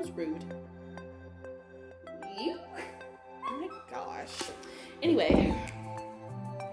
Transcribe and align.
Who's 0.00 0.10
rude? 0.12 0.44
You. 2.38 2.56
Oh 3.46 3.60
my 3.60 3.68
gosh. 3.90 4.50
Anyway, 5.02 5.54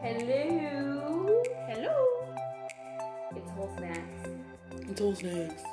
Hello. 0.02 1.44
hello. 1.68 2.08
It's 3.36 3.52
whole 3.52 3.70
snacks. 3.78 4.30
It's 4.90 5.02
all 5.02 5.14
snacks. 5.14 5.64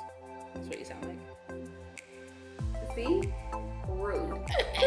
That's 0.53 0.67
what 0.67 0.79
you 0.79 0.83
sound 0.85 1.05
like. 1.05 1.17
See? 2.93 3.31
Rude. 3.87 4.41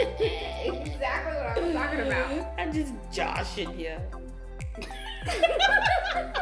exactly 0.66 1.36
what 1.36 1.46
I 1.46 1.60
was 1.60 1.72
talking 1.72 2.00
about. 2.00 2.52
I'm 2.58 2.70
just 2.70 2.92
joshing 3.10 3.80
you. 3.80 3.96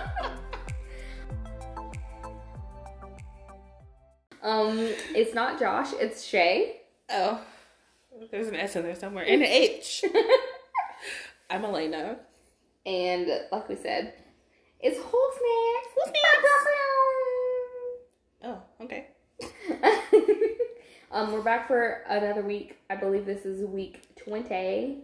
Um, 4.47 4.79
it's 5.13 5.35
not 5.35 5.59
Josh, 5.59 5.89
it's 5.95 6.23
Shay. 6.23 6.83
Oh, 7.11 7.41
there's 8.31 8.47
an 8.47 8.55
S 8.55 8.77
in 8.77 8.85
there 8.85 8.95
somewhere 8.95 9.25
and 9.25 9.43
an 9.43 9.49
H. 9.51 10.05
I'm 11.51 11.65
Elena. 11.65 12.19
And 12.87 13.29
like 13.51 13.69
we 13.69 13.75
said, 13.75 14.15
it's 14.79 15.01
whole 15.01 15.33
snacks. 15.33 15.89
Whole 15.97 16.13
Oh, 18.45 18.63
okay. 18.85 19.09
um, 21.11 21.33
we're 21.33 21.43
back 21.43 21.67
for 21.67 22.05
another 22.09 22.43
week. 22.43 22.77
I 22.89 22.95
believe 22.95 23.27
this 23.27 23.45
is 23.45 23.67
week 23.67 24.15
20. 24.15 24.99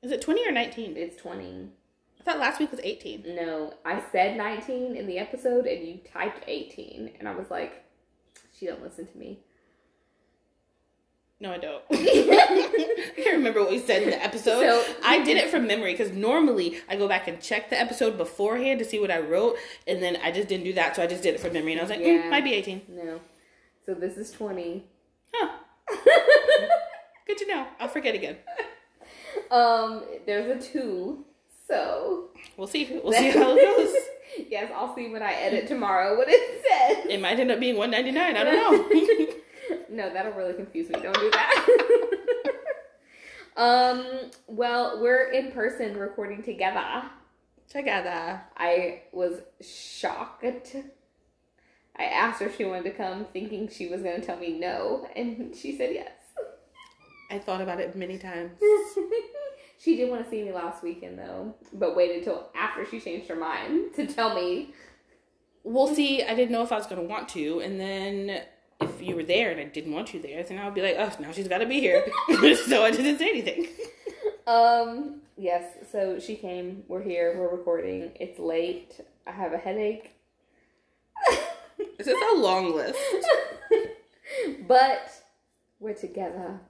Is 0.00 0.10
it 0.10 0.22
20 0.22 0.48
or 0.48 0.52
19? 0.52 0.96
It's 0.96 1.20
20. 1.20 1.68
I 2.20 2.24
thought 2.24 2.38
last 2.38 2.58
week 2.58 2.70
was 2.70 2.80
18. 2.82 3.36
No, 3.36 3.74
I 3.84 4.02
said 4.12 4.38
19 4.38 4.96
in 4.96 5.06
the 5.06 5.18
episode 5.18 5.66
and 5.66 5.86
you 5.86 6.00
typed 6.10 6.44
18. 6.46 7.16
And 7.18 7.28
I 7.28 7.34
was 7.34 7.50
like, 7.50 7.84
she 8.58 8.66
don't 8.66 8.82
listen 8.82 9.06
to 9.06 9.18
me. 9.18 9.40
No, 11.40 11.52
I 11.52 11.58
don't. 11.58 11.82
I 11.92 13.12
can't 13.16 13.36
remember 13.36 13.60
what 13.60 13.70
we 13.70 13.78
said 13.78 14.02
in 14.02 14.10
the 14.10 14.20
episode. 14.22 14.60
So- 14.62 14.94
I 15.04 15.22
did 15.22 15.36
it 15.36 15.50
from 15.50 15.66
memory 15.68 15.92
because 15.92 16.12
normally 16.12 16.78
I 16.88 16.96
go 16.96 17.06
back 17.06 17.28
and 17.28 17.40
check 17.40 17.70
the 17.70 17.78
episode 17.80 18.18
beforehand 18.18 18.80
to 18.80 18.84
see 18.84 18.98
what 18.98 19.10
I 19.12 19.20
wrote, 19.20 19.56
and 19.86 20.02
then 20.02 20.16
I 20.22 20.32
just 20.32 20.48
didn't 20.48 20.64
do 20.64 20.72
that, 20.74 20.96
so 20.96 21.02
I 21.02 21.06
just 21.06 21.22
did 21.22 21.34
it 21.34 21.40
from 21.40 21.52
memory, 21.52 21.72
and 21.72 21.80
I 21.80 21.84
was 21.84 21.90
like, 21.90 22.00
Yeah. 22.00 22.22
mm, 22.24 22.30
might 22.30 22.42
be 22.44 22.54
18. 22.54 22.82
No. 22.88 23.20
So 23.86 23.94
this 23.94 24.16
is 24.16 24.32
20. 24.32 24.84
Huh. 25.32 25.58
Good 27.26 27.38
to 27.38 27.46
know. 27.46 27.66
I'll 27.78 27.88
forget 27.88 28.14
again. 28.14 28.36
um, 29.50 30.02
there's 30.26 30.48
a 30.64 30.66
two. 30.72 31.24
So 31.68 32.30
We'll 32.56 32.66
see. 32.66 33.00
We'll 33.04 33.12
see 33.12 33.30
how 33.30 33.54
it 33.56 33.76
goes. 33.76 33.94
Yes, 34.50 34.70
I'll 34.74 34.94
see 34.94 35.08
when 35.08 35.22
I 35.22 35.32
edit 35.32 35.66
tomorrow 35.68 36.16
what 36.16 36.28
it 36.28 36.64
says. 36.64 37.06
It 37.10 37.20
might 37.20 37.38
end 37.38 37.50
up 37.50 37.60
being 37.60 37.76
199. 37.76 38.36
I 38.36 38.44
don't 38.44 38.90
know. 38.90 39.34
No, 39.90 40.12
that'll 40.12 40.32
really 40.32 40.54
confuse 40.54 40.88
me. 40.88 41.00
Don't 41.00 41.18
do 41.18 41.30
that. 41.30 42.54
um, 43.56 44.30
well, 44.46 45.00
we're 45.00 45.30
in 45.30 45.50
person 45.50 45.96
recording 45.96 46.42
together. 46.42 47.02
Together. 47.68 48.40
I 48.56 49.02
was 49.12 49.40
shocked. 49.60 50.76
I 51.96 52.04
asked 52.04 52.40
her 52.40 52.46
if 52.46 52.56
she 52.56 52.64
wanted 52.64 52.84
to 52.84 52.90
come, 52.90 53.26
thinking 53.32 53.68
she 53.68 53.88
was 53.88 54.02
going 54.02 54.20
to 54.20 54.26
tell 54.26 54.38
me 54.38 54.58
no, 54.58 55.08
and 55.16 55.54
she 55.54 55.76
said 55.76 55.90
yes. 55.92 56.12
I 57.30 57.38
thought 57.38 57.60
about 57.60 57.80
it 57.80 57.96
many 57.96 58.18
times. 58.18 58.52
she 59.78 59.96
did 59.96 60.10
want 60.10 60.24
to 60.24 60.30
see 60.30 60.42
me 60.42 60.52
last 60.52 60.82
weekend, 60.82 61.18
though, 61.18 61.54
but 61.72 61.96
waited 61.96 62.24
till 62.24 62.48
after 62.54 62.84
she 62.84 63.00
changed 63.00 63.28
her 63.28 63.36
mind 63.36 63.94
to 63.94 64.06
tell 64.06 64.34
me. 64.34 64.74
We'll 65.64 65.94
see. 65.94 66.22
I 66.22 66.34
didn't 66.34 66.52
know 66.52 66.62
if 66.62 66.72
I 66.72 66.76
was 66.76 66.86
going 66.86 67.00
to 67.00 67.06
want 67.06 67.28
to, 67.30 67.60
and 67.60 67.78
then 67.78 68.42
if 68.80 69.02
you 69.02 69.16
were 69.16 69.24
there 69.24 69.50
and 69.50 69.60
I 69.60 69.64
didn't 69.64 69.92
want 69.92 70.14
you 70.14 70.20
there, 70.20 70.42
then 70.42 70.58
I 70.58 70.64
would 70.64 70.74
be 70.74 70.82
like, 70.82 70.96
oh, 70.98 71.12
now 71.20 71.32
she's 71.32 71.48
got 71.48 71.58
to 71.58 71.66
be 71.66 71.80
here. 71.80 72.06
so 72.66 72.84
I 72.84 72.90
didn't 72.90 73.18
say 73.18 73.28
anything. 73.28 73.68
Um, 74.48 75.20
yes, 75.36 75.74
so 75.92 76.18
she 76.18 76.34
came. 76.34 76.82
We're 76.88 77.02
here. 77.02 77.36
We're 77.38 77.54
recording. 77.54 78.12
It's 78.18 78.38
late. 78.38 78.98
I 79.26 79.32
have 79.32 79.52
a 79.52 79.58
headache. 79.58 80.12
This 81.98 82.06
is 82.06 82.16
a 82.32 82.36
long 82.38 82.74
list. 82.74 82.98
but 84.66 85.12
we're 85.80 85.92
together. 85.92 86.60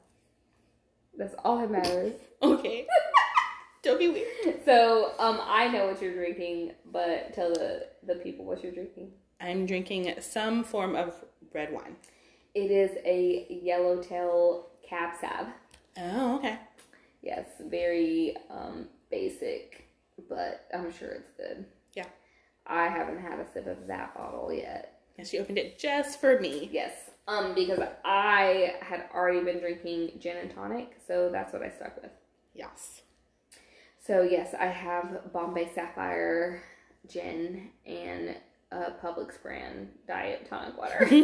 That's 1.18 1.34
all 1.44 1.58
that 1.58 1.70
matters. 1.70 2.14
Okay. 2.40 2.86
Don't 3.82 3.98
be 3.98 4.08
weird. 4.08 4.64
So, 4.64 5.12
um, 5.18 5.40
I 5.42 5.66
know 5.66 5.88
what 5.88 6.00
you're 6.00 6.14
drinking, 6.14 6.72
but 6.92 7.34
tell 7.34 7.52
the 7.52 7.88
the 8.06 8.14
people 8.14 8.44
what 8.44 8.62
you're 8.62 8.72
drinking. 8.72 9.10
I'm 9.40 9.66
drinking 9.66 10.14
some 10.20 10.62
form 10.62 10.94
of 10.94 11.14
red 11.52 11.72
wine. 11.72 11.96
It 12.54 12.70
is 12.70 12.96
a 13.04 13.46
yellowtail 13.50 14.66
cab 14.88 15.14
sab. 15.20 15.46
Oh, 15.96 16.36
okay. 16.36 16.58
Yes, 17.22 17.46
very 17.66 18.36
um 18.50 18.86
basic, 19.10 19.88
but 20.28 20.66
I'm 20.72 20.92
sure 20.92 21.10
it's 21.10 21.32
good. 21.36 21.64
Yeah. 21.94 22.06
I 22.66 22.86
haven't 22.86 23.20
had 23.20 23.40
a 23.40 23.46
sip 23.52 23.66
of 23.66 23.88
that 23.88 24.14
bottle 24.14 24.52
yet. 24.52 25.00
And 25.18 25.26
she 25.26 25.38
opened 25.38 25.58
it 25.58 25.78
just 25.78 26.20
for 26.20 26.38
me. 26.40 26.68
Yes. 26.72 26.92
Um, 27.28 27.54
because 27.54 27.78
I 28.06 28.76
had 28.80 29.04
already 29.14 29.44
been 29.44 29.60
drinking 29.60 30.12
gin 30.18 30.38
and 30.38 30.50
tonic, 30.50 30.96
so 31.06 31.28
that's 31.30 31.52
what 31.52 31.62
I 31.62 31.68
stuck 31.68 32.00
with. 32.00 32.10
Yes. 32.54 33.02
So 34.04 34.22
yes, 34.22 34.54
I 34.58 34.66
have 34.66 35.30
Bombay 35.30 35.70
Sapphire 35.74 36.62
gin 37.06 37.68
and 37.84 38.34
a 38.72 38.92
Publix 39.02 39.40
brand 39.42 39.90
diet 40.06 40.46
tonic 40.48 40.78
water. 40.78 41.00
and 41.10 41.22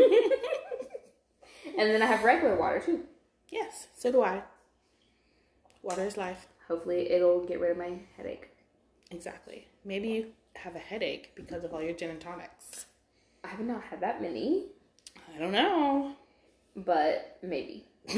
then 1.79 2.03
I 2.03 2.07
have 2.07 2.23
regular 2.23 2.57
water 2.57 2.81
too. 2.81 3.05
Yes, 3.49 3.87
so 3.97 4.13
do 4.13 4.23
I. 4.23 4.43
Water 5.83 6.05
is 6.05 6.19
life. 6.19 6.49
Hopefully 6.69 7.11
it'll 7.11 7.47
get 7.47 7.61
rid 7.61 7.71
of 7.71 7.79
my 7.79 8.01
headache. 8.19 8.51
Exactly. 9.11 9.69
Maybe 9.87 10.09
you 10.09 10.27
have 10.57 10.77
a 10.77 10.81
headache 10.81 11.33
because 11.35 11.65
of 11.65 11.73
all 11.73 11.83
your 11.83 11.95
gin 11.95 12.11
and 12.11 12.21
tonics. 12.21 12.85
I 13.43 13.49
have 13.49 13.61
not 13.61 13.85
had 13.85 14.01
that 14.01 14.21
many, 14.21 14.67
I 15.35 15.39
don't 15.39 15.53
know. 15.53 16.15
but 16.77 17.39
maybe. 17.43 17.85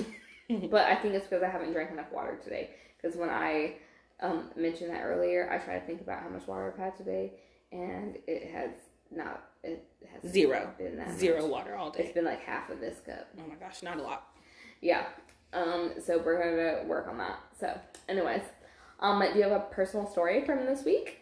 but 0.49 0.85
I 0.87 0.95
think 0.97 1.15
it's 1.15 1.27
because 1.27 1.43
I 1.43 1.49
haven't 1.49 1.73
drank 1.73 1.91
enough 1.91 2.11
water 2.13 2.39
today. 2.43 2.71
Because 3.01 3.17
when 3.17 3.31
I 3.31 3.75
um, 4.21 4.51
mentioned 4.57 4.91
that 4.91 5.03
earlier, 5.03 5.51
I 5.51 5.59
try 5.59 5.79
to 5.79 5.87
think 5.87 6.01
about 6.01 6.23
how 6.23 6.29
much 6.29 6.47
water 6.47 6.73
I've 6.73 6.79
had 6.79 6.97
today, 6.97 7.33
and 7.73 8.17
it 8.27 8.51
has 8.53 8.71
not. 9.11 9.45
It 9.63 9.85
has 10.13 10.31
Zero. 10.31 10.73
been 10.79 10.97
that 10.97 11.19
Zero 11.19 11.43
much. 11.43 11.51
water 11.51 11.77
all 11.77 11.91
day. 11.91 12.05
It's 12.05 12.15
been 12.15 12.25
like 12.25 12.41
half 12.41 12.71
of 12.71 12.81
this 12.81 12.99
cup. 13.05 13.29
Oh 13.39 13.47
my 13.49 13.55
gosh, 13.57 13.83
not 13.83 13.99
a 13.99 14.03
lot. 14.03 14.29
Yeah. 14.81 15.05
Um. 15.53 15.93
So 16.05 16.19
we're 16.19 16.39
gonna 16.39 16.89
work 16.89 17.09
on 17.09 17.19
that. 17.19 17.39
So, 17.59 17.79
anyways, 18.09 18.43
um, 19.01 19.21
do 19.21 19.37
you 19.39 19.43
have 19.43 19.53
a 19.53 19.61
personal 19.71 20.07
story 20.11 20.45
from 20.45 20.65
this 20.67 20.85
week? 20.85 21.19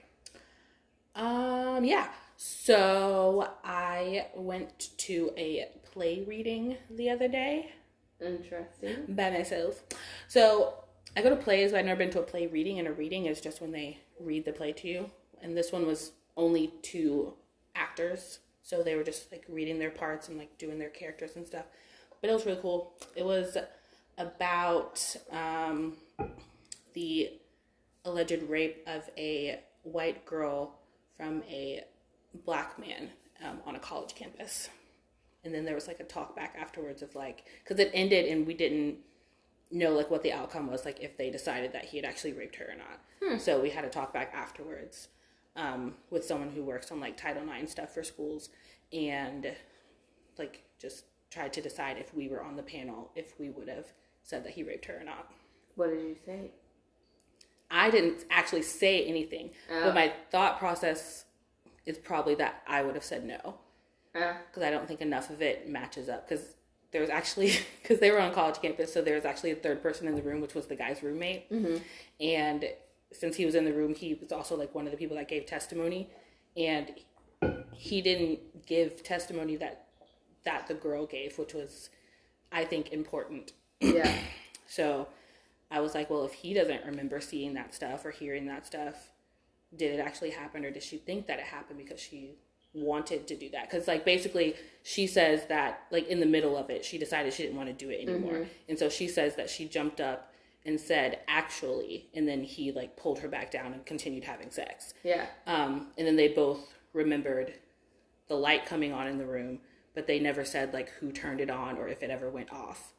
Um, 1.16 1.84
yeah. 1.84 2.08
So 2.36 3.48
I 3.64 4.26
went 4.34 4.90
to 4.98 5.32
a 5.36 5.68
play 5.92 6.24
reading 6.26 6.76
the 6.90 7.10
other 7.10 7.28
day 7.28 7.72
Interesting. 8.20 9.04
by 9.08 9.30
myself. 9.30 9.82
So 10.28 10.74
I 11.16 11.22
go 11.22 11.30
to 11.30 11.36
plays, 11.36 11.70
but 11.70 11.78
I've 11.78 11.86
never 11.86 11.98
been 11.98 12.10
to 12.10 12.20
a 12.20 12.24
play 12.24 12.46
reading, 12.46 12.78
and 12.78 12.88
a 12.88 12.92
reading 12.92 13.26
is 13.26 13.40
just 13.40 13.60
when 13.60 13.72
they 13.72 13.98
read 14.18 14.44
the 14.44 14.52
play 14.52 14.72
to 14.72 14.88
you. 14.88 15.10
And 15.42 15.56
this 15.56 15.72
one 15.72 15.86
was 15.86 16.12
only 16.36 16.72
two 16.82 17.34
actors, 17.74 18.40
so 18.62 18.82
they 18.82 18.96
were 18.96 19.04
just 19.04 19.30
like 19.30 19.44
reading 19.48 19.78
their 19.78 19.90
parts 19.90 20.28
and 20.28 20.38
like 20.38 20.56
doing 20.58 20.78
their 20.78 20.88
characters 20.90 21.36
and 21.36 21.46
stuff. 21.46 21.66
But 22.20 22.30
it 22.30 22.32
was 22.32 22.46
really 22.46 22.60
cool. 22.60 22.94
It 23.14 23.24
was 23.24 23.56
about 24.18 25.16
um, 25.30 25.94
the 26.94 27.30
alleged 28.04 28.42
rape 28.44 28.82
of 28.86 29.08
a 29.16 29.60
white 29.82 30.24
girl 30.24 30.78
from 31.16 31.42
a 31.48 31.84
black 32.44 32.78
man 32.78 33.10
um, 33.44 33.60
on 33.66 33.76
a 33.76 33.78
college 33.78 34.14
campus 34.14 34.68
and 35.44 35.54
then 35.54 35.64
there 35.64 35.74
was 35.74 35.86
like 35.86 36.00
a 36.00 36.04
talk 36.04 36.34
back 36.34 36.54
afterwards 36.58 37.02
of 37.02 37.14
like 37.14 37.44
because 37.62 37.78
it 37.78 37.90
ended 37.94 38.26
and 38.26 38.46
we 38.46 38.54
didn't 38.54 38.96
know 39.70 39.90
like 39.92 40.10
what 40.10 40.22
the 40.22 40.32
outcome 40.32 40.70
was 40.70 40.84
like 40.84 41.00
if 41.00 41.16
they 41.16 41.30
decided 41.30 41.72
that 41.72 41.84
he 41.86 41.96
had 41.96 42.04
actually 42.06 42.32
raped 42.32 42.56
her 42.56 42.66
or 42.66 42.76
not 42.76 43.40
so 43.40 43.60
we 43.60 43.70
had 43.70 43.84
a 43.84 43.88
talk 43.88 44.12
back 44.12 44.32
afterwards 44.34 45.08
um, 45.56 45.94
with 46.10 46.24
someone 46.24 46.50
who 46.50 46.62
works 46.62 46.90
on 46.92 47.00
like 47.00 47.16
title 47.16 47.42
ix 47.60 47.70
stuff 47.72 47.92
for 47.94 48.02
schools 48.02 48.50
and 48.92 49.52
like 50.38 50.64
just 50.78 51.04
tried 51.30 51.52
to 51.52 51.60
decide 51.62 51.96
if 51.98 52.14
we 52.14 52.28
were 52.28 52.42
on 52.42 52.56
the 52.56 52.62
panel 52.62 53.10
if 53.16 53.38
we 53.40 53.48
would 53.50 53.68
have 53.68 53.86
said 54.22 54.44
that 54.44 54.52
he 54.52 54.62
raped 54.62 54.84
her 54.86 54.98
or 55.00 55.04
not 55.04 55.30
What 55.76 55.90
did 55.90 56.00
you 56.00 56.16
say? 56.26 56.50
I 57.70 57.90
didn't 57.90 58.24
actually 58.30 58.62
say 58.62 59.04
anything, 59.04 59.50
Oh. 59.70 59.84
but 59.86 59.94
my 59.94 60.12
thought 60.30 60.58
process 60.58 61.24
is 61.86 61.98
probably 61.98 62.34
that 62.36 62.62
I 62.66 62.82
would 62.82 62.94
have 62.94 63.04
said 63.04 63.24
no 63.24 63.56
Uh, 64.14 64.34
because 64.46 64.62
I 64.62 64.70
don't 64.70 64.86
think 64.88 65.00
enough 65.00 65.30
of 65.30 65.42
it 65.42 65.68
matches 65.68 66.08
up. 66.08 66.28
Because 66.28 66.54
there 66.92 67.00
was 67.00 67.10
actually 67.10 67.52
because 67.82 67.98
they 68.00 68.10
were 68.10 68.20
on 68.20 68.32
college 68.32 68.60
campus, 68.62 68.92
so 68.92 69.02
there 69.02 69.16
was 69.16 69.24
actually 69.24 69.50
a 69.50 69.56
third 69.56 69.82
person 69.82 70.06
in 70.08 70.14
the 70.14 70.22
room, 70.22 70.40
which 70.40 70.54
was 70.54 70.66
the 70.66 70.76
guy's 70.76 71.02
roommate. 71.02 71.46
And 72.20 72.64
since 73.12 73.36
he 73.36 73.44
was 73.46 73.54
in 73.54 73.64
the 73.64 73.72
room, 73.72 73.94
he 73.94 74.14
was 74.14 74.32
also 74.32 74.56
like 74.56 74.74
one 74.74 74.86
of 74.86 74.90
the 74.92 74.98
people 74.98 75.16
that 75.16 75.28
gave 75.28 75.46
testimony, 75.46 76.10
and 76.56 76.92
he 77.72 78.00
didn't 78.00 78.66
give 78.66 79.02
testimony 79.02 79.56
that 79.56 79.86
that 80.44 80.66
the 80.66 80.74
girl 80.74 81.06
gave, 81.06 81.38
which 81.38 81.54
was 81.54 81.90
I 82.52 82.64
think, 82.64 82.92
important. 82.92 83.52
Yeah. 83.80 84.12
So 84.66 85.08
I 85.70 85.80
was 85.80 85.94
like, 85.94 86.10
well, 86.10 86.24
if 86.24 86.32
he 86.32 86.54
doesn't 86.54 86.84
remember 86.86 87.20
seeing 87.20 87.54
that 87.54 87.74
stuff 87.74 88.04
or 88.04 88.10
hearing 88.10 88.46
that 88.46 88.66
stuff, 88.66 89.10
did 89.76 89.98
it 89.98 90.00
actually 90.00 90.30
happen 90.30 90.64
or 90.64 90.70
did 90.70 90.82
she 90.82 90.98
think 90.98 91.26
that 91.26 91.38
it 91.38 91.44
happened 91.44 91.78
because 91.78 92.00
she 92.00 92.36
wanted 92.72 93.26
to 93.28 93.36
do 93.36 93.48
that? 93.50 93.70
Because, 93.70 93.86
like, 93.86 94.04
basically, 94.04 94.54
she 94.82 95.06
says 95.06 95.46
that, 95.48 95.82
like, 95.90 96.08
in 96.08 96.20
the 96.20 96.26
middle 96.26 96.56
of 96.56 96.70
it, 96.70 96.84
she 96.84 96.98
decided 96.98 97.32
she 97.32 97.42
didn't 97.44 97.56
want 97.56 97.68
to 97.68 97.74
do 97.74 97.90
it 97.90 98.06
anymore. 98.08 98.46
And 98.68 98.78
so 98.78 98.88
she 98.88 99.08
says 99.08 99.36
that 99.36 99.48
she 99.48 99.66
jumped 99.66 100.00
up 100.00 100.32
and 100.66 100.80
said, 100.80 101.20
actually, 101.28 102.06
and 102.14 102.26
then 102.26 102.42
he, 102.42 102.72
like, 102.72 102.96
pulled 102.96 103.18
her 103.20 103.28
back 103.28 103.50
down 103.50 103.72
and 103.72 103.84
continued 103.86 104.24
having 104.24 104.50
sex. 104.50 104.94
Yeah. 105.02 105.26
Um, 105.46 105.88
and 105.98 106.06
then 106.06 106.16
they 106.16 106.28
both 106.28 106.74
remembered 106.92 107.54
the 108.28 108.34
light 108.34 108.66
coming 108.66 108.92
on 108.92 109.06
in 109.06 109.18
the 109.18 109.26
room, 109.26 109.60
but 109.94 110.06
they 110.06 110.18
never 110.18 110.44
said 110.44 110.72
like 110.72 110.88
who 111.00 111.12
turned 111.12 111.40
it 111.40 111.50
on 111.50 111.76
or 111.76 111.88
if 111.88 112.02
it 112.02 112.10
ever 112.10 112.30
went 112.30 112.52
off. 112.52 112.92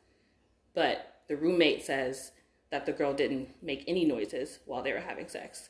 But 0.74 1.22
the 1.28 1.36
roommate 1.36 1.84
says 1.84 2.32
that 2.70 2.86
the 2.86 2.92
girl 2.92 3.14
didn't 3.14 3.50
make 3.62 3.84
any 3.88 4.06
noises 4.06 4.60
while 4.66 4.84
they 4.84 4.94
were 4.94 5.00
having 5.00 5.28
sex. 5.28 5.70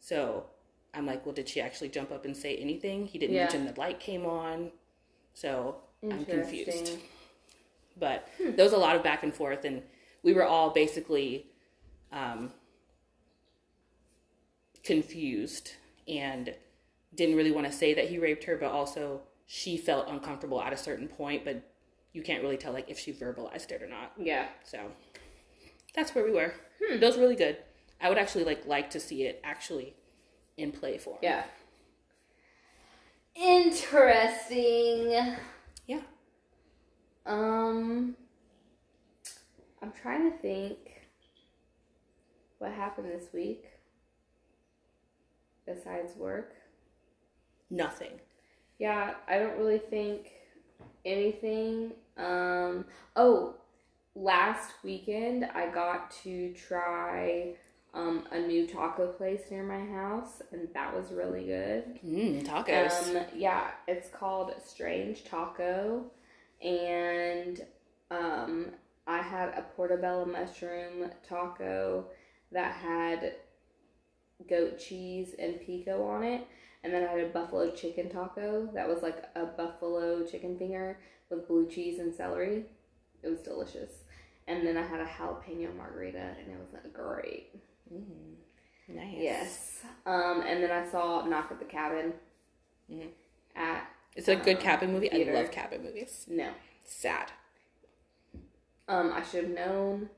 So 0.00 0.46
I'm 0.94 1.06
like, 1.06 1.24
well, 1.26 1.34
did 1.34 1.48
she 1.48 1.60
actually 1.60 1.88
jump 1.88 2.10
up 2.10 2.24
and 2.24 2.36
say 2.36 2.56
anything? 2.56 3.06
He 3.06 3.18
didn't 3.18 3.34
Yeah. 3.36 3.42
mention 3.44 3.66
the 3.66 3.78
light 3.78 4.00
came 4.00 4.24
on. 4.26 4.70
So 5.34 5.76
I'm 6.02 6.24
confused. 6.24 6.98
But 7.98 8.28
there 8.38 8.64
was 8.64 8.72
a 8.72 8.78
lot 8.78 8.94
of 8.96 9.02
back 9.02 9.22
and 9.22 9.34
forth, 9.34 9.64
and 9.64 9.82
we 10.22 10.32
were 10.32 10.44
all 10.44 10.70
basically 10.70 11.46
um, 12.12 12.52
confused 14.82 15.72
and 16.06 16.54
didn't 17.14 17.36
really 17.36 17.50
want 17.50 17.66
to 17.66 17.72
say 17.72 17.94
that 17.94 18.08
he 18.08 18.18
raped 18.18 18.44
her, 18.44 18.56
but 18.56 18.70
also 18.70 19.20
she 19.46 19.76
felt 19.76 20.08
uncomfortable 20.08 20.60
at 20.62 20.72
a 20.72 20.76
certain 20.76 21.08
point, 21.08 21.44
but 21.44 21.62
you 22.12 22.22
can't 22.22 22.42
really 22.42 22.56
tell 22.56 22.72
like 22.72 22.88
if 22.88 22.98
she 22.98 23.12
verbalized 23.12 23.70
it 23.70 23.82
or 23.82 23.88
not. 23.88 24.12
Yeah. 24.18 24.46
So 24.64 24.78
that's 25.94 26.14
where 26.14 26.24
we 26.24 26.30
were. 26.32 26.54
That 26.90 27.00
was 27.02 27.18
really 27.18 27.36
good. 27.36 27.58
I 28.00 28.08
would 28.08 28.18
actually 28.18 28.44
like 28.44 28.66
like 28.66 28.90
to 28.90 29.00
see 29.00 29.24
it 29.24 29.40
actually 29.44 29.94
in 30.56 30.72
play 30.72 30.98
form. 30.98 31.18
Yeah. 31.22 31.44
Interesting. 33.34 35.36
Yeah. 35.86 36.00
Um, 37.26 38.16
I'm 39.82 39.92
trying 39.92 40.30
to 40.30 40.36
think 40.38 40.78
what 42.58 42.72
happened 42.72 43.10
this 43.10 43.32
week 43.32 43.66
besides 45.66 46.16
work. 46.16 46.54
Nothing. 47.70 48.20
Yeah, 48.78 49.14
I 49.28 49.38
don't 49.38 49.58
really 49.58 49.78
think 49.78 50.30
anything. 51.04 51.92
Um, 52.16 52.86
oh, 53.14 53.56
last 54.14 54.72
weekend 54.82 55.44
I 55.54 55.68
got 55.68 56.10
to 56.22 56.54
try 56.54 57.54
um, 57.94 58.24
a 58.30 58.38
new 58.38 58.66
taco 58.66 59.08
place 59.08 59.42
near 59.50 59.62
my 59.62 59.84
house, 59.84 60.42
and 60.52 60.68
that 60.74 60.94
was 60.94 61.10
really 61.12 61.44
good. 61.44 61.98
Mm, 62.04 62.46
tacos. 62.46 63.16
Um, 63.16 63.24
yeah, 63.34 63.70
it's 63.86 64.08
called 64.10 64.52
Strange 64.64 65.24
Taco, 65.24 66.04
and 66.62 67.60
um, 68.10 68.66
I 69.06 69.22
had 69.22 69.48
a 69.50 69.62
portobello 69.74 70.26
mushroom 70.26 71.10
taco 71.26 72.04
that 72.52 72.72
had 72.72 73.34
goat 74.48 74.78
cheese 74.78 75.34
and 75.38 75.60
pico 75.60 76.06
on 76.06 76.22
it, 76.22 76.46
and 76.84 76.92
then 76.92 77.02
I 77.02 77.10
had 77.10 77.20
a 77.20 77.28
buffalo 77.28 77.70
chicken 77.70 78.08
taco 78.08 78.68
that 78.74 78.88
was 78.88 79.02
like 79.02 79.24
a 79.34 79.46
buffalo 79.46 80.24
chicken 80.24 80.58
finger 80.58 80.98
with 81.30 81.48
blue 81.48 81.68
cheese 81.68 81.98
and 81.98 82.14
celery. 82.14 82.64
It 83.22 83.28
was 83.28 83.40
delicious. 83.40 83.90
And 84.46 84.66
then 84.66 84.76
I 84.76 84.82
had 84.82 85.00
a 85.00 85.04
jalapeno 85.04 85.76
margarita, 85.76 86.18
and 86.18 86.48
it 86.50 86.58
was 86.58 86.72
like, 86.72 86.92
great. 86.92 87.50
Mm, 87.92 88.34
nice. 88.88 89.14
Yes. 89.16 89.82
Um, 90.06 90.42
and 90.46 90.62
then 90.62 90.70
I 90.70 90.88
saw 90.90 91.24
Knock 91.24 91.48
at 91.50 91.58
the 91.58 91.64
Cabin 91.64 92.12
Mhm. 92.90 93.08
at 93.56 93.84
It's 94.16 94.28
a 94.28 94.36
good 94.36 94.56
Um, 94.56 94.62
cabin 94.62 94.92
movie. 94.92 95.08
theater. 95.08 95.32
I 95.32 95.42
love 95.42 95.50
cabin 95.50 95.82
movies. 95.82 96.24
no. 96.28 96.50
Sad. 96.84 97.30
Um, 98.88 99.12
I 99.12 99.22
should 99.22 99.44
have 99.44 99.52
known. 99.54 100.10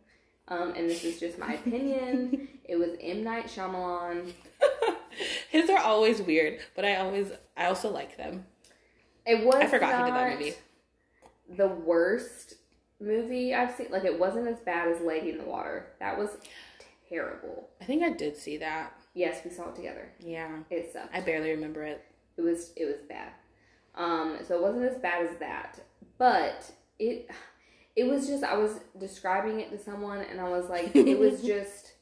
Um, 0.48 0.70
and 0.74 0.88
this 0.88 1.04
is 1.04 1.18
just 1.20 1.38
my 1.38 1.54
opinion. 1.54 2.48
it 2.64 2.76
was 2.76 2.90
M 3.00 3.22
Night 3.24 3.46
Shyamalan. 3.46 4.32
His 5.50 5.68
are 5.70 5.78
always 5.78 6.22
weird, 6.22 6.60
but 6.74 6.84
I 6.84 6.96
always 6.96 7.32
I 7.56 7.66
also 7.66 7.90
like 7.90 8.16
them. 8.16 8.46
It 9.26 9.44
was 9.44 9.56
I 9.56 9.66
forgot 9.66 9.98
he 9.98 10.04
did 10.10 10.14
that 10.14 10.38
movie. 10.38 10.54
the 11.50 11.68
worst 11.68 12.54
movie 13.00 13.54
I've 13.54 13.74
seen. 13.74 13.88
Like 13.90 14.04
it 14.04 14.18
wasn't 14.18 14.48
as 14.48 14.60
bad 14.60 14.88
as 14.88 15.00
Lady 15.02 15.30
in 15.30 15.38
the 15.38 15.44
Water. 15.44 15.92
That 16.00 16.16
was 16.18 16.30
terrible. 17.10 17.68
I 17.80 17.84
think 17.84 18.02
I 18.02 18.10
did 18.10 18.36
see 18.36 18.56
that. 18.58 18.94
Yes, 19.14 19.40
we 19.44 19.50
saw 19.50 19.68
it 19.70 19.76
together. 19.76 20.12
Yeah. 20.20 20.60
It 20.70 20.92
sucked. 20.92 21.14
I 21.14 21.20
barely 21.20 21.50
remember 21.50 21.82
it. 21.82 22.04
It 22.36 22.42
was 22.42 22.72
it 22.76 22.86
was 22.86 23.02
bad. 23.08 23.32
Um, 23.94 24.38
so 24.46 24.54
it 24.56 24.62
wasn't 24.62 24.84
as 24.84 24.98
bad 24.98 25.26
as 25.26 25.36
that, 25.38 25.80
but 26.16 26.70
it 26.98 27.28
it 27.96 28.04
was 28.04 28.26
just 28.26 28.44
I 28.44 28.56
was 28.56 28.80
describing 28.98 29.60
it 29.60 29.70
to 29.70 29.78
someone 29.78 30.20
and 30.30 30.40
I 30.40 30.48
was 30.48 30.68
like 30.68 30.94
it 30.94 31.18
was 31.18 31.42
just 31.46 31.92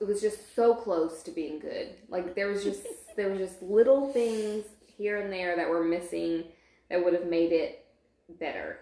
it 0.00 0.06
was 0.06 0.20
just 0.20 0.54
so 0.54 0.74
close 0.74 1.22
to 1.24 1.30
being 1.30 1.58
good. 1.58 1.88
Like 2.08 2.34
there 2.34 2.48
was 2.48 2.62
just 2.62 2.82
there 3.16 3.28
was 3.28 3.38
just 3.38 3.62
little 3.62 4.12
things 4.12 4.64
here 4.86 5.20
and 5.20 5.32
there 5.32 5.56
that 5.56 5.68
were 5.68 5.84
missing 5.84 6.44
that 6.88 7.04
would 7.04 7.14
have 7.14 7.26
made 7.26 7.52
it 7.52 7.84
better. 8.38 8.78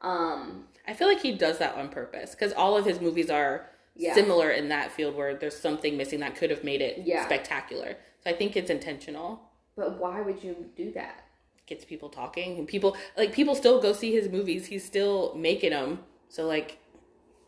Um, 0.00 0.64
I 0.86 0.94
feel 0.94 1.08
like 1.08 1.20
he 1.20 1.32
does 1.32 1.58
that 1.58 1.76
on 1.76 1.88
purpose 1.88 2.32
because 2.32 2.52
all 2.52 2.76
of 2.76 2.84
his 2.84 3.00
movies 3.00 3.30
are 3.30 3.68
Yeah. 3.98 4.14
similar 4.14 4.50
in 4.50 4.68
that 4.68 4.92
field 4.92 5.14
where 5.16 5.34
there's 5.34 5.56
something 5.58 5.96
missing 5.96 6.20
that 6.20 6.36
could 6.36 6.50
have 6.50 6.62
made 6.64 6.80
it 6.80 7.02
Yeah. 7.04 7.24
spectacular. 7.26 7.96
So 8.24 8.30
I 8.30 8.32
think 8.32 8.56
it's 8.56 8.70
intentional. 8.70 9.42
but 9.76 9.98
why 9.98 10.20
would 10.20 10.42
you 10.42 10.70
do 10.76 10.90
that? 10.92 11.24
Gets 11.66 11.84
people 11.84 12.08
talking 12.08 12.58
and 12.58 12.66
people 12.66 12.96
like 13.16 13.32
people 13.32 13.54
still 13.54 13.80
go 13.80 13.92
see 13.92 14.12
his 14.12 14.28
movies. 14.28 14.66
He's 14.66 14.84
still 14.84 15.34
making 15.36 15.70
them. 15.70 16.04
So 16.28 16.46
like, 16.46 16.78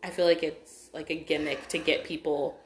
I 0.02 0.10
feel 0.10 0.26
like 0.26 0.42
it's 0.42 0.90
like 0.92 1.10
a 1.10 1.16
gimmick 1.16 1.66
to 1.68 1.78
get 1.78 2.04
people 2.04 2.58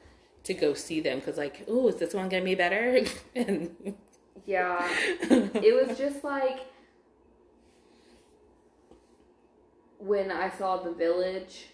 to 0.43 0.53
go 0.53 0.73
see 0.73 0.99
them 0.99 1.19
because 1.19 1.37
like, 1.37 1.63
oh, 1.67 1.87
is 1.87 1.95
this 1.95 2.13
one 2.13 2.29
gonna 2.29 2.43
be 2.43 2.55
better? 2.55 2.99
and 3.35 3.95
Yeah. 4.45 4.87
it 5.21 5.87
was 5.87 5.97
just 5.97 6.23
like 6.23 6.59
when 9.99 10.31
I 10.31 10.49
saw 10.51 10.77
The 10.77 10.91
Village. 10.91 11.67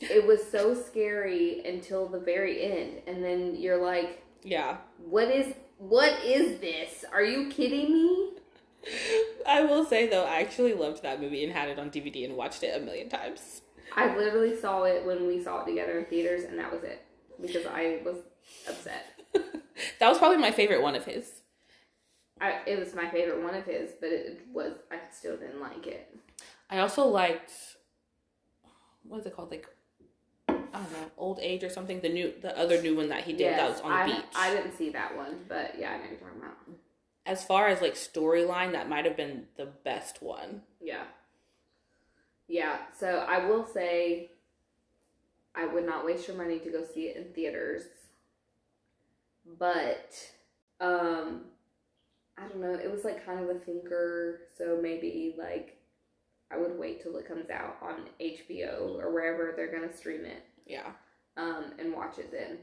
It 0.00 0.26
was 0.26 0.46
so 0.48 0.74
scary 0.74 1.62
until 1.64 2.06
the 2.06 2.20
very 2.20 2.62
end, 2.62 3.02
and 3.06 3.22
then 3.22 3.56
you're 3.56 3.82
like, 3.82 4.22
yeah, 4.42 4.78
"What 4.98 5.28
is 5.28 5.54
what 5.78 6.12
is 6.24 6.60
this? 6.60 7.04
Are 7.12 7.22
you 7.22 7.50
kidding 7.50 7.92
me?" 7.92 8.32
I 9.46 9.62
will 9.62 9.84
say 9.84 10.08
though, 10.08 10.24
I 10.24 10.40
actually 10.40 10.74
loved 10.74 11.02
that 11.02 11.20
movie 11.20 11.42
and 11.44 11.52
had 11.52 11.68
it 11.68 11.78
on 11.78 11.90
DVD 11.90 12.24
and 12.24 12.36
watched 12.36 12.62
it 12.62 12.80
a 12.80 12.84
million 12.84 13.08
times. 13.08 13.62
I 13.96 14.14
literally 14.16 14.56
saw 14.56 14.84
it 14.84 15.04
when 15.04 15.26
we 15.26 15.42
saw 15.42 15.62
it 15.62 15.66
together 15.66 15.98
in 15.98 16.04
theaters, 16.04 16.44
and 16.44 16.58
that 16.58 16.70
was 16.70 16.82
it 16.84 17.04
because 17.40 17.66
I 17.66 18.00
was 18.04 18.18
upset. 18.68 19.20
that 19.32 20.08
was 20.08 20.18
probably 20.18 20.38
my 20.38 20.52
favorite 20.52 20.82
one 20.82 20.94
of 20.94 21.04
his. 21.04 21.40
I, 22.40 22.60
it 22.66 22.78
was 22.78 22.94
my 22.94 23.10
favorite 23.10 23.42
one 23.42 23.54
of 23.54 23.64
his, 23.64 23.90
but 24.00 24.10
it 24.10 24.46
was 24.52 24.74
I 24.92 24.98
still 25.10 25.36
didn't 25.36 25.60
like 25.60 25.86
it. 25.86 26.16
I 26.70 26.78
also 26.78 27.04
liked 27.06 27.50
what 29.08 29.20
is 29.20 29.26
it 29.26 29.34
called? 29.34 29.50
Like 29.50 29.66
I 30.72 30.78
don't 30.78 30.92
know, 30.92 31.10
old 31.16 31.38
age 31.40 31.64
or 31.64 31.70
something. 31.70 32.00
The 32.00 32.08
new, 32.08 32.32
the 32.40 32.56
other 32.58 32.80
new 32.80 32.96
one 32.96 33.08
that 33.08 33.24
he 33.24 33.32
did 33.32 33.58
that 33.58 33.70
was 33.70 33.80
on 33.80 33.90
the 33.90 33.96
I, 33.96 34.06
beach. 34.06 34.24
I 34.34 34.54
didn't 34.54 34.76
see 34.76 34.90
that 34.90 35.16
one, 35.16 35.40
but 35.48 35.74
yeah, 35.78 35.90
I 35.90 35.96
know 35.96 36.02
what 36.02 36.10
you're 36.10 36.18
talking 36.20 36.38
about. 36.38 36.56
As 37.26 37.44
far 37.44 37.68
as 37.68 37.80
like 37.82 37.94
storyline, 37.94 38.72
that 38.72 38.88
might 38.88 39.04
have 39.04 39.16
been 39.16 39.44
the 39.56 39.66
best 39.66 40.22
one. 40.22 40.62
Yeah. 40.80 41.04
Yeah, 42.48 42.78
so 42.98 43.26
I 43.28 43.46
will 43.46 43.66
say 43.66 44.30
I 45.54 45.66
would 45.66 45.84
not 45.84 46.06
waste 46.06 46.28
your 46.28 46.36
money 46.36 46.58
to 46.60 46.70
go 46.70 46.84
see 46.84 47.02
it 47.02 47.16
in 47.16 47.24
theaters. 47.34 47.82
But 49.58 50.14
um 50.80 51.42
I 52.38 52.46
don't 52.48 52.60
know, 52.60 52.72
it 52.72 52.90
was 52.90 53.04
like 53.04 53.26
kind 53.26 53.40
of 53.40 53.54
a 53.54 53.58
thinker, 53.58 54.40
so 54.56 54.78
maybe 54.80 55.34
like 55.36 55.78
I 56.50 56.56
would 56.56 56.78
wait 56.78 57.02
till 57.02 57.16
it 57.16 57.28
comes 57.28 57.50
out 57.50 57.76
on 57.82 58.08
HBO 58.20 58.98
or 58.98 59.12
wherever 59.12 59.52
they're 59.54 59.70
going 59.70 59.88
to 59.88 59.96
stream 59.96 60.24
it 60.24 60.44
Yeah, 60.68 60.90
um 61.36 61.72
and 61.78 61.92
watch 61.94 62.18
it 62.18 62.30
then. 62.30 62.58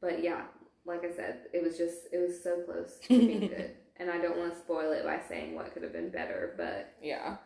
But 0.00 0.22
yeah, 0.22 0.42
like 0.84 1.04
I 1.04 1.14
said, 1.14 1.42
it 1.52 1.62
was 1.62 1.76
just 1.78 2.08
it 2.12 2.18
was 2.18 2.42
so 2.42 2.62
close 2.62 2.98
to 3.08 3.26
being 3.26 3.46
good. 3.48 3.72
And 3.96 4.10
I 4.10 4.18
don't 4.18 4.36
want 4.38 4.52
to 4.54 4.58
spoil 4.58 4.90
it 4.92 5.04
by 5.04 5.20
saying 5.28 5.54
what 5.54 5.72
could 5.72 5.82
have 5.84 5.92
been 5.92 6.10
better, 6.10 6.54
but 6.56 6.94
yeah. 7.02 7.36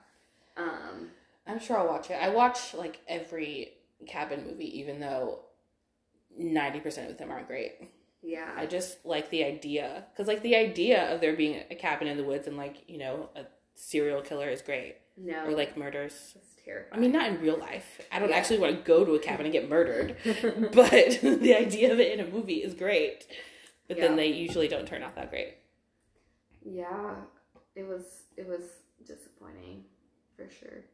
um 0.56 1.10
I'm 1.46 1.58
sure 1.60 1.78
I'll 1.78 1.88
watch 1.88 2.10
it. 2.10 2.14
I 2.20 2.28
watch 2.30 2.74
like 2.74 3.00
every 3.08 3.72
cabin 4.06 4.44
movie, 4.46 4.78
even 4.78 5.00
though 5.00 5.40
ninety 6.36 6.80
percent 6.80 7.10
of 7.10 7.18
them 7.18 7.30
aren't 7.30 7.46
great. 7.48 7.72
yeah. 8.22 8.50
I 8.56 8.66
just 8.66 9.04
like 9.04 9.30
the 9.30 9.44
idea 9.44 10.04
because 10.12 10.26
like 10.28 10.42
the 10.42 10.56
idea 10.56 11.12
of 11.14 11.20
there 11.20 11.36
being 11.36 11.62
a 11.70 11.74
cabin 11.74 12.08
in 12.08 12.16
the 12.16 12.24
woods 12.24 12.46
and 12.46 12.56
like 12.56 12.84
you 12.88 12.98
know 12.98 13.30
a 13.36 13.42
serial 13.74 14.20
killer 14.22 14.48
is 14.48 14.62
great 14.62 14.96
No. 15.20 15.46
or 15.46 15.52
like 15.52 15.76
murders. 15.76 16.36
Terrifying. 16.64 16.92
I 16.92 17.00
mean, 17.00 17.12
not 17.12 17.28
in 17.28 17.40
real 17.40 17.58
life. 17.58 18.00
I 18.12 18.18
don't 18.18 18.28
Yeah. 18.28 18.36
actually 18.36 18.58
want 18.58 18.76
to 18.76 18.82
go 18.82 19.04
to 19.04 19.14
a 19.14 19.18
cabin 19.18 19.46
and 19.46 19.52
get 19.52 19.68
murdered, 19.68 20.16
but 20.72 21.18
the 21.22 21.54
idea 21.56 21.92
of 21.92 21.98
it 21.98 22.12
in 22.18 22.24
a 22.26 22.28
movie 22.30 22.62
is 22.62 22.74
great. 22.74 23.26
But 23.88 23.96
Yeah. 23.96 24.06
then 24.08 24.16
they 24.16 24.26
usually 24.26 24.68
don't 24.68 24.86
turn 24.86 25.02
out 25.02 25.14
that 25.16 25.30
great. 25.30 25.54
Yeah, 26.62 27.14
it 27.74 27.84
was 27.86 28.24
it 28.36 28.46
was 28.46 28.62
disappointing 29.06 29.84
for 30.36 30.48
sure. 30.50 30.84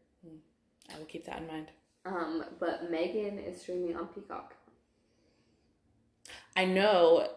I 0.94 0.98
will 0.98 1.06
keep 1.06 1.24
that 1.26 1.40
in 1.40 1.46
mind. 1.48 1.70
Um, 2.06 2.44
but 2.60 2.90
Megan 2.90 3.38
is 3.38 3.60
streaming 3.60 3.96
on 3.96 4.06
Peacock. 4.08 4.54
I 6.56 6.64
know, 6.66 7.28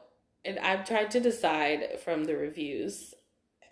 and 0.45 0.59
I've 0.59 0.85
tried 0.87 1.09
to 1.11 1.19
decide 1.19 1.99
from 2.03 2.25
the 2.25 2.35
reviews 2.35 3.13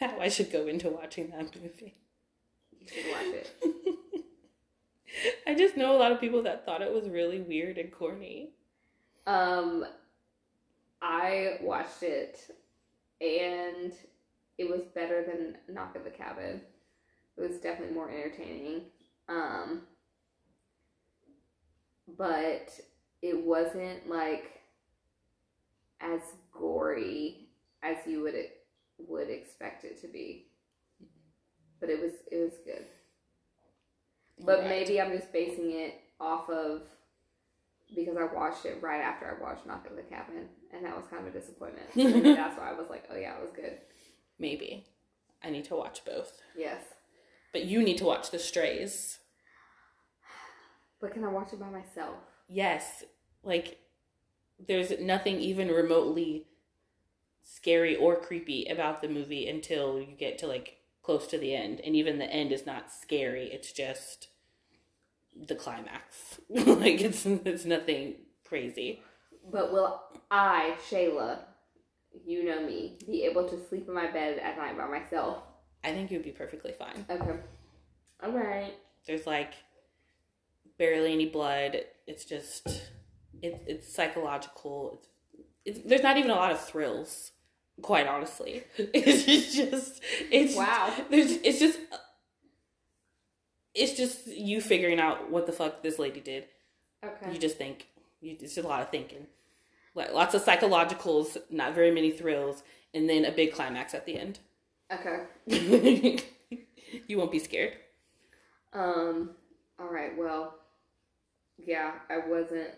how 0.00 0.18
I 0.20 0.28
should 0.28 0.52
go 0.52 0.66
into 0.66 0.90
watching 0.90 1.30
that 1.30 1.54
movie. 1.60 1.94
You 2.82 3.02
should 3.02 3.12
watch 3.12 3.34
it. 3.34 4.24
I 5.46 5.54
just 5.54 5.76
know 5.76 5.94
a 5.94 5.98
lot 5.98 6.12
of 6.12 6.20
people 6.20 6.42
that 6.42 6.64
thought 6.64 6.82
it 6.82 6.92
was 6.92 7.08
really 7.08 7.40
weird 7.40 7.78
and 7.78 7.92
corny. 7.92 8.50
Um, 9.26 9.84
I 11.00 11.58
watched 11.60 12.02
it, 12.02 12.38
and 13.20 13.92
it 14.58 14.68
was 14.68 14.82
better 14.94 15.24
than 15.24 15.58
Knock 15.74 15.92
at 15.96 16.04
the 16.04 16.10
Cabin. 16.10 16.60
It 17.36 17.40
was 17.40 17.58
definitely 17.58 17.94
more 17.94 18.10
entertaining. 18.10 18.82
Um, 19.28 19.82
but 22.16 22.78
it 23.22 23.44
wasn't 23.44 24.08
like 24.08 24.60
as 26.00 26.20
gory 26.52 27.48
as 27.82 27.96
you 28.06 28.22
would 28.22 28.34
would 28.98 29.30
expect 29.30 29.84
it 29.84 30.00
to 30.02 30.08
be. 30.08 30.46
But 31.82 31.90
it 31.90 32.00
was 32.00 32.12
it 32.30 32.36
was 32.38 32.52
good. 32.64 32.86
But 34.46 34.60
Right. 34.60 34.68
maybe 34.68 35.00
I'm 35.00 35.10
just 35.10 35.32
basing 35.32 35.72
it 35.72 36.00
off 36.20 36.48
of 36.48 36.82
because 37.94 38.16
I 38.16 38.24
watched 38.32 38.64
it 38.64 38.80
right 38.80 39.00
after 39.00 39.26
I 39.28 39.42
watched 39.42 39.66
Knock 39.66 39.84
at 39.86 39.96
the 39.96 40.02
Cabin, 40.02 40.48
and 40.72 40.84
that 40.84 40.96
was 40.96 41.06
kind 41.10 41.26
of 41.26 41.34
a 41.34 41.38
disappointment. 41.38 41.88
That's 42.36 42.56
why 42.56 42.70
I 42.70 42.72
was 42.72 42.88
like, 42.88 43.04
oh 43.12 43.16
yeah, 43.16 43.34
it 43.36 43.42
was 43.42 43.50
good. 43.54 43.78
maybe 44.38 44.86
I 45.42 45.50
need 45.50 45.64
to 45.66 45.74
watch 45.76 46.04
both. 46.04 46.40
Yes, 46.56 46.82
But 47.52 47.64
you 47.64 47.82
need 47.82 47.98
to 47.98 48.04
watch 48.04 48.30
The 48.30 48.38
Strays. 48.38 49.18
but 51.00 51.12
can 51.12 51.24
I 51.24 51.28
watch 51.28 51.52
it 51.52 51.58
by 51.58 51.68
myself? 51.68 52.14
Yes, 52.48 53.02
like 53.42 53.80
there's 54.68 54.92
nothing 55.00 55.40
even 55.40 55.66
remotely 55.66 56.46
scary 57.42 57.96
or 57.96 58.14
creepy 58.20 58.66
about 58.66 59.02
the 59.02 59.08
movie 59.08 59.48
until 59.48 59.98
you 59.98 60.14
get 60.16 60.38
to 60.38 60.46
like 60.46 60.78
close 61.02 61.26
to 61.28 61.38
the 61.38 61.54
end, 61.54 61.80
and 61.80 61.96
even 61.96 62.18
the 62.18 62.30
end 62.30 62.52
is 62.52 62.66
not 62.66 62.92
scary. 62.92 63.46
It's 63.52 63.72
just 63.72 64.28
the 65.36 65.54
climax. 65.54 66.40
like 66.48 67.00
it's 67.00 67.26
it's 67.26 67.64
nothing 67.64 68.16
crazy. 68.44 69.02
But 69.50 69.72
will 69.72 70.00
I, 70.30 70.76
Shayla, 70.88 71.38
you 72.24 72.44
know 72.44 72.64
me, 72.64 72.98
be 73.06 73.24
able 73.24 73.48
to 73.48 73.58
sleep 73.68 73.88
in 73.88 73.94
my 73.94 74.10
bed 74.10 74.38
at 74.38 74.56
night 74.56 74.76
by 74.76 74.86
myself? 74.86 75.42
I 75.82 75.92
think 75.92 76.10
you'd 76.10 76.22
be 76.22 76.30
perfectly 76.30 76.72
fine. 76.72 77.04
Okay. 77.10 77.36
All 78.22 78.30
right. 78.30 78.74
There's 79.06 79.26
like 79.26 79.54
barely 80.78 81.12
any 81.12 81.26
blood. 81.26 81.80
It's 82.06 82.24
just 82.24 82.68
it's 83.42 83.62
it's 83.66 83.94
psychological. 83.94 85.00
It's, 85.64 85.78
it's 85.78 85.88
there's 85.88 86.02
not 86.02 86.16
even 86.16 86.30
a 86.30 86.36
lot 86.36 86.52
of 86.52 86.64
thrills, 86.64 87.32
quite 87.80 88.06
honestly. 88.06 88.64
It's 88.78 89.54
just 89.54 90.02
it's 90.30 90.56
Wow. 90.56 90.94
There's 91.10 91.32
it's 91.32 91.58
just 91.58 91.78
it's 93.74 93.96
just 93.96 94.26
you 94.26 94.60
figuring 94.60 95.00
out 95.00 95.30
what 95.30 95.46
the 95.46 95.52
fuck 95.52 95.82
this 95.82 95.98
lady 95.98 96.20
did. 96.20 96.44
Okay. 97.04 97.32
You 97.32 97.38
just 97.38 97.56
think 97.56 97.86
you 98.20 98.32
it's 98.32 98.54
just 98.54 98.64
a 98.64 98.68
lot 98.68 98.82
of 98.82 98.90
thinking. 98.90 99.26
Like 99.94 100.12
lots 100.12 100.34
of 100.34 100.44
psychologicals, 100.44 101.36
not 101.50 101.74
very 101.74 101.90
many 101.90 102.10
thrills, 102.10 102.62
and 102.94 103.08
then 103.08 103.24
a 103.24 103.32
big 103.32 103.52
climax 103.52 103.94
at 103.94 104.06
the 104.06 104.18
end. 104.18 104.38
Okay. 104.92 105.24
you 107.06 107.18
won't 107.18 107.32
be 107.32 107.38
scared. 107.38 107.74
Um. 108.72 109.30
All 109.78 109.88
right. 109.92 110.16
Well. 110.16 110.58
Yeah, 111.64 111.92
I 112.10 112.18
wasn't 112.26 112.70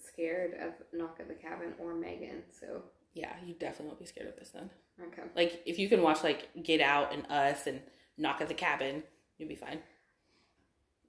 scared 0.00 0.54
of 0.54 0.72
Knock 0.92 1.18
at 1.20 1.28
the 1.28 1.34
Cabin 1.34 1.74
or 1.78 1.94
Megan. 1.94 2.42
So 2.58 2.82
Yeah, 3.14 3.32
you 3.44 3.54
definitely 3.54 3.86
won't 3.88 3.98
be 4.00 4.06
scared 4.06 4.28
of 4.28 4.36
this 4.36 4.50
then. 4.50 4.70
okay. 5.08 5.22
Like 5.34 5.62
if 5.66 5.78
you 5.78 5.88
can 5.88 6.02
watch 6.02 6.22
like 6.22 6.48
Get 6.62 6.80
Out 6.80 7.12
and 7.12 7.26
Us 7.30 7.66
and 7.66 7.80
Knock 8.16 8.40
at 8.40 8.48
the 8.48 8.54
Cabin, 8.54 9.02
you'll 9.38 9.48
be 9.48 9.56
fine. 9.56 9.78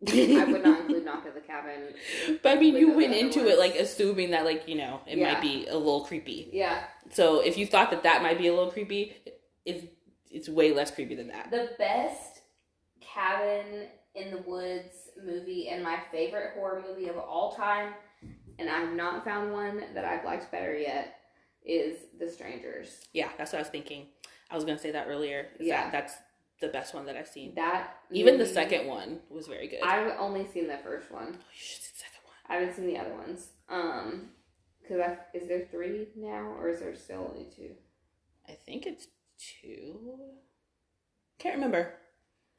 I 0.08 0.46
would 0.46 0.64
not 0.64 0.80
include 0.82 1.06
Knock 1.06 1.26
at 1.28 1.36
the 1.36 1.42
Cabin. 1.42 1.94
But 2.42 2.58
I 2.58 2.60
mean, 2.60 2.76
you 2.76 2.94
went 2.94 3.14
into 3.14 3.40
ones. 3.42 3.52
it 3.52 3.60
like 3.60 3.76
assuming 3.76 4.32
that 4.32 4.46
like 4.46 4.68
you 4.68 4.76
know 4.76 5.02
it 5.06 5.18
Yeah. 5.20 5.34
might 5.34 5.42
be 5.42 5.68
a 5.68 5.78
little 5.78 6.02
creepy. 6.06 6.50
Yeah. 6.52 6.84
So 7.12 7.40
if 7.42 7.58
you 7.58 7.68
thought 7.68 7.92
that 7.92 8.04
that 8.04 8.24
might 8.24 8.38
be 8.40 8.48
a 8.48 8.54
little 8.54 8.72
creepy, 8.72 9.16
it's 9.66 9.86
it's 10.32 10.50
way 10.50 10.74
less 10.74 10.90
creepy 10.90 11.14
than 11.16 11.28
that. 11.28 11.52
The 11.52 11.70
best 11.78 12.42
cabin 13.00 13.88
in 14.16 14.32
the 14.32 14.38
woods 14.40 15.10
movie 15.24 15.68
and 15.70 15.84
my 15.84 16.00
favorite 16.12 16.52
horror 16.56 16.84
movie 16.88 17.08
of 17.10 17.18
all 17.18 17.54
time, 17.56 17.94
and 18.58 18.70
I've 18.70 18.94
not 18.94 19.24
found 19.24 19.52
one 19.54 19.84
that 19.94 20.04
I've 20.06 20.26
liked 20.26 20.52
better 20.52 20.76
yet, 20.76 21.16
is 21.66 21.98
The 22.20 22.30
Strangers. 22.30 23.06
Yeah, 23.14 23.30
that's 23.38 23.52
what 23.54 23.60
I 23.60 23.62
was 23.62 23.70
thinking. 23.70 24.08
I 24.50 24.56
was 24.56 24.66
gonna 24.66 24.80
say 24.80 24.92
that 24.92 25.08
earlier. 25.08 25.48
Yeah. 25.60 25.84
that 25.84 25.92
that's 25.92 26.14
the 26.60 26.68
best 26.68 26.94
one 26.94 27.06
that 27.08 27.18
I've 27.18 27.28
seen. 27.28 27.56
That 27.56 27.96
Even 28.12 28.38
the 28.38 28.46
second 28.46 28.88
one 28.88 29.20
was 29.30 29.48
very 29.48 29.68
good. 29.68 29.82
I've 29.82 30.14
only 30.20 30.48
seen 30.54 30.68
the 30.68 30.78
first 30.78 31.12
one. 31.12 31.28
Oh, 31.30 31.32
you 31.34 31.38
should 31.54 31.82
see 31.82 31.92
the 31.94 32.00
second 32.00 32.22
one. 32.26 32.36
I 32.48 32.54
haven't 32.56 32.76
seen 32.76 32.88
the 32.88 32.98
other 32.98 33.14
ones. 33.16 33.48
Um, 33.68 34.30
because 34.82 35.18
is 35.34 35.48
there 35.48 35.68
three 35.72 36.08
now, 36.16 36.54
or 36.60 36.70
is 36.70 36.80
there 36.80 36.96
still 36.96 37.28
only 37.32 37.48
two? 37.56 37.72
I 38.48 38.54
think 38.54 38.86
it's 38.86 39.08
two. 39.40 40.00
Can't 41.40 41.56
remember. 41.56 41.94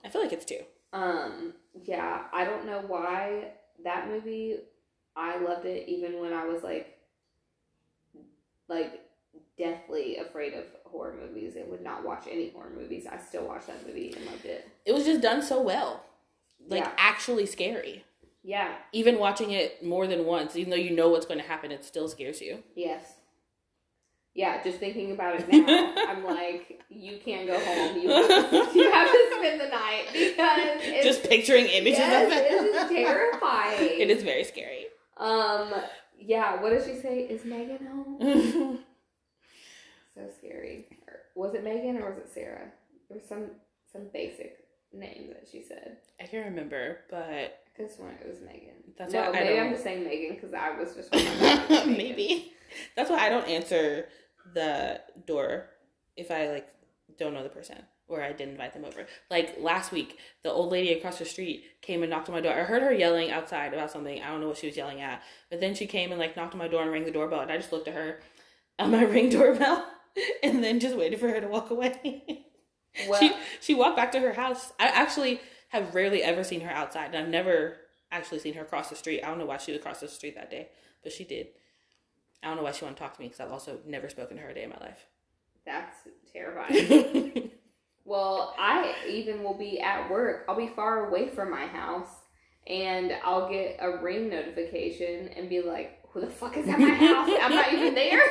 I 0.05 0.09
feel 0.09 0.23
like 0.23 0.33
it's 0.33 0.45
two. 0.45 0.61
Um, 0.93 1.55
yeah, 1.85 2.25
I 2.33 2.45
don't 2.45 2.67
know 2.67 2.83
why 2.87 3.53
that 3.85 4.09
movie. 4.09 4.57
I 5.15 5.39
loved 5.39 5.67
it 5.67 5.89
even 5.89 6.21
when 6.21 6.33
I 6.33 6.47
was 6.47 6.63
like, 6.63 6.92
like 8.75 9.01
deathly 9.59 10.17
afraid 10.17 10.55
of 10.55 10.65
horror 10.85 11.15
movies 11.21 11.57
and 11.57 11.69
would 11.71 11.83
not 11.83 12.05
watch 12.05 12.25
any 12.31 12.51
horror 12.51 12.73
movies. 12.77 13.07
I 13.11 13.19
still 13.19 13.47
watched 13.47 13.67
that 13.69 13.87
movie 13.87 14.13
and 14.17 14.25
loved 14.27 14.45
it. 14.45 14.69
It 14.85 14.93
was 14.93 15.05
just 15.05 15.21
done 15.21 15.43
so 15.43 15.61
well, 15.63 16.05
like 16.69 16.85
Yeah. 16.85 16.93
actually 16.97 17.47
scary. 17.47 18.05
Yeah. 18.43 18.75
Even 18.93 19.19
watching 19.19 19.53
it 19.53 19.85
more 19.85 20.07
than 20.07 20.25
once, 20.25 20.57
even 20.57 20.71
though 20.71 20.77
you 20.77 20.91
know 20.91 21.09
what's 21.09 21.27
going 21.27 21.39
to 21.41 21.47
happen, 21.47 21.71
it 21.71 21.85
still 21.85 22.09
scares 22.09 22.41
you. 22.41 22.63
Yes. 22.75 23.15
Yeah, 24.35 24.63
just 24.63 24.79
thinking 24.79 25.13
about 25.13 25.39
it 25.39 25.47
now, 25.49 25.95
I'm 26.09 26.25
like, 26.25 26.81
you 26.89 27.19
can't 27.23 27.47
go 27.47 27.59
home. 27.61 28.01
You 28.01 28.09
have 28.09 28.29
to, 28.29 28.79
you 28.79 28.91
have 28.91 29.09
to 29.09 29.31
spend 29.39 29.61
the 29.61 29.69
night 29.69 30.05
because 30.11 30.59
it's 30.81 31.05
just 31.05 31.29
picturing 31.29 31.67
images 31.67 31.99
yes, 31.99 32.27
of 32.27 32.33
it. 32.39 32.51
it 32.51 32.75
is 32.75 32.89
terrifying. 33.07 34.01
it 34.01 34.11
is 34.11 34.23
very 34.23 34.45
scary. 34.45 34.87
Um. 35.19 35.73
Yeah. 36.27 36.61
What 36.63 36.71
did 36.71 36.85
she 36.85 37.01
say? 37.01 37.21
Is 37.21 37.45
Megan 37.45 37.87
home? 37.87 38.79
So 40.15 40.21
scary. 40.39 40.87
Was 41.35 41.55
it 41.55 41.65
Megan 41.65 41.97
or 41.97 42.11
was 42.11 42.19
it 42.19 42.29
Sarah? 42.33 42.71
There 43.09 43.17
was 43.19 43.27
some 43.27 43.47
some 43.91 44.09
basic 44.13 44.59
name 44.93 45.29
that 45.29 45.49
she 45.51 45.63
said. 45.63 45.97
I 46.21 46.25
can't 46.27 46.45
remember, 46.47 46.99
but 47.11 47.61
this 47.79 47.99
one 47.99 48.11
it 48.23 48.29
was 48.29 48.39
Megan. 48.41 48.75
That's 48.99 49.13
no, 49.15 49.21
why 49.23 49.27
I 49.29 49.33
maybe 49.33 49.57
don't- 49.57 49.67
I'm 49.69 49.73
just 49.73 49.85
saying 49.85 50.05
Megan 50.05 50.35
because 50.35 50.53
I 50.53 50.71
was 50.79 50.95
just 50.95 51.13
maybe 51.87 52.53
that's 52.95 53.09
why 53.09 53.21
I 53.21 53.31
don't 53.31 53.49
answer 53.49 54.07
the 54.53 55.01
door 55.27 55.71
if 56.17 56.31
I 56.31 56.51
like 56.51 56.69
don't 57.19 57.33
know 57.33 57.43
the 57.43 57.49
person 57.49 57.79
or 58.13 58.23
I 58.23 58.33
didn't 58.33 58.53
invite 58.53 58.73
them 58.75 58.85
over. 58.85 59.07
Like 59.31 59.57
last 59.59 59.93
week, 59.93 60.19
the 60.43 60.51
old 60.51 60.71
lady 60.71 60.93
across 60.93 61.19
the 61.19 61.25
street 61.25 61.65
came 61.81 62.03
and 62.03 62.11
knocked 62.11 62.29
on 62.29 62.35
my 62.35 62.41
door. 62.41 62.53
I 62.53 62.65
heard 62.65 62.83
her 62.83 62.93
yelling 62.93 63.31
outside 63.31 63.73
about 63.75 63.91
something. 63.91 64.23
I 64.23 64.29
don't 64.29 64.41
know 64.41 64.49
what 64.49 64.59
she 64.59 64.67
was 64.67 64.77
yelling 64.77 65.01
at, 65.01 65.23
but 65.51 65.61
then 65.61 65.75
she 65.75 65.87
came 65.87 66.11
and 66.11 66.21
like 66.21 66.37
knocked 66.37 66.55
on 66.55 66.59
my 66.59 66.69
door 66.69 66.83
and 66.83 66.93
rang 66.93 67.05
the 67.05 67.11
doorbell, 67.11 67.41
and 67.41 67.51
I 67.51 67.57
just 67.57 67.73
looked 67.73 67.89
at 67.89 67.95
her 67.95 68.21
on 68.79 68.91
my 68.91 69.03
ring 69.15 69.31
doorbell 69.31 69.87
and 70.43 70.63
then 70.63 70.81
just 70.81 70.97
waited 70.97 71.19
for 71.21 71.29
her 71.29 71.41
to 71.41 71.49
walk 71.49 71.71
away. 71.71 72.45
Well, 73.09 73.19
she 73.19 73.33
she 73.63 73.73
walked 73.75 73.97
back 73.97 74.13
to 74.13 74.21
her 74.21 74.35
house. 74.35 74.71
I 74.79 74.87
actually 74.89 75.41
have 75.71 75.95
rarely 75.95 76.23
ever 76.23 76.45
seen 76.45 76.61
her 76.61 76.71
outside, 76.71 77.07
and 77.07 77.17
I've 77.17 77.29
never 77.31 77.79
actually 78.11 78.39
seen 78.41 78.53
her 78.53 78.65
cross 78.65 78.91
the 78.91 78.97
street. 78.97 79.23
I 79.23 79.29
don't 79.29 79.39
know 79.39 79.47
why 79.47 79.57
she 79.57 79.73
would 79.73 79.81
cross 79.83 80.01
the 80.01 80.09
street 80.09 80.35
that 80.35 80.51
day, 80.51 80.69
but 81.03 81.11
she 81.11 81.25
did. 81.25 81.47
I 82.43 82.49
don't 82.49 82.59
know 82.59 82.65
why 82.65 82.73
she 82.73 82.85
wanted 82.85 82.97
to 82.99 83.03
talk 83.03 83.15
to 83.15 83.21
me 83.23 83.29
because 83.29 83.41
I've 83.41 83.51
also 83.51 83.79
never 83.87 84.11
spoken 84.11 84.37
to 84.37 84.43
her 84.43 84.51
a 84.51 84.55
day 84.55 84.65
in 84.65 84.69
my 84.71 84.77
life. 84.81 85.07
that's 85.65 85.97
terrifying. 86.33 87.51
Well, 88.05 88.55
I 88.59 88.95
even 89.09 89.43
will 89.43 89.57
be 89.57 89.81
at 89.81 90.11
work. 90.11 90.45
I'll 90.49 90.57
be 90.57 90.69
far 90.69 91.09
away 91.09 91.29
from 91.29 91.51
my 91.51 91.67
house, 91.67 92.09
and 92.67 93.13
I'll 93.25 93.49
get 93.49 93.79
a 93.81 93.99
ring 93.99 94.29
notification 94.29 95.29
and 95.29 95.49
be 95.49 95.63
like, 95.63 96.01
"Who 96.11 96.21
the 96.21 96.31
fuck 96.31 96.57
is 96.57 96.69
at 96.69 96.79
my 96.79 96.91
house? 96.91 97.31
I'm 97.41 97.55
not 97.55 97.73
even 97.73 97.95
there." 98.03 98.23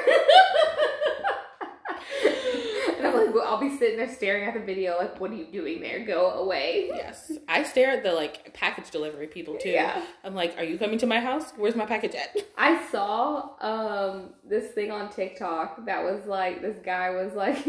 and 2.98 3.08
I'm 3.08 3.16
like, 3.16 3.34
well, 3.34 3.48
I'll 3.48 3.60
be 3.60 3.76
sitting 3.78 3.98
there 3.98 4.14
staring 4.14 4.48
at 4.48 4.54
the 4.54 4.60
video, 4.60 4.98
like, 4.98 5.20
what 5.20 5.32
are 5.32 5.36
you 5.36 5.46
doing 5.46 5.82
there? 5.82 6.06
Go 6.06 6.32
away. 6.32 6.90
Yes. 6.94 7.32
I 7.48 7.64
stare 7.64 7.92
at 7.92 8.04
the 8.04 8.14
like 8.14 8.54
package 8.54 8.92
delivery 8.92 9.28
people 9.28 9.58
too. 9.58 9.70
Yeah. 9.70 10.04
I'm 10.24 10.36
like, 10.36 10.58
are 10.58 10.64
you 10.64 10.78
coming 10.78 11.00
to 11.00 11.08
my 11.08 11.20
house? 11.20 11.52
Where's 11.58 11.76
my 11.76 11.86
package 11.86 12.16
at? 12.16 12.36
I 12.58 12.84
saw 12.92 13.50
um 13.62 14.34
this 14.48 14.72
thing 14.72 14.92
on 14.92 15.10
TikTok 15.12 15.86
that 15.86 16.04
was 16.04 16.26
like 16.26 16.62
this 16.62 16.78
guy 16.84 17.12
was 17.12 17.34
like 17.34 17.66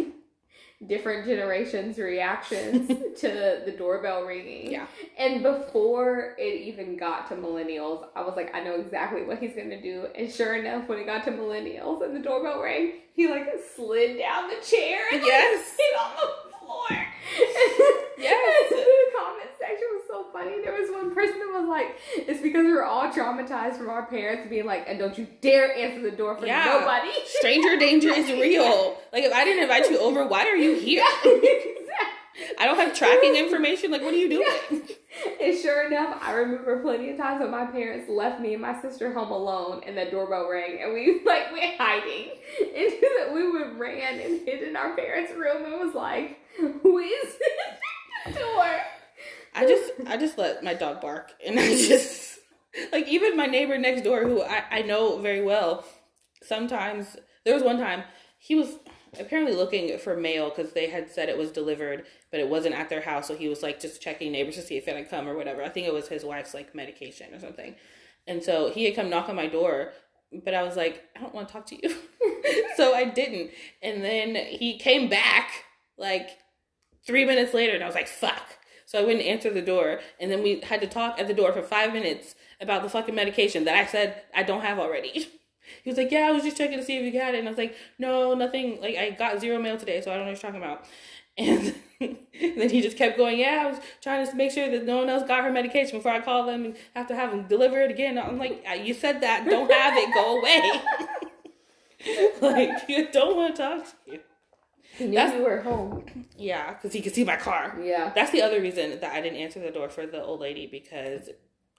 different 0.86 1.26
generations 1.26 1.98
reactions 1.98 2.88
to 3.20 3.62
the 3.64 3.74
doorbell 3.76 4.24
ringing. 4.24 4.70
Yeah. 4.70 4.86
And 5.18 5.42
before 5.42 6.34
it 6.38 6.60
even 6.62 6.96
got 6.96 7.28
to 7.28 7.34
millennials, 7.36 8.06
I 8.16 8.22
was 8.22 8.34
like, 8.36 8.54
I 8.54 8.62
know 8.62 8.74
exactly 8.80 9.22
what 9.22 9.38
he's 9.38 9.54
gonna 9.54 9.80
do. 9.80 10.06
And 10.14 10.30
sure 10.32 10.56
enough, 10.56 10.88
when 10.88 10.98
it 10.98 11.06
got 11.06 11.24
to 11.24 11.30
millennials 11.32 12.02
and 12.04 12.14
the 12.16 12.20
doorbell 12.20 12.60
rang, 12.62 12.94
he 13.14 13.28
like 13.28 13.46
slid 13.76 14.18
down 14.18 14.48
the 14.48 14.64
chair 14.64 15.00
and 15.12 15.22
Yes. 15.22 15.76
like, 15.94 16.04
on 16.04 16.16
the 16.16 16.58
floor. 16.58 17.06
Yes. 18.18 18.70
the 18.70 19.18
comment 19.18 19.50
section 19.58 19.88
was 19.92 20.02
so 20.06 20.21
funny. 20.32 20.62
There 20.62 20.72
was 20.72 20.90
one 20.90 21.14
person 21.14 21.38
that 21.38 21.60
was 21.60 21.68
like, 21.68 21.96
"It's 22.16 22.40
because 22.40 22.64
we 22.64 22.72
were 22.72 22.84
all 22.84 23.08
traumatized 23.08 23.76
from 23.78 23.88
our 23.90 24.06
parents 24.06 24.48
being 24.48 24.66
like, 24.66 24.84
and 24.88 24.98
don't 24.98 25.16
you 25.18 25.26
dare 25.40 25.74
answer 25.76 26.00
the 26.02 26.10
door 26.16 26.36
for 26.36 26.46
Yeah. 26.46 26.64
nobody." 26.64 27.10
Stranger 27.26 27.76
danger 27.76 28.10
is 28.12 28.30
real. 28.30 28.98
Like 29.12 29.24
if 29.24 29.32
I 29.32 29.44
didn't 29.44 29.62
invite 29.64 29.90
you 29.90 29.98
over, 29.98 30.26
why 30.26 30.46
are 30.46 30.56
you 30.56 30.74
here? 30.78 31.04
exactly. 31.24 32.56
I 32.58 32.64
don't 32.64 32.76
have 32.76 32.94
tracking 32.94 33.36
information. 33.44 33.90
Like 33.90 34.02
what 34.02 34.14
are 34.14 34.16
you 34.16 34.28
doing? 34.28 34.82
And 35.40 35.56
sure 35.58 35.86
enough, 35.86 36.18
I 36.22 36.32
remember 36.32 36.80
plenty 36.80 37.10
of 37.10 37.18
times 37.18 37.40
when 37.42 37.50
my 37.50 37.66
parents 37.66 38.08
left 38.08 38.40
me 38.40 38.54
and 38.54 38.62
my 38.62 38.80
sister 38.80 39.12
home 39.12 39.30
alone, 39.30 39.82
and 39.86 39.96
the 39.96 40.06
doorbell 40.06 40.48
rang, 40.50 40.80
and 40.82 40.94
we 40.94 41.20
like 41.26 41.52
went 41.52 41.76
hiding 41.78 42.30
that. 42.58 43.30
We 43.34 43.50
would 43.50 43.78
ran 43.78 44.18
and 44.20 44.46
hid 44.46 44.62
in 44.62 44.76
our 44.76 44.96
parents' 44.96 45.32
room 45.32 45.64
and 45.64 45.74
was 45.74 45.94
like, 45.94 46.38
"Who 46.58 46.98
is 46.98 47.34
this 48.24 48.34
door?" 48.36 48.66
I 49.54 49.66
just 49.66 49.92
I 50.06 50.16
just 50.16 50.38
let 50.38 50.64
my 50.64 50.74
dog 50.74 51.00
bark 51.00 51.32
and 51.44 51.58
I 51.58 51.68
just 51.76 52.38
like 52.92 53.08
even 53.08 53.36
my 53.36 53.46
neighbor 53.46 53.76
next 53.78 54.02
door 54.02 54.22
who 54.22 54.42
I, 54.42 54.64
I 54.70 54.82
know 54.82 55.18
very 55.18 55.42
well 55.42 55.84
sometimes 56.42 57.16
there 57.44 57.54
was 57.54 57.62
one 57.62 57.78
time 57.78 58.04
he 58.38 58.54
was 58.54 58.76
apparently 59.20 59.54
looking 59.54 59.98
for 59.98 60.16
mail 60.16 60.48
because 60.48 60.72
they 60.72 60.88
had 60.88 61.10
said 61.10 61.28
it 61.28 61.36
was 61.36 61.50
delivered 61.50 62.06
but 62.30 62.40
it 62.40 62.48
wasn't 62.48 62.74
at 62.74 62.88
their 62.88 63.02
house 63.02 63.28
so 63.28 63.36
he 63.36 63.48
was 63.48 63.62
like 63.62 63.78
just 63.78 64.00
checking 64.00 64.32
neighbors 64.32 64.54
to 64.56 64.62
see 64.62 64.76
if 64.76 64.88
it 64.88 64.96
had 64.96 65.10
come 65.10 65.28
or 65.28 65.36
whatever. 65.36 65.62
I 65.62 65.68
think 65.68 65.86
it 65.86 65.92
was 65.92 66.08
his 66.08 66.24
wife's 66.24 66.54
like 66.54 66.74
medication 66.74 67.34
or 67.34 67.40
something. 67.40 67.74
And 68.26 68.42
so 68.42 68.70
he 68.70 68.84
had 68.84 68.94
come 68.94 69.10
knock 69.10 69.28
on 69.28 69.36
my 69.36 69.46
door 69.46 69.92
but 70.44 70.54
i 70.54 70.62
was 70.62 70.76
like 70.76 71.02
i 71.14 71.20
don't 71.20 71.34
want 71.34 71.48
to 71.48 71.52
talk 71.52 71.66
to 71.66 71.76
you. 71.76 71.94
So 72.76 72.94
i 72.94 73.04
didn't. 73.04 73.50
And 73.82 74.02
then 74.02 74.34
he 74.34 74.78
came 74.78 75.08
back 75.08 75.50
like 75.98 76.30
three 77.06 77.24
minutes 77.24 77.52
later 77.54 77.74
and 77.74 77.82
i 77.82 77.86
was 77.86 77.94
like 77.94 78.08
fuck 78.08 78.58
so 78.92 78.98
I 78.98 79.04
wouldn't 79.04 79.24
answer 79.24 79.48
the 79.48 79.62
door, 79.62 80.00
and 80.20 80.30
then 80.30 80.42
we 80.42 80.60
had 80.60 80.82
to 80.82 80.86
talk 80.86 81.18
at 81.18 81.26
the 81.26 81.32
door 81.32 81.50
for 81.50 81.62
five 81.62 81.94
minutes 81.94 82.34
about 82.60 82.82
the 82.82 82.90
fucking 82.90 83.14
medication 83.14 83.64
that 83.64 83.74
I 83.74 83.86
said 83.86 84.20
I 84.34 84.42
don't 84.42 84.60
have 84.60 84.78
already. 84.78 85.28
He 85.84 85.88
was 85.88 85.96
like, 85.96 86.10
"Yeah, 86.10 86.26
I 86.26 86.32
was 86.32 86.42
just 86.42 86.58
checking 86.58 86.76
to 86.76 86.84
see 86.84 86.98
if 86.98 87.04
you 87.04 87.18
got 87.18 87.34
it," 87.34 87.38
and 87.38 87.48
I 87.48 87.50
was 87.50 87.56
like, 87.56 87.74
"No, 87.98 88.34
nothing. 88.34 88.80
Like 88.82 88.96
I 88.96 89.10
got 89.10 89.40
zero 89.40 89.58
mail 89.58 89.78
today, 89.78 90.02
so 90.02 90.10
I 90.10 90.16
don't 90.16 90.26
know 90.26 90.32
what 90.32 90.42
you're 90.42 90.52
talking 90.52 90.62
about." 90.62 90.84
And 91.38 91.74
then 92.58 92.68
he 92.68 92.82
just 92.82 92.98
kept 92.98 93.16
going, 93.16 93.38
"Yeah, 93.38 93.62
I 93.62 93.70
was 93.70 93.80
trying 94.02 94.26
to 94.26 94.34
make 94.34 94.50
sure 94.50 94.68
that 94.70 94.84
no 94.84 94.98
one 94.98 95.08
else 95.08 95.26
got 95.26 95.44
her 95.44 95.52
medication 95.52 95.96
before 95.98 96.12
I 96.12 96.20
call 96.20 96.44
them 96.44 96.66
and 96.66 96.76
have 96.94 97.06
to 97.06 97.14
have 97.14 97.30
them 97.30 97.46
deliver 97.48 97.80
it 97.80 97.90
again." 97.90 98.18
I'm 98.18 98.38
like, 98.38 98.62
"Uh, 98.68 98.74
"You 98.74 98.92
said 98.92 99.22
that. 99.22 99.48
Don't 99.48 99.70
have 99.70 99.94
it. 99.96 100.12
Go 100.12 100.40
away." 100.40 100.82
like 102.42 102.88
you 102.88 103.08
don't 103.10 103.36
want 103.36 103.56
to 103.56 103.62
talk 103.62 103.84
to 103.86 104.12
you. 104.12 104.20
He 104.98 105.06
knew 105.06 105.14
That's- 105.14 105.34
you 105.36 105.42
were 105.44 105.60
home. 105.62 106.04
Yeah, 106.36 106.74
because 106.74 106.92
he 106.92 107.00
could 107.00 107.14
see 107.14 107.24
my 107.24 107.36
car. 107.36 107.76
Yeah. 107.82 108.12
That's 108.14 108.30
the 108.30 108.42
other 108.42 108.60
reason 108.60 109.00
that 109.00 109.12
I 109.12 109.20
didn't 109.20 109.38
answer 109.38 109.58
the 109.60 109.70
door 109.70 109.88
for 109.88 110.06
the 110.06 110.22
old 110.22 110.40
lady 110.40 110.66
because 110.66 111.30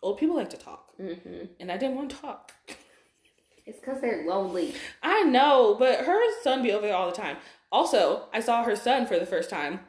old 0.01 0.17
people 0.17 0.35
like 0.35 0.49
to 0.49 0.57
talk, 0.57 0.91
Mm-hmm. 0.99 1.45
and 1.59 1.71
I 1.71 1.77
didn't 1.77 1.95
want 1.95 2.09
to 2.11 2.15
talk. 2.17 2.51
It's 3.65 3.79
because 3.79 4.01
they're 4.01 4.25
lonely. 4.27 4.73
I 5.01 5.23
know, 5.23 5.75
but 5.79 5.99
her 6.01 6.19
son 6.41 6.63
be 6.63 6.71
over 6.73 6.85
there 6.87 6.95
all 6.95 7.09
the 7.09 7.15
time. 7.15 7.37
Also, 7.71 8.27
I 8.33 8.39
saw 8.41 8.63
her 8.63 8.75
son 8.75 9.05
for 9.07 9.17
the 9.17 9.25
first 9.25 9.49
time 9.49 9.79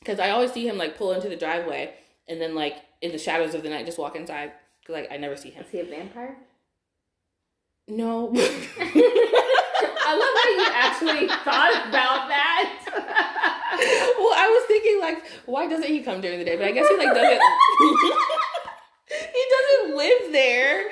because 0.00 0.20
I 0.20 0.30
always 0.30 0.52
see 0.52 0.68
him 0.68 0.76
like 0.78 0.96
pull 0.98 1.12
into 1.12 1.28
the 1.28 1.36
driveway 1.36 1.94
and 2.28 2.40
then 2.40 2.54
like 2.54 2.76
in 3.00 3.10
the 3.12 3.18
shadows 3.18 3.54
of 3.54 3.62
the 3.62 3.70
night 3.70 3.86
just 3.86 3.98
walk 3.98 4.14
inside 4.14 4.52
because 4.80 4.92
like 4.94 5.10
I 5.10 5.16
never 5.16 5.36
see 5.36 5.50
him. 5.50 5.64
Is 5.64 5.70
he 5.70 5.80
a 5.80 5.84
vampire? 5.84 6.36
No, 7.88 8.28
I 10.08 10.14
love 10.16 10.34
how 10.40 10.50
you 10.56 10.64
actually 10.72 11.28
thought 11.44 11.86
about 11.86 12.28
that. 12.32 12.80
well, 14.18 14.32
I 14.34 14.48
was 14.48 14.64
thinking 14.66 15.00
like, 15.00 15.22
why 15.44 15.68
doesn't 15.68 15.86
he 15.86 16.00
come 16.00 16.22
during 16.22 16.38
the 16.38 16.46
day? 16.46 16.56
But 16.56 16.64
I 16.64 16.72
guess 16.72 16.88
he 16.88 16.96
like 16.96 17.14
doesn't. 17.14 17.42
he 19.34 19.44
doesn't 19.50 19.96
live 19.96 20.32
there, 20.32 20.84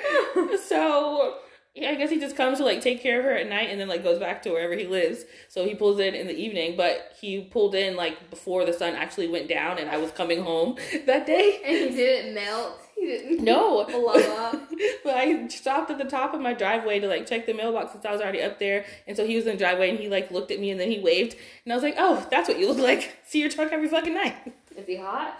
so 0.59 1.37
yeah, 1.79 1.91
I 1.91 1.95
guess 1.95 2.09
he 2.09 2.19
just 2.19 2.35
comes 2.35 2.57
to 2.57 2.65
like 2.65 2.81
take 2.81 3.01
care 3.03 3.19
of 3.19 3.25
her 3.25 3.33
at 3.35 3.47
night 3.47 3.69
and 3.69 3.79
then 3.79 3.87
like 3.87 4.03
goes 4.03 4.17
back 4.19 4.41
to 4.43 4.49
wherever 4.49 4.73
he 4.73 4.87
lives. 4.87 5.25
So 5.47 5.63
he 5.65 5.75
pulls 5.75 5.99
in 5.99 6.15
in 6.15 6.25
the 6.27 6.33
evening, 6.35 6.75
but 6.75 7.13
he 7.21 7.41
pulled 7.41 7.75
in 7.75 7.95
like 7.95 8.29
before 8.31 8.65
the 8.65 8.73
sun 8.73 8.95
actually 8.95 9.27
went 9.27 9.47
down, 9.47 9.77
and 9.77 9.89
I 9.89 9.97
was 9.97 10.11
coming 10.11 10.41
home 10.43 10.77
that 11.05 11.25
day. 11.27 11.61
and 11.63 11.91
he 11.91 11.95
didn't 11.95 12.33
melt. 12.33 12.79
He 12.95 13.05
didn't 13.05 13.43
No. 13.43 13.85
blow 13.89 14.07
up. 14.15 14.59
but 15.03 15.15
I 15.15 15.47
stopped 15.49 15.91
at 15.91 15.99
the 15.99 16.05
top 16.05 16.33
of 16.33 16.41
my 16.41 16.53
driveway 16.53 16.99
to 16.99 17.07
like 17.07 17.27
check 17.27 17.45
the 17.45 17.53
mailbox 17.53 17.91
since 17.91 18.03
I 18.05 18.11
was 18.11 18.21
already 18.21 18.41
up 18.41 18.57
there. 18.57 18.85
And 19.05 19.15
so 19.15 19.25
he 19.27 19.35
was 19.35 19.45
in 19.45 19.51
the 19.51 19.57
driveway 19.59 19.91
and 19.91 19.99
he 19.99 20.09
like 20.09 20.31
looked 20.31 20.49
at 20.49 20.59
me 20.59 20.71
and 20.71 20.79
then 20.79 20.89
he 20.89 20.97
waved. 20.99 21.35
And 21.63 21.71
I 21.71 21.75
was 21.75 21.83
like, 21.83 21.95
oh, 21.99 22.25
that's 22.31 22.49
what 22.49 22.57
you 22.57 22.67
look 22.67 22.79
like. 22.79 23.15
See 23.27 23.39
your 23.39 23.49
truck 23.51 23.71
every 23.71 23.87
fucking 23.87 24.15
night. 24.15 24.35
Is 24.75 24.87
he 24.87 24.95
hot? 24.97 25.39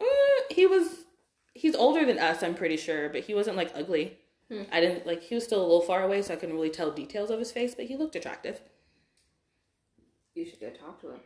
Uh, 0.00 0.04
he 0.50 0.66
was, 0.66 0.86
he's 1.54 1.74
older 1.76 2.06
than 2.06 2.18
us, 2.18 2.42
I'm 2.42 2.54
pretty 2.54 2.78
sure, 2.78 3.10
but 3.10 3.20
he 3.20 3.34
wasn't 3.34 3.56
like 3.58 3.70
ugly. 3.74 4.16
Hmm. 4.52 4.62
I 4.70 4.80
didn't 4.80 5.06
like, 5.06 5.22
he 5.22 5.34
was 5.34 5.44
still 5.44 5.60
a 5.60 5.62
little 5.62 5.80
far 5.80 6.02
away, 6.02 6.20
so 6.20 6.34
I 6.34 6.36
couldn't 6.36 6.54
really 6.54 6.68
tell 6.68 6.90
details 6.90 7.30
of 7.30 7.38
his 7.38 7.50
face, 7.50 7.74
but 7.74 7.86
he 7.86 7.96
looked 7.96 8.16
attractive. 8.16 8.60
You 10.34 10.44
should 10.44 10.60
go 10.60 10.70
talk 10.70 11.00
to 11.00 11.12
him. 11.12 11.20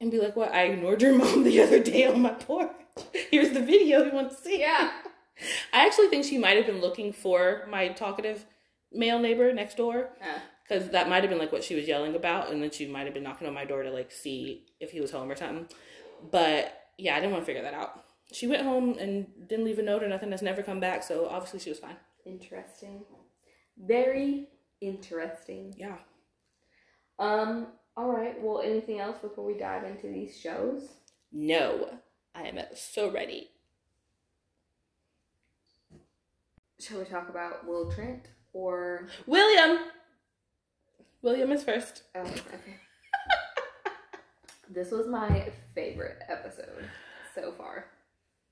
And 0.00 0.10
be 0.10 0.18
like, 0.18 0.34
what? 0.34 0.52
I 0.52 0.62
ignored 0.64 1.02
your 1.02 1.14
mom 1.18 1.44
the 1.44 1.60
other 1.60 1.82
day 1.82 2.06
on 2.06 2.22
my 2.22 2.30
porch. 2.30 2.70
Here's 3.30 3.50
the 3.50 3.60
video 3.60 4.04
you 4.04 4.12
want 4.12 4.30
to 4.30 4.36
see. 4.36 4.60
Yeah. 4.60 4.90
I 5.72 5.86
actually 5.86 6.08
think 6.08 6.24
she 6.24 6.38
might 6.38 6.56
have 6.56 6.66
been 6.66 6.80
looking 6.80 7.12
for 7.12 7.66
my 7.68 7.88
talkative 7.88 8.46
male 8.92 9.18
neighbor 9.18 9.52
next 9.52 9.76
door. 9.76 10.10
Uh, 10.20 10.38
because 10.62 10.90
that 10.90 11.08
might 11.08 11.22
have 11.22 11.28
been 11.28 11.40
like 11.40 11.52
what 11.52 11.64
she 11.64 11.74
was 11.74 11.86
yelling 11.86 12.14
about, 12.14 12.50
and 12.50 12.62
then 12.62 12.70
she 12.70 12.86
might 12.86 13.04
have 13.04 13.12
been 13.12 13.24
knocking 13.24 13.46
on 13.46 13.52
my 13.52 13.64
door 13.64 13.82
to 13.82 13.90
like 13.90 14.10
see 14.10 14.64
if 14.80 14.92
he 14.92 15.00
was 15.00 15.10
home 15.10 15.30
or 15.30 15.36
something. 15.36 15.66
But 16.30 16.72
yeah, 16.96 17.16
I 17.16 17.20
didn't 17.20 17.32
want 17.32 17.42
to 17.42 17.46
figure 17.46 17.62
that 17.62 17.74
out. 17.74 18.04
She 18.32 18.46
went 18.46 18.62
home 18.62 18.96
and 18.98 19.26
didn't 19.48 19.64
leave 19.64 19.78
a 19.78 19.82
note 19.82 20.02
or 20.02 20.08
nothing. 20.08 20.30
Has 20.30 20.40
never 20.40 20.62
come 20.62 20.80
back, 20.80 21.02
so 21.02 21.28
obviously 21.28 21.60
she 21.60 21.70
was 21.70 21.78
fine. 21.78 21.96
Interesting. 22.26 23.04
Very 23.78 24.48
interesting. 24.80 25.74
Yeah. 25.76 25.96
Um. 27.18 27.68
All 27.96 28.10
right. 28.10 28.40
Well, 28.40 28.62
anything 28.62 29.00
else 29.00 29.18
before 29.18 29.44
we 29.44 29.58
dive 29.58 29.84
into 29.84 30.08
these 30.08 30.38
shows? 30.38 30.88
No, 31.32 31.98
I 32.34 32.42
am 32.42 32.58
so 32.74 33.10
ready. 33.10 33.50
Shall 36.80 36.98
we 36.98 37.04
talk 37.04 37.28
about 37.28 37.66
Will 37.66 37.90
Trent 37.90 38.28
or? 38.52 39.08
William. 39.26 39.78
William 41.22 41.52
is 41.52 41.62
first. 41.62 42.02
Oh, 42.14 42.20
okay. 42.20 42.78
this 44.68 44.90
was 44.90 45.06
my 45.06 45.50
favorite 45.74 46.18
episode 46.28 46.88
so 47.34 47.52
far. 47.52 47.86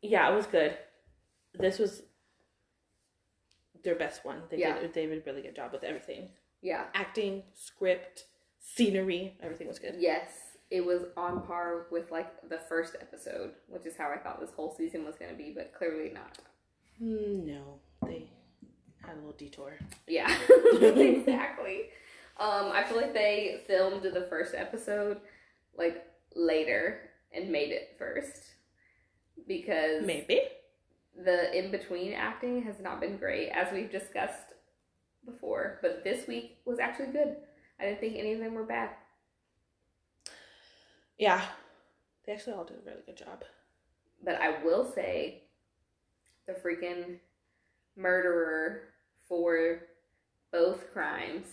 Yeah, 0.03 0.31
it 0.31 0.37
was 0.37 0.47
good. 0.47 0.77
This 1.55 1.79
was 1.79 2.03
their 3.85 3.95
best 3.97 4.25
one. 4.25 4.43
They 4.51 4.59
Yeah. 4.59 4.79
did 4.81 4.93
they 4.95 5.07
did 5.07 5.19
a 5.19 5.23
really 5.25 5.43
good 5.43 5.57
job 5.57 5.73
with 5.73 5.85
everything. 5.85 6.31
Yeah. 6.63 6.87
Acting, 6.95 7.43
script, 7.55 8.27
scenery, 8.59 9.37
everything 9.43 9.67
was 9.69 9.79
good. 9.79 9.97
Yes, 9.99 10.31
it 10.71 10.85
was 10.85 11.03
on 11.17 11.43
par 11.47 11.87
with 11.91 12.11
like 12.11 12.49
the 12.49 12.59
first 12.59 12.97
episode, 13.01 13.53
which 13.69 13.87
is 13.87 13.97
how 13.97 14.11
I 14.11 14.19
thought 14.19 14.41
this 14.41 14.51
whole 14.53 14.75
season 14.77 15.05
was 15.05 15.17
going 15.17 15.31
to 15.31 15.37
be, 15.37 15.53
but 15.55 15.73
clearly 15.75 16.11
not. 16.11 16.39
Mm, 17.03 17.47
no, 17.47 17.81
they 18.07 18.29
had 19.03 19.15
a 19.15 19.17
little 19.17 19.33
detour. 19.33 19.79
Yeah, 20.07 20.31
exactly. 20.81 21.87
Um, 22.39 22.71
I 22.73 22.85
feel 22.85 22.97
like 22.99 23.15
they 23.15 23.61
filmed 23.67 24.03
the 24.03 24.27
first 24.31 24.55
episode 24.55 25.21
like 25.77 26.05
later 26.37 27.11
and 27.33 27.51
made 27.51 27.71
it 27.71 27.95
first 27.99 28.43
because 29.47 30.05
Maybe. 30.05 30.43
The 31.25 31.57
in 31.57 31.71
between 31.71 32.13
acting 32.15 32.63
has 32.63 32.81
not 32.81 33.01
been 33.01 33.17
great, 33.17 33.51
as 33.51 33.73
we've 33.73 33.91
discussed 33.91 34.55
before. 35.25 35.79
But 35.83 36.05
this 36.05 36.27
week 36.27 36.59
was 36.65 36.79
actually 36.79 37.13
good. 37.13 37.37
I 37.81 37.85
didn't 37.85 38.01
think 38.01 38.17
any 38.17 38.33
of 38.35 38.41
them 38.41 38.55
were 38.55 38.65
bad. 38.65 38.91
Yeah. 41.19 41.43
They 42.27 42.33
actually 42.33 42.55
all 42.55 42.65
did 42.65 42.79
a 42.79 42.87
really 42.87 43.03
good 43.07 43.17
job. 43.17 43.45
But 44.23 44.41
I 44.41 44.63
will 44.65 44.91
say 44.93 45.45
the 46.47 46.53
freaking 46.55 47.19
murderer 47.97 48.83
for 49.29 49.81
both 50.53 50.93
crimes, 50.93 51.47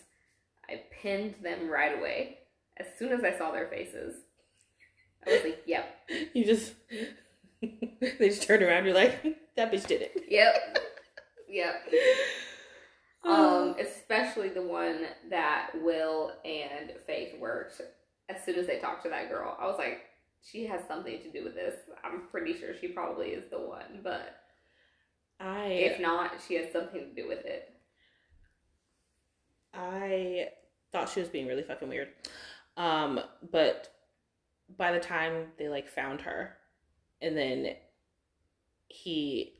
I 0.69 0.83
pinned 0.91 1.35
them 1.43 1.69
right 1.69 1.97
away 1.97 2.39
As 2.77 2.87
soon 2.97 3.11
as 3.11 3.23
I 3.23 3.37
saw 3.37 3.51
their 3.51 3.67
faces, 3.67 4.15
I 5.25 5.31
was 5.31 5.43
like, 5.43 5.63
"Yep, 5.65 5.95
You 6.33 6.45
just 6.45 6.73
they 7.61 8.29
just 8.29 8.43
turned 8.43 8.63
around. 8.63 8.85
You're 8.85 8.93
like, 8.95 9.19
that 9.57 9.71
bitch 9.71 9.85
did 9.85 10.01
it. 10.01 10.23
yep, 10.29 10.79
yep." 11.49 11.75
Um, 13.23 13.75
especially 13.79 14.49
the 14.49 14.61
one 14.61 15.01
that 15.29 15.71
Will 15.75 16.31
and 16.45 16.93
Faith 17.05 17.37
worked. 17.39 17.81
As 18.29 18.43
soon 18.43 18.55
as 18.55 18.67
they 18.67 18.79
talked 18.79 19.03
to 19.03 19.09
that 19.09 19.29
girl, 19.29 19.57
I 19.59 19.65
was 19.65 19.77
like, 19.77 20.01
"She 20.41 20.65
has 20.67 20.81
something 20.87 21.21
to 21.21 21.31
do 21.31 21.43
with 21.43 21.55
this." 21.55 21.75
I'm 22.03 22.27
pretty 22.31 22.57
sure 22.57 22.69
she 22.79 22.87
probably 22.87 23.29
is 23.29 23.49
the 23.49 23.59
one, 23.59 23.99
but 24.03 24.37
I 25.39 25.65
if 25.65 25.99
not, 25.99 26.31
she 26.47 26.55
has 26.55 26.71
something 26.71 27.01
to 27.01 27.21
do 27.21 27.27
with 27.27 27.45
it. 27.45 27.73
I 29.73 30.49
thought 30.91 31.09
she 31.09 31.19
was 31.19 31.29
being 31.29 31.47
really 31.47 31.63
fucking 31.63 31.89
weird. 31.89 32.09
Um, 32.75 33.19
but 33.51 33.89
by 34.77 34.91
the 34.91 34.99
time 34.99 35.47
they 35.57 35.67
like 35.67 35.87
found 35.87 36.21
her, 36.21 36.55
and 37.21 37.37
then 37.37 37.75
he 38.87 39.53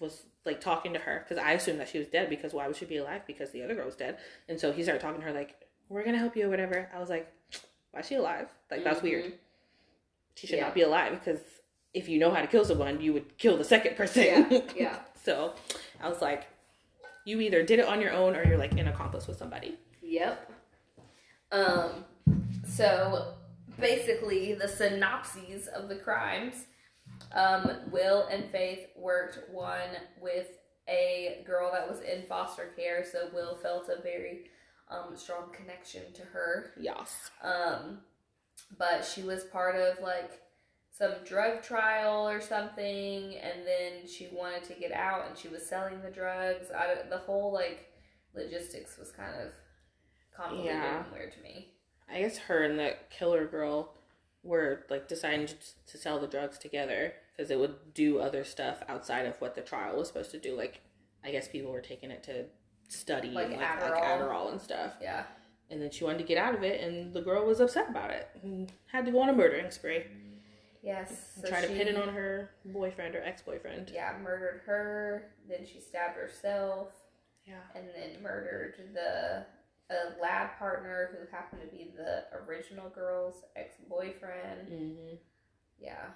was 0.00 0.22
like 0.44 0.60
talking 0.60 0.92
to 0.92 0.98
her 0.98 1.24
because 1.26 1.42
I 1.42 1.52
assumed 1.52 1.80
that 1.80 1.88
she 1.88 1.98
was 1.98 2.06
dead 2.08 2.28
because 2.30 2.52
why 2.52 2.66
would 2.66 2.76
she 2.76 2.84
be 2.84 2.98
alive 2.98 3.22
because 3.26 3.50
the 3.50 3.62
other 3.62 3.74
girl 3.74 3.86
was 3.86 3.96
dead, 3.96 4.18
and 4.48 4.58
so 4.60 4.72
he 4.72 4.82
started 4.82 5.00
talking 5.00 5.20
to 5.20 5.26
her 5.26 5.32
like 5.32 5.54
we're 5.88 6.04
gonna 6.04 6.18
help 6.18 6.36
you 6.36 6.46
or 6.46 6.50
whatever. 6.50 6.90
I 6.94 6.98
was 6.98 7.08
like, 7.08 7.32
why 7.92 8.00
is 8.00 8.06
she 8.06 8.14
alive? 8.16 8.48
Like 8.70 8.84
that's 8.84 9.02
weird. 9.02 9.24
Mhm. 9.26 9.32
She 10.34 10.46
should 10.46 10.56
Yeah. 10.58 10.64
not 10.64 10.74
be 10.74 10.82
alive 10.82 11.12
because 11.12 11.40
if 11.94 12.08
you 12.08 12.18
know 12.18 12.30
how 12.30 12.42
to 12.42 12.46
kill 12.46 12.64
someone, 12.64 13.00
you 13.00 13.12
would 13.14 13.38
kill 13.38 13.56
the 13.56 13.64
second 13.64 13.96
person. 13.96 14.24
Yeah, 14.24 14.60
yeah. 14.76 14.98
so 15.22 15.54
I 16.00 16.08
was 16.08 16.20
like, 16.20 16.46
you 17.24 17.40
either 17.40 17.62
did 17.62 17.78
it 17.78 17.86
on 17.86 18.00
your 18.02 18.12
own 18.12 18.36
or 18.36 18.44
you're 18.44 18.58
like 18.58 18.72
an 18.72 18.86
accomplice 18.88 19.26
with 19.26 19.38
somebody. 19.38 19.78
Yep. 20.02 20.52
Um, 21.52 22.04
so 22.66 23.34
basically, 23.80 24.52
the 24.54 24.68
synopses 24.68 25.68
of 25.68 25.88
the 25.88 25.96
crimes 25.96 26.66
um, 27.32 27.70
Will 27.90 28.26
and 28.30 28.50
Faith 28.50 28.86
worked 28.96 29.38
one 29.52 29.90
with 30.20 30.46
a 30.88 31.42
girl 31.46 31.70
that 31.72 31.88
was 31.88 32.00
in 32.00 32.22
foster 32.26 32.72
care, 32.76 33.04
so 33.04 33.28
Will 33.34 33.56
felt 33.56 33.88
a 33.88 34.00
very 34.02 34.44
um, 34.88 35.16
strong 35.16 35.52
connection 35.52 36.02
to 36.14 36.22
her. 36.22 36.72
Yes. 36.78 37.30
Um, 37.42 37.98
but 38.78 39.04
she 39.04 39.22
was 39.22 39.44
part 39.44 39.74
of 39.76 40.00
like 40.02 40.40
some 40.92 41.12
drug 41.24 41.62
trial 41.62 42.28
or 42.28 42.40
something, 42.40 43.34
and 43.36 43.66
then 43.66 44.06
she 44.08 44.28
wanted 44.32 44.62
to 44.64 44.74
get 44.74 44.92
out, 44.92 45.26
and 45.28 45.36
she 45.36 45.48
was 45.48 45.66
selling 45.68 46.00
the 46.02 46.10
drugs. 46.10 46.66
I, 46.70 47.08
the 47.10 47.18
whole 47.18 47.52
like 47.52 47.86
logistics 48.34 48.96
was 48.98 49.10
kind 49.10 49.34
of 49.40 49.52
convoluted 50.36 50.72
Yeah. 50.72 51.02
and 51.04 51.12
weird 51.12 51.32
to 51.32 51.42
me. 51.42 51.72
I 52.08 52.20
guess 52.20 52.38
her 52.38 52.62
and 52.62 52.78
the 52.78 52.94
killer 53.10 53.46
girl 53.46 53.92
were 54.46 54.86
like 54.90 55.08
deciding 55.08 55.46
to- 55.48 55.98
sell 55.98 56.18
the 56.18 56.26
drugs 56.26 56.58
together 56.58 57.14
because 57.36 57.50
it 57.50 57.58
would 57.58 57.94
do 57.94 58.18
other 58.18 58.44
stuff 58.44 58.82
outside 58.88 59.26
of 59.26 59.34
what 59.40 59.54
the 59.54 59.60
trial 59.62 59.96
was 59.96 60.08
supposed 60.08 60.30
to 60.30 60.38
do. 60.38 60.56
Like, 60.56 60.80
I 61.24 61.30
guess 61.32 61.48
people 61.48 61.70
were 61.72 61.80
taking 61.80 62.10
it 62.10 62.22
to 62.24 62.44
study 62.88 63.28
Like 63.30 63.46
and 63.46 63.56
like 63.56 63.66
Adderall. 63.66 63.90
like 63.90 64.02
Adderall 64.04 64.52
and 64.52 64.60
stuff. 64.60 64.92
Yeah, 65.02 65.24
And 65.70 65.82
then 65.82 65.90
she 65.90 66.04
wanted 66.04 66.18
to 66.18 66.24
get 66.24 66.38
out 66.38 66.54
of 66.54 66.62
it, 66.62 66.80
and 66.80 67.12
the 67.12 67.20
girl 67.22 67.44
was 67.44 67.60
upset 67.60 67.90
about 67.90 68.10
it 68.10 68.28
and 68.42 68.72
had 68.92 69.04
to 69.06 69.10
go 69.12 69.20
on 69.20 69.28
a 69.28 69.32
murdering 69.32 69.70
spree. 69.70 70.04
yes. 70.82 71.32
and 71.36 71.46
try 71.46 71.60
to 71.60 71.66
pin 71.68 71.88
it 71.88 71.96
on 71.96 72.08
her 72.14 72.50
boyfriend 72.64 73.14
or 73.16 73.22
ex 73.22 73.42
boyfriend. 73.42 73.90
Yeah, 73.92 74.14
murdered 74.22 74.60
her. 74.66 75.32
Then 75.48 75.66
she 75.66 75.80
stabbed 75.80 76.16
herself, 76.16 76.92
Yeah. 77.44 77.54
and 77.74 77.86
then 77.94 78.22
murdered 78.22 78.74
the 78.94 79.44
a 79.90 80.20
lab 80.20 80.56
partner 80.58 81.10
who 81.12 81.26
happened 81.34 81.62
to 81.62 81.68
be 81.68 81.92
the 81.96 82.24
original 82.46 82.88
girl's 82.90 83.42
ex 83.54 83.74
boyfriend. 83.88 84.68
hmm 84.68 85.14
Yeah. 85.78 86.06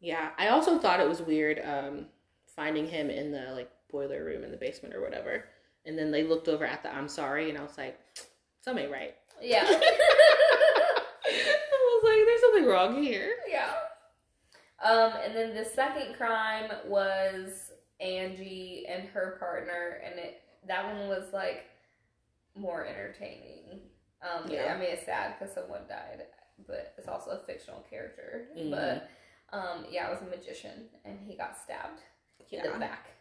Yeah. 0.00 0.30
I 0.38 0.48
also 0.48 0.78
thought 0.78 1.00
it 1.00 1.08
was 1.08 1.22
weird 1.22 1.60
um, 1.64 2.06
finding 2.56 2.86
him 2.88 3.10
in 3.10 3.30
the 3.32 3.52
like 3.52 3.70
boiler 3.90 4.24
room 4.24 4.42
in 4.44 4.50
the 4.50 4.56
basement 4.56 4.94
or 4.94 5.00
whatever. 5.02 5.44
And 5.86 5.98
then 5.98 6.10
they 6.10 6.24
looked 6.24 6.48
over 6.48 6.64
at 6.64 6.82
the 6.82 6.92
I'm 6.94 7.08
sorry, 7.08 7.50
and 7.50 7.58
I 7.58 7.62
was 7.62 7.76
like, 7.78 7.98
something 8.62 8.84
ain't 8.84 8.92
right. 8.92 9.14
Yeah. 9.42 9.64
I 9.68 9.70
was 11.26 12.04
like, 12.04 12.26
there's 12.26 12.40
something 12.40 12.66
wrong 12.66 13.02
here. 13.02 13.34
yeah. 13.48 13.72
Um, 14.82 15.12
and 15.24 15.34
then 15.34 15.54
the 15.54 15.64
second 15.64 16.14
crime 16.16 16.70
was 16.86 17.70
Angie 18.00 18.86
and 18.88 19.08
her 19.08 19.36
partner, 19.38 20.00
and 20.04 20.18
it 20.18 20.40
that 20.66 20.84
one 20.84 21.08
was 21.08 21.32
like 21.32 21.64
more 22.54 22.86
entertaining. 22.86 23.80
Um, 24.22 24.50
Yeah. 24.50 24.74
I 24.74 24.78
mean, 24.78 24.90
it's 24.90 25.04
sad 25.04 25.38
because 25.38 25.54
someone 25.54 25.82
died, 25.88 26.26
but 26.66 26.94
it's 26.96 27.08
also 27.08 27.30
a 27.32 27.38
fictional 27.38 27.80
character. 27.90 28.48
Mhm. 28.56 28.70
But 28.70 29.08
um, 29.56 29.86
yeah, 29.90 30.08
it 30.08 30.10
was 30.10 30.22
a 30.22 30.24
magician, 30.36 30.88
and 31.04 31.18
he 31.20 31.36
got 31.36 31.56
stabbed 31.56 32.00
in 32.50 32.62
the 32.62 32.78
back. 32.78 33.06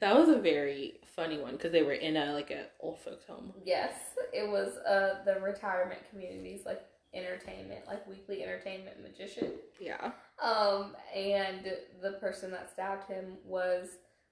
That 0.00 0.14
was 0.14 0.28
a 0.28 0.38
very 0.38 1.00
funny 1.16 1.38
one 1.40 1.52
because 1.52 1.72
they 1.72 1.82
were 1.82 1.94
in 1.94 2.16
a 2.18 2.34
like 2.34 2.50
an 2.50 2.66
old 2.80 3.00
folks 3.00 3.24
home. 3.24 3.54
Yes, 3.64 3.94
it 4.32 4.46
was 4.48 4.76
uh 4.86 5.24
the 5.24 5.40
retirement 5.40 6.00
communities 6.10 6.66
like 6.66 6.84
entertainment, 7.14 7.86
like 7.86 8.06
weekly 8.06 8.42
entertainment 8.42 9.00
magician. 9.02 9.52
Yeah. 9.80 10.12
Um, 10.42 10.94
and 11.14 11.64
the 12.02 12.12
person 12.20 12.50
that 12.50 12.70
stabbed 12.70 13.04
him 13.08 13.38
was 13.44 13.88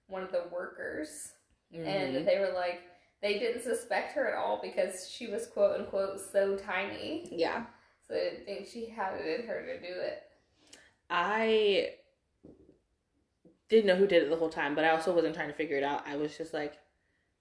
one 0.09 0.22
of 0.22 0.33
the 0.33 0.44
workers, 0.53 1.33
Mhm. 1.72 1.87
and 1.87 2.29
they 2.29 2.38
were 2.38 2.53
like, 2.53 2.81
they 3.23 3.39
didn't 3.39 3.63
suspect 3.63 4.13
her 4.15 4.29
at 4.29 4.37
all 4.37 4.61
because 4.63 5.09
she 5.09 5.29
was 5.29 5.47
quote 5.47 5.79
unquote 5.79 6.21
so 6.21 6.57
tiny, 6.57 7.29
yeah. 7.31 7.65
so 8.07 8.15
they 8.15 8.31
didn't 8.31 8.45
think 8.45 8.67
she 8.67 8.87
had 8.87 9.15
it 9.15 9.41
in 9.41 9.47
her 9.47 9.63
to 9.63 9.81
do 9.81 10.01
it. 10.01 10.23
I 11.09 11.91
didn't 13.69 13.87
know 13.87 13.97
who 13.97 14.07
did 14.07 14.25
it 14.25 14.31
the 14.31 14.37
whole 14.37 14.49
time, 14.49 14.75
but 14.75 14.85
I 14.85 14.91
also 14.91 15.15
wasn't 15.15 15.35
trying 15.35 15.49
to 15.49 15.55
figure 15.55 15.77
it 15.77 15.85
out. 15.85 16.07
I 16.07 16.17
was 16.17 16.37
just 16.37 16.53
like, 16.53 16.75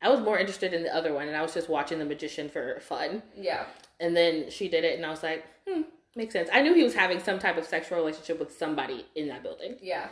I 0.02 0.10
was 0.10 0.20
more 0.20 0.38
interested 0.38 0.74
in 0.74 0.84
the 0.84 0.96
other 0.96 1.14
one, 1.14 1.28
and 1.28 1.36
I 1.36 1.42
was 1.42 1.54
just 1.54 1.70
watching 1.70 2.00
the 2.00 2.06
magician 2.06 2.48
for 2.48 2.80
fun. 2.80 3.24
Yeah, 3.36 3.66
And 4.00 4.16
then 4.16 4.50
she 4.50 4.68
did 4.70 4.84
it, 4.84 4.98
and 4.98 5.06
I 5.06 5.10
was 5.10 5.24
like, 5.24 5.46
hmm, 5.68 5.82
makes 6.16 6.34
sense. 6.34 6.50
I 6.54 6.62
knew 6.62 6.74
he 6.74 6.84
was 6.84 6.94
having 6.96 7.20
some 7.20 7.40
type 7.40 7.58
of 7.58 7.66
sexual 7.66 7.98
relationship 7.98 8.40
with 8.40 8.56
somebody 8.58 9.06
in 9.16 9.28
that 9.30 9.44
building, 9.44 9.78
yeah, 9.82 10.10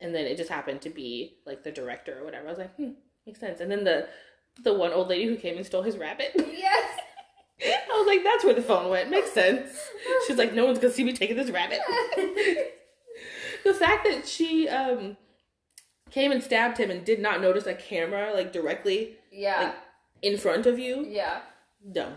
and 0.00 0.14
then 0.14 0.26
it 0.26 0.36
just 0.36 0.50
happened 0.50 0.80
to 0.82 0.90
be 0.90 1.38
like 1.46 1.64
the 1.64 1.72
director 1.72 2.20
or 2.20 2.24
whatever. 2.24 2.46
I 2.46 2.50
was 2.50 2.58
like, 2.58 2.74
hmm, 2.76 2.90
makes 3.26 3.40
sense. 3.40 3.60
And 3.60 3.70
then 3.70 3.84
the 3.84 4.08
the 4.64 4.74
one 4.74 4.92
old 4.92 5.08
lady 5.08 5.26
who 5.26 5.36
came 5.36 5.56
and 5.56 5.64
stole 5.66 5.82
his 5.82 5.96
rabbit. 5.96 6.32
yes. 6.36 6.98
I 7.60 7.98
was 7.98 8.06
like, 8.06 8.22
that's 8.22 8.44
where 8.44 8.54
the 8.54 8.62
phone 8.62 8.88
went. 8.90 9.10
Makes 9.10 9.32
sense. 9.32 9.70
She's 10.26 10.36
like, 10.38 10.54
no 10.54 10.64
one's 10.66 10.78
gonna 10.78 10.92
see 10.92 11.04
me 11.04 11.12
taking 11.12 11.36
this 11.36 11.50
rabbit. 11.50 11.80
the 13.64 13.74
fact 13.74 14.04
that 14.04 14.26
she 14.26 14.68
um 14.68 15.16
came 16.10 16.32
and 16.32 16.42
stabbed 16.42 16.78
him 16.78 16.90
and 16.90 17.04
did 17.04 17.20
not 17.20 17.40
notice 17.40 17.66
a 17.66 17.74
camera 17.74 18.32
like 18.32 18.52
directly 18.52 19.16
yeah, 19.30 19.60
Like, 19.64 19.74
in 20.22 20.38
front 20.38 20.66
of 20.66 20.78
you, 20.78 21.04
yeah, 21.08 21.40
dumb. 21.92 22.14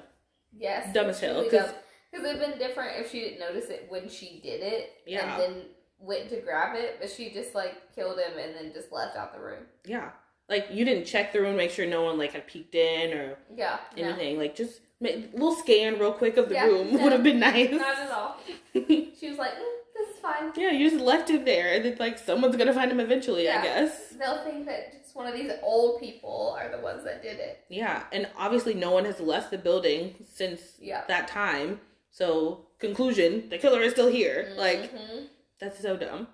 yes. 0.58 0.94
Dumb 0.94 1.08
as 1.10 1.20
hell, 1.20 1.36
Truly 1.44 1.50
'cause- 1.50 1.68
dumb. 1.72 1.76
Because 2.12 2.26
it'd 2.26 2.42
been 2.42 2.58
different 2.60 3.00
if 3.00 3.10
she 3.10 3.22
didn't 3.22 3.40
notice 3.40 3.70
it 3.70 3.86
when 3.88 4.10
she 4.10 4.42
did 4.44 4.60
it, 4.62 4.92
Yeah. 5.06 5.32
and 5.34 5.42
then 5.42 5.62
went 5.98 6.28
to 6.30 6.42
grab 6.42 6.76
it, 6.76 6.98
but 7.00 7.10
she 7.10 7.30
just 7.32 7.56
like 7.56 7.94
killed 7.96 8.20
him 8.20 8.38
and 8.38 8.54
then 8.54 8.74
just 8.74 8.92
left 8.92 9.16
out 9.16 9.34
the 9.34 9.40
room. 9.40 9.64
Yeah, 9.86 10.10
like 10.52 10.68
you 10.72 10.86
didn't 10.86 11.06
check 11.06 11.34
the 11.34 11.42
room, 11.42 11.56
make 11.56 11.72
sure 11.72 11.88
no 11.88 12.04
one 12.04 12.18
like 12.20 12.34
had 12.34 12.46
peeked 12.46 12.76
in 12.76 13.18
or 13.18 13.38
Yeah, 13.56 13.80
no, 13.98 14.04
anything. 14.04 14.38
Like 14.38 14.54
just 14.56 14.82
make 15.00 15.16
a 15.16 15.38
little 15.38 15.56
scan 15.56 15.98
real 15.98 16.12
quick 16.14 16.38
of 16.38 16.50
the 16.50 16.56
Yeah, 16.56 16.66
room 16.68 16.94
no. 16.94 17.00
would 17.04 17.14
have 17.14 17.24
been 17.24 17.40
nice. 17.40 17.72
not 17.72 17.98
at 17.98 18.12
all. 18.12 18.38
She 19.20 19.30
was 19.30 19.38
like, 19.38 19.54
mm, 19.54 19.74
"This 19.96 20.10
is 20.10 20.20
fine." 20.22 20.52
yeah, 20.56 20.72
you 20.72 20.90
just 20.90 21.02
left 21.04 21.30
it 21.30 21.46
there, 21.46 21.74
and 21.74 21.86
then 21.86 21.96
like 22.00 22.20
someone's 22.20 22.56
gonna 22.58 22.74
find 22.74 22.92
him 22.92 23.00
eventually, 23.00 23.50
I 23.50 23.62
guess. 23.64 24.10
They'll 24.20 24.44
think 24.44 24.66
that 24.68 24.92
just 25.02 25.16
one 25.16 25.26
of 25.28 25.34
these 25.34 25.52
old 25.64 26.00
people 26.00 26.56
are 26.60 26.70
the 26.70 26.80
ones 26.84 27.04
that 27.06 27.22
did 27.24 27.40
it. 27.40 27.64
Yeah, 27.70 28.04
and 28.12 28.28
obviously 28.38 28.74
no 28.74 28.92
one 28.92 29.06
has 29.06 29.20
left 29.20 29.52
the 29.52 29.58
building 29.58 30.16
since 30.40 30.62
Yeah. 30.80 31.04
that 31.08 31.28
time. 31.28 31.80
So 32.12 32.68
conclusion, 32.80 33.48
the 33.50 33.58
killer 33.58 33.82
is 33.82 33.92
still 33.94 34.10
here. 34.10 34.54
Like 34.58 34.92
Mhm. 34.94 35.28
that's 35.60 35.80
so 35.80 35.96
dumb. 35.98 36.28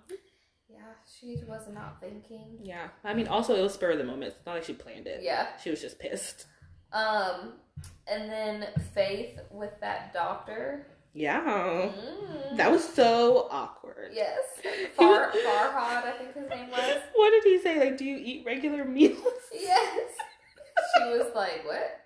She 1.19 1.37
was 1.47 1.67
not 1.73 1.99
thinking. 1.99 2.59
Yeah, 2.61 2.87
I 3.03 3.13
mean, 3.13 3.27
also 3.27 3.55
it 3.55 3.61
was 3.61 3.73
spur 3.73 3.91
of 3.91 3.97
the 3.97 4.03
moment. 4.03 4.33
It's 4.35 4.45
not 4.45 4.55
like 4.55 4.63
she 4.63 4.73
planned 4.73 5.07
it. 5.07 5.21
Yeah. 5.23 5.47
she 5.63 5.69
was 5.69 5.81
just 5.81 5.99
pissed. 5.99 6.45
Um, 6.93 7.53
and 8.07 8.29
then 8.29 8.67
Faith 8.93 9.39
with 9.51 9.79
that 9.81 10.13
doctor. 10.13 10.87
Yeah, 11.13 11.41
Mm. 11.41 12.57
that 12.57 12.71
was 12.71 12.87
so 12.87 13.47
awkward. 13.49 14.11
Yes, 14.13 14.37
Far 14.95 15.31
Farhad, 15.31 16.03
I 16.05 16.11
think 16.19 16.33
his 16.35 16.47
name 16.49 16.69
was. 16.69 16.97
What 17.15 17.31
did 17.31 17.43
he 17.43 17.59
say? 17.59 17.79
Like, 17.79 17.97
do 17.97 18.05
you 18.05 18.17
eat 18.17 18.43
regular 18.45 18.85
meals? 18.85 19.17
Yes. 19.53 20.11
She 20.95 21.03
was 21.09 21.33
like, 21.33 21.65
"What?" 21.65 22.01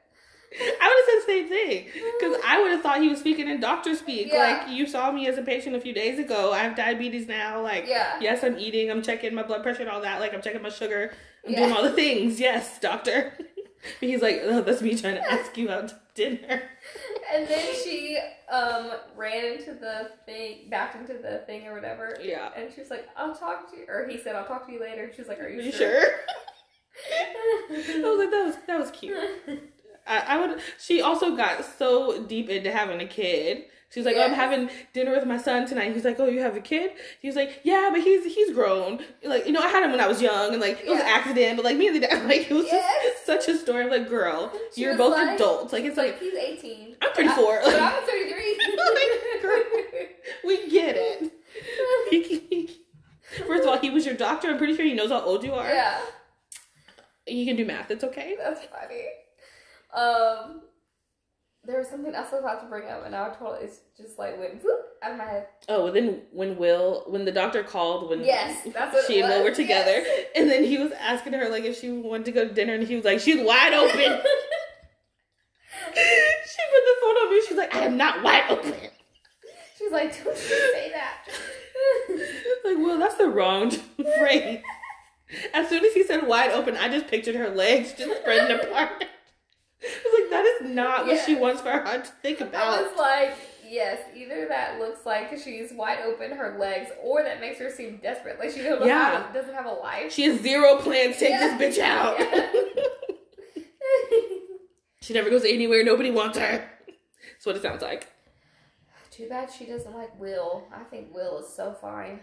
I 0.54 0.88
would 0.88 0.98
have 0.98 1.06
said 1.08 1.18
the 1.22 1.26
same 1.28 1.50
thing 1.50 1.86
because 2.20 2.38
I 2.46 2.62
would 2.62 2.72
have 2.72 2.82
thought 2.82 3.02
he 3.02 3.08
was 3.08 3.20
speaking 3.20 3.48
in 3.48 3.60
doctor 3.62 3.96
speak. 3.96 4.28
Yeah. 4.32 4.64
Like, 4.66 4.70
you 4.70 4.86
saw 4.86 5.12
me 5.12 5.28
as 5.28 5.38
a 5.38 5.42
patient 5.44 5.76
a 5.76 5.80
few 5.82 5.94
days 5.94 6.20
ago. 6.20 6.52
I 6.52 6.60
have 6.60 6.76
diabetes 6.76 7.28
now. 7.28 7.62
Like, 7.62 7.88
Yeah. 7.88 8.18
yes, 8.20 8.44
I'm 8.44 8.58
eating. 8.60 8.92
I'm 8.92 9.02
checking 9.02 9.34
my 9.34 9.44
blood 9.44 9.64
pressure 9.64 9.82
and 9.82 9.90
all 9.90 10.02
that. 10.02 10.20
Like, 10.20 10.34
I'm 10.34 10.42
checking 10.42 10.62
my 10.62 10.70
sugar. 10.70 11.14
I'm 11.46 11.54
Yeah. 11.54 11.60
doing 11.60 11.72
all 11.74 11.84
the 11.84 11.94
things. 11.94 12.40
Yes, 12.40 12.80
doctor. 12.80 13.34
But 13.38 13.48
he's 14.02 14.22
like, 14.22 14.42
oh, 14.44 14.62
that's 14.62 14.82
me 14.82 14.96
trying 14.98 15.16
to 15.16 15.32
ask 15.32 15.56
you 15.58 15.70
out 15.72 15.88
to 15.88 15.96
dinner. 16.16 16.62
And 17.34 17.48
then 17.48 17.66
she 17.84 18.20
um 18.52 18.92
ran 19.16 19.46
into 19.54 19.74
the 19.74 20.12
thing, 20.26 20.70
back 20.70 20.96
into 20.96 21.14
the 21.14 21.44
thing 21.48 21.66
or 21.66 21.74
whatever. 21.74 22.18
Yeah. 22.22 22.50
And 22.58 22.70
she 22.74 22.82
was 22.82 22.90
like, 22.90 23.08
"I'll 23.16 23.34
talk 23.34 23.72
to 23.72 23.78
you," 23.78 23.86
or 23.88 24.06
he 24.06 24.18
said, 24.18 24.36
"I'll 24.36 24.46
talk 24.46 24.66
to 24.68 24.74
you 24.74 24.82
later." 24.82 25.10
She 25.16 25.22
was 25.22 25.30
like, 25.30 25.40
"Are 25.40 25.48
you, 25.48 25.60
Are 25.60 25.64
you 25.64 25.72
sure?" 25.72 26.02
sure? 26.02 26.12
I 27.74 28.02
was 28.04 28.20
like, 28.20 28.32
that 28.32 28.46
was 28.46 28.56
that 28.68 28.80
was 28.80 28.92
cute. 28.92 29.18
I, 30.08 30.20
I 30.20 30.40
would. 30.40 30.60
She 30.80 31.02
also 31.02 31.36
got 31.36 31.64
so 31.78 32.24
deep 32.24 32.50
into 32.50 32.72
having 32.72 33.00
a 33.02 33.06
kid. 33.08 33.66
She 33.92 34.00
was 34.00 34.06
like, 34.06 34.16
"Oh, 34.18 34.24
I'm 34.24 34.34
having 34.34 34.70
dinner 34.94 35.12
with 35.12 35.26
my 35.26 35.38
son 35.38 35.68
tonight." 35.68 35.94
He's 35.94 36.06
like, 36.06 36.18
"Oh, 36.20 36.26
you 36.28 36.40
have 36.42 36.56
a 36.56 36.62
kid?" 36.62 36.92
He 37.22 37.28
was 37.28 37.36
like, 37.36 37.60
"Yeah, 37.64 37.90
but 37.92 38.02
he's 38.02 38.24
he's 38.34 38.54
grown. 38.54 39.00
Like, 39.24 39.46
you 39.46 39.52
know, 39.52 39.60
I 39.62 39.68
had 39.68 39.84
him 39.84 39.92
when 39.92 40.00
I 40.00 40.08
was 40.08 40.22
young, 40.22 40.54
and 40.54 40.62
like 40.62 40.80
it 40.80 40.88
was 40.90 41.00
an 41.00 41.06
accident, 41.06 41.58
but 41.58 41.66
like 41.66 41.76
me 41.78 41.88
and 41.88 41.96
the 41.98 42.00
dad, 42.08 42.26
like 42.28 42.50
it 42.50 42.54
was 42.54 42.68
Yes. 42.68 43.04
just 43.04 43.26
such 43.26 43.54
a 43.54 43.58
story. 43.58 43.84
of 43.86 43.92
like, 43.92 44.08
girl, 44.08 44.52
She 44.74 44.82
you're 44.82 44.98
both 44.98 45.14
like- 45.14 45.36
adults. 45.36 45.74
Like, 45.74 45.84
it's 45.84 45.98
like 45.98 46.20
he's 46.20 46.34
18. 46.34 46.96
I'm 47.02 47.14
34. 47.14 47.36
I, 47.60 47.64
but 47.64 47.82
I'm 47.82 48.04
33. 48.06 48.58
Like, 48.78 49.42
girl. 49.42 49.60
we 50.46 50.70
get 50.70 50.96
it. 50.98 51.32
First 53.48 53.64
of 53.64 53.70
all, 53.70 53.78
he 53.78 53.90
was 53.90 54.06
your 54.06 54.16
doctor. 54.16 54.50
I'm 54.50 54.58
pretty 54.58 54.76
sure 54.76 54.86
he 54.86 54.94
knows 54.94 55.10
how 55.10 55.22
old 55.22 55.44
you 55.44 55.54
are. 55.54 55.68
yeah, 55.70 56.00
He 57.26 57.46
can 57.46 57.56
do 57.56 57.66
math. 57.66 57.90
It's 57.92 58.04
okay. 58.04 58.36
that's 58.38 58.66
funny. 58.66 59.04
Um, 59.94 60.62
there 61.64 61.78
was 61.78 61.88
something 61.90 62.16
else 62.16 62.30
I 62.32 62.36
was 62.36 62.44
about 62.44 62.62
to 62.62 62.68
bring 62.68 62.90
up, 62.90 63.06
and 63.06 63.16
I 63.16 63.30
totally 63.30 63.66
it's 63.66 63.82
just 63.96 64.18
like 64.18 64.38
went 64.40 64.64
whoop 64.64 64.80
out 65.04 65.12
of 65.12 65.18
my 65.18 65.26
head. 65.26 65.48
Oh, 65.70 65.88
and 65.88 65.96
then 65.96 66.22
when 66.32 66.58
Will, 66.58 67.04
when 67.08 67.26
the 67.26 67.32
doctor 67.32 67.64
called, 67.64 68.10
when 68.10 68.24
Yes, 68.24 68.68
that's 68.74 69.06
she 69.06 69.20
and 69.20 69.30
Will 69.30 69.44
were 69.44 69.54
together, 69.54 69.92
yes. 69.92 70.28
and 70.36 70.50
then 70.50 70.64
he 70.64 70.78
was 70.78 70.92
asking 70.94 71.34
her 71.34 71.50
like 71.50 71.64
if 71.64 71.80
she 71.80 71.92
wanted 71.92 72.26
to 72.26 72.32
go 72.32 72.48
to 72.48 72.54
dinner, 72.54 72.74
and 72.74 72.88
he 72.88 72.96
was 72.96 73.06
like, 73.06 73.20
"She's 73.20 73.46
wide 73.46 73.74
open." 73.74 74.00
she 75.94 76.62
put 76.72 76.84
the 76.86 76.96
phone 77.02 77.16
on 77.16 77.32
me. 77.32 77.42
She's 77.48 77.58
like, 77.58 77.76
"I 77.76 77.80
am 77.82 77.98
not 77.98 78.24
wide 78.24 78.50
open." 78.50 78.74
She's 79.78 79.92
like, 79.92 80.24
"Don't 80.24 80.36
you 80.36 80.42
say 80.42 80.92
that." 80.94 81.28
like, 82.66 82.78
Will, 82.78 82.98
that's 82.98 83.16
the 83.16 83.30
wrong 83.30 83.72
phrase. 84.20 84.62
As 85.54 85.70
soon 85.70 85.86
as 85.86 85.94
he 85.94 86.04
said 86.04 86.28
wide 86.28 86.52
open, 86.52 86.76
I 86.76 86.90
just 86.90 87.08
pictured 87.08 87.36
her 87.36 87.50
legs 87.50 87.94
just 87.94 88.22
spreading 88.22 88.58
apart. 88.58 89.06
I 89.84 90.02
was 90.06 90.20
like, 90.22 90.30
that 90.30 90.46
is 90.46 90.70
not 90.76 91.08
what 91.08 91.26
she 91.26 91.36
wants 91.36 91.62
for 91.62 91.72
her 91.72 91.98
to 92.02 92.12
think 92.22 92.40
about. 92.42 92.80
I 92.80 92.82
was 92.84 92.98
like, 92.98 93.34
yes, 93.68 94.00
either 94.16 94.48
that 94.48 94.80
looks 94.80 95.06
like 95.06 95.36
she's 95.44 95.72
wide 95.74 96.00
open, 96.06 96.32
her 96.32 96.58
legs, 96.60 96.92
or 97.04 97.24
that 97.24 97.40
makes 97.42 97.58
her 97.60 97.70
seem 97.72 97.98
desperate, 97.98 98.38
like 98.40 98.52
she 98.52 98.62
don't 98.62 98.86
Yeah. 98.86 99.24
have, 99.24 99.34
doesn't 99.34 99.54
have 99.56 99.66
a 99.66 99.72
life. 99.74 100.12
She 100.14 100.24
has 100.24 100.40
zero 100.42 100.78
plans. 100.78 101.18
Take 101.18 101.32
Yeah. 101.32 101.58
this 101.58 101.78
bitch 101.78 101.82
out. 101.82 102.18
she 105.02 105.14
never 105.14 105.30
goes 105.30 105.44
anywhere. 105.46 105.84
Nobody 105.84 106.12
wants 106.12 106.38
her. 106.38 106.64
That's 106.88 107.46
what 107.46 107.56
it 107.56 107.62
sounds 107.62 107.82
like. 107.82 108.08
Too 109.10 109.28
bad 109.28 109.50
she 109.52 109.66
doesn't 109.66 109.94
like 109.96 110.18
Will. 110.20 110.64
I 110.74 110.84
think 110.84 111.14
Will 111.14 111.40
is 111.40 111.48
so 111.54 111.74
fine. 111.74 112.22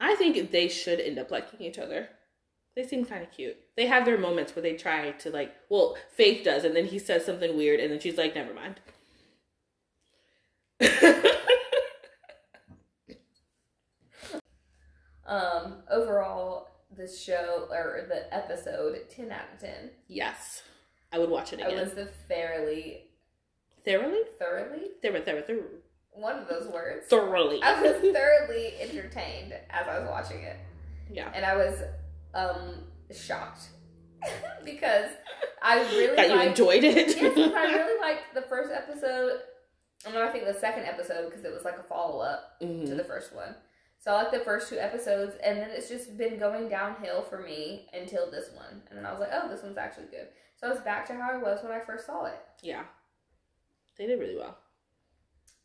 I 0.00 0.14
think 0.14 0.50
they 0.50 0.68
should 0.68 1.00
end 1.00 1.18
up 1.18 1.30
liking 1.30 1.60
each 1.60 1.78
other. 1.78 2.08
They 2.76 2.84
seem 2.86 3.04
kind 3.04 3.22
of 3.22 3.30
cute. 3.32 3.56
They 3.76 3.86
have 3.86 4.04
their 4.04 4.16
moments 4.18 4.54
where 4.54 4.62
they 4.62 4.74
try 4.74 5.10
to 5.10 5.30
like. 5.30 5.54
Well, 5.68 5.96
Faith 6.14 6.44
does, 6.44 6.64
and 6.64 6.74
then 6.76 6.86
he 6.86 6.98
says 6.98 7.24
something 7.26 7.56
weird, 7.56 7.80
and 7.80 7.92
then 7.92 7.98
she's 8.00 8.16
like, 8.16 8.34
"Never 8.34 8.54
mind." 8.54 8.80
Um, 15.26 15.74
overall, 15.90 16.68
this 16.96 17.22
show 17.22 17.68
or 17.70 18.04
the 18.08 18.32
episode, 18.34 18.98
ten 19.10 19.30
out 19.30 19.42
of 19.54 19.60
ten. 19.60 19.90
yes, 20.08 20.62
I 21.12 21.18
would 21.18 21.30
watch 21.30 21.52
it 21.52 21.60
I 21.62 21.68
again. 21.68 21.78
was 21.84 21.92
thoroughly, 22.28 23.04
Thoroughly, 23.84 24.22
thoroughly, 24.38 24.80
thoroughly, 25.02 25.20
thoroughly, 25.22 25.42
thoroughly. 25.42 25.62
one 26.12 26.36
of 26.36 26.48
those 26.48 26.66
words. 26.72 27.06
thoroughly. 27.06 27.62
I 27.62 27.80
was 27.80 28.12
thoroughly 28.12 28.74
entertained 28.80 29.54
as 29.70 29.86
I 29.86 30.00
was 30.00 30.08
watching 30.08 30.42
it. 30.42 30.56
Yeah, 31.12 31.30
and 31.34 31.44
I 31.44 31.54
was 31.56 31.80
um 32.34 32.84
shocked 33.12 33.68
because 34.64 35.10
I 35.62 35.80
really 35.96 36.16
that 36.16 36.28
you 36.30 36.40
enjoyed 36.40 36.84
it. 36.84 37.08
yes, 37.08 37.14
'cause 37.18 37.52
I 37.54 37.64
really 37.74 38.00
liked 38.08 38.34
the 38.34 38.42
first 38.42 38.70
episode. 38.72 39.40
And 40.06 40.14
then 40.14 40.22
I 40.22 40.30
think 40.30 40.46
the 40.46 40.54
second 40.54 40.84
episode 40.84 41.26
because 41.28 41.44
it 41.44 41.52
was 41.52 41.64
like 41.64 41.78
a 41.78 41.82
follow 41.82 42.20
up 42.20 42.58
to 42.60 42.66
Mhm. 42.66 42.96
the 42.96 43.04
first 43.04 43.34
one. 43.34 43.54
So 43.98 44.12
I 44.12 44.22
like 44.22 44.32
the 44.32 44.40
first 44.40 44.70
two 44.70 44.78
episodes, 44.78 45.36
and 45.42 45.58
then 45.58 45.70
it's 45.70 45.90
just 45.90 46.16
been 46.16 46.38
going 46.38 46.70
downhill 46.70 47.22
for 47.22 47.38
me 47.38 47.86
until 47.92 48.30
this 48.30 48.50
one. 48.54 48.82
And 48.88 48.96
then 48.98 49.04
I 49.04 49.10
was 49.10 49.20
like, 49.20 49.28
oh, 49.30 49.46
this 49.48 49.62
one's 49.62 49.76
actually 49.76 50.06
good. 50.06 50.28
So 50.56 50.68
I 50.68 50.70
was 50.70 50.80
back 50.80 51.06
to 51.08 51.14
how 51.14 51.30
I 51.32 51.36
was 51.36 51.62
when 51.62 51.70
I 51.72 51.80
first 51.80 52.06
saw 52.06 52.24
it. 52.24 52.38
Yeah, 52.62 52.84
they 53.98 54.06
did 54.06 54.18
really 54.18 54.36
well. 54.36 54.56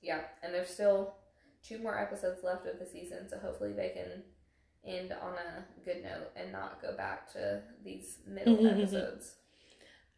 Yeah, 0.01 0.19
and 0.43 0.53
there's 0.53 0.69
still 0.69 1.15
two 1.63 1.77
more 1.79 1.97
episodes 1.97 2.43
left 2.43 2.67
of 2.67 2.77
the 2.77 2.85
season, 2.85 3.29
so 3.29 3.39
hopefully 3.39 3.71
they 3.71 3.89
can 3.89 4.23
end 4.85 5.11
on 5.11 5.33
a 5.33 5.65
good 5.83 6.03
note 6.03 6.31
and 6.35 6.51
not 6.51 6.81
go 6.81 6.95
back 6.95 7.31
to 7.33 7.61
these 7.83 8.19
middle 8.27 8.55
mm-hmm, 8.55 8.65
mm-hmm. 8.65 8.81
episodes. 8.81 9.35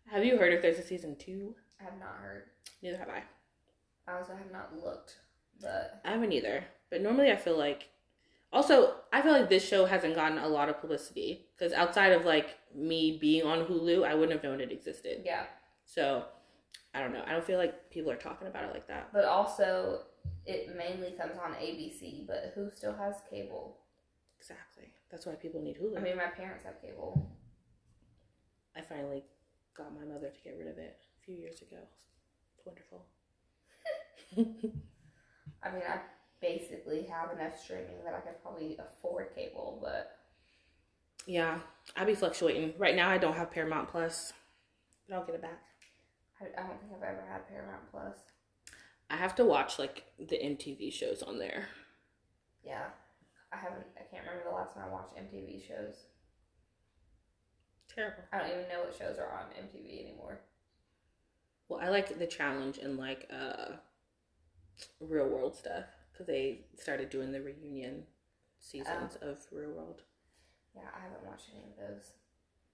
Have 0.05 0.23
you 0.23 0.37
heard 0.37 0.53
if 0.53 0.61
there's 0.61 0.79
a 0.79 0.83
season 0.83 1.15
two? 1.17 1.55
I 1.79 1.83
have 1.83 1.99
not 1.99 2.15
heard. 2.21 2.43
Neither 2.81 2.97
have 2.97 3.09
I. 3.09 3.23
I 4.07 4.17
also 4.17 4.33
have 4.33 4.51
not 4.51 4.71
looked, 4.83 5.17
but 5.61 6.01
I 6.05 6.11
haven't 6.11 6.31
either. 6.31 6.63
But 6.89 7.01
normally, 7.01 7.31
I 7.31 7.35
feel 7.35 7.57
like. 7.57 7.89
Also, 8.53 8.93
I 9.11 9.21
feel 9.21 9.33
like 9.33 9.49
this 9.49 9.67
show 9.67 9.85
hasn't 9.85 10.15
gotten 10.15 10.37
a 10.37 10.47
lot 10.47 10.69
of 10.69 10.79
publicity 10.79 11.47
because 11.53 11.73
outside 11.73 12.13
of 12.13 12.23
like 12.23 12.57
me 12.73 13.17
being 13.19 13.45
on 13.45 13.65
Hulu, 13.65 14.07
I 14.07 14.15
wouldn't 14.15 14.31
have 14.31 14.43
known 14.43 14.61
it 14.61 14.71
existed. 14.71 15.23
yeah. 15.25 15.43
So, 15.83 16.23
I 16.93 17.01
don't 17.01 17.13
know. 17.13 17.23
I 17.25 17.31
don't 17.31 17.43
feel 17.43 17.57
like 17.57 17.89
people 17.91 18.11
are 18.11 18.17
talking 18.17 18.47
about 18.47 18.63
it 18.63 18.73
like 18.73 18.87
that. 18.87 19.09
But 19.13 19.25
also, 19.25 20.03
it 20.45 20.75
mainly 20.77 21.11
comes 21.11 21.37
on 21.37 21.53
ABC, 21.53 22.25
but 22.25 22.53
who 22.55 22.69
still 22.69 22.95
has 22.95 23.15
cable? 23.29 23.77
Exactly. 24.49 24.93
That's 25.11 25.25
why 25.25 25.33
people 25.33 25.61
need 25.61 25.77
Hulu. 25.77 25.97
I 25.97 26.01
mean, 26.01 26.15
my 26.15 26.27
parents 26.27 26.63
have 26.63 26.81
cable. 26.81 27.29
I 28.75 28.81
finally 28.81 29.23
got 29.75 29.93
my 29.93 30.05
mother 30.05 30.29
to 30.29 30.41
get 30.41 30.55
rid 30.57 30.67
of 30.67 30.77
it 30.77 30.97
a 31.21 31.25
few 31.25 31.35
years 31.35 31.61
ago. 31.61 31.77
It's 32.55 32.65
wonderful. 32.65 33.05
I 35.63 35.71
mean, 35.71 35.83
I 35.87 35.99
basically 36.39 37.03
have 37.03 37.37
enough 37.37 37.61
streaming 37.61 38.03
that 38.05 38.13
I 38.13 38.19
could 38.19 38.41
probably 38.41 38.77
afford 38.79 39.35
cable, 39.35 39.79
but 39.81 40.17
yeah, 41.25 41.59
I 41.97 42.05
be 42.05 42.15
fluctuating. 42.15 42.73
Right 42.77 42.95
now, 42.95 43.09
I 43.09 43.17
don't 43.17 43.35
have 43.35 43.51
Paramount 43.51 43.89
Plus, 43.89 44.31
but 45.09 45.15
I'll 45.15 45.25
get 45.25 45.35
it 45.35 45.41
back. 45.41 45.61
I, 46.39 46.45
I 46.61 46.67
don't 46.67 46.79
think 46.79 46.93
I've 46.95 47.03
ever 47.03 47.25
had 47.29 47.47
Paramount 47.49 47.91
Plus. 47.91 48.15
I 49.09 49.17
have 49.17 49.35
to 49.35 49.45
watch 49.45 49.77
like 49.77 50.05
the 50.17 50.37
MTV 50.37 50.93
shows 50.93 51.21
on 51.21 51.37
there. 51.37 51.65
Yeah. 52.63 52.87
I 53.51 53.57
haven't, 53.57 53.85
I 53.95 54.03
can't 54.11 54.25
remember 54.25 54.49
the 54.49 54.55
last 54.55 54.73
time 54.73 54.83
I 54.87 54.91
watched 54.91 55.15
MTV 55.15 55.65
shows. 55.67 55.95
Terrible. 57.93 58.23
I 58.31 58.39
don't 58.39 58.49
even 58.49 58.69
know 58.69 58.81
what 58.81 58.95
shows 58.97 59.17
are 59.17 59.31
on 59.31 59.45
MTV 59.63 60.05
anymore. 60.05 60.41
Well, 61.69 61.79
I 61.81 61.89
like 61.89 62.17
the 62.19 62.27
challenge 62.27 62.77
and 62.77 62.97
like 62.97 63.29
uh 63.31 63.77
real 64.99 65.27
world 65.27 65.55
stuff 65.55 65.85
because 66.11 66.27
they 66.27 66.61
started 66.77 67.09
doing 67.09 67.31
the 67.31 67.41
reunion 67.41 68.03
seasons 68.59 69.17
of 69.21 69.39
Real 69.51 69.71
World. 69.71 70.01
Yeah, 70.75 70.89
I 70.95 71.03
haven't 71.03 71.25
watched 71.25 71.49
any 71.53 71.63
of 71.71 71.77
those 71.77 72.11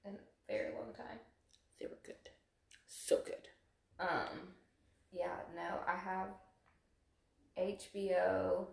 in 0.05 0.11
a 0.15 0.51
very 0.51 0.73
long 0.73 0.93
time. 0.95 1.19
They 1.79 1.87
were 1.87 1.99
good, 2.05 2.29
so 2.87 3.19
good. 3.25 3.47
Um, 3.99 4.53
yeah, 5.11 5.35
no, 5.55 5.79
I 5.87 5.95
have 5.97 6.27
HBO, 7.57 8.67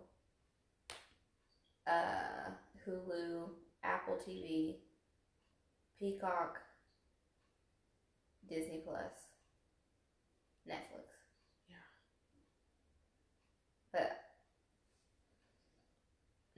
uh, 1.87 2.51
Hulu, 2.87 3.49
Apple 3.83 4.17
TV, 4.27 4.75
Peacock, 5.99 6.57
Disney 8.49 8.81
Plus, 8.85 9.11
Netflix. 10.69 11.07
Yeah. 11.69 11.75
But 13.91 14.21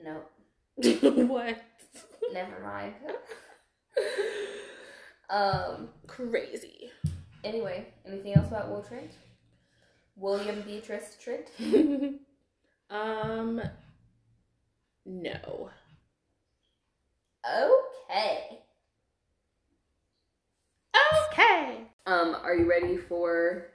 nope, 0.03 0.31
what? 1.29 1.57
never 2.33 2.59
mind. 2.63 2.93
um. 5.29 5.89
Crazy. 6.07 6.91
Anyway, 7.43 7.85
anything 8.05 8.33
else 8.35 8.47
about 8.47 8.69
Will 8.69 8.81
Trent? 8.83 9.11
William 10.15 10.61
Beatrice 10.61 11.17
Trent? 11.21 11.47
um, 12.89 13.61
no. 15.05 15.69
Okay. 17.45 18.59
Okay. 21.31 21.77
Um, 22.05 22.35
are 22.43 22.55
you 22.55 22.69
ready 22.69 22.97
for 22.97 23.67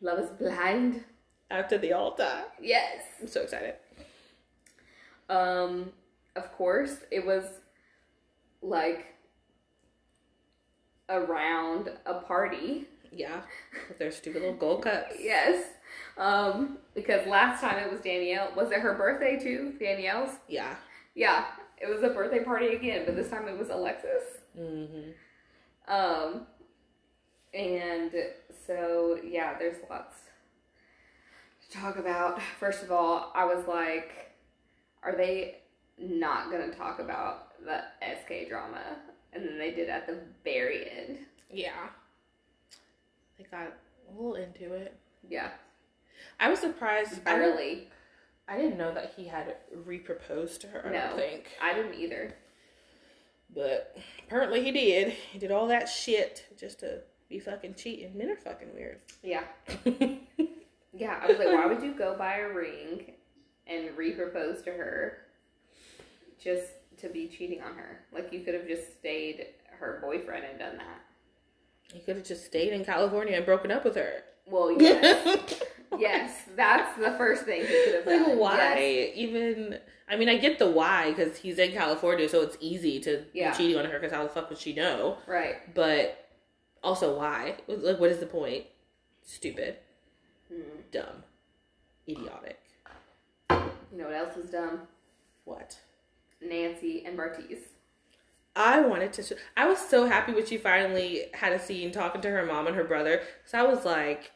Love 0.00 0.18
is 0.18 0.30
Blind? 0.30 1.04
After 1.50 1.78
the 1.78 1.92
altar, 1.92 2.42
Yes. 2.60 3.02
I'm 3.20 3.28
so 3.28 3.42
excited. 3.42 3.74
Um, 5.28 5.92
of 6.34 6.52
course, 6.52 6.96
it 7.10 7.24
was 7.24 7.44
like 8.62 9.06
around 11.08 11.90
a 12.04 12.14
party. 12.20 12.86
Yeah, 13.12 13.42
with 13.88 13.98
their 13.98 14.10
stupid 14.10 14.42
little 14.42 14.56
gold 14.56 14.82
cups. 14.82 15.14
Yes. 15.20 15.64
Um, 16.18 16.78
because 16.94 17.26
last 17.26 17.60
time 17.60 17.78
it 17.78 17.90
was 17.90 18.00
Danielle. 18.00 18.52
Was 18.56 18.70
it 18.70 18.80
her 18.80 18.94
birthday 18.94 19.38
too? 19.38 19.74
Danielle's? 19.78 20.30
Yeah. 20.48 20.76
Yeah. 21.14 21.46
It 21.78 21.88
was 21.88 22.02
a 22.02 22.08
birthday 22.08 22.42
party 22.42 22.68
again, 22.68 23.02
but 23.04 23.16
this 23.16 23.28
time 23.28 23.48
it 23.48 23.58
was 23.58 23.68
Alexis. 23.68 24.22
Mm-hmm. 24.58 25.10
Um, 25.92 26.46
and 27.52 28.12
so 28.66 29.18
yeah, 29.24 29.58
there's 29.58 29.76
lots 29.90 30.14
to 31.68 31.78
talk 31.78 31.98
about. 31.98 32.40
First 32.58 32.82
of 32.82 32.90
all, 32.90 33.30
I 33.34 33.44
was 33.44 33.66
like, 33.68 34.32
are 35.02 35.14
they 35.16 35.56
not 35.98 36.50
gonna 36.50 36.72
talk 36.72 36.98
about 36.98 37.62
the 37.64 37.82
SK 38.02 38.48
drama? 38.48 38.82
And 39.32 39.46
then 39.46 39.58
they 39.58 39.70
did 39.70 39.88
at 39.90 40.06
the 40.06 40.18
very 40.44 40.90
end. 40.90 41.18
Yeah. 41.50 41.88
They 43.38 43.44
got 43.44 43.66
a 43.66 44.12
little 44.14 44.34
into 44.34 44.72
it. 44.72 44.96
Yeah, 45.28 45.50
I 46.40 46.48
was 46.48 46.60
surprised. 46.60 47.20
I 47.26 47.36
barely. 47.36 47.88
I 48.48 48.56
didn't 48.58 48.78
know 48.78 48.94
that 48.94 49.14
he 49.16 49.26
had 49.26 49.56
re-proposed 49.84 50.60
to 50.62 50.66
her. 50.68 50.86
I 50.86 50.92
No. 50.92 51.00
don't 51.08 51.16
think, 51.16 51.48
I 51.60 51.74
didn't 51.74 51.94
either. 51.94 52.34
but 53.54 53.96
apparently 54.26 54.62
he 54.62 54.70
did. 54.70 55.08
He 55.32 55.38
did 55.38 55.50
all 55.50 55.66
that 55.68 55.88
shit 55.88 56.46
just 56.58 56.80
to 56.80 57.00
be 57.28 57.38
fucking 57.40 57.74
cheating. 57.74 58.16
Men 58.16 58.30
are 58.30 58.36
fucking 58.36 58.72
weird. 58.74 59.00
Yeah, 59.22 59.42
yeah. 60.92 61.18
I 61.22 61.26
was 61.26 61.38
like, 61.38 61.48
why 61.48 61.66
would 61.66 61.82
you 61.82 61.92
go 61.94 62.16
buy 62.16 62.36
a 62.38 62.48
ring 62.52 63.12
and 63.66 63.96
re-propose 63.96 64.62
to 64.62 64.70
her 64.70 65.18
just 66.40 66.70
to 66.98 67.08
be 67.08 67.26
cheating 67.28 67.62
on 67.62 67.74
her? 67.74 68.00
Like 68.12 68.32
you 68.32 68.40
could 68.40 68.54
have 68.54 68.68
just 68.68 68.98
stayed 68.98 69.46
her 69.80 69.98
boyfriend 70.02 70.44
and 70.44 70.58
done 70.58 70.76
that. 70.76 71.00
He 71.92 72.00
could 72.00 72.16
have 72.16 72.24
just 72.26 72.46
stayed 72.46 72.72
in 72.72 72.84
California 72.84 73.36
and 73.36 73.44
broken 73.46 73.70
up 73.72 73.84
with 73.84 73.96
her. 73.96 74.22
Well, 74.46 74.80
yes. 74.80 75.62
yes, 75.98 76.42
that's 76.56 76.96
the 76.98 77.12
first 77.12 77.44
thing 77.44 77.62
he 77.62 77.66
could 77.84 77.94
have 77.94 78.04
done. 78.04 78.28
Like, 78.30 78.38
why 78.38 78.78
Yes. 78.78 79.12
even? 79.16 79.78
I 80.08 80.16
mean, 80.16 80.28
I 80.28 80.36
get 80.36 80.58
the 80.58 80.70
why 80.70 81.10
because 81.10 81.36
he's 81.38 81.58
in 81.58 81.72
California, 81.72 82.28
so 82.28 82.42
it's 82.42 82.56
easy 82.60 83.00
to 83.00 83.24
Yeah. 83.32 83.50
be 83.50 83.56
cheating 83.56 83.76
on 83.76 83.84
her. 83.86 83.98
Because 83.98 84.12
how 84.14 84.22
the 84.22 84.28
fuck 84.28 84.48
would 84.50 84.58
she 84.58 84.72
know? 84.74 85.18
Right. 85.26 85.56
But 85.74 86.28
also, 86.82 87.16
why? 87.18 87.56
Like, 87.66 87.98
what 87.98 88.10
is 88.10 88.18
the 88.20 88.26
point? 88.26 88.66
Stupid, 89.24 89.76
Hmm. 90.48 90.60
dumb, 90.92 91.24
idiotic. 92.08 92.60
You 93.50 93.98
know 93.98 94.04
what 94.04 94.14
else 94.14 94.36
was 94.36 94.50
dumb? 94.50 94.86
What? 95.44 95.78
Nancy 96.40 97.04
and 97.04 97.18
Bartise. 97.18 97.62
I 98.54 98.80
wanted 98.80 99.12
to. 99.14 99.22
Sh- 99.22 99.32
I 99.56 99.66
was 99.66 99.78
so 99.78 100.06
happy 100.06 100.32
when 100.32 100.46
she 100.46 100.56
finally 100.58 101.26
had 101.34 101.52
a 101.52 101.58
scene 101.58 101.90
talking 101.92 102.20
to 102.22 102.30
her 102.30 102.44
mom 102.46 102.66
and 102.66 102.76
her 102.76 102.84
brother. 102.84 103.22
So 103.44 103.58
I 103.58 103.62
was 103.64 103.84
like, 103.84 104.30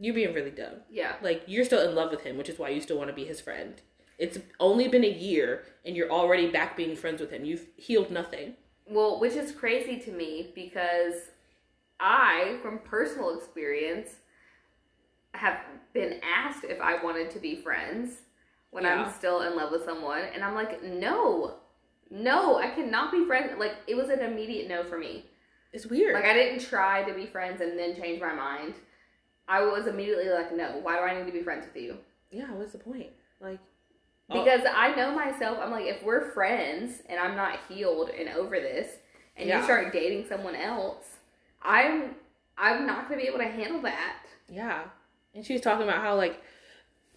"You're 0.00 0.14
being 0.14 0.34
really 0.34 0.50
dumb. 0.50 0.76
Yeah. 0.90 1.16
Like 1.22 1.42
you're 1.46 1.64
still 1.64 1.88
in 1.88 1.94
love 1.94 2.10
with 2.10 2.22
him, 2.22 2.36
which 2.36 2.48
is 2.48 2.58
why 2.58 2.70
you 2.70 2.80
still 2.80 2.98
want 2.98 3.08
to 3.10 3.14
be 3.14 3.24
his 3.24 3.40
friend. 3.40 3.80
It's 4.18 4.38
only 4.60 4.86
been 4.88 5.04
a 5.04 5.08
year, 5.10 5.64
and 5.84 5.96
you're 5.96 6.10
already 6.10 6.48
back 6.50 6.76
being 6.76 6.94
friends 6.94 7.20
with 7.20 7.30
him. 7.30 7.44
You've 7.44 7.66
healed 7.76 8.10
nothing. 8.10 8.54
Well, 8.86 9.18
which 9.18 9.34
is 9.34 9.50
crazy 9.52 9.98
to 10.00 10.12
me 10.12 10.52
because 10.54 11.14
I, 11.98 12.58
from 12.62 12.78
personal 12.80 13.36
experience, 13.36 14.10
have 15.32 15.58
been 15.92 16.20
asked 16.22 16.64
if 16.64 16.80
I 16.80 17.02
wanted 17.02 17.30
to 17.32 17.38
be 17.40 17.56
friends 17.56 18.22
when 18.70 18.84
Yeah. 18.84 19.02
I'm 19.04 19.12
still 19.12 19.42
in 19.42 19.56
love 19.56 19.72
with 19.72 19.84
someone, 19.84 20.22
and 20.22 20.44
I'm 20.44 20.54
like, 20.54 20.82
no, 20.82 21.56
no, 22.10 22.58
I 22.58 22.70
cannot 22.70 23.10
be 23.10 23.24
friends. 23.24 23.52
Like 23.58 23.74
it 23.86 23.96
was 23.96 24.10
an 24.10 24.20
immediate 24.20 24.68
no 24.68 24.84
for 24.84 24.98
me. 24.98 25.26
It's 25.72 25.86
weird. 25.86 26.14
Like 26.14 26.24
I 26.24 26.34
didn't 26.34 26.60
try 26.60 27.02
to 27.02 27.14
be 27.14 27.26
friends 27.26 27.60
and 27.60 27.76
then 27.76 27.96
change 27.96 28.20
my 28.20 28.32
mind. 28.32 28.74
I 29.48 29.62
was 29.64 29.86
immediately 29.86 30.28
like, 30.30 30.54
no, 30.56 30.78
why 30.82 30.96
do 30.96 31.02
I 31.02 31.18
need 31.18 31.26
to 31.26 31.32
be 31.32 31.42
friends 31.42 31.66
with 31.66 31.82
you? 31.82 31.98
yeah, 32.30 32.50
what's 32.52 32.72
the 32.72 32.78
point? 32.78 33.10
Like, 33.40 33.60
oh, 34.30 34.42
Because 34.42 34.62
I 34.74 34.92
know 34.96 35.14
myself, 35.14 35.58
I'm 35.62 35.70
like, 35.70 35.86
if 35.86 36.02
we're 36.02 36.30
friends 36.32 37.00
and 37.08 37.20
I'm 37.20 37.36
not 37.36 37.60
healed 37.68 38.08
and 38.10 38.28
over 38.30 38.58
this, 38.58 38.88
and 39.36 39.48
Yeah. 39.48 39.58
you 39.58 39.64
start 39.64 39.92
dating 39.92 40.26
someone 40.28 40.54
else, 40.56 41.16
I'm 41.62 42.16
I'm 42.56 42.86
not 42.86 43.08
gonna 43.08 43.20
be 43.20 43.26
able 43.28 43.38
to 43.38 43.44
handle 43.48 43.80
that. 43.82 44.16
yeah. 44.48 44.84
And 45.34 45.44
she 45.44 45.52
was 45.52 45.62
talking 45.62 45.82
about 45.88 46.00
how 46.02 46.14
like 46.16 46.40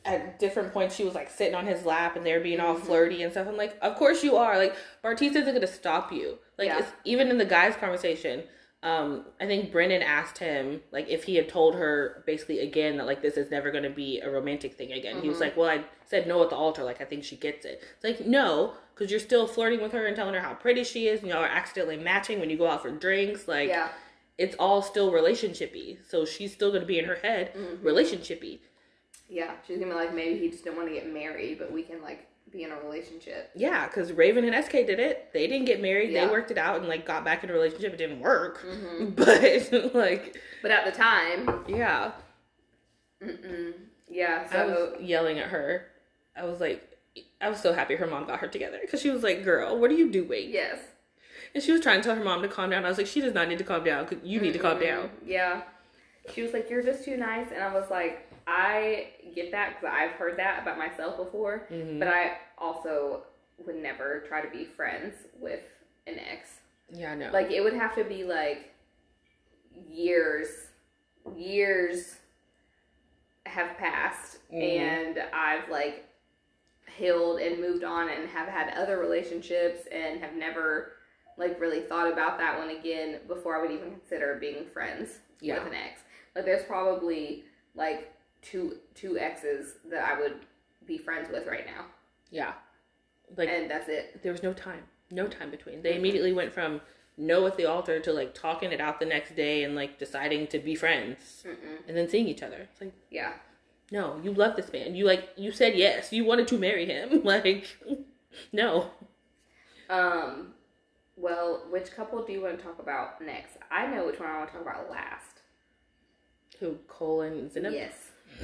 at 0.06 0.40
different 0.40 0.72
points 0.74 0.96
she 0.96 1.04
was 1.04 1.13
like 1.16 1.30
sitting 1.30 1.54
on 1.56 1.66
his 1.68 1.86
lap 1.86 2.16
and 2.16 2.26
they're 2.26 2.40
being 2.40 2.60
all 2.60 2.76
Mhm. 2.76 2.82
flirty 2.82 3.24
and 3.24 3.32
stuff. 3.32 3.48
I'm 3.48 3.58
like, 3.58 3.78
of 3.82 3.96
course 3.96 4.24
you 4.24 4.36
are. 4.38 4.58
Like 4.58 4.76
Bartise 5.04 5.36
isn't 5.36 5.54
gonna 5.54 5.68
stop 5.68 6.12
you. 6.12 6.40
Like 6.58 6.68
Yeah. 6.68 6.80
it's, 6.80 6.92
even 7.04 7.30
in 7.30 7.38
the 7.38 7.46
guys' 7.46 7.76
conversation, 7.76 8.44
um, 8.84 9.26
I 9.42 9.46
think 9.48 9.72
Brennon 9.72 10.02
asked 10.04 10.38
him 10.38 10.82
like 10.92 11.08
if 11.10 11.24
he 11.24 11.36
had 11.36 11.50
told 11.50 11.76
her 11.76 12.24
basically 12.28 12.60
again 12.60 12.98
that 12.98 13.06
like 13.08 13.22
this 13.22 13.36
is 13.36 13.50
never 13.50 13.72
gonna 13.72 13.90
be 13.90 14.20
a 14.22 14.30
romantic 14.30 14.76
thing 14.76 14.92
again. 14.94 15.22
He 15.22 15.28
was 15.28 15.38
Mhm. 15.38 15.42
like, 15.42 15.58
well, 15.58 15.70
I 15.70 15.84
said 16.06 16.28
no 16.28 16.44
at 16.44 16.50
the 16.52 16.56
altar. 16.56 16.84
Like 16.84 17.02
I 17.02 17.06
think 17.06 17.24
she 17.24 17.36
gets 17.36 17.66
it. 17.66 17.82
It's 17.96 18.04
like 18.04 18.26
no, 18.28 18.74
because 18.94 19.10
you're 19.10 19.20
still 19.20 19.48
flirting 19.48 19.82
with 19.82 19.94
her 19.94 20.06
and 20.06 20.16
telling 20.16 20.36
her 20.36 20.42
how 20.42 20.54
pretty 20.54 20.84
she 20.84 21.08
is. 21.08 21.22
And 21.22 21.30
y'all 21.30 21.40
are 21.44 21.48
accidentally 21.48 21.98
matching 21.98 22.40
when 22.40 22.50
you 22.52 22.58
go 22.58 22.68
out 22.68 22.84
for 22.84 22.92
drinks. 22.92 23.48
Like 23.48 23.70
yeah, 23.70 23.90
it's 24.38 24.56
all 24.60 24.82
still 24.84 25.12
relationshipy. 25.12 25.98
So 26.08 26.24
she's 26.24 26.54
still 26.54 26.72
gonna 26.72 26.86
be 26.86 27.00
in 27.00 27.06
her 27.06 27.16
head 27.16 27.54
Mhm. 27.56 27.80
relationshipy. 27.80 28.60
Yeah. 29.30 29.52
She's 29.68 29.78
gonna 29.80 29.92
be 29.92 29.96
like, 29.98 30.13
maybe 30.16 30.38
he 30.40 30.50
just 30.50 30.63
didn't 30.63 30.78
want 30.78 30.90
to 30.90 30.94
get 30.96 31.12
married, 31.12 31.60
but 31.60 31.72
we 31.72 31.84
can 31.84 32.02
like 32.02 32.28
be 32.52 32.63
in 32.63 32.72
a 32.72 32.80
relationship. 32.80 33.52
Yeah, 33.56 33.88
because 33.88 34.12
Raven 34.13 34.46
and 34.46 34.66
SK 34.66 34.72
did 34.72 35.00
it. 35.00 35.30
They 35.34 35.48
didn't 35.48 35.66
get 35.66 35.82
married. 35.82 36.12
Yeah. 36.12 36.26
They 36.26 36.32
worked 36.32 36.52
it 36.52 36.58
out 36.58 36.78
and 36.80 36.88
like 36.88 37.06
got 37.06 37.26
back 37.26 37.44
in 37.44 37.50
a 37.50 37.54
relationship. 37.54 37.94
It 37.94 37.98
didn't 37.98 38.20
work, 38.20 38.60
hmm 38.66 39.06
but 39.16 39.94
like 39.94 40.38
But 40.62 40.72
at 40.72 40.86
the 40.86 40.92
time, 40.92 41.66
yeah, 41.68 42.12
mm-mm. 43.24 43.74
yeah. 44.10 44.48
I 44.52 44.66
was 44.66 44.74
So 44.76 44.98
yelling 45.00 45.40
at 45.40 45.50
her. 45.50 45.88
I 46.36 46.46
was 46.46 46.60
like, 46.60 46.98
I 47.42 47.50
was 47.50 47.60
so 47.60 47.74
happy 47.74 47.96
her 47.96 48.08
mom 48.08 48.26
got 48.28 48.40
her 48.40 48.48
together 48.48 48.78
because 48.82 49.02
she 49.02 49.10
was 49.10 49.24
like, 49.24 49.44
"Girl, 49.44 49.78
what 49.78 49.90
are 49.92 49.96
you 49.96 50.12
doing?" 50.12 50.50
yes, 50.52 50.80
And 51.54 51.63
she 51.63 51.72
was 51.72 51.82
trying 51.82 52.02
to 52.02 52.08
tell 52.08 52.16
her 52.16 52.24
mom 52.24 52.42
to 52.44 52.48
calm 52.48 52.70
down. 52.70 52.86
I 52.86 52.90
was 52.90 52.98
like, 52.98 53.08
"She 53.08 53.22
does 53.22 53.34
not 53.34 53.48
need 53.50 53.58
to 53.58 53.63
calm 53.63 53.84
down. 53.84 54.08
You 54.24 54.40
need 54.40 54.54
to 54.54 54.60
calm 54.60 54.80
down." 54.80 55.10
Yeah. 55.26 55.63
She 56.34 56.42
was 56.44 56.54
like, 56.54 56.70
"You're 56.70 56.84
just 56.84 57.04
too 57.04 57.18
nice," 57.18 57.48
and 57.54 57.63
I 57.63 57.74
was 57.74 57.90
like, 57.90 58.27
"I 58.47 59.10
get 59.36 59.51
that 59.51 59.75
because 59.75 59.93
I've 59.95 60.12
heard 60.12 60.38
that 60.38 60.62
about 60.62 60.77
myself 60.77 61.17
before." 61.17 61.67
Mhm. 61.69 61.99
But 61.99 62.07
I 62.07 62.38
also 62.57 63.25
would 63.60 63.75
never 63.75 64.21
try 64.27 64.41
to 64.41 64.49
be 64.49 64.65
friends 64.65 65.27
with 65.39 65.63
an 66.07 66.17
ex. 66.19 66.60
Yeah, 66.89 67.13
no. 67.15 67.29
Like 67.31 67.51
it 67.51 67.62
would 67.62 67.73
have 67.73 67.93
to 67.95 68.03
be 68.03 68.23
like 68.23 68.71
years, 69.89 70.69
years 71.36 72.17
have 73.45 73.77
passed, 73.77 74.39
Mhm. 74.51 74.63
and 74.79 75.19
I've 75.33 75.69
like 75.69 76.05
healed 76.95 77.39
and 77.39 77.60
moved 77.60 77.83
on 77.83 78.10
and 78.10 78.27
have 78.29 78.47
had 78.47 78.73
other 78.77 78.97
relationships 78.97 79.86
and 79.88 80.19
have 80.21 80.33
never 80.33 80.93
like 81.38 81.60
really 81.60 81.81
thought 81.81 82.12
about 82.12 82.39
that 82.39 82.57
one 82.57 82.69
again 82.71 83.19
before 83.27 83.55
I 83.57 83.62
would 83.62 83.71
even 83.71 83.91
consider 83.91 84.36
being 84.36 84.65
friends 84.71 85.19
Yeah. 85.39 85.60
with 85.60 85.67
an 85.67 85.75
ex. 85.75 86.01
Like 86.36 86.45
there's 86.45 86.63
probably 86.63 87.45
like 87.75 88.12
two 88.51 88.77
two 88.95 89.17
exes 89.17 89.75
that 89.89 90.03
I 90.07 90.19
would 90.19 90.38
be 90.86 90.97
friends 90.97 91.29
with 91.31 91.47
right 91.47 91.65
now. 91.65 91.86
yeah, 92.31 92.53
like 93.36 93.49
and 93.49 93.69
that's 93.69 93.89
it. 93.89 94.21
there 94.23 94.31
was 94.31 94.43
no 94.43 94.53
time, 94.53 94.83
no 95.12 95.27
time 95.27 95.51
between. 95.51 95.81
They 95.81 95.95
immediately 95.97 96.33
went 96.33 96.53
from 96.53 96.81
no 97.17 97.45
at 97.47 97.57
the 97.57 97.65
altar 97.65 97.99
to 97.99 98.13
like 98.13 98.33
talking 98.36 98.71
it 98.71 98.79
out 98.79 98.99
the 98.99 99.05
next 99.05 99.36
day 99.36 99.63
and 99.63 99.75
like 99.75 99.97
deciding 99.99 100.47
to 100.47 100.60
be 100.60 100.75
friends 100.75 101.43
Mm-mm. 101.47 101.88
and 101.88 101.97
then 101.97 102.07
seeing 102.07 102.27
each 102.27 102.43
other. 102.43 102.67
It's 102.71 102.81
like. 102.81 102.93
Yeah. 103.10 103.33
No, 103.89 104.19
you 104.21 104.33
love 104.33 104.55
this 104.57 104.71
man. 104.73 104.95
You 104.95 105.05
like 105.05 105.29
you 105.38 105.51
said 105.51 105.75
yes. 105.75 106.12
You 106.12 106.25
wanted 106.25 106.47
to 106.49 106.57
marry 106.57 106.86
him. 106.86 107.21
Like 107.23 107.65
no. 108.51 108.91
Um. 109.89 110.53
Well, 111.15 111.63
which 111.71 111.91
couple 111.95 112.21
do 112.23 112.31
you 112.33 112.41
want 112.41 112.60
to 112.60 112.63
talk 112.63 112.79
about 112.79 113.21
next? 113.21 113.58
I 113.71 113.87
know 113.87 114.06
which 114.06 114.19
one 114.19 114.29
I 114.29 114.37
want 114.37 114.50
to 114.52 114.54
talk 114.58 114.62
about 114.62 114.91
last. 114.91 115.41
Who 116.60 116.77
Colin 116.87 117.33
and 117.33 117.52
Zanab? 117.52 117.71
Yes. 117.73 118.06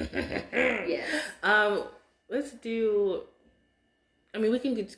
Yes. 0.54 1.08
Um, 1.44 1.84
let's 2.30 2.52
do. 2.52 3.24
I 4.34 4.38
mean, 4.40 4.52
we 4.52 4.60
can. 4.60 4.76
get- 4.76 4.96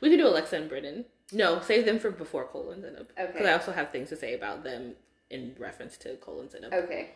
We 0.00 0.08
can 0.10 0.18
do 0.18 0.26
Alexa 0.28 0.56
and 0.56 0.68
Brennon. 0.68 1.04
No, 1.32 1.60
save 1.60 1.84
them 1.84 1.98
for 1.98 2.10
before 2.10 2.44
Colin 2.46 2.84
and 2.84 2.96
Zanab. 2.96 3.08
Because 3.32 3.46
I 3.46 3.52
also 3.52 3.72
have 3.72 3.90
things 3.90 4.08
to 4.10 4.16
say 4.16 4.34
about 4.34 4.62
them 4.62 4.94
in 5.30 5.54
reference 5.58 5.96
to 5.98 6.16
Colin 6.16 6.48
and 6.54 6.64
Zanab. 6.72 6.84
Okay. 6.84 7.10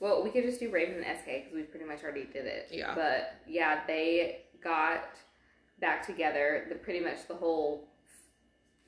Well, 0.00 0.22
we 0.22 0.30
could 0.30 0.44
just 0.44 0.60
do 0.60 0.70
Raven 0.70 1.02
and 1.02 1.18
SK 1.18 1.26
because 1.26 1.52
we 1.54 1.62
pretty 1.62 1.84
much 1.84 2.02
already 2.04 2.24
did 2.24 2.46
it. 2.46 2.68
Yeah. 2.70 2.94
But 2.94 3.34
yeah, 3.46 3.80
they 3.86 4.42
got 4.62 5.04
back 5.80 6.06
together. 6.06 6.66
The 6.68 6.76
pretty 6.76 7.00
much 7.00 7.26
the 7.26 7.34
whole, 7.34 7.87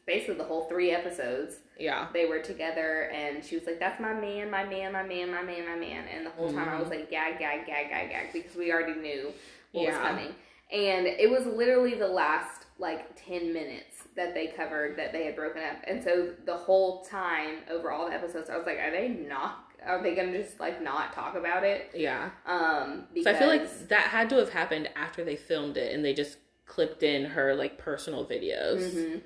basically 0.06 0.34
the 0.36 0.44
whole 0.44 0.64
three 0.64 0.90
episodes. 0.90 1.56
Yeah. 1.78 2.08
They 2.12 2.26
were 2.26 2.40
together, 2.40 3.10
and 3.12 3.44
she 3.44 3.56
was 3.56 3.66
like, 3.66 3.78
"That's 3.78 4.00
my 4.00 4.12
man, 4.12 4.50
my 4.50 4.64
man, 4.64 4.92
my 4.92 5.02
man, 5.02 5.30
my 5.30 5.42
man, 5.42 5.66
my 5.66 5.76
man." 5.76 6.04
And 6.08 6.26
the 6.26 6.30
whole 6.30 6.52
time 6.52 6.68
I 6.68 6.78
was 6.78 6.88
like, 6.88 7.10
"Gag, 7.10 7.38
gag, 7.38 7.66
gag, 7.66 7.88
gag, 7.88 8.10
gag," 8.10 8.32
because 8.32 8.54
we 8.56 8.72
already 8.72 8.98
knew 9.00 9.32
what 9.72 9.86
was 9.86 9.96
coming. 9.96 10.34
And 10.72 11.06
it 11.06 11.30
was 11.30 11.46
literally 11.46 11.94
the 11.94 12.08
last 12.08 12.66
like 12.78 13.08
ten 13.16 13.52
minutes 13.52 13.96
that 14.16 14.34
they 14.34 14.48
covered 14.48 14.98
that 14.98 15.12
they 15.12 15.24
had 15.24 15.36
broken 15.36 15.62
up, 15.62 15.76
and 15.86 16.02
so 16.02 16.34
the 16.44 16.56
whole 16.56 17.02
time 17.04 17.58
over 17.70 17.90
all 17.90 18.08
the 18.08 18.14
episodes, 18.14 18.50
I 18.50 18.56
was 18.56 18.66
like, 18.66 18.78
"Are 18.78 18.90
they 18.90 19.08
not? 19.08 19.70
are 19.86 20.02
they 20.02 20.14
gonna 20.14 20.36
just 20.36 20.60
like 20.60 20.82
not 20.82 21.12
talk 21.12 21.36
about 21.36 21.64
it? 21.64 21.90
Yeah. 21.94 22.30
Um, 22.46 23.06
because 23.14 23.24
So 23.24 23.30
I 23.30 23.38
feel 23.38 23.48
like 23.48 23.88
that 23.88 24.02
had 24.08 24.28
to 24.30 24.36
have 24.36 24.50
happened 24.50 24.90
after 24.96 25.24
they 25.24 25.36
filmed 25.36 25.76
it 25.76 25.94
and 25.94 26.04
they 26.04 26.12
just 26.14 26.38
clipped 26.66 27.02
in 27.02 27.24
her 27.24 27.54
like 27.54 27.78
personal 27.78 28.24
videos. 28.26 28.92
hmm 28.92 29.18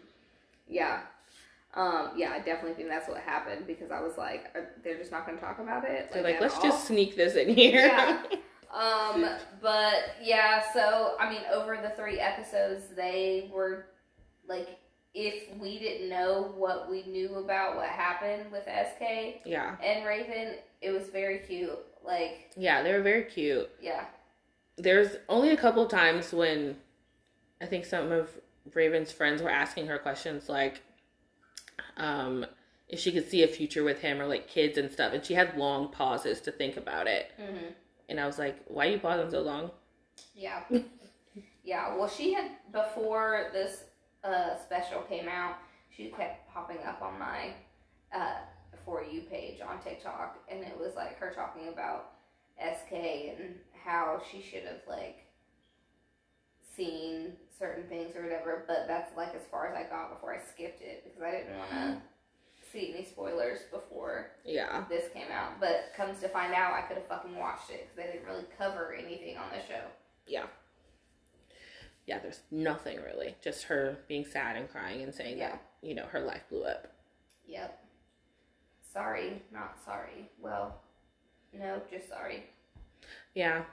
Yeah. 0.69 1.01
Um, 1.75 2.13
yeah, 2.17 2.31
I 2.31 2.39
definitely 2.39 2.75
think 2.75 2.89
that's 2.89 3.09
what 3.09 3.19
happened 3.19 3.67
because 3.67 3.91
I 3.91 4.01
was 4.01 4.17
like, 4.17 4.45
are, 4.55 4.69
they're 4.85 4.97
just 4.97 5.11
not 5.11 5.27
going 5.27 5.37
to 5.37 5.45
talk 5.45 5.59
about 5.59 5.85
it. 5.85 6.11
They're 6.13 6.23
like, 6.23 6.37
at 6.37 6.43
let's 6.43 6.55
all?" 6.57 6.63
just 6.63 6.87
sneak 6.87 7.17
this 7.17 7.35
in 7.35 7.49
here. 7.55 7.87
Yeah. 7.87 8.23
Um, 8.75 9.25
but 9.63 10.17
yeah, 10.21 10.61
so 10.73 11.15
I 11.21 11.31
mean, 11.31 11.43
over 11.53 11.77
the 11.77 11.91
three 11.91 12.19
episodes, 12.19 12.87
they 12.97 13.49
were 13.55 13.87
like, 14.49 14.67
if 15.15 15.57
we 15.59 15.79
didn't 15.79 16.09
know 16.09 16.53
what 16.57 16.91
we 16.91 17.05
knew 17.05 17.37
about 17.37 17.77
what 17.77 17.87
happened 17.87 18.51
with 18.51 18.65
SK 18.65 19.43
yeah. 19.47 19.77
and 19.81 20.05
Raven, 20.05 20.57
it 20.83 20.91
was 20.91 21.05
very 21.11 21.39
cute. 21.39 21.79
Like, 22.05 22.51
Yeah, 22.57 22.83
they 22.83 22.93
were 22.93 23.01
very 23.03 23.23
cute. 23.23 23.71
yeah, 23.81 24.07
There's 24.77 25.17
only 25.29 25.51
a 25.51 25.57
couple 25.57 25.87
times 25.87 26.33
when 26.33 26.77
I 27.63 27.67
think 27.67 27.85
some 27.85 28.11
of 28.11 28.29
Raven's 28.73 29.13
friends 29.13 29.43
were 29.43 29.51
asking 29.51 29.87
her 29.89 29.99
questions 29.99 30.49
like 30.49 30.83
um 31.97 32.47
if 32.89 33.01
she 33.01 33.13
could 33.13 33.29
see 33.29 33.43
a 33.43 33.49
future 33.49 33.83
with 33.83 34.01
him 34.01 34.21
or 34.21 34.27
like 34.27 34.47
kids 34.49 34.79
and 34.79 34.91
stuff 34.91 35.13
and 35.13 35.25
she 35.25 35.35
had 35.35 35.57
long 35.57 35.89
pauses 35.91 36.41
to 36.43 36.53
think 36.53 36.77
about 36.77 37.07
it. 37.07 37.33
hmm 37.39 37.69
And 38.09 38.21
I 38.21 38.27
was 38.27 38.39
like, 38.39 38.57
why 38.67 38.87
are 38.89 38.91
you 38.91 38.99
pausing 38.99 39.31
so 39.31 39.41
long? 39.43 39.71
yeah, 40.35 40.63
yeah. 41.65 41.95
Well, 41.97 42.09
she 42.09 42.33
had 42.35 42.51
before 42.73 43.51
this 43.53 43.85
uh 44.23 44.57
special 44.57 45.03
came 45.03 45.29
out, 45.29 45.57
she 45.95 46.11
kept 46.11 46.49
popping 46.53 46.83
up 46.87 47.03
on 47.03 47.19
my 47.19 47.55
uh 48.15 48.37
for 48.85 49.03
you 49.03 49.23
page 49.23 49.61
on 49.61 49.81
TikTok, 49.83 50.39
and 50.49 50.61
it 50.61 50.79
was 50.79 50.95
like 50.95 51.19
her 51.19 51.33
talking 51.35 51.69
about 51.69 52.13
SK 52.59 52.93
and 52.93 53.55
how 53.85 54.21
she 54.31 54.43
should 54.43 54.65
have 54.65 54.83
like 54.89 55.24
seen 56.77 57.33
certain 57.59 57.85
things 57.89 58.17
or 58.17 58.23
whatever. 58.23 58.65
But 58.67 58.87
that's 58.89 59.17
like 59.17 59.35
as 59.35 59.43
far 59.51 59.69
as 59.69 59.77
I 59.77 59.89
got 59.89 60.11
before 60.15 60.35
I 60.35 60.39
skipped 60.39 60.83
it 60.83 61.05
because 61.05 61.23
I 61.23 61.31
didn't 61.31 61.57
want 61.59 61.71
to 61.71 62.03
see 62.73 62.93
any 62.95 63.05
spoilers 63.05 63.61
before 63.71 64.31
Yeah. 64.45 64.85
this 64.89 65.13
came 65.13 65.31
out. 65.33 65.61
But 65.61 65.93
comes 65.97 66.21
to 66.21 66.29
find 66.29 66.53
out, 66.55 66.73
I 66.75 66.83
could 66.83 66.97
have 66.97 67.07
fucking 67.07 67.37
watched 67.37 67.71
it 67.71 67.89
because 67.89 67.97
they 67.97 68.13
didn't 68.13 68.27
really 68.27 68.47
cover 68.59 68.95
anything 68.95 69.37
on 69.37 69.51
the 69.51 69.61
show. 69.73 69.83
Yeah. 70.27 70.47
Yeah, 72.07 72.19
there's 72.19 72.41
nothing 72.51 73.01
really. 73.01 73.37
Just 73.41 73.65
her 73.65 73.99
being 74.09 74.25
sad 74.27 74.57
and 74.57 74.69
crying 74.69 75.03
and 75.03 75.15
saying 75.15 75.39
Yeah. 75.39 75.51
that, 75.53 75.63
you 75.83 75.95
know, 75.95 76.07
her 76.07 76.21
life 76.21 76.43
blew 76.51 76.65
up. 76.65 76.89
Yep. 77.47 77.81
Sorry, 78.93 79.43
not 79.53 79.79
sorry. 79.85 80.31
Well, 80.41 80.81
no, 81.53 81.81
just 81.91 82.09
sorry. 82.09 82.45
Yeah. 83.35 83.65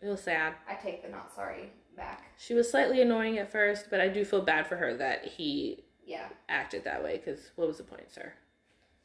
It 0.00 0.06
was 0.08 0.22
sad. 0.22 0.54
I 0.68 0.74
take 0.74 1.02
the 1.02 1.08
not 1.08 1.32
sorry 1.34 1.70
back. 1.96 2.24
She 2.36 2.54
was 2.54 2.70
slightly 2.70 3.00
annoying 3.00 3.38
at 3.38 3.50
first, 3.52 3.86
but 3.90 4.00
I 4.00 4.08
do 4.08 4.24
feel 4.24 4.42
bad 4.42 4.66
for 4.66 4.76
her 4.76 4.94
that 4.96 5.24
he 5.24 5.84
Yeah, 6.04 6.28
acted 6.48 6.84
that 6.84 7.02
way 7.02 7.16
because 7.18 7.50
what 7.56 7.68
was 7.68 7.78
the 7.78 7.84
point, 7.84 8.10
sir? 8.10 8.32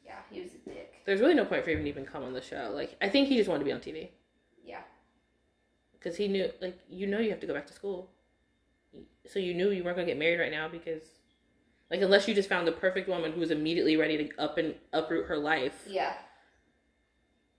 yeah, 0.04 0.16
he 0.30 0.40
was 0.40 0.50
a 0.54 0.58
dick. 0.68 0.94
There's 1.04 1.20
really 1.20 1.34
no 1.34 1.44
point 1.44 1.64
for 1.64 1.70
him 1.70 1.82
to 1.84 1.88
even 1.88 2.04
come 2.06 2.24
on 2.24 2.32
the 2.32 2.40
show. 2.42 2.70
Like, 2.74 2.96
I 3.00 3.08
think 3.08 3.28
he 3.28 3.36
just 3.36 3.48
wanted 3.48 3.60
to 3.60 3.64
be 3.66 3.72
on 3.72 3.80
TV 3.80 4.08
Yeah, 4.64 4.80
because 5.92 6.16
he 6.16 6.28
knew, 6.28 6.50
like, 6.60 6.78
you 6.88 7.06
know, 7.06 7.18
you 7.18 7.30
have 7.30 7.40
to 7.40 7.46
go 7.46 7.54
back 7.54 7.66
to 7.68 7.72
school. 7.72 8.10
So 9.26 9.38
you 9.38 9.54
knew 9.54 9.70
you 9.70 9.84
weren't 9.84 9.96
going 9.96 10.06
to 10.06 10.12
get 10.12 10.18
married 10.18 10.40
right 10.40 10.50
now 10.50 10.68
because, 10.68 11.02
like, 11.90 12.00
unless 12.00 12.26
you 12.26 12.34
just 12.34 12.48
found 12.48 12.66
the 12.66 12.72
perfect 12.72 13.08
woman 13.08 13.32
who 13.32 13.40
was 13.40 13.50
immediately 13.50 13.96
ready 13.96 14.16
to 14.16 14.38
up 14.38 14.56
and 14.58 14.74
uproot 14.92 15.26
her 15.26 15.36
life, 15.38 15.84
yeah, 15.86 16.14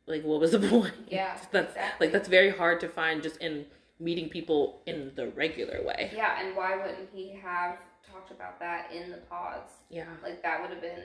like, 0.08 0.24
what 0.24 0.40
was 0.40 0.52
the 0.52 0.60
point? 0.70 0.94
Yeah, 1.08 1.38
that's 1.52 1.72
exactly. 1.74 2.08
like 2.08 2.14
that's 2.14 2.28
very 2.28 2.50
hard 2.50 2.80
to 2.82 2.90
find 2.90 3.22
just 3.22 3.38
in 3.38 3.66
meeting 4.00 4.30
people 4.30 4.82
in 4.86 5.12
the 5.16 5.28
regular 5.30 5.84
way. 5.84 6.12
yeah. 6.16 6.41
And 6.45 6.56
why 6.56 6.78
wouldn't 6.78 7.10
he 7.14 7.34
have 7.43 7.78
talked 8.10 8.32
about 8.32 8.60
that 8.60 8.91
in 8.93 9.12
the 9.12 9.18
pods? 9.18 9.72
Yeah, 9.89 10.06
Like 10.24 10.41
that 10.43 10.62
would 10.62 10.70
have 10.72 10.82
been, 10.82 11.04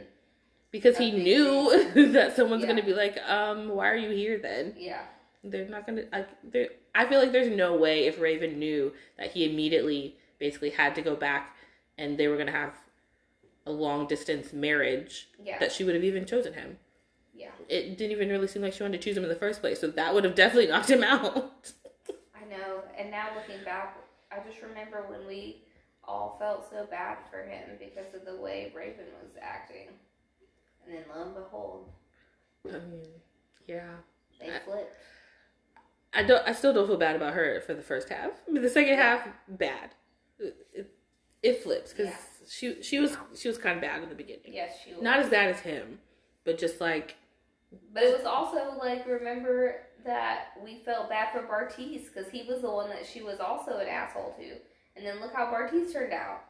because 0.71 0.97
he 0.97 1.11
knew 1.11 1.93
that 2.13 2.37
someone's 2.37 2.63
Yeah. 2.63 2.69
going 2.69 2.81
to 2.81 2.87
be 2.87 2.95
like, 2.95 3.19
um, 3.29 3.69
why 3.71 3.89
are 3.91 3.97
you 3.97 4.11
here 4.11 4.39
then? 4.39 4.75
yeah, 4.79 5.03
They're 5.43 5.69
not 5.69 5.87
gonna. 5.87 6.05
Like, 6.13 6.29
they're- 6.45 6.71
I 6.95 7.07
feel 7.07 7.19
like 7.19 7.33
there's 7.33 7.55
no 7.55 7.77
way 7.77 8.07
if 8.07 8.21
Raven 8.21 8.59
knew 8.61 8.93
that 9.19 9.33
he 9.33 9.51
immediately 9.51 10.17
basically 10.39 10.71
had 10.71 10.95
to 10.95 11.03
go 11.03 11.17
back 11.17 11.57
and 11.99 12.17
they 12.17 12.29
were 12.29 12.37
gonna 12.37 12.53
have 12.53 12.75
a 13.67 13.73
long 13.73 14.07
distance 14.07 14.53
marriage 14.53 15.29
yeah, 15.43 15.59
that 15.59 15.73
she 15.73 15.83
would 15.85 15.95
have 15.97 16.05
even 16.05 16.25
chosen 16.27 16.53
him. 16.55 16.79
yeah. 17.35 17.49
It 17.69 17.97
didn't 17.99 18.13
even 18.13 18.29
really 18.29 18.47
seem 18.47 18.63
like 18.63 18.73
she 18.75 18.83
wanted 18.85 19.01
to 19.01 19.05
choose 19.05 19.17
him 19.17 19.25
in 19.25 19.29
the 19.31 19.35
first 19.37 19.61
place, 19.61 19.81
so 19.81 19.89
that 19.89 20.15
would 20.15 20.23
have 20.25 20.35
definitely 20.37 20.69
knocked 20.71 20.91
him 20.91 21.03
out. 21.15 21.73
And 22.99 23.11
now 23.11 23.29
looking 23.35 23.65
back, 23.65 23.97
I 24.33 24.37
just 24.49 24.63
remember 24.63 25.05
when 25.09 25.27
we 25.27 25.63
all 26.07 26.37
felt 26.39 26.69
so 26.71 26.87
bad 26.91 27.19
for 27.31 27.43
him 27.49 27.71
because 27.79 28.15
of 28.15 28.25
the 28.25 28.41
way 28.41 28.73
Raven 28.77 29.07
was 29.23 29.33
acting. 29.41 29.89
And 30.87 30.95
then 30.97 31.05
lo 31.15 31.23
and 31.23 31.35
behold, 31.35 31.89
I 32.69 32.73
mean, 32.73 33.07
yeah. 33.67 33.89
they 34.41 34.49
I- 34.55 34.59
flipped. 34.65 34.93
I 36.17 36.23
don't. 36.23 36.47
I 36.47 36.53
still 36.53 36.73
don't 36.73 36.87
feel 36.87 36.97
bad 36.97 37.17
about 37.17 37.35
her 37.35 37.61
for 37.67 37.75
the 37.75 37.83
first 37.83 38.09
half. 38.09 38.31
But 38.49 38.63
the 38.63 38.69
second 38.69 38.95
half, 38.99 39.27
bad. 39.49 39.91
It, 40.39 40.57
it, 40.73 40.91
it 41.43 41.63
flips 41.65 41.93
because 41.93 42.07
Yeah. 42.13 42.17
she 42.49 42.83
she 42.83 43.01
was 43.01 43.17
she 43.37 43.49
was 43.49 43.59
kind 43.59 43.77
of 43.77 43.83
bad 43.83 44.01
in 44.03 44.09
the 44.09 44.15
beginning. 44.15 44.53
Yes, 44.53 44.75
she 44.85 44.93
was. 44.93 45.03
Not 45.03 45.19
as 45.19 45.29
bad 45.29 45.51
as 45.51 45.59
him, 45.61 45.99
but 46.45 46.57
just 46.57 46.81
like 46.81 47.17
But 47.93 48.05
it 48.05 48.17
was 48.17 48.25
also 48.27 48.79
like 48.79 49.05
remember 49.09 49.81
that 50.05 50.49
we 50.63 50.81
felt 50.85 51.09
bad 51.09 51.29
for 51.33 51.41
Bartise 51.47 52.05
because 52.13 52.31
he 52.31 52.43
was 52.45 52.61
the 52.63 52.71
one 52.71 52.89
that 52.91 53.07
she 53.07 53.23
was 53.23 53.41
also 53.41 53.79
an 53.79 53.89
asshole 53.89 54.35
to, 54.39 54.45
and 54.97 55.05
then 55.07 55.21
look 55.21 55.33
how 55.35 55.47
Bartise 55.47 55.93
turned 55.93 56.13
out. 56.13 56.45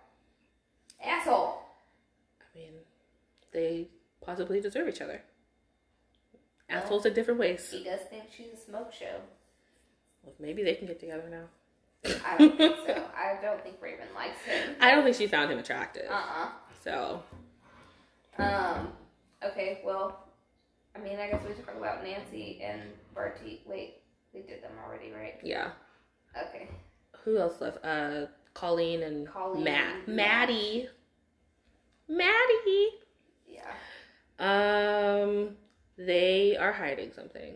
Asshole. 1.04 1.58
I 2.40 2.58
mean, 2.58 2.72
they 3.52 3.88
possibly 4.20 4.60
deserve 4.60 4.88
each 4.88 5.00
other. 5.00 5.22
Well- 6.68 6.78
Assholes 6.82 7.06
in 7.06 7.12
different 7.14 7.38
ways. 7.40 7.70
He 7.70 7.84
does 7.84 8.00
think 8.10 8.24
she's 8.36 8.52
a 8.52 8.56
smoke 8.56 8.92
show. 8.92 9.20
Well, 10.22 10.34
maybe 10.40 10.62
they 10.64 10.74
can 10.74 10.86
get 10.86 10.98
together 10.98 11.28
now. 11.30 11.44
I 12.26 12.36
don't 12.38 12.56
think 12.56 12.76
so. 12.86 13.04
I 13.16 13.38
don't 13.42 13.62
think 13.62 13.76
Raven 13.80 14.06
likes 14.14 14.40
him. 14.42 14.74
I 14.80 14.90
don't 14.94 15.04
think 15.04 15.16
she 15.16 15.26
found 15.26 15.50
him 15.52 15.58
attractive. 15.58 16.06
Uh 16.10 16.48
So 16.82 17.22
uh 18.38 18.42
Um. 18.42 18.92
Okay. 19.44 19.80
Well, 19.84 20.23
I 20.96 21.00
mean, 21.00 21.18
I 21.18 21.28
guess 21.28 21.42
we 21.46 21.54
should 21.54 21.66
talk 21.66 21.76
about 21.76 22.04
Nancy 22.04 22.62
and 22.62 22.82
Bartise. 23.16 23.66
Wait, 23.66 24.02
we 24.32 24.42
did 24.42 24.62
them 24.62 24.72
already, 24.84 25.12
right? 25.12 25.38
yeah. 25.42 25.70
Okay. 26.48 26.68
Who 27.24 27.38
else 27.38 27.60
left? 27.60 27.84
Uh, 27.84 28.26
Colleen 28.54 29.02
and 29.02 29.26
Colleen 29.26 29.64
Matt. 29.64 30.08
Maddie. 30.08 30.88
Maddie. 32.08 32.88
Yeah. 33.46 33.70
Um, 34.38 35.56
they 35.96 36.56
are 36.56 36.72
hiding 36.72 37.12
something. 37.12 37.54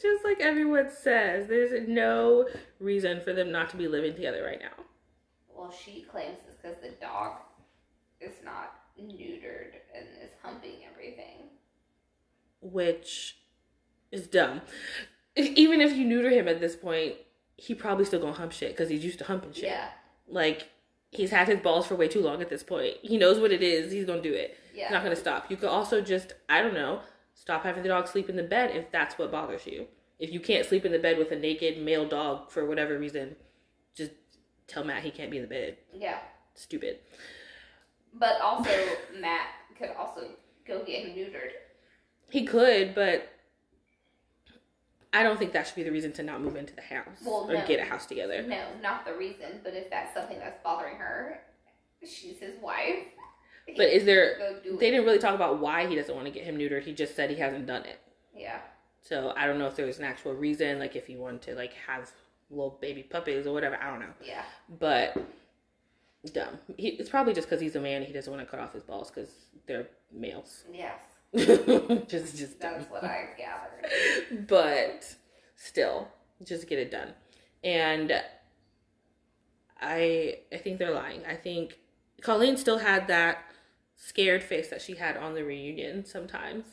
just 0.00 0.24
like 0.24 0.40
everyone 0.40 0.90
says, 0.90 1.46
there's 1.48 1.88
no 1.88 2.48
reason 2.78 3.20
for 3.20 3.32
them 3.32 3.50
not 3.52 3.70
to 3.70 3.76
be 3.76 3.88
living 3.88 4.14
together 4.14 4.42
right 4.44 4.60
now. 4.60 4.84
Well, 5.48 5.70
she 5.70 6.02
claims 6.10 6.38
it's 6.48 6.56
because 6.56 6.78
the 6.82 6.90
dog 7.00 7.34
is 8.20 8.34
not 8.44 8.74
neutered 9.00 9.72
and 9.96 10.06
is 10.22 10.30
humping 10.42 10.76
everything. 10.92 11.48
Which 12.60 13.38
is 14.12 14.26
dumb. 14.26 14.60
Even 15.36 15.80
if 15.80 15.96
you 15.96 16.04
neuter 16.04 16.30
him 16.30 16.48
at 16.48 16.60
this 16.60 16.76
point, 16.76 17.14
he 17.56 17.74
probably 17.74 18.04
still 18.04 18.20
gonna 18.20 18.32
hump 18.32 18.52
shit 18.52 18.70
because 18.72 18.88
he's 18.88 19.04
used 19.04 19.18
to 19.20 19.24
humping 19.24 19.52
shit. 19.52 19.64
Yeah, 19.64 19.88
Like 20.28 20.68
he's 21.10 21.30
had 21.30 21.48
his 21.48 21.60
balls 21.60 21.86
for 21.86 21.94
way 21.94 22.08
too 22.08 22.20
long 22.20 22.42
at 22.42 22.50
this 22.50 22.62
point. 22.62 22.96
He 23.02 23.16
knows 23.16 23.38
what 23.38 23.52
it 23.52 23.62
is. 23.62 23.92
He's 23.92 24.04
gonna 24.04 24.20
do 24.22 24.32
it. 24.32 24.56
yeah, 24.74 24.84
He's 24.84 24.92
not 24.92 25.02
gonna 25.02 25.16
stop. 25.16 25.50
You 25.50 25.56
could 25.56 25.68
also 25.68 26.00
just 26.00 26.34
I 26.48 26.60
don't 26.62 26.74
know 26.74 27.00
stop 27.34 27.62
having 27.62 27.82
the 27.82 27.88
dog 27.88 28.06
sleep 28.08 28.28
in 28.28 28.36
the 28.36 28.42
bed 28.42 28.74
if 28.76 28.90
that's 28.90 29.18
what 29.18 29.30
bothers 29.32 29.66
you. 29.66 29.86
If 30.18 30.30
you 30.32 30.40
can't 30.40 30.66
sleep 30.66 30.84
in 30.84 30.92
the 30.92 30.98
bed 30.98 31.16
with 31.16 31.30
a 31.32 31.36
naked 31.36 31.78
male 31.82 32.06
dog 32.06 32.50
for 32.50 32.66
whatever 32.66 32.98
reason, 32.98 33.36
just 33.94 34.10
tell 34.66 34.84
Matt 34.84 35.02
he 35.02 35.10
can't 35.10 35.30
be 35.30 35.38
in 35.38 35.42
the 35.44 35.48
bed. 35.48 35.78
yeah. 35.94 36.18
Stupid. 36.54 36.98
But 38.14 38.40
also, 38.40 38.70
Matt 39.18 39.46
could 39.78 39.90
also 39.98 40.28
go 40.66 40.82
get 40.84 41.04
him 41.06 41.16
neutered. 41.16 41.50
He 42.30 42.44
could, 42.44 42.94
but 42.94 43.28
I 45.12 45.22
don't 45.22 45.38
think 45.38 45.52
that 45.52 45.66
should 45.66 45.76
be 45.76 45.82
the 45.82 45.90
reason 45.92 46.12
to 46.12 46.22
not 46.22 46.40
move 46.40 46.56
into 46.56 46.74
the 46.74 46.82
house 46.82 47.18
Well, 47.24 47.46
or 47.50 47.54
no. 47.54 47.66
get 47.66 47.80
a 47.80 47.84
house 47.84 48.06
together. 48.06 48.42
No, 48.42 48.62
not 48.82 49.04
the 49.04 49.14
reason. 49.14 49.60
But 49.64 49.74
if 49.74 49.90
that's 49.90 50.14
something 50.14 50.38
that's 50.38 50.62
bothering 50.62 50.96
her, 50.96 51.40
she's 52.02 52.38
his 52.38 52.60
wife. 52.62 53.04
But 53.76 53.88
is 53.88 54.04
there? 54.04 54.36
They 54.64 54.70
it. 54.70 54.80
didn't 54.80 55.04
really 55.04 55.18
talk 55.18 55.34
about 55.34 55.58
why 55.60 55.86
he 55.86 55.94
doesn't 55.96 56.14
want 56.14 56.26
to 56.26 56.32
get 56.32 56.44
him 56.44 56.56
neutered. 56.58 56.82
He 56.82 56.92
just 56.92 57.14
said 57.16 57.30
he 57.30 57.36
hasn't 57.36 57.66
done 57.66 57.84
it. 57.84 57.98
Yeah, 58.34 58.60
So 59.02 59.32
I 59.36 59.46
don't 59.46 59.58
know 59.58 59.66
if 59.66 59.76
there 59.76 59.86
was 59.86 59.98
an 59.98 60.04
actual 60.04 60.32
reason, 60.34 60.78
like 60.78 60.96
if 60.96 61.06
he 61.06 61.16
wanted 61.16 61.42
to 61.42 61.54
like 61.56 61.72
have 61.86 62.10
little 62.48 62.78
baby 62.80 63.02
puppies 63.02 63.46
or 63.46 63.52
whatever. 63.52 63.76
I 63.80 63.90
don't 63.90 64.00
know. 64.00 64.12
yeah, 64.24 64.42
But 64.78 65.16
dumb. 66.28 66.58
He, 66.76 66.88
it's 66.88 67.08
probably 67.08 67.32
just 67.32 67.48
because 67.48 67.60
he's 67.60 67.76
a 67.76 67.80
man. 67.80 68.02
He 68.02 68.12
doesn't 68.12 68.32
want 68.32 68.44
to 68.44 68.50
cut 68.50 68.60
off 68.60 68.72
his 68.72 68.82
balls 68.82 69.10
because 69.10 69.30
they're 69.66 69.88
males. 70.12 70.64
Yes, 70.72 71.00
just, 72.08 72.36
just 72.36 72.58
dumb. 72.58 72.74
that's 72.74 72.90
what 72.90 73.04
I 73.04 73.28
gathered. 73.38 74.46
but 74.48 75.14
still, 75.56 76.08
just 76.42 76.68
get 76.68 76.78
it 76.80 76.90
done. 76.90 77.14
And 77.62 78.20
I, 79.80 80.38
I 80.52 80.56
think 80.56 80.78
they're 80.78 80.94
lying. 80.94 81.22
I 81.24 81.36
think 81.36 81.78
Colleen 82.20 82.56
still 82.56 82.78
had 82.78 83.06
that 83.08 83.44
scared 83.94 84.42
face 84.42 84.68
that 84.68 84.82
she 84.82 84.96
had 84.96 85.16
on 85.16 85.34
the 85.34 85.44
reunion 85.44 86.04
sometimes, 86.04 86.64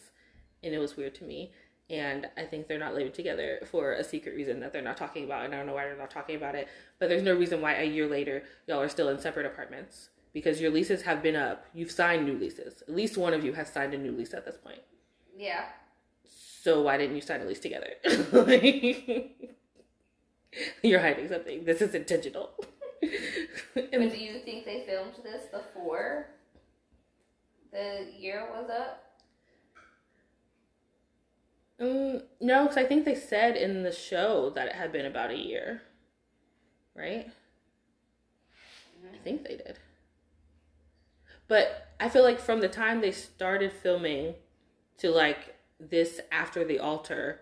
and 0.63 0.73
it 0.73 0.79
was 0.79 0.97
weird 0.97 1.13
to 1.15 1.23
me. 1.23 1.51
And 1.89 2.27
I 2.35 2.43
think 2.43 2.67
they're 2.67 2.77
not 2.77 2.95
living 2.95 3.13
together 3.13 3.59
for 3.71 3.93
a 3.93 4.03
secret 4.03 4.35
reason 4.35 4.59
that 4.59 4.73
they're 4.73 4.81
not 4.81 4.97
talking 4.97 5.23
about, 5.23 5.45
and 5.45 5.53
I 5.53 5.57
don't 5.57 5.67
know 5.67 5.73
why 5.73 5.85
they're 5.85 5.97
not 5.97 6.11
talking 6.11 6.35
about 6.35 6.53
it. 6.53 6.67
But 6.99 7.07
there's 7.07 7.23
no 7.23 7.33
reason 7.33 7.61
why 7.61 7.75
a 7.75 7.85
year 7.85 8.07
later 8.07 8.43
y'all 8.67 8.81
are 8.81 8.89
still 8.89 9.07
in 9.09 9.19
separate 9.19 9.45
apartments 9.45 10.09
because 10.33 10.59
your 10.59 10.69
leases 10.69 11.03
have 11.03 11.23
been 11.23 11.35
up. 11.35 11.65
You've 11.73 11.91
signed 11.91 12.25
new 12.25 12.37
leases. 12.37 12.81
At 12.81 12.93
least 12.93 13.17
one 13.17 13.33
of 13.33 13.43
you 13.43 13.53
has 13.53 13.71
signed 13.71 13.93
a 13.93 13.97
new 13.97 14.11
lease 14.11 14.33
at 14.33 14.45
this 14.45 14.57
point. 14.57 14.81
Yeah. 15.35 15.65
So 16.61 16.81
why 16.81 16.97
didn't 16.97 17.15
you 17.15 17.21
sign 17.21 17.41
a 17.41 17.45
lease 17.45 17.59
together? 17.59 17.87
Like, 18.33 19.31
you're 20.83 20.99
hiding 20.99 21.29
something. 21.29 21.63
This 21.63 21.81
is 21.81 21.95
intentional. 21.95 22.51
But 23.73 23.91
do 23.91 24.17
you 24.17 24.39
think 24.39 24.65
they 24.65 24.83
filmed 24.87 25.13
this 25.23 25.43
before 25.51 26.29
the 27.71 28.07
year 28.17 28.47
was 28.51 28.69
up? 28.71 29.06
Um, 31.79 32.21
no, 32.41 32.63
because 32.63 32.77
I 32.77 32.85
think 32.85 33.05
they 33.05 33.15
said 33.15 33.55
in 33.55 33.83
the 33.83 33.91
show 33.91 34.49
that 34.55 34.67
it 34.67 34.73
had 34.75 34.91
been 34.91 35.05
about 35.05 35.29
a 35.31 35.37
year, 35.37 35.81
right? 36.95 37.27
I 39.13 39.17
think 39.23 39.43
they 39.43 39.57
did. 39.57 39.77
But 41.47 41.87
I 41.99 42.09
feel 42.09 42.23
like 42.23 42.39
from 42.39 42.59
the 42.61 42.67
time 42.67 42.99
they 43.01 43.11
started 43.11 43.71
filming 43.71 44.35
to 44.97 45.11
like 45.11 45.55
this 45.79 46.19
after 46.31 46.63
the 46.65 46.79
altar 46.79 47.41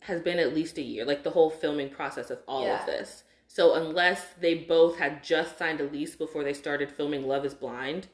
has 0.00 0.20
been 0.20 0.38
at 0.38 0.54
least 0.54 0.78
a 0.78 0.82
year, 0.82 1.04
like 1.04 1.22
the 1.24 1.30
whole 1.30 1.50
filming 1.50 1.90
process 1.90 2.30
of 2.30 2.38
all 2.46 2.64
Yeah. 2.64 2.80
of 2.80 2.86
this. 2.86 3.24
So 3.46 3.74
unless 3.74 4.34
they 4.34 4.54
both 4.54 4.98
had 4.98 5.22
just 5.22 5.58
signed 5.58 5.80
a 5.80 5.84
lease 5.84 6.14
before 6.16 6.44
they 6.44 6.52
started 6.52 6.90
filming 6.90 7.26
Love 7.26 7.44
is 7.44 7.54
Blind, 7.54 8.08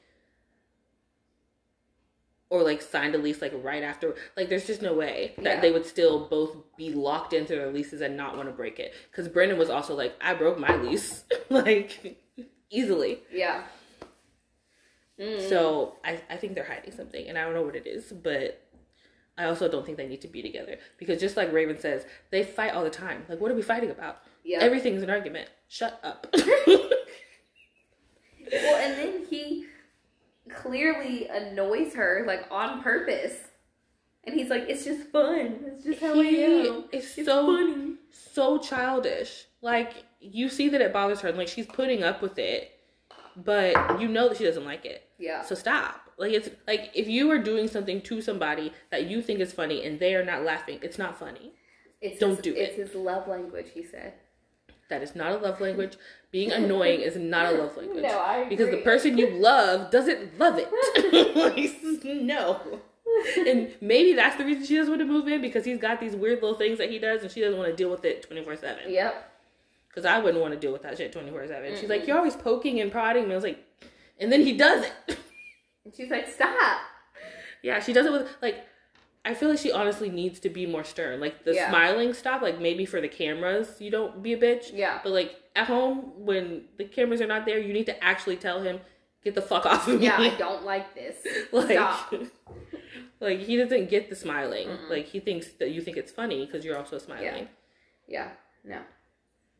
or 2.51 2.63
like 2.63 2.83
signed 2.83 3.15
a 3.15 3.19
lease 3.19 3.41
like 3.41 3.53
right 3.63 3.83
after, 3.83 4.15
like 4.37 4.49
there's 4.49 4.67
just 4.67 4.83
no 4.83 4.93
way 4.93 5.35
that 5.39 5.45
Yeah. 5.45 5.61
they 5.61 5.71
would 5.73 5.87
still 5.87 6.27
both 6.29 6.57
be 6.77 6.93
locked 6.93 7.33
into 7.33 7.55
their 7.55 7.71
leases 7.73 8.01
and 8.01 8.17
not 8.17 8.37
want 8.37 8.49
to 8.49 8.53
break 8.53 8.79
it. 8.81 8.93
Because 9.11 9.29
Brennon 9.29 9.57
was 9.57 9.71
also 9.71 9.95
like, 9.97 10.15
I 10.21 10.35
broke 10.35 10.59
my 10.59 10.77
lease, 10.77 11.25
like 11.49 12.19
easily. 12.71 13.21
Yeah. 13.33 13.63
Mm. 15.19 15.49
So 15.49 15.97
I, 16.05 16.21
I 16.29 16.37
think 16.37 16.55
they're 16.55 16.65
hiding 16.65 16.93
something, 16.93 17.29
and 17.29 17.39
I 17.39 17.45
don't 17.45 17.55
know 17.55 17.63
what 17.63 17.77
it 17.77 17.87
is, 17.87 18.13
but 18.13 18.61
I 19.39 19.45
also 19.45 19.69
don't 19.71 19.87
think 19.87 19.97
they 19.97 20.09
need 20.09 20.23
to 20.23 20.29
be 20.29 20.43
together 20.43 20.77
because 20.99 21.21
just 21.21 21.37
like 21.37 21.53
Raven 21.53 21.79
says, 21.79 22.05
they 22.31 22.43
fight 22.43 22.75
all 22.75 22.83
the 22.83 22.91
time. 22.91 23.25
Like, 23.29 23.41
what 23.41 23.51
are 23.51 23.55
we 23.55 23.63
fighting 23.63 23.91
about? 23.91 24.19
Yeah. 24.45 24.59
Everything's 24.61 25.03
an 25.03 25.11
argument. 25.11 25.49
Shut 25.69 26.01
up. 26.03 26.27
Well, 28.53 28.77
and 28.77 28.99
then 28.99 29.27
he 29.31 29.67
clearly 30.55 31.29
annoys 31.29 31.95
her 31.95 32.25
like 32.27 32.47
on 32.51 32.83
purpose. 32.83 33.35
And 34.25 34.35
he's 34.39 34.51
like, 34.51 34.65
it's 34.69 34.85
just 34.85 35.09
fun. 35.11 35.61
It's 35.67 35.85
just 35.85 36.01
how 36.01 36.21
I 36.21 36.25
he 36.25 36.45
am. 36.45 36.85
is 36.93 37.17
It's 37.17 37.25
so 37.25 37.47
funny. 37.47 37.95
so 38.11 38.59
childish. 38.59 39.47
Like 39.63 40.05
you 40.21 40.49
see 40.51 40.69
that 40.69 40.81
it 40.81 40.93
bothers 40.93 41.21
her, 41.21 41.29
and 41.31 41.39
like 41.39 41.49
she's 41.49 41.67
putting 41.67 42.03
up 42.03 42.21
with 42.21 42.39
it, 42.39 42.71
but 43.37 44.01
you 44.01 44.09
know 44.09 44.29
that 44.29 44.37
she 44.39 44.45
doesn't 44.45 44.65
like 44.65 44.85
it. 44.85 45.03
Yeah. 45.19 45.43
So 45.43 45.55
stop. 45.55 46.03
Like 46.19 46.33
it's 46.33 46.51
like 46.67 46.91
if 46.95 47.09
you 47.09 47.31
are 47.31 47.39
doing 47.39 47.67
something 47.67 48.03
to 48.03 48.21
somebody 48.21 48.73
that 48.91 49.07
you 49.07 49.23
think 49.23 49.41
is 49.41 49.53
funny 49.53 49.85
and 49.87 49.99
they 49.99 50.15
are 50.15 50.25
not 50.25 50.43
laughing, 50.45 50.79
it's 50.83 50.99
not 50.99 51.19
funny. 51.19 51.53
It's 52.03 52.19
Don't 52.19 52.31
his, 52.31 52.39
do 52.41 52.55
It's 52.55 52.79
it. 52.79 52.89
his 52.89 52.95
love 52.95 53.27
language, 53.29 53.69
he 53.75 53.85
said. 53.85 54.15
That 54.91 55.03
is 55.03 55.15
not 55.15 55.33
a 55.33 55.37
love 55.37 55.61
language. 55.61 55.97
Being 56.33 56.53
annoying 56.53 57.01
is 57.01 57.17
not 57.17 57.53
a 57.53 57.59
love 57.59 57.77
language. 57.77 58.03
No, 58.03 58.21
I 58.21 58.49
Because 58.49 58.71
the 58.71 58.83
person 58.83 59.19
you 59.19 59.31
love 59.31 59.91
doesn't 59.91 60.39
love 60.39 60.59
it. 60.59 60.69
like, 62.05 62.05
no. 62.05 62.81
And 63.47 63.73
maybe 63.81 64.15
that's 64.15 64.37
the 64.37 64.45
reason 64.45 64.65
she 64.65 64.77
doesn't 64.77 64.93
want 64.93 65.01
to 65.01 65.13
move 65.13 65.27
in 65.27 65.41
because 65.41 65.65
he's 65.65 65.79
got 65.79 66.01
these 66.01 66.15
weird 66.15 66.41
little 66.41 66.57
things 66.57 66.79
that 66.79 66.91
he 66.91 66.99
does 66.99 67.23
and 67.23 67.31
she 67.31 67.41
doesn't 67.41 67.59
want 67.59 67.71
to 67.71 67.77
deal 67.77 67.91
with 67.91 68.05
it 68.05 68.23
24 68.23 68.57
7. 68.57 68.79
Yep. 68.89 69.33
Because 69.89 70.05
I 70.05 70.19
wouldn't 70.21 70.41
want 70.41 70.55
to 70.55 70.61
deal 70.61 70.73
with 70.73 70.83
that 70.83 70.97
shit 70.97 71.13
24 71.13 71.49
7. 71.49 71.77
She's 71.77 71.91
like, 71.91 72.07
You're 72.07 72.17
always 72.17 72.37
poking 72.37 72.81
and 72.81 72.93
prodding 72.93 73.27
me. 73.27 73.33
I 73.33 73.35
was 73.35 73.45
like, 73.45 73.65
And 74.21 74.31
then 74.31 74.43
he 74.43 74.57
does 74.57 74.85
it. 74.85 75.19
And 75.85 75.95
she's 75.95 76.11
like, 76.11 76.29
stop. 76.29 76.81
yeah, 77.63 77.81
she 77.81 77.93
does 77.93 78.07
it 78.07 78.13
with, 78.13 78.29
like, 78.43 78.65
I 79.25 79.35
feel 79.35 79.51
like 79.51 79.59
she 79.59 79.71
honestly 79.71 80.09
needs 80.09 80.41
to 80.41 80.49
be 80.49 80.65
more 80.67 80.83
stern. 80.85 81.21
Like, 81.21 81.45
the 81.45 81.55
Yeah. 81.55 81.69
smiling 81.69 82.15
stuff, 82.15 82.41
like, 82.41 82.59
maybe 82.59 82.87
for 82.87 83.01
the 83.03 83.09
cameras, 83.09 83.79
you 83.81 83.91
don't 83.91 84.23
be 84.23 84.33
a 84.33 84.39
bitch. 84.39 84.71
Yeah. 84.73 85.01
But 85.03 85.13
like 85.13 85.37
at 85.55 85.67
home, 85.67 86.25
when 86.25 86.69
the 86.79 86.85
cameras 86.85 87.21
are 87.21 87.27
not 87.27 87.45
there, 87.45 87.59
you 87.59 87.73
need 87.73 87.87
to 87.87 88.03
actually 88.05 88.37
tell 88.37 88.63
him, 88.63 88.81
"Get 89.23 89.35
the 89.35 89.43
fuck 89.43 89.67
off 89.67 89.87
of 89.89 90.01
me." 90.01 90.07
Yeah, 90.07 90.17
I 90.19 90.31
don't 90.39 90.65
like 90.65 90.95
this. 90.95 91.17
like, 91.53 91.73
Stop. 91.73 92.15
like 93.21 93.41
he 93.41 93.57
doesn't 93.57 93.91
get 93.91 94.09
the 94.09 94.17
smiling. 94.17 94.69
Like 94.89 95.07
he 95.07 95.21
thinks 95.21 95.49
that 95.59 95.71
you 95.71 95.81
think 95.83 95.97
it's 95.99 96.13
funny 96.13 96.47
because 96.47 96.65
you're 96.65 96.79
also 96.79 96.97
smiling. 96.99 97.49
Yeah. 98.09 98.31
No. 98.65 98.81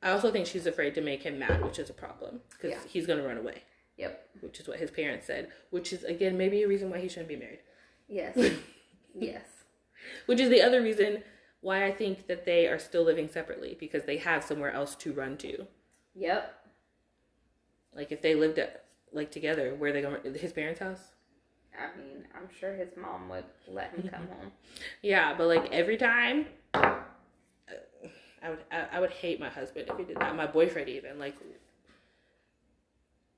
I 0.03 0.11
also 0.13 0.31
think 0.33 0.47
she's 0.47 0.67
afraid 0.67 0.95
to 0.95 1.03
make 1.03 1.23
him 1.25 1.39
mad, 1.39 1.63
which 1.63 1.79
is 1.79 1.91
a 1.91 1.93
problem 1.93 2.41
because 2.53 2.71
Yeah. 2.71 2.79
he's 2.89 3.07
gonna 3.07 3.23
run 3.27 3.37
away, 3.37 3.65
Yep. 3.99 4.29
which 4.41 4.59
is 4.61 4.67
what 4.67 4.79
his 4.79 4.91
parents 4.91 5.27
said. 5.27 5.53
Which 5.69 5.93
is 5.93 6.03
again 6.05 6.39
maybe 6.39 6.63
a 6.63 6.69
reason 6.69 6.89
why 6.89 6.99
he 7.01 7.09
shouldn't 7.09 7.29
be 7.29 7.37
married. 7.37 7.61
Yes. 8.09 8.35
yes. 9.15 9.43
Which 10.27 10.41
is 10.41 10.51
the 10.51 10.63
other 10.63 10.83
reason 10.83 11.23
why 11.61 11.85
I 11.85 11.93
think 11.93 12.27
that 12.27 12.45
they 12.45 12.67
are 12.67 12.79
still 12.79 13.05
living 13.05 13.29
separately 13.29 13.77
because 13.79 14.05
they 14.05 14.17
have 14.19 14.43
somewhere 14.45 14.73
else 14.73 14.95
to 14.97 15.13
run 15.13 15.37
to. 15.39 15.67
Yep. 16.15 16.55
Like 17.95 18.13
if 18.13 18.23
they 18.23 18.35
lived 18.35 18.59
at, 18.59 18.85
like 19.13 19.31
together, 19.31 19.75
where 19.75 19.93
they 19.93 20.03
going? 20.03 20.35
His 20.35 20.53
parents' 20.53 20.81
house. 20.81 21.01
I 21.79 21.97
mean, 21.99 22.25
I'm 22.35 22.49
sure 22.59 22.75
his 22.75 22.91
mom 22.97 23.29
would 23.29 23.45
let 23.69 23.91
him 23.91 24.09
come 24.09 24.27
home. 24.39 24.53
Yeah, 25.03 25.35
but 25.37 25.47
like 25.47 25.71
every 25.73 25.97
time, 25.97 26.47
I 26.75 27.01
would 28.49 28.65
I, 28.71 28.87
I 28.93 29.01
would 29.01 29.11
hate 29.11 29.41
my 29.41 29.49
husband 29.49 29.89
if 29.89 29.97
he 29.99 30.05
did 30.05 30.19
that. 30.19 30.35
My 30.37 30.47
boyfriend 30.47 30.89
even 30.89 31.19
like, 31.19 31.35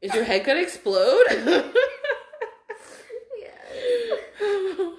is 0.01 0.15
your 0.15 0.25
head 0.25 0.45
gonna 0.45 0.61
explode? 0.61 1.73
Yes. 3.39 4.93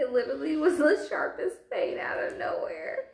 It 0.00 0.12
literally 0.12 0.56
was 0.56 0.78
the 0.78 1.06
sharpest 1.10 1.70
pain 1.70 1.98
out 1.98 2.16
of 2.22 2.38
nowhere. 2.38 3.04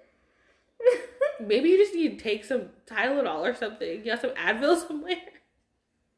Maybe 1.40 1.70
you 1.70 1.78
just 1.78 1.92
need 1.92 2.16
to 2.16 2.22
take 2.22 2.44
some 2.44 2.68
Tylenol 2.86 3.40
or 3.40 3.56
something. 3.56 3.88
You 3.88 4.04
got 4.04 4.20
some 4.20 4.30
Advil 4.30 4.76
somewhere. 4.86 5.16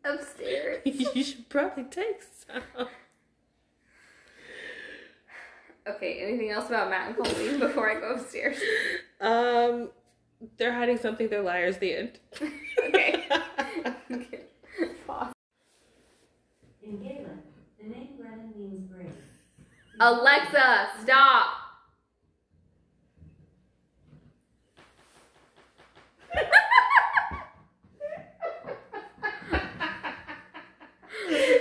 Upstairs. 0.04 0.82
you 0.84 1.24
should 1.24 1.48
probably 1.48 1.84
take 1.84 2.22
some. 2.22 2.86
Okay, 5.88 6.20
anything 6.22 6.50
else 6.50 6.68
about 6.68 6.90
Matt 6.90 7.08
and 7.08 7.16
Colleen 7.16 7.60
before 7.60 7.90
I 7.90 7.98
go 7.98 8.12
upstairs? 8.12 8.58
Um, 9.22 9.88
they're 10.58 10.74
hiding 10.74 10.98
something. 10.98 11.30
They're 11.30 11.42
liars. 11.42 11.78
The 11.78 11.96
end. 11.96 12.18
Okay. 12.84 13.24
Pause. 15.06 15.32
In 16.82 16.98
Gaelic, 16.98 17.26
the 17.80 17.88
name 17.88 18.08
Glennon 18.20 18.54
means 18.54 18.86
brave. 18.90 19.14
Alexa, 20.00 20.88
stop. 21.02 21.46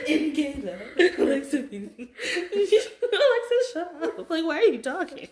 In 0.07 0.33
Gaelic, 0.33 1.17
Alexa, 1.17 1.57
Alexa, 1.57 2.09
shut 3.73 3.91
up! 4.01 4.29
Like, 4.29 4.45
why 4.45 4.57
are 4.57 4.61
you 4.61 4.81
talking? 4.81 5.27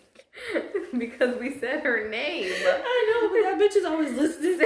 because 0.98 1.38
we 1.38 1.58
said 1.58 1.82
her 1.84 2.08
name. 2.08 2.52
I 2.52 3.12
know, 3.12 3.28
but 3.28 3.42
that 3.42 3.58
bitch 3.58 3.76
is 3.76 3.84
always 3.84 4.12
listening. 4.12 4.58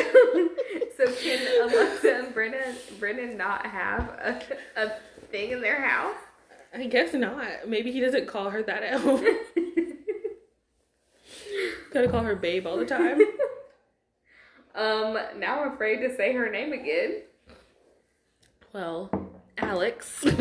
so 0.96 1.12
can 1.12 1.62
Alexa 1.62 2.24
and 2.24 2.34
Brennon 2.34 2.74
Brennon 2.98 3.36
not 3.36 3.66
have 3.66 4.08
a, 4.24 4.42
a 4.76 4.92
thing 5.30 5.50
in 5.50 5.60
their 5.60 5.86
house? 5.86 6.16
I 6.74 6.86
guess 6.86 7.12
not. 7.14 7.66
Maybe 7.68 7.90
he 7.92 8.00
doesn't 8.00 8.26
call 8.26 8.50
her 8.50 8.62
that 8.62 8.82
at 8.82 9.00
home. 9.00 9.24
Gotta 11.92 12.08
call 12.08 12.22
her 12.22 12.36
babe 12.36 12.66
all 12.66 12.76
the 12.76 12.86
time. 12.86 13.20
Um, 14.72 15.18
now 15.36 15.64
I'm 15.64 15.72
afraid 15.72 15.96
to 15.96 16.14
say 16.16 16.32
her 16.32 16.48
name 16.48 16.72
again. 16.72 17.22
Well, 18.72 19.10
Alex. 19.58 20.24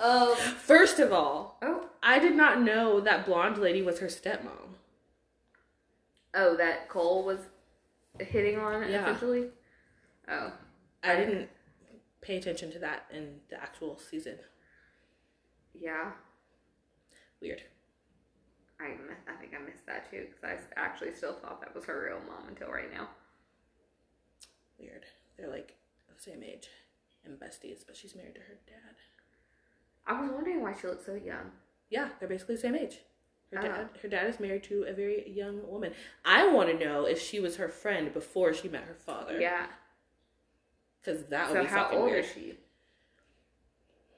Um, 0.00 0.34
First 0.36 0.98
of 1.00 1.12
all, 1.12 1.58
oh, 1.62 1.88
I 2.02 2.20
did 2.20 2.34
not 2.36 2.60
know 2.62 3.00
that 3.00 3.26
blonde 3.26 3.58
lady 3.58 3.82
was 3.82 3.98
her 3.98 4.06
stepmom. 4.06 4.76
oh, 6.34 6.56
that 6.56 6.88
Cole 6.88 7.24
was 7.24 7.38
hitting 8.20 8.56
on 8.58 8.82
Yeah. 8.88 9.02
essentially. 9.02 9.48
Oh, 10.28 10.52
I 11.02 11.16
didn't 11.16 11.48
pay 12.24 12.36
attention 12.38 12.72
to 12.72 12.78
that 12.80 13.06
in 13.12 13.40
the 13.50 13.60
actual 13.62 13.98
season. 13.98 14.38
Yeah, 15.78 16.12
Weird. 17.40 17.62
I 18.80 18.88
mi- 18.88 19.14
I 19.28 19.34
think 19.38 19.52
I 19.54 19.62
missed 19.64 19.84
that 19.86 20.10
too 20.10 20.26
because 20.30 20.42
I 20.76 20.80
actually 20.80 21.12
still 21.12 21.34
thought 21.34 21.60
that 21.60 21.74
was 21.74 21.84
her 21.84 22.04
real 22.06 22.20
mom 22.26 22.48
until 22.48 22.68
right 22.68 22.92
now. 22.92 23.08
Weird. 24.78 25.04
They're 25.36 25.48
like 25.50 25.74
the 26.14 26.20
same 26.22 26.42
age 26.42 26.68
and 27.24 27.38
besties, 27.38 27.84
but 27.86 27.96
she's 27.96 28.14
married 28.16 28.34
to 28.34 28.40
her 28.40 28.58
dad. 28.66 28.94
I 30.06 30.20
was 30.20 30.30
wondering 30.30 30.62
why 30.62 30.74
she 30.80 30.86
looks 30.86 31.06
so 31.06 31.14
young. 31.14 31.52
Yeah, 31.90 32.08
they're 32.18 32.28
basically 32.28 32.56
the 32.56 32.60
same 32.62 32.74
age. 32.76 32.98
Her 33.52 33.58
Oh. 33.58 33.62
dad, 33.62 33.88
her 34.02 34.08
dad 34.08 34.26
is 34.28 34.40
married 34.40 34.64
to 34.64 34.84
a 34.84 34.92
very 34.92 35.28
young 35.30 35.66
woman. 35.68 35.94
I 36.24 36.46
want 36.48 36.68
to 36.70 36.84
know 36.84 37.04
if 37.06 37.20
she 37.20 37.40
was 37.40 37.56
her 37.56 37.68
friend 37.68 38.12
before 38.12 38.52
she 38.54 38.68
met 38.68 38.84
her 38.84 38.94
father. 38.94 39.38
Yeah. 39.40 39.66
Because 41.04 41.24
that 41.26 41.50
would 41.50 41.56
So 41.56 41.62
be 41.62 41.68
how 41.68 41.90
old 41.90 42.04
weird. 42.06 42.24
is 42.24 42.30
she? 42.32 42.52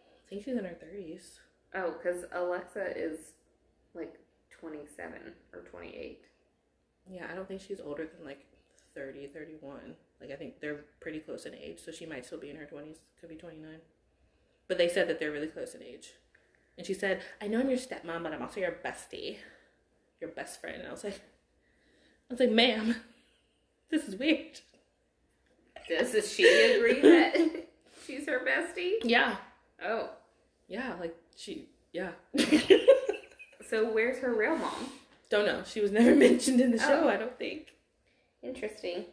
I 0.05 0.28
think 0.28 0.45
she's 0.45 0.57
in 0.57 0.64
her 0.64 0.74
thirties. 0.74 1.41
Oh, 1.74 1.93
because 1.93 2.24
Alexa 2.32 2.97
is 2.97 3.18
like 3.95 4.18
27 4.51 5.18
or 5.53 5.61
28. 5.61 6.24
Yeah, 7.09 7.26
I 7.30 7.34
don't 7.34 7.47
think 7.47 7.61
she's 7.61 7.80
older 7.80 8.07
than 8.07 8.24
like 8.24 8.45
30, 8.95 9.28
31. 9.28 9.95
Like 10.20 10.30
I 10.30 10.37
think 10.37 10.61
they're 10.61 10.84
pretty 11.01 11.20
close 11.20 11.45
in 11.47 11.55
age, 11.55 11.80
so 11.84 11.93
she 11.93 12.07
might 12.07 12.24
still 12.26 12.39
be 12.41 12.51
in 12.51 12.57
her 12.57 12.64
twenties. 12.64 12.97
Could 13.20 13.28
be 13.28 13.37
twenty 13.37 13.59
nine. 13.59 13.80
But 14.68 14.78
they 14.78 14.89
said 14.89 15.09
that 15.09 15.20
they're 15.20 15.30
really 15.30 15.47
close 15.49 15.74
in 15.74 15.82
age. 15.82 16.12
And 16.78 16.87
she 16.87 16.95
said, 16.95 17.22
"I 17.41 17.47
know 17.47 17.61
I'm 17.61 17.68
your 17.68 17.78
stepmom, 17.78 18.22
but 18.22 18.32
I'm 18.32 18.43
also 18.43 18.61
your 18.61 18.72
bestie, 18.84 19.37
your 20.20 20.30
best 20.30 20.61
friend." 20.61 20.78
And 20.78 20.89
I 20.89 20.91
was 20.91 21.05
like, 21.05 21.20
"I 22.30 22.32
was 22.32 22.41
like, 22.41 22.51
ma'am, 22.51 22.97
this 23.91 24.09
is 24.09 24.16
weird." 24.16 24.61
Does 25.89 26.32
she 26.32 26.45
agree 26.76 27.01
that 27.03 27.66
she's 28.07 28.26
her 28.26 28.41
bestie? 28.41 28.95
Yeah, 29.03 29.37
Oh, 29.84 30.11
yeah, 30.68 30.95
like 30.99 31.14
she, 31.37 31.68
yeah. 31.93 32.11
so 33.68 33.91
where's 33.93 34.18
her 34.18 34.34
real 34.34 34.57
mom? 34.57 34.91
don't 35.28 35.45
know. 35.47 35.62
She 35.66 35.80
was 35.80 35.91
never 35.91 36.14
mentioned 36.14 36.61
in 36.61 36.70
the 36.70 36.78
show. 36.78 37.03
Oh. 37.05 37.09
I 37.09 37.16
don't 37.16 37.37
think. 37.39 37.68
Interesting. 38.43 39.05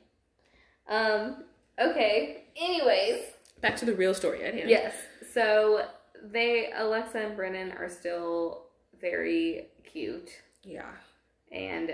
Um. 0.87 1.43
Okay. 1.79 2.43
Anyways, 2.55 3.23
Back 3.61 3.77
to 3.77 3.85
the 3.85 3.93
real 3.95 4.13
story 4.13 4.43
at 4.43 4.53
hand. 4.53 4.69
yes. 4.69 4.93
So 5.33 5.85
they, 6.21 6.71
Alexa 6.75 7.17
and 7.17 7.35
Brennon, 7.35 7.71
are 7.71 7.89
still 7.89 8.65
very 9.01 9.69
cute 9.83 10.29
Yeah. 10.63 10.91
and 11.51 11.91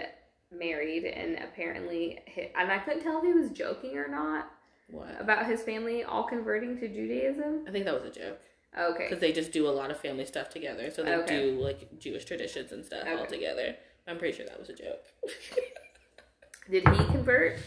married, 0.52 1.06
and 1.06 1.38
apparently, 1.42 2.20
hi- 2.36 2.52
and 2.58 2.70
I 2.72 2.80
couldn't 2.80 3.04
tell 3.04 3.20
if 3.20 3.24
he 3.24 3.32
was 3.34 3.52
joking 3.52 3.98
or 3.98 4.08
not 4.10 4.52
What? 4.92 5.20
about 5.20 5.46
his 5.46 5.62
family 5.62 6.04
all 6.04 6.24
converting 6.24 6.78
to 6.80 6.88
Judaism. 6.88 7.66
I 7.68 7.72
think 7.72 7.86
that 7.86 7.94
was 7.94 8.04
a 8.04 8.10
joke. 8.20 8.40
Okay. 8.78 9.06
because 9.06 9.20
they 9.20 9.32
just 9.32 9.52
do 9.52 9.68
a 9.68 9.72
lot 9.72 9.90
of 9.90 10.00
family 10.00 10.26
stuff 10.26 10.50
together. 10.50 10.92
So 10.92 11.04
they 11.04 11.16
Okay. 11.16 11.52
do 11.52 11.60
like 11.62 12.00
Jewish 12.00 12.26
traditions 12.26 12.72
and 12.72 12.86
stuff 12.86 13.08
all 13.18 13.26
together. 13.26 13.76
I'm 14.08 14.18
pretty 14.20 14.38
sure 14.38 14.46
that 14.46 14.60
was 14.60 14.70
a 14.70 14.74
joke. 14.74 15.04
Did 16.70 16.88
he 16.88 17.06
convert? 17.06 17.58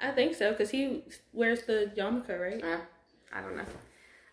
I 0.00 0.10
think 0.12 0.34
so 0.34 0.50
because 0.52 0.70
he 0.70 1.04
wears 1.34 1.62
the 1.64 1.90
yarmulke, 1.96 2.40
right? 2.40 2.62
Uh, 2.64 2.78
I 3.32 3.42
don't 3.42 3.56
know. 3.56 3.64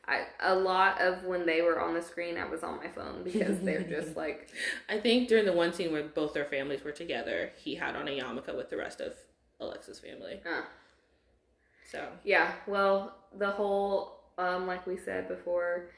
I 0.08 0.26
a 0.42 0.56
lot 0.56 1.02
of 1.02 1.24
when 1.26 1.46
they 1.46 1.62
were 1.62 1.80
on 1.82 1.94
the 1.94 2.02
screen, 2.02 2.38
I 2.38 2.46
was 2.46 2.64
on 2.64 2.78
my 2.78 2.88
phone 2.88 3.24
because 3.26 3.60
they're 3.60 3.84
just 3.84 4.16
like, 4.16 4.50
I 4.90 5.00
think 5.00 5.28
during 5.28 5.46
the 5.46 5.54
one 5.54 5.74
scene 5.74 5.92
where 5.92 6.04
both 6.04 6.34
their 6.34 6.46
families 6.46 6.84
were 6.84 6.92
together, 6.94 7.52
he 7.58 7.76
had 7.76 7.96
on 7.98 8.08
a 8.08 8.12
yarmulke 8.12 8.56
with 8.56 8.70
the 8.70 8.78
rest 8.78 9.02
of 9.02 9.14
Alexa's 9.60 10.00
family. 10.00 10.42
uh. 10.50 10.62
So 11.92 12.08
yeah. 12.24 12.54
Well, 12.68 13.16
the 13.38 13.52
whole 13.52 14.20
um, 14.38 14.68
like 14.68 14.88
we 14.88 14.98
said 14.98 15.28
before, 15.28 15.90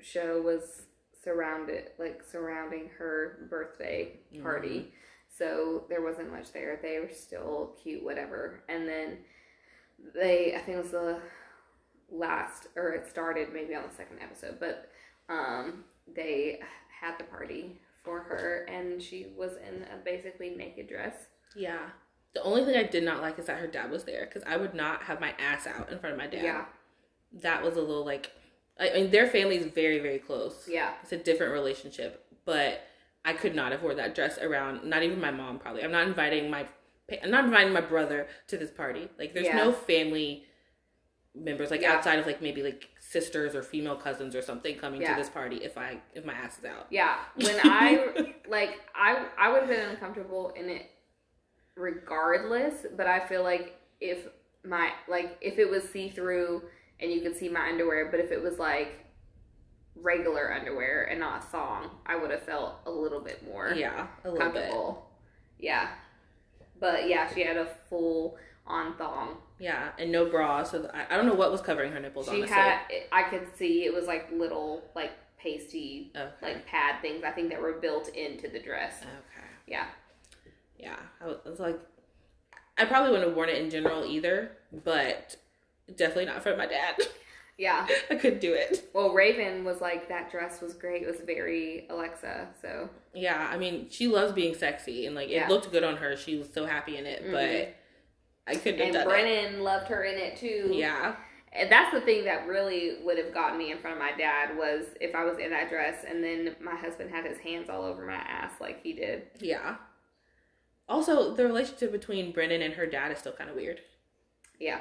show 0.00 0.40
was 0.40 0.82
surrounded 1.22 1.90
like 1.98 2.22
surrounding 2.30 2.90
her 2.98 3.46
birthday 3.50 4.20
party. 4.42 4.92
So 5.28 5.84
there 5.88 6.02
wasn't 6.02 6.32
much 6.32 6.52
there. 6.52 6.78
They 6.80 6.98
were 6.98 7.12
still 7.12 7.74
cute, 7.82 8.02
whatever. 8.02 8.62
And 8.68 8.88
then 8.88 9.18
they, 10.14 10.54
I 10.54 10.60
think 10.60 10.78
it 10.78 10.82
was 10.82 10.92
the 10.92 11.20
last, 12.10 12.68
or 12.76 12.92
it 12.92 13.08
started 13.10 13.48
maybe 13.52 13.74
on 13.74 13.84
the 13.88 13.94
second 13.94 14.18
episode, 14.22 14.58
but 14.60 14.90
um, 15.28 15.84
they 16.14 16.60
had 17.00 17.18
the 17.18 17.24
party 17.24 17.80
for 18.04 18.20
her, 18.20 18.66
and 18.70 19.02
she 19.02 19.26
was 19.36 19.52
in 19.56 19.82
a 19.82 20.02
basically 20.04 20.50
naked 20.50 20.88
dress. 20.88 21.26
yeah, 21.56 21.90
the 22.36 22.42
only 22.42 22.64
thing 22.64 22.76
I 22.76 22.82
did 22.82 23.02
not 23.02 23.22
like 23.22 23.38
is 23.38 23.46
that 23.46 23.58
her 23.58 23.66
dad 23.66 23.90
was 23.90 24.04
there 24.04 24.26
because 24.26 24.42
I 24.46 24.56
would 24.56 24.74
not 24.74 25.02
have 25.04 25.20
my 25.20 25.32
ass 25.38 25.66
out 25.66 25.90
in 25.90 25.98
front 25.98 26.12
of 26.14 26.18
my 26.18 26.26
dad. 26.26 26.44
Yeah, 26.44 26.64
that 27.40 27.62
was 27.62 27.76
a 27.76 27.80
little 27.80 28.04
like, 28.04 28.30
I 28.78 28.90
mean, 28.94 29.10
their 29.10 29.26
family 29.26 29.56
is 29.56 29.66
very 29.66 29.98
very 30.00 30.18
close. 30.18 30.68
yeah, 30.70 30.92
It's 31.02 31.12
a 31.12 31.16
different 31.16 31.52
relationship, 31.52 32.26
but 32.44 32.82
I 33.24 33.32
could 33.32 33.54
not 33.54 33.72
have 33.72 33.82
wore 33.82 33.94
that 33.94 34.14
dress 34.14 34.38
around. 34.38 34.84
Not 34.84 35.02
even 35.02 35.20
my 35.20 35.30
mom, 35.30 35.58
probably. 35.58 35.82
I'm 35.82 35.90
not 35.92 36.06
inviting 36.06 36.50
my. 36.50 36.66
I'm 37.22 37.30
not 37.30 37.44
inviting 37.44 37.72
my 37.72 37.80
brother 37.80 38.26
to 38.48 38.56
this 38.58 38.70
party. 38.70 39.08
Like, 39.18 39.32
there's 39.32 39.46
Yeah. 39.46 39.56
no 39.56 39.72
family 39.72 40.44
members 41.34 41.70
like 41.70 41.82
Yeah. 41.82 41.92
outside 41.94 42.18
of 42.18 42.26
like 42.26 42.40
maybe 42.42 42.62
like 42.62 42.88
sisters 42.98 43.54
or 43.54 43.62
female 43.62 43.96
cousins 43.96 44.34
or 44.34 44.42
something 44.42 44.76
coming 44.76 45.00
Yeah. 45.02 45.14
to 45.14 45.20
this 45.20 45.28
party. 45.30 45.56
If 45.56 45.76
I 45.78 46.00
if 46.14 46.24
my 46.24 46.32
ass 46.32 46.58
is 46.58 46.64
out. 46.64 46.86
yeah. 46.90 47.16
When 47.36 47.56
I 47.62 48.34
like, 48.48 48.80
I 48.94 49.26
I 49.38 49.50
would 49.52 49.60
have 49.60 49.68
been 49.68 49.88
uncomfortable 49.90 50.50
in 50.50 50.68
it 50.70 50.90
regardless. 51.76 52.86
But 52.96 53.06
I 53.06 53.26
feel 53.26 53.42
like 53.42 53.76
if 54.00 54.26
my 54.64 54.90
like 55.08 55.36
if 55.40 55.58
it 55.58 55.70
was 55.70 55.84
see 55.84 56.08
through 56.10 56.62
and 57.00 57.12
you 57.12 57.20
could 57.20 57.36
see 57.36 57.48
my 57.48 57.68
underwear, 57.68 58.08
but 58.10 58.20
if 58.20 58.32
it 58.32 58.42
was 58.42 58.58
like 58.58 59.04
regular 59.94 60.52
underwear 60.52 61.04
and 61.04 61.20
not 61.20 61.42
a 61.42 61.46
thong, 61.46 61.90
I 62.06 62.16
would 62.16 62.30
have 62.30 62.42
felt 62.42 62.74
a 62.86 62.90
little 62.90 63.20
bit 63.20 63.44
more 63.46 63.70
Yeah, 63.74 64.06
a 64.24 64.30
little 64.30 64.50
bit. 64.50 64.54
comfortable. 64.62 65.10
Yeah. 65.58 65.88
But 66.78 67.08
yeah, 67.08 67.32
she 67.32 67.42
had 67.42 67.56
a 67.56 67.66
full 67.88 68.36
on 68.66 68.96
thong. 68.96 69.36
Yeah, 69.58 69.90
and 69.98 70.12
no 70.12 70.28
bra. 70.28 70.64
So 70.64 70.90
I, 70.92 71.14
I 71.14 71.16
don't 71.16 71.26
know 71.26 71.34
what 71.34 71.50
was 71.50 71.62
covering 71.62 71.92
her 71.92 72.00
nipples. 72.00 72.26
She 72.26 72.32
honestly. 72.36 72.48
had 72.54 72.80
I 73.12 73.22
could 73.22 73.46
see 73.56 73.84
it 73.86 73.94
was 73.94 74.06
like 74.06 74.30
little 74.32 74.82
like 74.94 75.12
pasty 75.38 76.10
Okay. 76.14 76.30
like 76.42 76.66
pad 76.66 77.00
things 77.00 77.22
I 77.24 77.30
think 77.30 77.50
that 77.50 77.60
were 77.62 77.74
built 77.74 78.08
into 78.08 78.48
the 78.48 78.58
dress. 78.58 78.96
Okay. 79.02 79.46
Yeah. 79.66 79.86
Yeah, 80.78 80.96
I 81.20 81.26
was, 81.48 81.58
like, 81.58 81.78
I 82.78 82.84
probably 82.84 83.10
wouldn't 83.10 83.28
have 83.28 83.36
worn 83.36 83.48
it 83.48 83.58
in 83.62 83.70
general 83.70 84.04
either, 84.04 84.52
but 84.84 85.36
definitely 85.94 86.26
not 86.26 86.42
for 86.42 86.56
my 86.56 86.66
dad. 86.66 86.96
Yeah. 87.58 87.86
I 88.10 88.16
couldn't 88.16 88.42
do 88.42 88.52
it. 88.52 88.90
Well, 88.92 89.14
Raven 89.14 89.64
was 89.64 89.80
like 89.80 90.10
that 90.10 90.30
dress 90.30 90.60
was 90.60 90.74
great. 90.74 91.00
It 91.02 91.06
was 91.06 91.20
very 91.24 91.86
Alexa. 91.88 92.48
So 92.60 92.90
Yeah, 93.14 93.48
I 93.50 93.56
mean, 93.56 93.86
she 93.88 94.08
loves 94.08 94.32
being 94.34 94.54
sexy, 94.54 95.06
and 95.06 95.14
like 95.16 95.30
Yeah. 95.30 95.46
it 95.46 95.48
looked 95.48 95.70
good 95.72 95.82
on 95.82 95.96
her. 95.96 96.18
She 96.18 96.36
was 96.36 96.52
so 96.52 96.66
happy 96.66 96.98
in 96.98 97.06
it, 97.06 97.24
Mhm. 97.24 97.32
but 97.32 97.74
I 98.46 98.56
couldn't 98.56 98.78
have 98.80 98.86
and 98.88 98.92
done 98.92 99.08
Brennon 99.08 99.62
loved 99.62 99.88
her 99.88 100.04
in 100.04 100.18
it 100.18 100.36
too. 100.36 100.68
Yeah, 100.70 101.16
And 101.54 101.72
that's 101.72 101.92
the 101.94 102.02
thing 102.02 102.24
that 102.24 102.46
really 102.46 102.98
would 103.02 103.16
have 103.16 103.32
gotten 103.32 103.56
me 103.56 103.70
in 103.70 103.78
front 103.78 103.96
of 103.96 104.02
my 104.02 104.12
dad 104.12 104.54
was 104.58 104.88
if 105.00 105.14
I 105.14 105.24
was 105.24 105.38
in 105.38 105.48
that 105.48 105.70
dress 105.70 106.04
and 106.06 106.22
then 106.22 106.56
my 106.60 106.76
husband 106.76 107.10
had 107.10 107.24
his 107.24 107.38
hands 107.38 107.70
all 107.70 107.84
over 107.84 108.04
my 108.04 108.16
ass 108.16 108.52
like 108.60 108.82
he 108.82 108.92
did. 108.92 109.28
yeah. 109.40 109.76
Also, 110.88 111.34
the 111.34 111.44
relationship 111.44 111.90
between 111.92 112.32
Brennon 112.32 112.62
and 112.62 112.74
her 112.74 112.86
dad 112.86 113.10
is 113.12 113.18
still 113.18 113.32
kind 113.32 113.50
of 113.50 113.56
weird. 113.56 113.80
Yeah. 114.60 114.80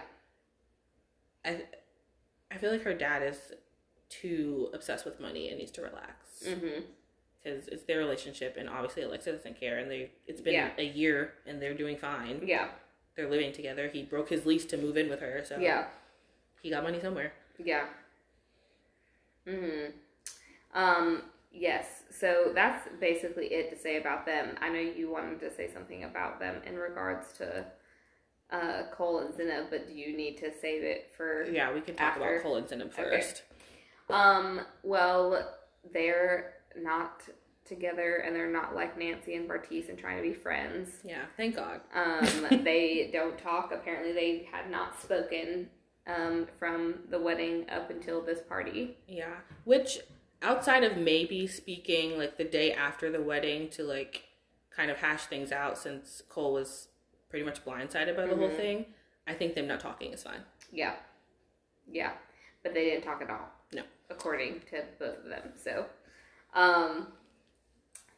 I, 1.44 1.64
I 2.52 2.58
feel 2.58 2.72
like 2.72 2.84
her 2.84 2.94
dad 2.94 3.24
is 3.24 3.54
too 4.10 4.70
obsessed 4.74 5.04
with 5.06 5.20
money 5.20 5.50
and 5.50 5.58
needs 5.58 5.72
to 5.72 5.82
relax 5.82 6.44
Mm-hmm. 6.46 6.82
because 7.44 7.68
it's 7.70 7.84
their 7.86 7.98
relationship, 8.00 8.56
and 8.58 8.68
obviously 8.70 9.04
Alexa 9.04 9.32
doesn't 9.32 9.60
care, 9.60 9.80
and 9.80 9.90
they 9.90 10.12
it's 10.28 10.42
been 10.42 10.54
Yeah. 10.54 10.70
a 10.78 10.84
year 10.86 11.34
and 11.48 11.62
they're 11.62 11.74
doing 11.74 11.98
fine. 11.98 12.42
Yeah. 12.46 12.68
They're 13.16 13.30
living 13.30 13.54
together. 13.54 13.88
He 13.88 14.04
broke 14.04 14.30
his 14.30 14.46
lease 14.46 14.66
to 14.66 14.78
move 14.78 14.98
in 14.98 15.10
with 15.10 15.22
her, 15.22 15.44
so 15.46 15.58
Yeah. 15.58 15.88
he 16.62 16.70
got 16.70 16.84
money 16.84 17.00
somewhere. 17.00 17.34
Yeah. 17.58 17.86
Mhm. 19.48 19.94
Um. 20.74 21.24
Yes. 21.58 22.04
So 22.12 22.52
that's 22.54 22.88
basically 23.00 23.46
it 23.48 23.70
to 23.72 23.78
say 23.82 23.98
about 23.98 24.26
them. 24.26 24.56
I 24.62 24.70
know 24.70 24.80
you 24.80 25.10
wanted 25.10 25.40
to 25.40 25.54
say 25.56 25.70
something 25.74 26.04
about 26.04 26.40
them 26.40 26.62
in 26.66 26.76
regards 26.76 27.32
to 27.38 27.66
uh, 28.52 28.84
Cole 28.94 29.20
and 29.20 29.34
Zena, 29.36 29.66
but 29.70 29.88
do 29.88 29.94
you 29.94 30.16
need 30.16 30.38
to 30.40 30.52
save 30.62 30.84
it 30.84 31.12
for? 31.16 31.46
Yeah, 31.50 31.74
we 31.74 31.82
can 31.82 31.96
talk 31.96 32.18
After. 32.18 32.34
about 32.36 32.44
Cole 32.44 32.58
and 32.58 32.82
Okay. 32.82 32.90
first. 32.92 33.44
Um. 34.10 34.62
Well, 34.84 35.56
they're 35.94 36.54
not 36.78 37.24
together, 37.66 38.18
and 38.18 38.36
they're 38.36 38.52
not 38.52 38.76
like 38.76 38.98
Nancy 39.00 39.34
and 39.36 39.50
Bartise 39.50 39.90
and 39.90 39.98
trying 39.98 40.18
to 40.18 40.22
be 40.24 40.34
friends. 40.36 40.90
Yeah, 41.04 41.24
thank 41.38 41.56
God. 41.56 41.82
Um, 41.96 42.48
they 42.64 43.10
don't 43.12 43.38
talk. 43.40 43.72
Apparently, 43.74 44.12
they 44.14 44.48
had 44.52 44.70
not 44.70 45.02
spoken 45.02 45.68
um, 46.06 46.46
from 46.60 47.00
the 47.10 47.20
wedding 47.20 47.68
up 47.72 47.90
until 47.90 48.22
this 48.22 48.42
party. 48.48 48.98
Yeah, 49.08 49.34
which 49.64 50.00
outside 50.42 50.84
of 50.84 50.98
maybe 50.98 51.48
speaking 51.48 52.18
like 52.18 52.38
the 52.38 52.44
day 52.44 52.74
after 52.74 53.12
the 53.12 53.22
wedding 53.22 53.70
to 53.70 53.84
like 53.84 54.24
kind 54.70 54.92
of 54.92 54.98
hash 54.98 55.26
things 55.26 55.52
out 55.52 55.78
since 55.78 56.22
Cole 56.30 56.54
was 56.54 56.90
pretty 57.30 57.46
much 57.46 57.64
blindsided 57.66 58.16
by 58.16 58.26
the 58.28 58.36
whole 58.36 58.50
Mhm. 58.50 58.56
thing, 58.58 58.94
I 59.28 59.34
think 59.34 59.56
them 59.56 59.68
not 59.68 59.80
talking 59.80 60.12
is 60.14 60.24
fine. 60.24 60.44
Yeah. 60.72 60.96
Yeah, 61.88 62.14
but 62.64 62.74
they 62.74 62.86
didn't 62.86 63.04
talk 63.04 63.22
at 63.22 63.30
all. 63.30 63.52
No. 63.74 63.84
according 64.10 64.62
to 64.70 64.84
both 65.00 65.18
of 65.20 65.26
them. 65.26 65.54
So, 65.58 65.88
um, 66.54 67.12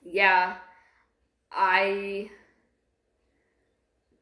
yeah, 0.03 0.57
I 1.51 2.29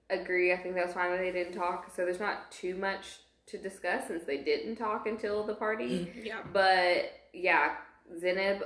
agree. 0.10 0.54
I 0.54 0.58
think 0.58 0.76
that 0.76 0.86
was 0.86 0.94
fine 0.94 1.12
that 1.12 1.18
they 1.20 1.32
didn't 1.32 1.54
talk. 1.54 1.90
So 1.96 2.06
there's 2.06 2.20
not 2.20 2.52
too 2.52 2.76
much 2.76 3.18
to 3.48 3.58
discuss 3.58 4.08
since 4.08 4.24
they 4.24 4.38
didn't 4.38 4.76
talk 4.76 5.08
until 5.08 5.44
the 5.44 5.56
party. 5.56 6.12
Yeah. 6.24 6.42
But 6.54 7.12
yeah, 7.34 7.78
Zanab, 8.20 8.64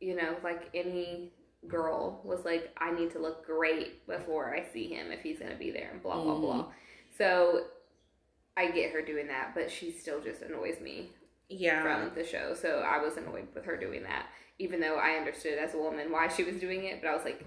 you 0.00 0.16
know, 0.16 0.36
like 0.42 0.68
any 0.74 1.32
girl, 1.68 2.20
was 2.24 2.44
like, 2.44 2.74
I 2.78 2.90
need 2.92 3.10
to 3.12 3.18
look 3.18 3.44
great 3.46 4.06
before 4.06 4.54
I 4.54 4.64
see 4.72 4.88
him 4.88 5.12
if 5.12 5.20
he's 5.20 5.38
gonna 5.38 5.56
be 5.56 5.70
there 5.70 5.90
and 5.92 6.02
blah 6.02 6.22
blah 6.22 6.34
Mhm. 6.34 6.40
blah. 6.40 6.72
So 7.16 7.66
I 8.56 8.70
get 8.70 8.92
her 8.92 9.02
doing 9.02 9.28
that, 9.28 9.52
but 9.54 9.70
she 9.70 9.90
still 9.92 10.20
just 10.20 10.42
annoys 10.42 10.80
me 10.80 11.10
Yeah. 11.48 11.82
from 11.82 12.14
the 12.14 12.24
show. 12.24 12.54
So 12.54 12.80
I 12.80 12.98
was 13.02 13.16
annoyed 13.16 13.48
with 13.54 13.64
her 13.64 13.76
doing 13.76 14.02
that, 14.04 14.26
even 14.58 14.80
though 14.80 14.96
I 14.96 15.12
understood 15.16 15.58
as 15.58 15.74
a 15.74 15.78
woman 15.78 16.10
why 16.10 16.28
she 16.28 16.44
was 16.44 16.56
doing 16.56 16.84
it. 16.84 17.00
But 17.02 17.08
I 17.08 17.14
was 17.14 17.24
like, 17.24 17.42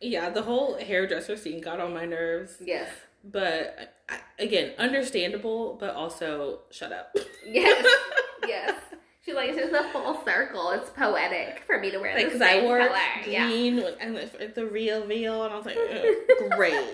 Yeah, 0.00 0.28
the 0.30 0.42
whole 0.42 0.74
hairdresser 0.74 1.36
scene 1.38 1.60
got 1.62 1.80
on 1.80 1.94
my 1.94 2.04
nerves. 2.04 2.58
yes, 2.60 2.90
But 3.24 3.94
again, 4.38 4.74
understandable, 4.78 5.74
but 5.80 5.94
also 5.94 6.60
shut 6.70 6.92
up. 6.92 7.16
yes, 7.46 7.86
yes. 8.46 8.78
She's 9.26 9.34
like, 9.34 9.50
it's 9.50 9.58
just 9.58 9.72
a 9.74 9.88
full 9.90 10.22
circle. 10.24 10.70
It's 10.70 10.88
poetic 10.90 11.64
for 11.66 11.80
me 11.80 11.90
to 11.90 11.98
wear 11.98 12.14
Like, 12.14 12.26
because 12.26 12.40
I 12.40 12.62
wore 12.62 12.78
color. 12.78 12.96
Yeah, 13.26 13.48
green 13.48 13.82
and 14.00 14.16
the, 14.16 14.52
the 14.54 14.64
real 14.66 15.04
veil, 15.04 15.42
and 15.44 15.52
I 15.52 15.56
was 15.56 15.66
like, 15.66 15.76
great. 16.56 16.92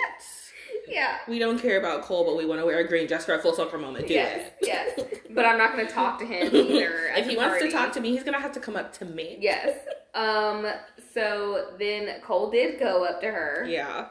yeah. 0.88 1.18
We 1.28 1.38
don't 1.38 1.58
care 1.60 1.78
about 1.78 2.02
Cole, 2.04 2.24
but 2.24 2.36
we 2.38 2.46
want 2.46 2.58
to 2.60 2.64
wear 2.66 2.78
a 2.78 2.88
green 2.88 3.06
just 3.06 3.26
for 3.26 3.34
a 3.34 3.38
full 3.38 3.52
circle 3.54 3.78
moment. 3.78 4.08
Do 4.08 4.14
yes, 4.14 4.50
it. 4.62 4.66
yes. 4.66 5.00
But 5.34 5.44
I'm 5.46 5.56
not 5.58 5.74
going 5.74 5.86
to 5.86 5.92
talk 5.92 6.18
to 6.18 6.26
him 6.26 6.54
either. 6.54 7.10
if 7.16 7.26
he 7.26 7.36
wants 7.36 7.62
to 7.62 7.70
talk 7.70 7.92
to 7.92 8.00
me, 8.00 8.10
he's 8.12 8.22
gonna 8.22 8.40
have 8.40 8.52
to 8.52 8.60
come 8.60 8.76
up 8.76 8.92
to 8.94 9.04
me. 9.06 9.38
Yes. 9.40 9.78
Um. 10.14 10.66
So 11.14 11.72
then 11.78 12.20
Cole 12.22 12.50
did 12.50 12.78
go 12.78 13.04
up 13.04 13.20
to 13.22 13.26
her 13.30 13.64
Yeah. 13.68 14.06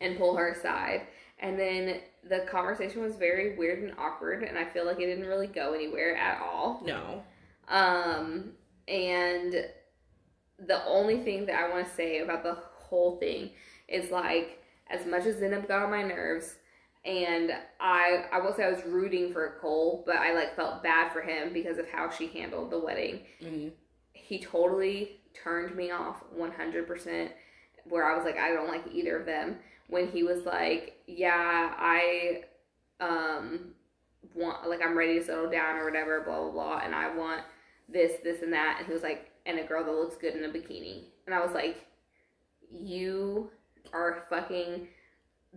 and 0.00 0.16
pull 0.18 0.34
her 0.36 0.48
aside, 0.52 1.06
and 1.40 1.58
then 1.58 2.00
the 2.28 2.40
conversation 2.50 3.02
was 3.02 3.16
very 3.16 3.56
weird 3.56 3.82
and 3.82 3.92
awkward, 3.98 4.42
and 4.42 4.56
I 4.58 4.64
feel 4.64 4.86
like 4.86 4.98
it 5.00 5.06
didn't 5.06 5.26
really 5.26 5.46
go 5.46 5.72
anywhere 5.74 6.16
at 6.16 6.40
all. 6.40 6.82
No. 6.84 7.22
Um. 7.68 8.52
And 8.88 9.54
the 10.58 10.84
only 10.86 11.22
thing 11.22 11.46
that 11.46 11.58
I 11.58 11.70
want 11.70 11.86
to 11.88 11.94
say 11.94 12.18
about 12.18 12.42
the 12.42 12.58
whole 12.76 13.18
thing 13.18 13.50
is 13.88 14.10
like, 14.10 14.62
as 14.90 15.06
much 15.06 15.24
as 15.26 15.36
Zanab 15.36 15.66
got 15.68 15.82
on 15.82 15.90
my 15.90 16.02
nerves, 16.02 16.56
and 17.04 17.52
I 17.80 18.24
I 18.32 18.40
won't 18.40 18.56
say 18.56 18.64
I 18.64 18.70
was 18.70 18.84
rooting 18.84 19.32
for 19.32 19.58
Cole, 19.60 20.02
but 20.06 20.16
I 20.16 20.32
like 20.34 20.56
felt 20.56 20.82
bad 20.82 21.12
for 21.12 21.20
him 21.22 21.52
because 21.52 21.78
of 21.78 21.88
how 21.88 22.10
she 22.10 22.28
handled 22.28 22.70
the 22.70 22.78
wedding. 22.78 23.20
Mm. 23.42 23.72
he 24.12 24.38
totally 24.38 25.20
turned 25.34 25.74
me 25.76 25.90
off 25.90 26.22
100% 26.38 27.28
where 27.84 28.10
i 28.10 28.16
was 28.16 28.24
like 28.24 28.38
i 28.38 28.50
don't 28.50 28.68
like 28.68 28.84
either 28.92 29.18
of 29.18 29.26
them 29.26 29.56
when 29.88 30.08
he 30.08 30.22
was 30.22 30.44
like 30.44 30.98
yeah 31.06 31.72
i 31.78 32.42
um 33.00 33.72
want 34.34 34.68
like 34.68 34.80
i'm 34.84 34.96
ready 34.96 35.18
to 35.18 35.24
settle 35.24 35.50
down 35.50 35.76
or 35.76 35.84
whatever 35.84 36.22
blah 36.22 36.40
blah 36.40 36.50
blah 36.50 36.80
and 36.84 36.94
i 36.94 37.14
want 37.14 37.42
this 37.88 38.12
this 38.22 38.42
and 38.42 38.52
that 38.52 38.76
and 38.78 38.86
he 38.86 38.92
was 38.92 39.02
like 39.02 39.30
and 39.46 39.58
a 39.58 39.64
girl 39.64 39.84
that 39.84 39.92
looks 39.92 40.16
good 40.16 40.34
in 40.34 40.44
a 40.44 40.48
bikini 40.48 41.04
and 41.26 41.34
i 41.34 41.40
was 41.40 41.52
like 41.52 41.86
you 42.70 43.50
are 43.92 44.24
fucking 44.30 44.88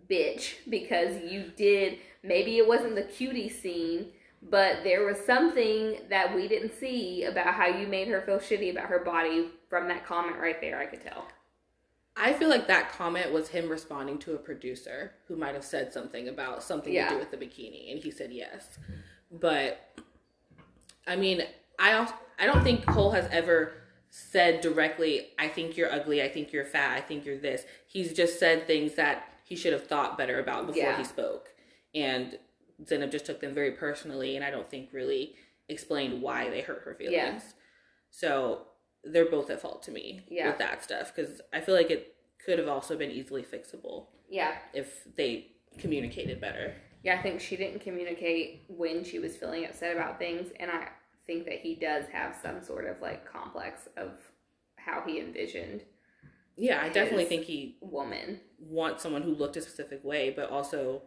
bitch 0.10 0.56
because 0.70 1.24
you 1.24 1.52
did 1.56 1.98
maybe 2.24 2.58
it 2.58 2.68
wasn't 2.68 2.94
the 2.94 3.04
cutie 3.04 3.50
scene 3.50 4.08
but 4.42 4.84
there 4.84 5.06
was 5.06 5.18
something 5.26 5.98
that 6.10 6.34
we 6.34 6.48
didn't 6.48 6.78
see 6.80 7.24
about 7.24 7.54
how 7.54 7.68
you 7.68 7.88
made 7.88 8.08
her 8.08 8.22
feel 8.22 8.38
shitty 8.38 8.72
about 8.72 8.86
her 8.86 9.00
body 9.00 9.48
from 9.70 9.88
that 9.88 10.06
comment 10.06 10.38
right 10.40 10.60
there. 10.62 10.80
I 10.80 10.86
could 10.86 11.02
tell. 11.02 11.28
I 12.20 12.34
feel 12.34 12.50
like 12.50 12.68
that 12.68 12.92
comment 12.92 13.32
was 13.32 13.50
him 13.50 13.70
responding 13.70 14.18
to 14.20 14.34
a 14.34 14.38
producer 14.38 15.14
who 15.28 15.36
might 15.36 15.54
have 15.54 15.64
said 15.64 15.94
something 15.94 16.28
about 16.28 16.64
something 16.64 16.92
Yeah. 16.94 17.10
to 17.10 17.14
do 17.16 17.20
with 17.20 17.32
the 17.32 17.38
bikini, 17.38 17.92
and 17.92 18.00
he 18.00 18.10
said 18.12 18.32
yes. 18.34 18.80
But 19.32 19.80
I 21.06 21.16
mean, 21.16 21.44
I 21.80 21.94
also, 21.94 22.14
I 22.40 22.46
don't 22.46 22.64
think 22.64 22.86
Cole 22.86 23.12
has 23.12 23.28
ever 23.32 23.74
said 24.10 24.62
directly, 24.62 25.30
"I 25.38 25.48
think 25.48 25.78
you're 25.78 25.92
ugly. 25.92 26.22
I 26.22 26.28
think 26.30 26.52
you're 26.52 26.66
fat. 26.66 26.98
I 26.98 27.02
think 27.02 27.26
you're 27.26 27.38
this." 27.38 27.66
He's 27.86 28.14
just 28.14 28.40
said 28.40 28.66
things 28.68 28.96
that 28.96 29.30
he 29.44 29.56
should 29.56 29.74
have 29.74 29.88
thought 29.88 30.18
better 30.18 30.40
about 30.40 30.66
before 30.68 30.82
Yeah. 30.82 30.98
he 30.98 31.04
spoke, 31.04 31.54
and 31.94 32.38
Zanab 32.84 33.12
just 33.12 33.26
took 33.26 33.40
them 33.40 33.54
very 33.54 33.72
personally, 33.72 34.36
and 34.36 34.44
I 34.44 34.52
don't 34.52 34.70
think 34.70 34.92
really 34.92 35.36
explained 35.70 36.22
why 36.22 36.50
they 36.50 36.62
hurt 36.62 36.82
her 36.84 36.94
feelings. 36.96 37.14
Yeah. 37.16 37.40
So 38.10 38.68
they're 39.12 39.30
both 39.30 39.50
at 39.50 39.62
fault 39.62 39.84
to 39.84 39.92
me 39.92 40.22
Yeah. 40.30 40.50
with 40.50 40.58
that 40.60 40.84
stuff 40.84 41.14
because 41.16 41.42
I 41.54 41.62
feel 41.62 41.76
like 41.76 41.90
it 41.92 42.16
could 42.44 42.60
have 42.60 42.68
also 42.68 42.98
been 42.98 43.12
easily 43.12 43.44
fixable 43.44 44.08
Yeah. 44.30 44.58
if 44.74 45.04
they 45.16 45.52
communicated 45.78 46.40
better. 46.42 46.76
Yeah, 47.04 47.18
I 47.20 47.22
think 47.22 47.40
she 47.42 47.56
didn't 47.56 47.80
communicate 47.82 48.64
when 48.68 49.04
she 49.04 49.20
was 49.20 49.38
feeling 49.38 49.66
upset 49.66 49.96
about 49.96 50.18
things. 50.20 50.52
And 50.60 50.70
I 50.72 50.90
think 51.26 51.46
that 51.46 51.60
he 51.60 51.76
does 51.76 52.06
have 52.10 52.36
some 52.36 52.62
sort 52.64 52.86
of 52.86 53.02
like 53.02 53.26
complex 53.26 53.88
of 53.98 54.12
how 54.78 55.02
he 55.06 55.20
envisioned 55.20 55.84
Yeah, 56.56 56.82
I 56.82 56.90
definitely 56.90 57.26
think 57.26 57.44
he 57.44 57.78
woman. 57.82 58.40
wants 58.60 59.04
someone 59.04 59.22
who 59.22 59.36
looked 59.36 59.58
a 59.58 59.62
specific 59.62 60.04
way, 60.04 60.32
but 60.32 60.50
also 60.50 61.04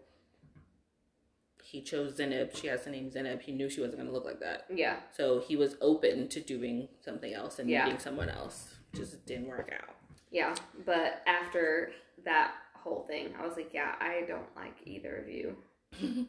he 1.70 1.80
chose 1.80 2.18
Zanab. 2.18 2.56
She 2.56 2.66
has 2.66 2.84
the 2.84 2.90
name 2.90 3.10
Zanab. 3.10 3.42
He 3.42 3.52
knew 3.52 3.70
she 3.70 3.80
wasn't 3.80 3.98
going 3.98 4.08
to 4.08 4.12
look 4.12 4.24
like 4.24 4.40
that. 4.40 4.66
Yeah. 4.74 4.96
So 5.16 5.38
he 5.40 5.54
was 5.54 5.76
open 5.80 6.28
to 6.28 6.40
doing 6.40 6.88
something 7.00 7.32
else 7.32 7.58
and 7.60 7.70
Yeah. 7.70 7.84
meeting 7.84 8.00
someone 8.00 8.28
else. 8.28 8.74
Just 8.94 9.24
didn't 9.24 9.46
work 9.46 9.70
out. 9.72 9.94
Yeah. 10.32 10.54
But 10.84 11.22
after 11.26 11.92
that 12.24 12.54
whole 12.74 13.04
thing, 13.06 13.34
I 13.38 13.46
was 13.46 13.56
like, 13.56 13.70
yeah, 13.72 13.94
I 14.00 14.24
don't 14.26 14.54
like 14.56 14.74
either 14.84 15.16
of 15.16 15.28
you. 15.28 15.56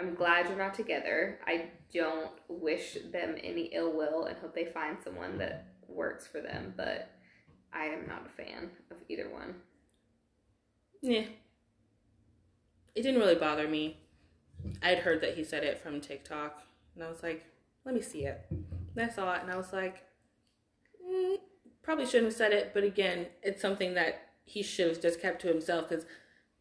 I'm 0.00 0.14
glad 0.14 0.48
you're 0.48 0.58
not 0.58 0.74
together. 0.74 1.38
I 1.46 1.70
don't 1.94 2.32
wish 2.48 2.98
them 3.12 3.36
any 3.42 3.70
ill 3.72 3.92
will 3.92 4.24
and 4.24 4.36
hope 4.38 4.54
they 4.54 4.66
find 4.66 4.98
someone 5.02 5.38
that 5.38 5.66
works 5.88 6.26
for 6.26 6.40
them, 6.42 6.74
but 6.76 7.08
I 7.72 7.86
am 7.86 8.06
not 8.06 8.26
a 8.26 8.42
fan 8.42 8.70
of 8.90 8.96
either 9.08 9.30
one. 9.30 9.54
Yeah. 11.00 11.24
It 12.94 13.02
didn't 13.02 13.20
really 13.20 13.34
bother 13.36 13.66
me. 13.68 14.00
I'd 14.82 14.98
heard 14.98 15.20
that 15.22 15.34
he 15.34 15.44
said 15.44 15.64
it 15.64 15.78
from 15.78 16.00
TikTok, 16.00 16.62
and 16.94 17.04
I 17.04 17.08
was 17.08 17.22
like, 17.22 17.44
let 17.84 17.94
me 17.94 18.02
see 18.02 18.24
it. 18.24 18.46
And 18.50 19.10
I 19.10 19.12
saw 19.12 19.34
it, 19.34 19.42
and 19.42 19.50
I 19.50 19.56
was 19.56 19.72
like, 19.72 20.02
mm, 21.04 21.36
probably 21.82 22.06
shouldn't 22.06 22.26
have 22.26 22.34
said 22.34 22.52
it, 22.52 22.72
but 22.74 22.84
again, 22.84 23.26
it's 23.42 23.60
something 23.60 23.94
that 23.94 24.22
he 24.44 24.62
should 24.62 24.88
have 24.88 25.00
just 25.00 25.20
kept 25.20 25.40
to 25.42 25.48
himself 25.48 25.88
because 25.88 26.04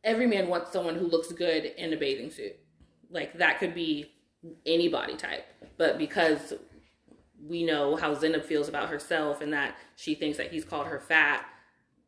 every 0.04 0.28
man 0.28 0.48
wants 0.48 0.72
someone 0.72 0.96
who 0.96 1.08
looks 1.08 1.32
good 1.32 1.66
in 1.66 1.94
a 1.94 1.98
bathing 1.98 2.30
suit. 2.30 2.56
Like, 3.10 3.38
that 3.38 3.60
could 3.60 3.76
be 3.76 4.12
any 4.66 4.90
body 4.90 5.16
type, 5.16 5.46
but 5.78 5.98
because 5.98 6.54
we 7.46 7.64
know 7.64 7.96
how 7.96 8.16
Zanab 8.16 8.44
feels 8.44 8.70
about 8.70 8.90
herself 8.90 9.42
and 9.42 9.52
that 9.54 9.76
she 9.96 10.16
thinks 10.16 10.38
that 10.38 10.52
he's 10.52 10.64
called 10.64 10.88
her 10.88 11.00
fat, 11.00 11.46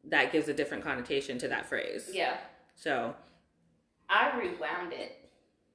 that 0.06 0.32
gives 0.32 0.48
a 0.48 0.54
different 0.54 0.84
connotation 0.84 1.38
to 1.40 1.48
that 1.48 1.66
phrase. 1.66 2.10
Yeah. 2.14 2.38
So 2.76 3.16
I 4.10 4.38
rewound 4.38 4.94
it 4.94 5.25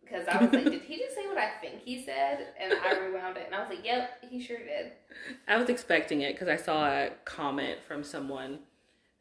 because 0.02 0.26
I 0.28 0.42
was 0.42 0.52
like, 0.52 0.64
did 0.64 0.82
he 0.82 0.98
just 0.98 1.14
say 1.14 1.26
what 1.26 1.38
I 1.38 1.50
think 1.60 1.82
he 1.84 2.04
said? 2.04 2.48
And 2.60 2.72
I 2.72 2.98
rewound 2.98 3.36
it 3.36 3.44
and 3.46 3.54
I 3.54 3.60
was 3.60 3.68
like, 3.68 3.84
yep, 3.84 4.22
he 4.28 4.40
sure 4.40 4.58
did. 4.58 4.92
I 5.46 5.56
was 5.56 5.68
expecting 5.68 6.22
it 6.22 6.34
because 6.34 6.48
I 6.48 6.56
saw 6.56 6.86
a 6.88 7.10
comment 7.24 7.78
from 7.86 8.02
someone 8.02 8.58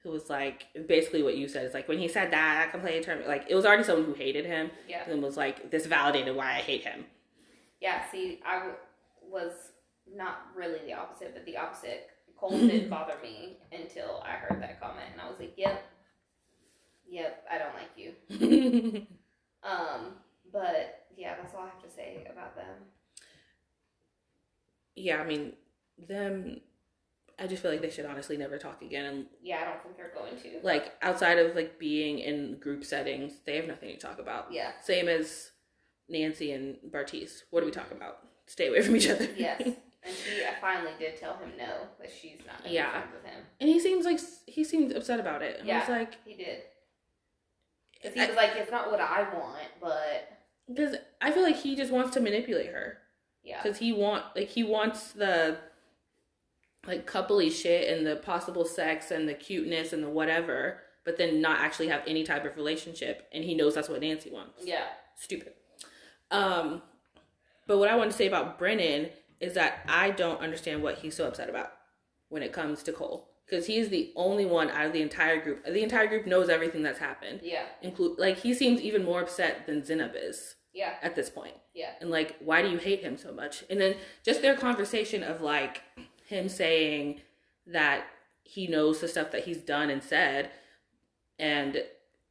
who 0.03 0.09
was 0.11 0.29
like, 0.29 0.65
basically 0.87 1.21
what 1.23 1.37
you 1.37 1.47
said 1.47 1.65
is 1.65 1.73
like 1.73 1.87
when 1.87 1.99
he 1.99 2.07
said 2.07 2.31
that, 2.31 2.65
I 2.67 2.71
complained 2.71 3.05
completely 3.05 3.25
turned 3.25 3.41
like 3.41 3.49
it 3.49 3.55
was 3.55 3.65
already 3.65 3.83
someone 3.83 4.05
who 4.05 4.13
hated 4.13 4.45
him 4.45 4.71
Yeah. 4.87 5.03
and 5.09 5.21
was 5.21 5.37
like, 5.37 5.69
this 5.71 5.85
validated 5.85 6.35
why 6.35 6.47
I 6.51 6.59
hate 6.61 6.83
him. 6.83 7.05
Yeah, 7.81 8.01
see, 8.11 8.39
I 8.45 8.55
w- 8.55 8.75
was 9.29 9.53
not 10.13 10.47
really 10.55 10.79
the 10.85 10.93
opposite, 10.93 11.33
but 11.33 11.45
the 11.45 11.55
opposite. 11.57 12.09
Cole 12.35 12.51
didn't 12.57 12.89
bother 12.97 13.13
me 13.21 13.57
until 13.71 14.23
I 14.25 14.31
heard 14.31 14.61
that 14.61 14.81
comment, 14.81 15.05
and 15.11 15.21
I 15.21 15.29
was 15.29 15.39
like, 15.39 15.53
"Yep, 15.57 15.83
yep, 17.09 17.45
I 17.51 17.57
don't 17.57 17.73
like 17.75 17.91
you." 17.95 19.05
Um, 19.61 20.13
but 20.51 21.05
yeah, 21.15 21.35
that's 21.35 21.53
all 21.55 21.61
I 21.63 21.69
have 21.69 21.81
to 21.83 21.89
say 21.89 22.27
about 22.31 22.55
them. 22.55 22.75
yeah, 24.95 25.17
I 25.21 25.25
mean 25.25 25.53
them. 26.07 26.61
I 27.41 27.47
just 27.47 27.61
feel 27.61 27.71
like 27.71 27.81
they 27.81 27.89
should 27.89 28.05
honestly 28.05 28.35
never 28.35 28.57
talk 28.57 28.81
again. 28.81 29.05
And 29.05 29.25
Yeah, 29.41 29.61
I 29.61 29.65
don't 29.65 29.81
think 29.81 29.95
they're 29.95 30.11
going 30.13 30.35
to. 30.41 30.59
like 30.65 30.93
outside 31.01 31.37
of 31.39 31.55
like 31.55 31.79
being 31.79 32.19
in 32.19 32.57
group 32.59 32.83
settings, 32.83 33.39
they 33.45 33.55
have 33.55 33.65
nothing 33.67 33.89
to 33.89 33.97
talk 33.97 34.19
about. 34.19 34.51
Yeah. 34.51 34.71
Same 34.81 35.07
as 35.07 35.51
Nancy 36.09 36.51
and 36.51 36.77
Bartise. 36.91 37.43
What 37.49 37.61
do 37.61 37.65
we 37.65 37.71
talk 37.71 37.91
about? 37.91 38.19
Stay 38.47 38.67
away 38.67 38.81
from 38.81 38.95
each 38.97 39.07
other. 39.09 39.25
Yes, 39.37 39.61
and 39.63 39.75
she 40.15 40.43
I 40.43 40.59
finally 40.59 40.91
did 40.99 41.15
tell 41.17 41.37
him 41.37 41.51
no 41.57 41.87
that 42.01 42.11
she's 42.11 42.39
not 42.45 42.61
gonna 42.63 42.73
Yeah. 42.73 43.03
with 43.13 43.23
him. 43.31 43.41
And 43.61 43.69
he 43.69 43.79
seems 43.79 44.03
like 44.05 44.19
he 44.47 44.63
seemed 44.65 44.91
upset 44.91 45.19
about 45.21 45.41
it. 45.41 45.59
And 45.61 45.69
I 45.69 45.73
Yeah. 45.73 45.79
was 45.79 45.89
like, 45.89 46.15
He 46.25 46.33
did. 46.35 46.63
he 48.01 48.09
was 48.19 48.35
like, 48.35 48.51
"It's 48.55 48.71
not 48.71 48.91
what 48.91 48.99
I 48.99 49.23
want, 49.33 49.67
but 49.79 50.38
because 50.69 50.95
I 51.21 51.31
feel 51.31 51.43
like 51.43 51.57
he 51.57 51.75
just 51.75 51.91
wants 51.91 52.11
to 52.13 52.21
manipulate 52.21 52.67
her 52.71 52.99
Yeah. 53.43 53.61
because 53.61 53.79
he 53.79 53.91
want 53.91 54.23
like 54.35 54.47
he 54.49 54.63
wants 54.63 55.11
the 55.11 55.57
like 56.87 57.05
coupley 57.09 57.51
shit 57.51 57.89
and 57.95 58.05
the 58.07 58.15
possible 58.17 58.63
sex 58.65 59.11
and 59.11 59.27
the 59.27 59.33
cuteness 59.33 59.91
and 59.93 60.01
the 60.03 60.09
whatever, 60.09 60.81
but 61.03 61.17
then 61.17 61.41
not 61.41 61.59
actually 61.59 61.87
have 61.89 62.01
any 62.07 62.23
type 62.23 62.45
of 62.45 62.55
relationship. 62.55 63.27
And 63.33 63.43
he 63.43 63.53
knows 63.55 63.75
that's 63.75 63.89
what 63.89 63.99
Nancy 64.01 64.29
wants. 64.31 64.63
Yeah. 64.65 64.85
Stupid. 65.17 65.53
Um, 66.31 66.81
but 67.67 67.77
what 67.79 67.89
I 67.89 67.95
want 67.97 68.11
to 68.11 68.17
say 68.17 68.27
about 68.27 68.57
Brennon 68.57 69.09
is 69.39 69.53
that 69.55 69.79
I 69.87 70.11
don't 70.11 70.39
understand 70.41 70.81
what 70.83 70.99
he's 70.99 71.15
so 71.15 71.27
upset 71.27 71.49
about 71.49 71.71
when 72.29 72.43
it 72.43 72.53
comes 72.53 72.81
to 72.83 72.91
Cole 72.93 73.29
because 73.45 73.65
he's 73.65 73.89
the 73.89 74.11
only 74.15 74.45
one 74.45 74.69
out 74.69 74.85
of 74.85 74.93
the 74.93 75.01
entire 75.01 75.41
group. 75.41 75.65
The 75.65 75.83
entire 75.83 76.07
group 76.07 76.25
knows 76.27 76.47
everything 76.49 76.81
that's 76.83 76.99
happened. 76.99 77.41
Yeah. 77.43 77.63
Include 77.81 78.19
like 78.19 78.37
he 78.37 78.53
seems 78.53 78.79
even 78.81 79.03
more 79.03 79.21
upset 79.21 79.65
than 79.65 79.81
Zanab 79.81 80.13
is 80.15 80.55
Yeah. 80.73 80.93
at 81.01 81.15
this 81.15 81.29
point. 81.29 81.55
Yeah. 81.73 81.91
and 82.01 82.09
like 82.11 82.35
why 82.39 82.61
do 82.61 82.69
you 82.69 82.77
hate 82.77 83.01
him 83.01 83.17
so 83.17 83.31
much? 83.33 83.63
And 83.69 83.79
then 83.81 83.95
just 84.23 84.41
their 84.41 84.55
conversation 84.55 85.23
of 85.23 85.41
like 85.41 85.81
him 86.27 86.47
saying 86.49 87.21
that 87.67 88.05
he 88.43 88.67
knows 88.67 88.99
the 88.99 89.07
stuff 89.07 89.31
that 89.31 89.43
he's 89.45 89.57
done 89.57 89.89
and 89.89 90.01
said 90.03 90.51
and 91.37 91.83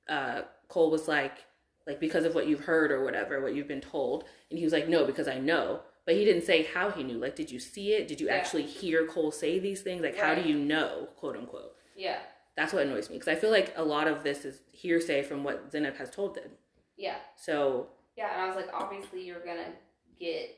uh 0.08 0.42
cole 0.68 0.90
was 0.90 1.08
like 1.08 1.44
like 1.86 2.00
because 2.00 2.24
of 2.24 2.34
what 2.34 2.46
you've 2.46 2.60
heard 2.64 2.90
or 2.92 3.02
whatever 3.02 3.40
what 3.40 3.54
you've 3.54 3.68
been 3.68 3.80
told. 3.80 4.24
And 4.50 4.58
he 4.58 4.64
was 4.64 4.72
like 4.72 4.88
no 4.88 5.04
because 5.04 5.28
i 5.28 5.38
know. 5.38 5.80
But 6.06 6.14
he 6.16 6.24
didn't 6.24 6.44
say 6.44 6.62
how 6.64 6.90
he 6.90 7.02
knew. 7.02 7.18
Like 7.18 7.36
did 7.36 7.50
you 7.50 7.58
see 7.58 7.92
it? 7.92 8.08
Did 8.08 8.20
you 8.20 8.28
Yeah. 8.28 8.34
actually 8.36 8.64
hear 8.64 9.06
cole 9.06 9.30
say 9.32 9.58
these 9.58 9.82
things? 9.82 10.02
Like 10.02 10.16
how 10.18 10.34
do 10.34 10.42
you 10.42 10.58
know? 10.58 11.08
quote 11.16 11.36
unquote. 11.36 11.74
Yeah. 11.96 12.18
that's 12.56 12.72
what 12.72 12.82
annoys 12.86 13.08
me 13.10 13.16
because 13.16 13.28
i 13.28 13.34
feel 13.34 13.50
like 13.50 13.72
a 13.76 13.82
lot 13.84 14.06
of 14.08 14.22
this 14.22 14.44
is 14.44 14.60
hearsay 14.72 15.22
from 15.22 15.44
what 15.44 15.70
Zanab 15.72 15.96
has 15.96 16.10
told 16.10 16.34
them. 16.34 16.50
Yeah. 16.96 17.16
so 17.36 17.88
Yeah. 18.18 18.32
And 18.32 18.42
I 18.42 18.46
was 18.46 18.56
like, 18.56 18.74
obviously, 18.74 19.24
you're 19.24 19.44
gonna 19.44 19.72
get 20.18 20.56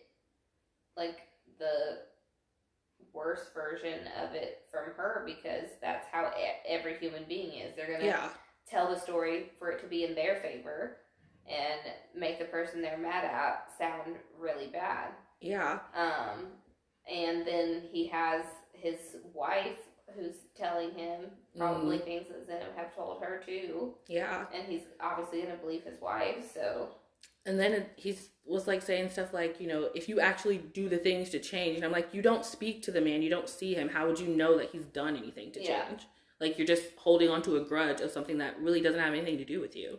like 0.96 1.18
the 1.58 1.98
worst 3.12 3.52
version 3.54 4.00
of 4.22 4.34
it 4.34 4.62
from 4.70 4.94
her 4.96 5.22
because 5.26 5.68
that's 5.80 6.06
how 6.10 6.32
every 6.66 6.96
human 6.98 7.24
being 7.28 7.60
is. 7.60 7.76
They're 7.76 7.92
gonna 7.92 8.04
yeah 8.06 8.28
tell 8.68 8.88
the 8.88 8.98
story 9.00 9.50
for 9.58 9.70
it 9.70 9.80
to 9.82 9.88
be 9.88 10.04
in 10.04 10.14
their 10.14 10.36
favor 10.36 10.98
and 11.48 11.80
make 12.14 12.38
the 12.38 12.44
person 12.44 12.80
they're 12.80 12.96
mad 12.98 13.24
at 13.24 13.66
sound 13.76 14.14
really 14.38 14.68
bad. 14.68 15.08
yeah 15.40 15.80
Um, 15.94 16.46
and 17.12 17.44
then 17.46 17.82
he 17.90 18.06
has 18.08 18.44
his 18.72 19.16
wife 19.34 19.78
who's 20.14 20.34
telling 20.56 20.92
him 20.92 21.22
probably 21.56 21.98
things 21.98 22.28
that 22.28 22.46
Zanab 22.48 22.76
have 22.76 22.94
told 22.94 23.22
her 23.22 23.42
too, 23.44 23.94
yeah 24.08 24.44
and 24.54 24.66
he's 24.68 24.82
obviously 25.00 25.42
gonna 25.42 25.56
believe 25.56 25.82
his 25.84 26.00
wife. 26.00 26.44
So 26.54 26.90
And 27.46 27.58
then 27.58 27.86
he 27.96 28.16
was 28.44 28.66
like 28.66 28.82
saying 28.82 29.10
stuff 29.10 29.32
like, 29.32 29.60
you 29.60 29.66
know, 29.68 29.88
if 29.94 30.08
you 30.08 30.20
actually 30.20 30.58
do 30.58 30.88
the 30.88 30.98
things 30.98 31.30
to 31.30 31.38
change, 31.38 31.76
and 31.76 31.84
I'm 31.84 31.92
like, 31.92 32.12
you 32.12 32.20
don't 32.22 32.44
speak 32.44 32.82
to 32.84 32.90
the 32.90 33.00
man, 33.00 33.22
you 33.22 33.30
don't 33.30 33.48
see 33.48 33.74
him. 33.74 33.88
How 33.88 34.06
would 34.06 34.18
you 34.18 34.28
know 34.28 34.58
that 34.58 34.70
he's 34.70 34.84
done 34.84 35.16
anything 35.16 35.52
to 35.52 35.62
Yeah. 35.62 35.86
change? 35.88 36.06
Like 36.40 36.58
you're 36.58 36.66
just 36.66 36.84
holding 36.96 37.28
on 37.30 37.42
to 37.42 37.56
a 37.56 37.60
grudge 37.64 38.00
of 38.00 38.10
something 38.10 38.38
that 38.38 38.58
really 38.60 38.80
doesn't 38.80 39.00
have 39.00 39.12
anything 39.14 39.38
to 39.38 39.44
do 39.44 39.60
with 39.60 39.74
you. 39.76 39.98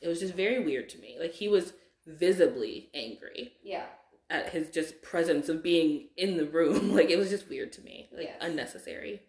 It 0.00 0.08
was 0.08 0.20
just 0.20 0.34
very 0.34 0.58
weird 0.62 0.88
to 0.90 0.98
me. 0.98 1.16
Like 1.18 1.32
he 1.32 1.48
was 1.48 1.72
visibly 2.06 2.90
angry 2.94 3.52
yeah, 3.62 3.86
at 4.28 4.50
his 4.50 4.68
just 4.70 5.00
presence 5.02 5.48
of 5.48 5.62
being 5.62 6.08
in 6.16 6.36
the 6.36 6.46
room. 6.46 6.92
Like 6.94 7.10
it 7.10 7.16
was 7.16 7.30
just 7.30 7.48
weird 7.48 7.72
to 7.74 7.80
me. 7.82 8.08
Like 8.12 8.24
Yes. 8.26 8.36
unnecessary. 8.40 9.22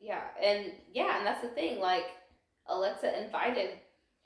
yeah, 0.00 0.22
and 0.42 0.72
yeah, 0.92 1.18
and 1.18 1.26
that's 1.26 1.42
the 1.42 1.48
thing. 1.48 1.78
Like 1.80 2.04
Alexa 2.66 3.22
invited 3.22 3.70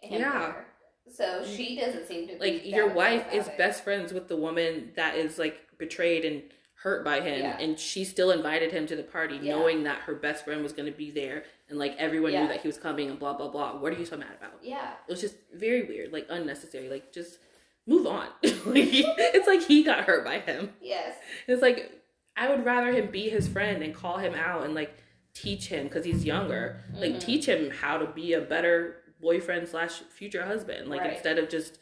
him 0.00 0.20
Yeah. 0.20 0.38
there, 0.38 0.66
so 1.10 1.44
she 1.44 1.76
doesn't 1.76 2.06
seem 2.06 2.28
to 2.28 2.38
Like 2.38 2.66
your 2.66 2.88
wife 2.92 3.26
is 3.32 3.46
it. 3.48 3.58
best 3.58 3.84
friends 3.84 4.12
with 4.12 4.28
the 4.28 4.36
woman 4.36 4.92
that 4.96 5.16
is 5.16 5.38
like 5.38 5.58
betrayed 5.78 6.24
and 6.24 6.42
hurt 6.74 7.04
by 7.04 7.20
him 7.20 7.40
Yeah. 7.40 7.58
and 7.58 7.78
she 7.78 8.04
still 8.04 8.30
invited 8.30 8.70
him 8.72 8.86
to 8.86 8.94
the 8.96 9.02
party 9.02 9.36
Yeah. 9.42 9.56
knowing 9.56 9.82
that 9.84 9.98
her 10.02 10.14
best 10.14 10.44
friend 10.44 10.62
was 10.62 10.72
going 10.72 10.90
to 10.90 10.96
be 10.96 11.10
there 11.10 11.44
and 11.68 11.78
like 11.78 11.96
everyone 11.98 12.32
Yeah. 12.32 12.42
knew 12.42 12.48
that 12.48 12.60
he 12.60 12.68
was 12.68 12.78
coming 12.78 13.10
and 13.10 13.18
blah 13.18 13.32
blah 13.34 13.48
blah 13.48 13.76
what 13.78 13.92
are 13.92 13.96
you 13.98 14.04
so 14.06 14.16
mad 14.16 14.34
about 14.38 14.52
Yeah, 14.62 14.92
it 15.06 15.10
was 15.10 15.20
just 15.20 15.34
very 15.54 15.82
weird 15.82 16.12
like 16.12 16.26
unnecessary 16.30 16.88
like 16.88 17.12
just 17.12 17.38
move 17.86 18.06
on 18.06 18.26
like, 18.42 18.88
it's 18.92 19.46
like 19.48 19.62
he 19.66 19.82
got 19.82 20.04
hurt 20.04 20.24
by 20.24 20.38
him 20.40 20.72
yes, 20.80 21.14
it's 21.46 21.62
like 21.62 21.90
i 22.36 22.48
would 22.48 22.64
rather 22.64 22.92
him 22.92 23.10
be 23.10 23.28
his 23.28 23.48
friend 23.48 23.82
and 23.82 23.94
call 23.94 24.18
him 24.18 24.34
out 24.34 24.64
and 24.64 24.74
like 24.74 24.94
teach 25.34 25.66
him 25.68 25.84
because 25.84 26.04
he's 26.04 26.24
younger 26.24 26.80
like 26.94 27.14
Mhm. 27.14 27.20
teach 27.20 27.46
him 27.46 27.70
how 27.70 27.96
to 27.98 28.06
be 28.06 28.34
a 28.34 28.40
better 28.40 28.96
boyfriend 29.20 29.68
slash 29.68 30.00
future 30.10 30.44
husband 30.44 30.88
like 30.88 31.00
Right. 31.00 31.12
instead 31.14 31.38
of 31.38 31.48
just 31.48 31.78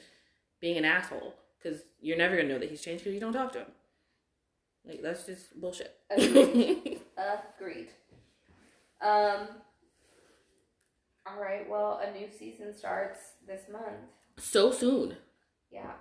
being 0.60 0.76
an 0.76 0.84
asshole 0.84 1.34
because 1.58 1.80
you're 2.00 2.16
never 2.16 2.36
gonna 2.36 2.48
know 2.48 2.58
that 2.58 2.70
he's 2.70 2.82
changed 2.82 3.04
because 3.04 3.14
you 3.14 3.20
don't 3.20 3.32
talk 3.32 3.52
to 3.52 3.58
him 3.60 3.72
like 4.86 5.02
that's 5.02 5.24
just 5.24 5.58
bullshit 5.60 5.94
Agreed. 6.10 7.00
Agreed. 7.58 7.88
Um. 9.00 9.48
All 11.26 11.40
right. 11.42 11.68
Well, 11.68 12.00
a 12.06 12.12
new 12.16 12.28
season 12.30 12.72
starts 12.76 13.18
this 13.46 13.62
month. 13.70 13.84
so 14.38 14.70
soon 14.70 15.16
Yeah. 15.72 15.92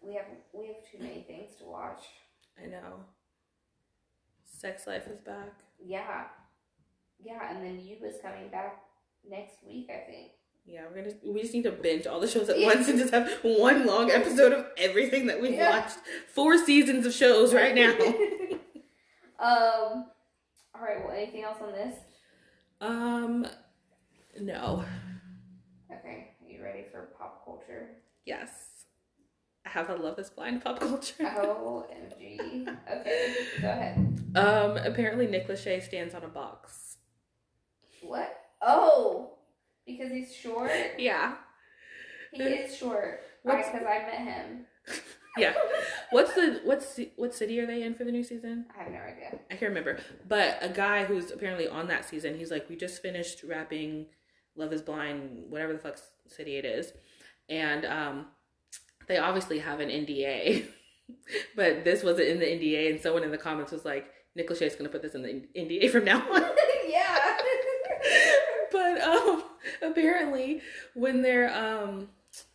We 0.00 0.14
have 0.14 0.24
we 0.52 0.66
have 0.68 0.76
too 0.90 0.98
many 0.98 1.22
things 1.22 1.54
to 1.60 1.64
watch. 1.64 2.02
i 2.62 2.66
know 2.66 3.04
sex 4.44 4.86
life 4.86 5.06
is 5.06 5.20
back 5.20 5.52
Yeah. 5.84 6.24
Yeah, 7.24 7.50
and 7.54 7.64
then 7.64 7.78
you 7.84 8.04
is 8.04 8.16
coming 8.20 8.48
back 8.48 8.82
next 9.28 9.56
week, 9.66 9.88
I 9.90 10.04
think. 10.10 10.32
yeah 10.66 10.82
we're 10.88 11.02
gonna 11.02 11.14
we 11.24 11.40
just 11.42 11.54
need 11.54 11.64
to 11.64 11.72
binge 11.72 12.06
all 12.06 12.20
the 12.20 12.28
shows 12.28 12.48
at 12.48 12.58
once 12.60 12.88
and 12.88 12.98
just 12.98 13.12
have 13.12 13.30
one 13.42 13.84
long 13.86 14.10
episode 14.10 14.52
of 14.52 14.66
everything 14.76 15.26
that 15.26 15.40
we've 15.40 15.54
Yeah. 15.54 15.70
watched 15.80 15.98
four 16.34 16.56
seasons 16.58 17.04
of 17.06 17.12
shows 17.12 17.52
right 17.54 17.74
now 17.74 17.92
um. 19.38 20.06
All 20.74 20.80
right. 20.80 21.04
Well, 21.04 21.14
anything 21.16 21.44
else 21.44 21.58
on 21.62 21.72
this? 21.72 21.96
um 22.80 23.46
no 24.40 24.84
Okay. 25.92 26.30
Are 26.42 26.48
you 26.50 26.62
ready 26.62 26.84
for 26.90 27.10
pop 27.18 27.44
culture? 27.44 27.90
Yes. 28.24 28.50
I 29.66 29.68
have 29.70 29.90
a 29.90 29.94
Love 29.94 30.18
is 30.18 30.30
Blind 30.30 30.64
pop 30.64 30.80
culture. 30.80 31.22
OMG. 31.22 32.66
Okay. 32.90 33.34
Go 33.60 33.68
ahead. 33.68 33.96
Um, 34.34 34.76
apparently 34.78 35.26
Nick 35.28 35.46
Lachey 35.48 35.82
stands 35.82 36.14
on 36.14 36.24
a 36.24 36.28
box. 36.28 36.96
What? 38.02 38.34
Oh, 38.64 39.34
because 39.86 40.10
he's 40.10 40.34
short. 40.34 40.70
Yeah. 40.98 41.34
He 42.32 42.42
is 42.42 42.76
short. 42.76 43.20
What's- 43.42 43.68
Because 43.70 43.86
I 43.86 43.98
met 43.98 44.18
him. 44.20 44.66
Yeah. 45.38 45.54
What's 46.10 46.34
the 46.34 46.60
what's 46.64 47.00
what 47.16 47.34
city 47.34 47.58
are 47.58 47.64
they 47.66 47.84
in 47.84 47.94
for 47.94 48.04
the 48.04 48.12
new 48.12 48.22
season? 48.22 48.66
I 48.78 48.82
have 48.82 48.92
no 48.92 48.98
idea. 48.98 49.38
I 49.50 49.54
can't 49.54 49.70
remember. 49.70 49.98
But 50.28 50.58
a 50.60 50.68
guy 50.68 51.04
who's 51.04 51.30
apparently 51.30 51.66
on 51.66 51.88
that 51.88 52.04
season, 52.04 52.36
he's 52.36 52.50
like, 52.50 52.68
we 52.68 52.76
just 52.76 53.00
finished 53.00 53.42
wrapping 53.42 54.08
Love 54.56 54.74
is 54.74 54.82
Blind, 54.82 55.44
whatever 55.48 55.72
the 55.72 55.78
fuck 55.78 55.96
city 56.26 56.56
it 56.58 56.66
is. 56.66 56.92
And 57.48 57.86
um 57.86 58.26
they 59.08 59.16
obviously 59.16 59.58
have 59.60 59.80
an 59.80 59.88
NDA. 59.88 60.66
but 61.56 61.82
this 61.82 62.02
wasn't 62.02 62.28
in 62.28 62.38
the 62.38 62.44
NDA 62.44 62.90
and 62.90 63.00
someone 63.00 63.24
in 63.24 63.30
the 63.30 63.38
comments 63.38 63.72
was 63.72 63.86
like, 63.86 64.10
Nick 64.36 64.50
Lachey's 64.50 64.76
gonna 64.76 64.90
put 64.90 65.00
this 65.00 65.14
in 65.14 65.22
the 65.22 65.48
NDA 65.58 65.88
from 65.90 66.04
now 66.04 66.18
on. 66.30 66.42
yeah. 66.86 67.38
but 68.70 69.00
um 69.00 69.44
apparently 69.90 70.60
when 70.94 71.22
they're 71.22 71.54
um 71.54 72.08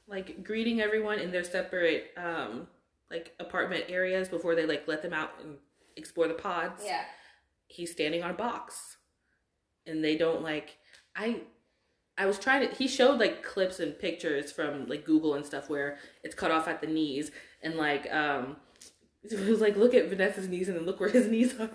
like 0.07 0.43
greeting 0.43 0.81
everyone 0.81 1.19
in 1.19 1.31
their 1.31 1.43
separate 1.43 2.11
um 2.17 2.67
like 3.11 3.33
apartment 3.39 3.85
areas 3.89 4.27
before 4.27 4.55
they 4.55 4.65
like 4.65 4.87
let 4.87 5.01
them 5.01 5.13
out 5.13 5.31
and 5.43 5.55
explore 5.95 6.27
the 6.27 6.33
pods 6.33 6.83
yeah. 6.85 7.03
he's 7.67 7.91
standing 7.91 8.23
on 8.23 8.31
a 8.31 8.33
box 8.33 8.97
and 9.85 10.03
they 10.03 10.17
don't 10.17 10.41
like 10.41 10.77
i 11.15 11.41
i 12.17 12.25
was 12.25 12.37
trying 12.37 12.67
to 12.67 12.75
he 12.75 12.87
showed 12.87 13.19
like 13.19 13.43
clips 13.43 13.79
and 13.79 13.97
pictures 13.97 14.51
from 14.51 14.87
like 14.87 15.05
google 15.05 15.33
and 15.33 15.45
stuff 15.45 15.69
where 15.69 15.97
it's 16.23 16.35
cut 16.35 16.51
off 16.51 16.67
at 16.67 16.81
the 16.81 16.87
knees 16.87 17.31
and 17.63 17.75
like 17.75 18.11
um 18.13 18.57
it 19.23 19.49
was 19.49 19.61
like 19.61 19.75
look 19.75 19.93
at 19.93 20.09
vanessa's 20.09 20.47
knees 20.47 20.67
and 20.67 20.77
then 20.77 20.85
look 20.85 20.99
where 20.99 21.09
his 21.09 21.27
knees 21.31 21.59
are 21.59 21.69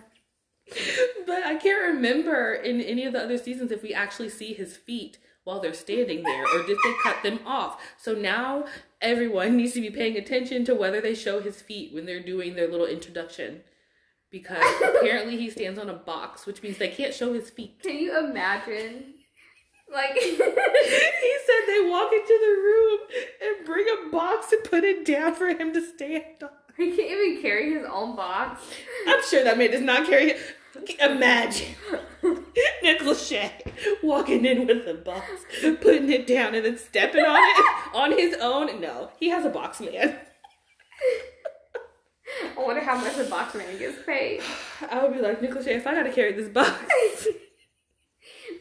but 1.26 1.42
i 1.44 1.56
can't 1.56 1.94
remember 1.94 2.54
in 2.54 2.80
any 2.80 3.04
of 3.04 3.12
the 3.12 3.22
other 3.22 3.36
seasons 3.36 3.72
if 3.72 3.82
we 3.82 3.92
actually 3.92 4.28
see 4.28 4.54
his 4.54 4.76
feet 4.76 5.18
while 5.44 5.60
they're 5.60 5.74
standing 5.74 6.22
there 6.22 6.44
or 6.44 6.66
did 6.66 6.78
they 6.84 6.94
cut 7.02 7.22
them 7.22 7.40
off 7.44 7.80
so 7.98 8.14
now 8.14 8.64
everyone 9.00 9.56
needs 9.56 9.72
to 9.72 9.80
be 9.80 9.90
paying 9.90 10.16
attention 10.16 10.64
to 10.64 10.74
whether 10.74 11.00
they 11.00 11.14
show 11.14 11.40
his 11.40 11.60
feet 11.60 11.92
when 11.92 12.06
they're 12.06 12.22
doing 12.22 12.54
their 12.54 12.68
little 12.68 12.86
introduction 12.86 13.62
because 14.32 14.64
apparently 14.96 15.36
he 15.36 15.50
stands 15.50 15.78
on 15.78 15.88
a 15.88 15.94
box, 15.94 16.46
which 16.46 16.62
means 16.62 16.78
they 16.78 16.88
can't 16.88 17.14
show 17.14 17.32
his 17.32 17.50
feet. 17.50 17.80
Can 17.82 17.98
you 17.98 18.18
imagine? 18.18 19.14
Like, 19.92 20.14
he 20.14 20.36
said 20.36 20.46
they 21.68 21.88
walk 21.88 22.10
into 22.12 22.38
the 22.40 22.56
room 22.64 22.98
and 23.42 23.66
bring 23.66 23.86
a 23.86 24.10
box 24.10 24.50
and 24.50 24.64
put 24.64 24.82
it 24.82 25.04
down 25.04 25.34
for 25.34 25.48
him 25.48 25.72
to 25.74 25.86
stand 25.86 26.42
on. 26.42 26.48
he 26.76 26.96
can't 26.96 27.10
even 27.10 27.42
carry 27.42 27.74
his 27.74 27.86
own 27.88 28.16
box. 28.16 28.62
I'm 29.06 29.22
sure 29.22 29.44
that 29.44 29.58
man 29.58 29.70
does 29.70 29.82
not 29.82 30.06
carry 30.06 30.30
it. 30.30 30.40
Imagine. 31.00 31.74
Nick 32.82 33.00
Lachey 33.00 33.50
walking 34.02 34.44
in 34.44 34.66
with 34.66 34.84
the 34.86 34.94
box, 34.94 35.26
putting 35.80 36.10
it 36.10 36.26
down, 36.26 36.54
and 36.54 36.64
then 36.64 36.78
stepping 36.78 37.24
on 37.24 37.36
it 37.36 37.94
on 37.94 38.12
his 38.12 38.34
own. 38.40 38.80
No, 38.80 39.10
he 39.18 39.28
has 39.28 39.44
a 39.44 39.50
box 39.50 39.80
man. 39.80 40.16
I 42.56 42.62
wonder 42.62 42.80
how 42.80 42.96
much 42.96 43.18
a 43.18 43.24
box 43.24 43.54
man 43.54 43.78
gets 43.78 44.02
paid. 44.04 44.40
I 44.90 45.02
would 45.02 45.14
be 45.14 45.20
like, 45.20 45.42
Nick 45.42 45.52
Lachey, 45.52 45.68
if 45.68 45.86
I 45.86 45.94
gotta 45.94 46.12
carry 46.12 46.32
this 46.32 46.48
box. 46.48 46.72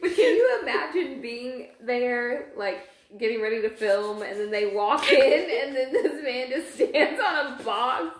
But 0.00 0.16
can 0.16 0.34
you 0.34 0.60
imagine 0.62 1.22
being 1.22 1.68
there, 1.80 2.48
like 2.56 2.88
getting 3.18 3.40
ready 3.40 3.62
to 3.62 3.70
film, 3.70 4.22
and 4.22 4.36
then 4.40 4.50
they 4.50 4.74
walk 4.74 5.08
in, 5.12 5.16
and 5.20 5.76
then 5.76 5.92
this 5.92 6.24
man 6.24 6.50
just 6.50 6.74
stands 6.74 7.20
on 7.20 7.52
a 7.52 7.62
box? 7.62 8.16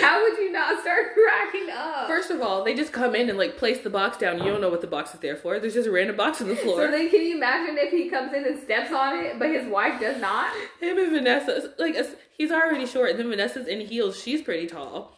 How 0.00 0.22
would 0.22 0.38
you 0.38 0.50
not 0.50 0.80
start 0.82 1.14
cracking 1.14 1.70
up? 1.70 2.08
First 2.08 2.30
of 2.30 2.40
all, 2.40 2.64
they 2.64 2.74
just 2.74 2.92
come 2.92 3.14
in 3.14 3.28
and 3.28 3.38
like 3.38 3.56
place 3.56 3.80
the 3.80 3.90
box 3.90 4.18
down. 4.18 4.38
You 4.38 4.50
don't 4.50 4.60
know 4.60 4.68
what 4.68 4.80
the 4.80 4.86
box 4.86 5.14
is 5.14 5.20
there 5.20 5.36
for. 5.36 5.58
There's 5.60 5.74
just 5.74 5.88
a 5.88 5.92
random 5.92 6.16
box 6.16 6.40
on 6.42 6.48
the 6.48 6.56
floor. 6.56 6.76
so 6.86 6.90
then, 6.90 7.08
can 7.10 7.20
you 7.22 7.36
imagine 7.36 7.76
if 7.78 7.90
he 7.92 8.10
comes 8.10 8.34
in 8.34 8.44
and 8.44 8.60
steps 8.60 8.92
on 8.92 9.24
it, 9.24 9.38
but 9.38 9.50
his 9.50 9.66
wife 9.68 10.00
does 10.00 10.20
not? 10.20 10.52
Him 10.80 10.98
and 10.98 11.12
Vanessa, 11.12 11.72
like 11.78 11.96
he's 12.36 12.50
already 12.50 12.86
short, 12.86 13.10
and 13.10 13.18
then 13.18 13.30
Vanessa's 13.30 13.68
in 13.68 13.80
heels. 13.80 14.20
She's 14.20 14.42
pretty 14.42 14.66
tall, 14.66 15.16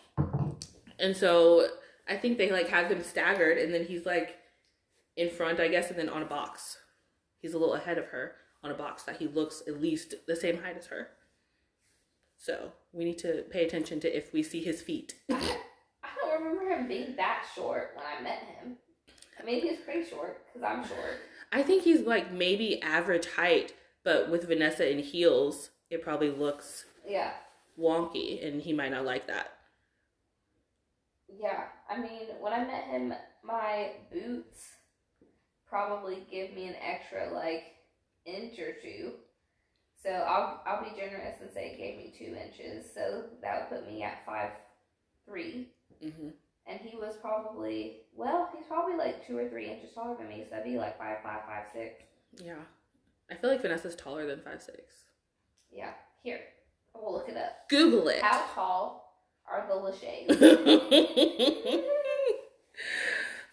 and 0.99 1.17
so 1.17 1.67
I 2.09 2.17
think 2.17 2.39
they 2.39 2.51
like 2.53 2.69
have 2.69 2.91
him 2.91 3.03
staggered, 3.03 3.59
and 3.59 3.73
then 3.73 3.87
he's 3.87 4.05
like 4.05 4.37
in 5.17 5.31
front, 5.31 5.59
I 5.59 5.69
guess, 5.69 5.91
and 5.91 5.99
then 5.99 6.09
on 6.09 6.23
a 6.23 6.27
box. 6.27 6.79
He's 7.41 7.55
a 7.55 7.59
little 7.59 7.75
ahead 7.75 7.99
of 7.99 8.07
her 8.07 8.33
on 8.63 8.71
a 8.71 8.75
box 8.75 9.03
that 9.05 9.17
he 9.17 9.27
looks 9.27 9.63
at 9.67 9.81
least 9.81 10.15
the 10.27 10.37
same 10.37 10.63
height 10.63 10.77
as 10.79 10.87
her. 10.87 11.09
So 12.37 12.73
we 12.95 13.05
need 13.05 13.19
to 13.19 13.45
pay 13.51 13.65
attention 13.65 14.01
to 14.01 14.17
if 14.17 14.33
we 14.33 14.43
see 14.43 14.63
his 14.63 14.81
feet. 14.81 15.15
I 15.31 15.37
don't 16.21 16.43
remember 16.43 16.69
him 16.75 16.89
being 16.89 17.17
that 17.17 17.45
short 17.55 17.93
when 17.97 18.05
I 18.07 18.23
met 18.23 18.39
him. 18.41 18.77
I 19.41 19.45
mean, 19.45 19.61
he's 19.61 19.81
pretty 19.81 20.09
short 20.09 20.39
because 20.47 20.63
I'm 20.67 20.87
short. 20.87 21.19
I 21.53 21.63
think 21.63 21.83
he's 21.83 22.01
like 22.03 22.33
maybe 22.33 22.81
average 22.83 23.27
height, 23.35 23.75
but 24.05 24.31
with 24.31 24.47
Vanessa 24.49 24.91
in 24.91 25.01
heels, 25.01 25.71
it 25.91 26.03
probably 26.03 26.31
looks 26.31 26.85
Yeah, 27.07 27.33
wonky, 27.79 28.47
and 28.47 28.63
he 28.63 28.73
might 28.73 28.91
not 28.93 29.05
like 29.05 29.27
that. 29.27 29.51
yeah. 31.29 31.65
I 31.91 31.99
mean, 32.01 32.29
when 32.41 32.53
I 32.53 32.65
met 32.65 32.85
him, 32.85 33.13
my 33.43 33.91
boots 34.13 34.63
probably 35.69 36.27
give 36.31 36.53
me 36.55 36.69
an 36.69 36.77
extra 36.83 37.33
like 37.33 37.65
inch 38.25 38.59
or 38.59 38.73
two. 38.83 39.13
So 40.05 40.11
I'll 40.11 40.63
I'll 40.67 40.85
be 40.85 40.91
generous 40.95 41.37
and 41.41 41.51
say 41.53 41.71
it 41.71 41.79
gave 41.79 41.97
me 41.97 42.13
two 42.17 42.37
inches. 42.37 42.85
So 42.95 43.25
that 43.43 43.71
would 43.71 43.79
put 43.81 43.87
me 43.91 44.03
at 44.03 44.25
five 44.27 44.51
three. 45.27 45.69
hmm 46.03 46.29
And 46.67 46.79
he 46.81 46.95
was 46.97 47.17
probably 47.21 48.03
well, 48.15 48.51
he's 48.55 48.67
probably 48.67 48.97
like 48.97 49.27
two 49.27 49.37
or 49.39 49.49
three 49.49 49.71
inches 49.71 49.93
taller 49.95 50.17
than 50.17 50.29
me. 50.29 50.43
So 50.45 50.51
that'd 50.51 50.65
be 50.71 50.79
like 50.79 50.99
five 50.99 51.19
five 51.23 51.41
five 51.47 51.65
six. 51.73 52.03
Yeah, 52.37 52.63
I 53.31 53.35
feel 53.35 53.49
like 53.51 53.63
Vanessa's 53.63 53.97
taller 53.97 54.27
than 54.27 54.43
five 54.43 54.63
six. 54.63 54.79
Yeah. 55.73 55.93
Here, 56.23 56.41
we'll 56.95 57.13
look 57.13 57.29
it 57.29 57.37
up. 57.37 57.69
Google 57.69 58.09
it. 58.09 58.23
How 58.23 58.45
tall 58.55 59.15
are 59.51 59.67
the 59.69 59.75
Lachey's? 59.75 60.31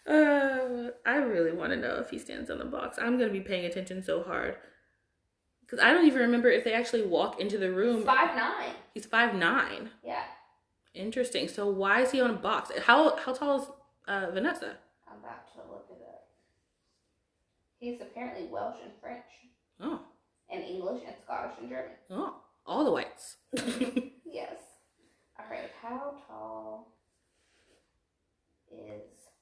uh, 0.07 0.91
I 1.05 1.15
really 1.17 1.51
want 1.51 1.71
to 1.71 1.77
know 1.77 1.95
if 1.95 2.09
he 2.09 2.17
stands 2.19 2.49
on 2.49 2.59
the 2.59 2.65
box. 2.65 2.97
I'm 3.01 3.17
gonna 3.17 3.31
be 3.31 3.39
paying 3.41 3.65
attention 3.65 4.03
so 4.03 4.23
hard 4.23 4.55
because 5.71 5.83
I 5.85 5.93
don't 5.93 6.05
even 6.05 6.19
remember 6.19 6.49
if 6.49 6.65
they 6.65 6.73
actually 6.73 7.03
walk 7.05 7.39
into 7.39 7.57
the 7.57 7.71
room. 7.71 8.03
Five 8.03 8.35
nine. 8.35 8.71
He's 8.93 9.05
five 9.05 9.33
nine. 9.33 9.89
Yeah. 10.03 10.23
Interesting. 10.93 11.47
So 11.47 11.67
why 11.69 12.01
is 12.01 12.11
he 12.11 12.19
on 12.19 12.29
a 12.29 12.33
box? 12.33 12.69
How 12.85 13.15
how 13.15 13.31
tall 13.33 13.61
is 13.61 13.67
uh, 14.07 14.27
Vanessa? 14.33 14.75
I'm 15.09 15.19
about 15.19 15.47
to 15.53 15.59
look 15.71 15.87
it 15.89 16.03
up. 16.07 16.27
He's 17.79 18.01
apparently 18.01 18.47
Welsh 18.51 18.75
and 18.83 18.91
French, 19.01 19.23
Oh, 19.79 20.01
and 20.51 20.61
English 20.63 21.03
and 21.07 21.15
Scottish 21.23 21.57
and 21.61 21.69
German. 21.69 21.91
oh, 22.09 22.35
all 22.65 22.83
the 22.83 22.91
whites. 22.91 23.37
Yes. 24.33 24.55
All 25.37 25.45
right. 25.51 25.69
How 25.81 26.13
tall 26.25 26.93
is 28.71 29.01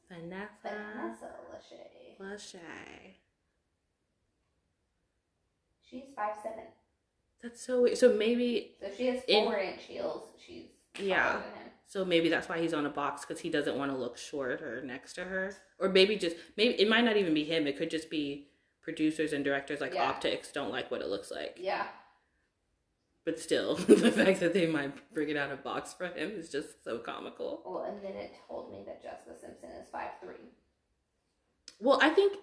Vanessa 0.10 0.48
Vanessa 0.64 1.30
Lachey? 1.54 2.18
Lachey. 2.20 3.14
She's 5.90 6.14
five 6.16 6.36
seven. 6.44 6.64
That's 7.42 7.62
so 7.66 7.84
weird. 7.84 7.98
So 7.98 8.14
maybe 8.14 8.76
So 8.82 8.88
she 8.96 9.08
has 9.08 9.24
In- 9.28 9.46
four 9.46 9.58
inch 9.58 9.82
heels. 9.84 10.30
She's 10.46 10.66
Yeah. 11.00 11.34
than 11.34 11.42
him. 11.44 11.72
So 11.86 12.06
maybe 12.06 12.30
that's 12.30 12.48
why 12.48 12.60
he's 12.60 12.74
on 12.74 12.86
a 12.86 12.90
box 12.90 13.26
because 13.26 13.40
he 13.42 13.50
doesn't 13.50 13.78
want 13.78 13.92
to 13.92 13.98
look 13.98 14.18
short 14.18 14.62
or 14.62 14.82
next 14.84 15.14
to 15.14 15.24
her, 15.24 15.56
or 15.80 15.90
maybe 15.90 16.16
just 16.18 16.36
maybe 16.58 16.80
it 16.80 16.88
might 16.88 17.04
not 17.04 17.18
even 17.18 17.34
be 17.34 17.44
him. 17.44 17.66
It 17.66 17.78
could 17.78 17.90
just 17.90 18.10
be 18.10 18.50
producers 18.82 19.34
and 19.34 19.44
directors 19.44 19.82
like 19.82 19.94
Yeah. 19.94 20.08
optics 20.10 20.52
don't 20.52 20.72
like 20.72 20.92
what 20.92 21.02
it 21.02 21.08
looks 21.08 21.32
like. 21.32 21.58
Yeah. 21.60 21.88
But 23.26 23.40
still, 23.40 23.76
the 23.76 24.12
fact 24.12 24.40
that 24.40 24.54
they 24.54 24.66
might 24.68 25.14
bring 25.14 25.30
it 25.30 25.38
out 25.38 25.52
of 25.52 25.64
box 25.64 25.94
for 25.94 26.08
him 26.08 26.32
is 26.32 26.50
just 26.50 26.84
so 26.84 27.00
comical. 27.00 27.64
Well, 27.66 27.84
and 27.84 28.04
then 28.04 28.14
it 28.16 28.32
told 28.48 28.72
me 28.72 28.84
that 28.86 29.02
Jessica 29.02 29.36
Simpson 29.40 29.70
is 29.72 29.88
five 29.90 30.12
three. 30.22 30.52
Well, 31.80 32.00
I 32.02 32.10
think 32.10 32.38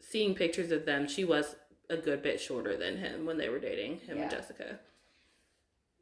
seeing 0.00 0.34
pictures 0.34 0.70
of 0.72 0.84
them, 0.86 1.06
she 1.08 1.24
was 1.24 1.56
a 1.92 1.96
good 1.96 2.22
bit 2.22 2.40
shorter 2.40 2.76
than 2.76 2.96
him 2.96 3.26
when 3.26 3.38
they 3.38 3.48
were 3.48 3.58
dating 3.58 3.98
him 4.00 4.18
and 4.18 4.30
Jessica. 4.30 4.78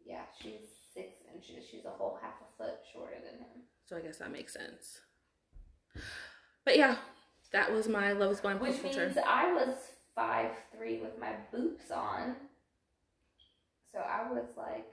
Yeah, 0.06 0.22
she's 0.40 0.60
six 0.94 1.18
inches. 1.34 1.68
She's 1.70 1.84
a 1.84 1.90
whole 1.90 2.18
half 2.22 2.34
a 2.40 2.62
foot 2.62 2.78
shorter 2.92 3.16
than 3.16 3.38
him. 3.40 3.62
So 3.84 3.96
I 3.96 4.00
guess 4.00 4.18
that 4.18 4.32
makes 4.32 4.52
sense. 4.52 5.00
But 6.64 6.76
yeah, 6.76 6.96
that 7.52 7.72
was 7.72 7.88
my 7.88 8.12
Love 8.12 8.32
is 8.32 8.40
Blind 8.40 8.60
Which 8.60 8.80
culture. 8.80 9.06
means 9.06 9.18
I 9.26 9.52
was 9.52 9.74
five 10.14 10.50
three 10.76 11.00
with 11.00 11.18
my 11.20 11.32
boots 11.52 11.90
on. 11.90 12.36
So 13.92 13.98
I 13.98 14.30
was 14.30 14.46
like 14.56 14.88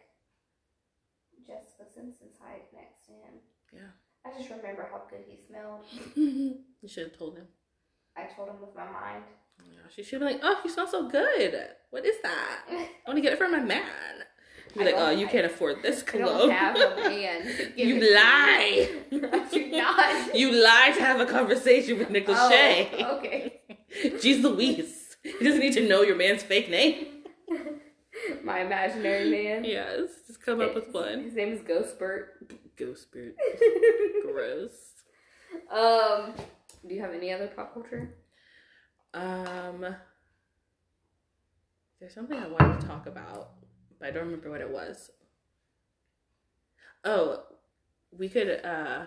Jessica 1.45 1.83
Simpson's 1.93 2.37
height 2.41 2.65
next 2.73 3.05
to 3.05 3.11
him. 3.11 3.39
Yeah. 3.71 3.91
I 4.25 4.37
just 4.37 4.49
remember 4.49 4.89
how 4.91 5.01
good 5.09 5.23
he 5.27 5.37
smelled. 5.47 5.85
you 6.15 6.87
should 6.89 7.09
have 7.09 7.17
told 7.17 7.37
him. 7.37 7.47
I 8.17 8.23
told 8.35 8.49
him 8.49 8.59
with 8.59 8.75
my 8.75 8.85
mind. 8.89 9.23
Yeah, 9.63 9.79
she 9.95 10.03
should 10.03 10.19
be 10.19 10.25
like, 10.25 10.39
"Oh, 10.43 10.59
you 10.63 10.69
smell 10.69 10.87
so 10.87 11.07
good. 11.09 11.67
What 11.89 12.05
is 12.05 12.15
that? 12.23 12.59
I 12.69 12.87
want 13.07 13.17
to 13.17 13.21
get 13.21 13.33
it 13.33 13.37
for 13.39 13.47
my 13.49 13.59
man." 13.59 13.83
Be 14.75 14.81
I 14.81 14.85
like, 14.85 14.95
"Oh, 14.97 15.09
you 15.09 15.27
I- 15.27 15.31
can't 15.31 15.45
afford 15.45 15.81
this 15.81 16.03
cologne." 16.03 16.49
don't 16.49 16.51
have 16.51 16.75
a 16.75 16.95
man. 17.09 17.41
to 17.57 17.65
give 17.75 17.87
You 17.87 18.13
lie. 18.15 18.89
do 19.51 19.67
not. 19.71 20.35
you 20.41 20.51
lie 20.51 20.91
to 20.95 21.01
have 21.01 21.19
a 21.19 21.25
conversation 21.25 21.97
with 21.99 22.09
Lachey. 22.09 22.89
Oh, 22.99 23.17
okay. 23.17 23.61
Jeez 24.03 24.43
Louise. 24.43 25.15
He 25.23 25.43
doesn't 25.43 25.59
need 25.59 25.73
to 25.73 25.87
know 25.87 26.01
your 26.03 26.15
man's 26.15 26.43
fake 26.43 26.69
name. 26.69 27.07
My 28.43 28.61
imaginary 28.61 29.29
man. 29.29 29.63
Yes, 29.63 30.09
just 30.27 30.41
come 30.43 30.59
up 30.61 30.73
with 30.75 30.89
one. 30.93 31.23
His 31.23 31.33
name 31.35 31.53
is 31.53 31.61
Ghost 31.61 31.97
Bert. 31.99 32.33
Ghost 32.77 33.03
spirit. 33.03 33.35
Gross. 34.23 34.71
um, 35.71 36.33
do 36.87 36.93
you 36.95 37.01
have 37.01 37.13
any 37.13 37.31
other 37.31 37.47
pop 37.47 37.73
culture? 37.73 38.15
Um, 39.13 39.95
there's 41.99 42.13
something 42.13 42.37
I 42.37 42.47
wanted 42.47 42.81
to 42.81 42.87
talk 42.87 43.07
about, 43.07 43.51
but 43.99 44.07
I 44.07 44.11
don't 44.11 44.25
remember 44.25 44.49
what 44.51 44.61
it 44.61 44.69
was. 44.69 45.11
Oh, 47.03 47.43
we 48.11 48.29
could. 48.29 48.49
uh 48.65 49.05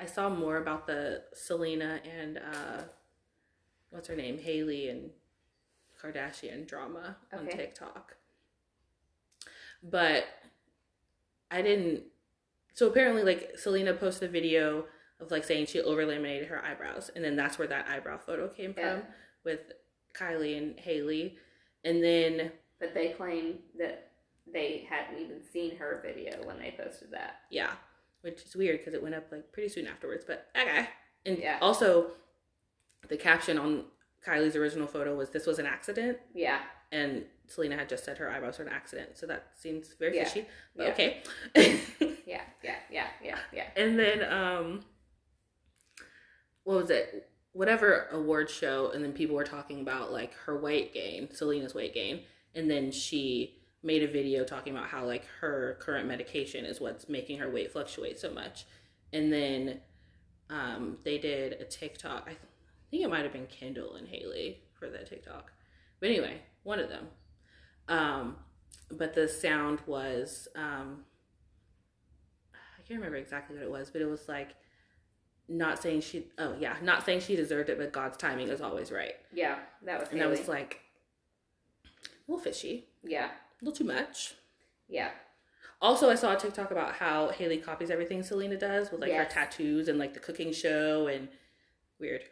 I 0.00 0.06
saw 0.06 0.28
more 0.28 0.56
about 0.58 0.86
the 0.86 1.22
Selena 1.32 2.00
and 2.04 2.38
uh 2.38 2.82
what's 3.90 4.08
her 4.08 4.16
name, 4.16 4.38
Hailey 4.38 4.88
and 4.88 5.10
Kardashian 6.00 6.66
drama 6.66 7.16
on 7.32 7.46
Okay. 7.46 7.56
TikTok, 7.56 8.16
but 9.82 10.24
I 11.50 11.62
didn't. 11.62 12.04
So 12.74 12.88
apparently, 12.88 13.22
like 13.22 13.56
Selena 13.58 13.94
posted 13.94 14.28
a 14.28 14.32
video 14.32 14.86
of 15.24 15.30
like 15.30 15.44
saying 15.44 15.66
she 15.66 15.80
over 15.80 16.04
laminated 16.04 16.48
her 16.48 16.64
eyebrows, 16.64 17.10
and 17.14 17.24
then 17.24 17.36
that's 17.36 17.58
where 17.58 17.68
that 17.68 17.88
eyebrow 17.88 18.18
photo 18.18 18.48
came 18.48 18.74
Yeah. 18.76 19.00
from 19.00 19.06
with 19.44 19.60
Kylie 20.14 20.56
and 20.58 20.78
Hailey, 20.78 21.38
and 21.84 22.02
then 22.02 22.52
But 22.78 22.94
they 22.94 23.10
claim 23.10 23.60
that 23.78 24.10
they 24.46 24.86
hadn't 24.88 25.18
even 25.18 25.42
seen 25.42 25.76
her 25.76 26.00
video 26.04 26.44
when 26.46 26.58
they 26.58 26.72
posted 26.76 27.10
that. 27.12 27.40
yeah, 27.50 27.74
which 28.20 28.42
is 28.42 28.54
weird 28.54 28.78
because 28.78 28.94
it 28.94 29.02
went 29.02 29.14
up 29.14 29.30
like 29.32 29.52
pretty 29.52 29.68
soon 29.68 29.86
afterwards. 29.86 30.24
But 30.26 30.48
okay, 30.56 30.88
and 31.24 31.38
Yeah. 31.38 31.58
also 31.60 32.12
the 33.08 33.16
caption 33.16 33.58
on 33.58 33.86
Kylie's 34.24 34.56
original 34.56 34.86
photo 34.86 35.14
was 35.16 35.30
"This 35.30 35.46
was 35.46 35.58
an 35.58 35.66
accident," 35.66 36.18
Yeah. 36.32 36.62
and 36.92 37.26
Selena 37.46 37.76
had 37.76 37.88
just 37.90 38.04
said 38.04 38.16
her 38.18 38.30
eyebrows 38.30 38.58
were 38.58 38.64
an 38.64 38.72
accident, 38.72 39.18
so 39.18 39.26
that 39.26 39.54
seems 39.58 39.92
very 39.94 40.16
Yeah. 40.16 40.24
fishy. 40.24 40.46
But 40.76 40.84
Yeah. 40.84 40.92
okay. 40.92 41.22
Yeah. 42.26 42.42
Yeah. 42.62 42.78
Yeah. 42.90 43.08
Yeah. 43.22 43.38
Yeah. 43.52 43.70
And 43.76 43.98
then 43.98 44.22
um 44.32 44.84
what 46.64 46.76
was 46.76 46.90
it? 46.90 47.30
Whatever 47.52 48.08
award 48.10 48.50
show 48.50 48.90
and 48.90 49.04
then 49.04 49.12
people 49.12 49.36
were 49.36 49.44
talking 49.44 49.80
about 49.80 50.12
like 50.12 50.34
her 50.46 50.58
weight 50.58 50.92
gain, 50.92 51.28
Selena's 51.32 51.74
weight 51.74 51.94
gain, 51.94 52.22
and 52.54 52.70
then 52.70 52.90
she 52.90 53.58
made 53.82 54.02
a 54.02 54.08
video 54.08 54.44
talking 54.44 54.74
about 54.74 54.88
how 54.88 55.04
like 55.04 55.26
her 55.40 55.76
current 55.80 56.08
medication 56.08 56.64
is 56.64 56.80
what's 56.80 57.08
making 57.08 57.38
her 57.38 57.50
weight 57.50 57.70
fluctuate 57.70 58.18
so 58.18 58.30
much. 58.32 58.64
And 59.12 59.32
then 59.32 59.80
um, 60.50 60.98
they 61.04 61.18
did 61.18 61.52
a 61.52 61.64
TikTok. 61.64 62.24
I 62.26 62.36
think 62.90 63.04
it 63.04 63.10
might 63.10 63.22
have 63.22 63.32
been 63.32 63.46
Kendall 63.46 63.94
and 63.94 64.08
Hailey 64.08 64.62
for 64.72 64.88
that 64.88 65.08
TikTok. 65.08 65.52
But 66.00 66.08
anyway, 66.08 66.40
one 66.62 66.80
of 66.80 66.88
them. 66.88 67.06
Um, 67.88 68.36
but 68.90 69.14
the 69.14 69.28
sound 69.28 69.80
was 69.86 70.48
um, 70.56 71.04
I 72.54 72.82
can't 72.86 72.98
remember 72.98 73.16
exactly 73.16 73.56
what 73.56 73.64
it 73.64 73.70
was, 73.70 73.90
but 73.90 74.00
it 74.02 74.08
was 74.08 74.28
like 74.28 74.54
not 75.48 75.80
saying 75.82 76.00
she 76.00 76.26
oh 76.38 76.54
yeah, 76.58 76.76
not 76.82 77.04
saying 77.04 77.20
she 77.20 77.36
deserved 77.36 77.68
it, 77.68 77.78
but 77.78 77.92
God's 77.92 78.16
timing 78.16 78.48
is 78.48 78.60
always 78.60 78.90
right. 78.90 79.14
Yeah, 79.32 79.58
that 79.84 80.00
was 80.00 80.08
And 80.08 80.18
Hailey. 80.18 80.36
I 80.36 80.38
was 80.38 80.48
like 80.48 80.80
a 81.84 82.30
little 82.30 82.42
fishy, 82.42 82.86
yeah, 83.02 83.26
a 83.26 83.64
little 83.64 83.76
too 83.76 83.84
much. 83.84 84.34
yeah, 84.88 85.10
Also, 85.82 86.08
I 86.08 86.14
saw 86.14 86.34
a 86.34 86.38
TikTok 86.38 86.70
about 86.70 86.94
how 86.94 87.28
Hailey 87.28 87.58
copies 87.58 87.90
everything 87.90 88.22
Selena 88.22 88.56
does 88.56 88.90
with 88.90 89.00
like 89.00 89.12
her 89.12 89.26
tattoos 89.26 89.88
and 89.88 89.98
like 89.98 90.14
the 90.14 90.20
cooking 90.20 90.52
show 90.52 91.06
and 91.06 91.28
weird, 92.00 92.22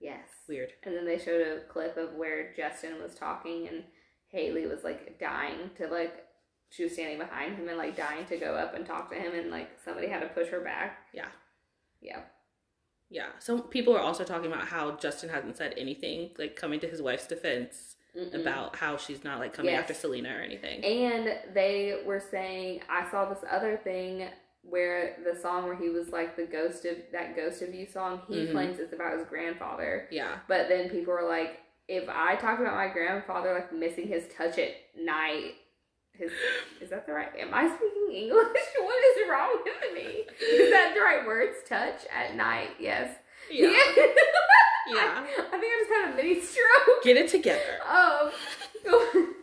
yes. 0.00 0.28
weird. 0.48 0.72
And 0.84 0.96
then 0.96 1.04
they 1.04 1.18
showed 1.18 1.46
a 1.46 1.60
clip 1.68 1.96
of 1.96 2.14
where 2.14 2.54
Justin 2.54 3.02
was 3.02 3.14
talking 3.14 3.68
and 3.68 3.84
Hailey 4.28 4.66
was 4.66 4.84
like 4.84 5.18
dying 5.18 5.70
to 5.76 5.86
like 5.88 6.24
she 6.70 6.84
was 6.84 6.92
standing 6.92 7.18
behind 7.18 7.56
him 7.56 7.68
and 7.68 7.78
like 7.78 7.96
dying 7.96 8.26
to 8.26 8.36
go 8.36 8.54
up 8.54 8.74
and 8.74 8.84
talk 8.86 9.10
to 9.10 9.16
him 9.16 9.34
and 9.34 9.50
like 9.50 9.70
somebody 9.82 10.08
had 10.08 10.20
to 10.20 10.28
push 10.28 10.48
her 10.48 10.60
back. 10.60 10.98
Yeah. 11.12 11.28
Yeah. 12.00 12.20
Yeah. 13.10 13.26
Some 13.38 13.62
people 13.62 13.96
are 13.96 14.00
also 14.00 14.24
talking 14.24 14.50
about 14.52 14.66
how 14.68 14.92
Justin 14.96 15.30
hasn't 15.30 15.56
said 15.56 15.74
anything, 15.76 16.30
like 16.38 16.56
coming 16.56 16.80
to 16.80 16.86
his 16.86 17.00
wife's 17.00 17.26
defense 17.26 17.96
Mm-mm. 18.16 18.34
about 18.40 18.76
how 18.76 18.96
she's 18.96 19.24
not 19.24 19.38
like 19.38 19.52
coming 19.52 19.72
Yes. 19.72 19.82
after 19.82 19.94
Selena 19.94 20.30
or 20.36 20.40
anything. 20.40 20.84
And 20.84 21.54
they 21.54 22.02
were 22.04 22.20
saying 22.20 22.82
I 22.88 23.10
saw 23.10 23.28
this 23.32 23.44
other 23.50 23.76
thing 23.82 24.28
where 24.62 25.16
the 25.24 25.38
song 25.38 25.64
where 25.64 25.76
he 25.76 25.88
was 25.88 26.08
like 26.10 26.36
the 26.36 26.44
ghost 26.44 26.84
of 26.84 26.96
that 27.12 27.34
ghost 27.36 27.62
of 27.62 27.74
you 27.74 27.86
song, 27.86 28.20
he 28.28 28.46
Mhm. 28.46 28.52
claims 28.52 28.78
it's 28.78 28.92
about 28.92 29.16
his 29.16 29.26
grandfather. 29.26 30.06
yeah. 30.10 30.40
But 30.48 30.68
then 30.68 30.90
people 30.90 31.14
were 31.14 31.26
like, 31.28 31.60
if 31.86 32.06
I 32.08 32.36
talked 32.36 32.60
about 32.60 32.74
my 32.74 32.88
grandfather 32.88 33.54
like 33.54 33.72
missing 33.72 34.08
his 34.08 34.28
touch 34.36 34.58
at 34.58 34.72
night, 34.94 35.54
his 36.18 36.32
is 36.80 36.90
that 36.90 37.06
the 37.06 37.12
right? 37.12 37.30
Am 37.38 37.54
I 37.54 37.68
speaking 37.68 38.08
English? 38.14 38.46
What 38.80 39.04
is 39.04 39.30
wrong 39.30 39.58
with 39.64 39.94
me? 39.94 40.24
Is 40.40 40.70
that 40.70 40.92
the 40.94 41.00
right 41.00 41.26
words? 41.26 41.56
Touch 41.68 42.00
at 42.14 42.36
night? 42.36 42.70
Yes. 42.78 43.16
Yeah. 43.50 43.68
I, 43.72 44.14
Yeah. 44.88 45.24
I 45.26 45.58
think 45.58 45.64
I 45.64 45.84
just 45.86 45.92
had 45.92 46.12
a 46.12 46.16
mini 46.16 46.40
stroke. 46.40 47.02
Get 47.02 47.16
it 47.16 47.28
together. 47.28 47.78
Um, 47.88 49.34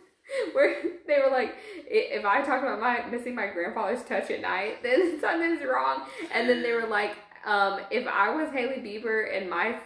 where 0.52 0.82
they 1.06 1.18
were 1.18 1.30
like, 1.30 1.54
if 1.86 2.24
I 2.24 2.42
talk 2.42 2.62
about 2.62 2.80
my 2.80 3.06
missing 3.10 3.34
my 3.34 3.46
grandfather's 3.48 4.02
touch 4.02 4.30
at 4.30 4.40
night, 4.40 4.82
then 4.82 5.20
something's 5.20 5.62
wrong. 5.64 6.02
And 6.32 6.48
then 6.48 6.62
they 6.62 6.72
were 6.72 6.86
like, 6.86 7.16
um, 7.44 7.80
if 7.90 8.06
I 8.08 8.34
was 8.34 8.50
Hailey 8.50 8.82
Bieber 8.82 9.36
and 9.36 9.48
my 9.48 9.78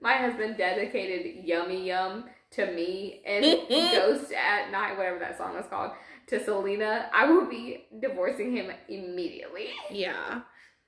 my 0.00 0.14
husband 0.14 0.56
dedicated 0.56 1.44
Yummy 1.44 1.88
Yum 1.88 2.24
to 2.52 2.72
me 2.72 3.22
and 3.26 3.44
Ghost 3.68 4.32
at 4.32 4.70
Night, 4.72 4.96
whatever 4.96 5.18
that 5.18 5.36
song 5.36 5.54
was 5.54 5.66
called, 5.68 5.92
to 6.32 6.42
Selena, 6.42 7.10
I 7.14 7.30
would 7.30 7.50
be 7.50 7.84
divorcing 8.00 8.56
him 8.56 8.70
immediately. 8.88 9.68
Yeah. 9.90 10.40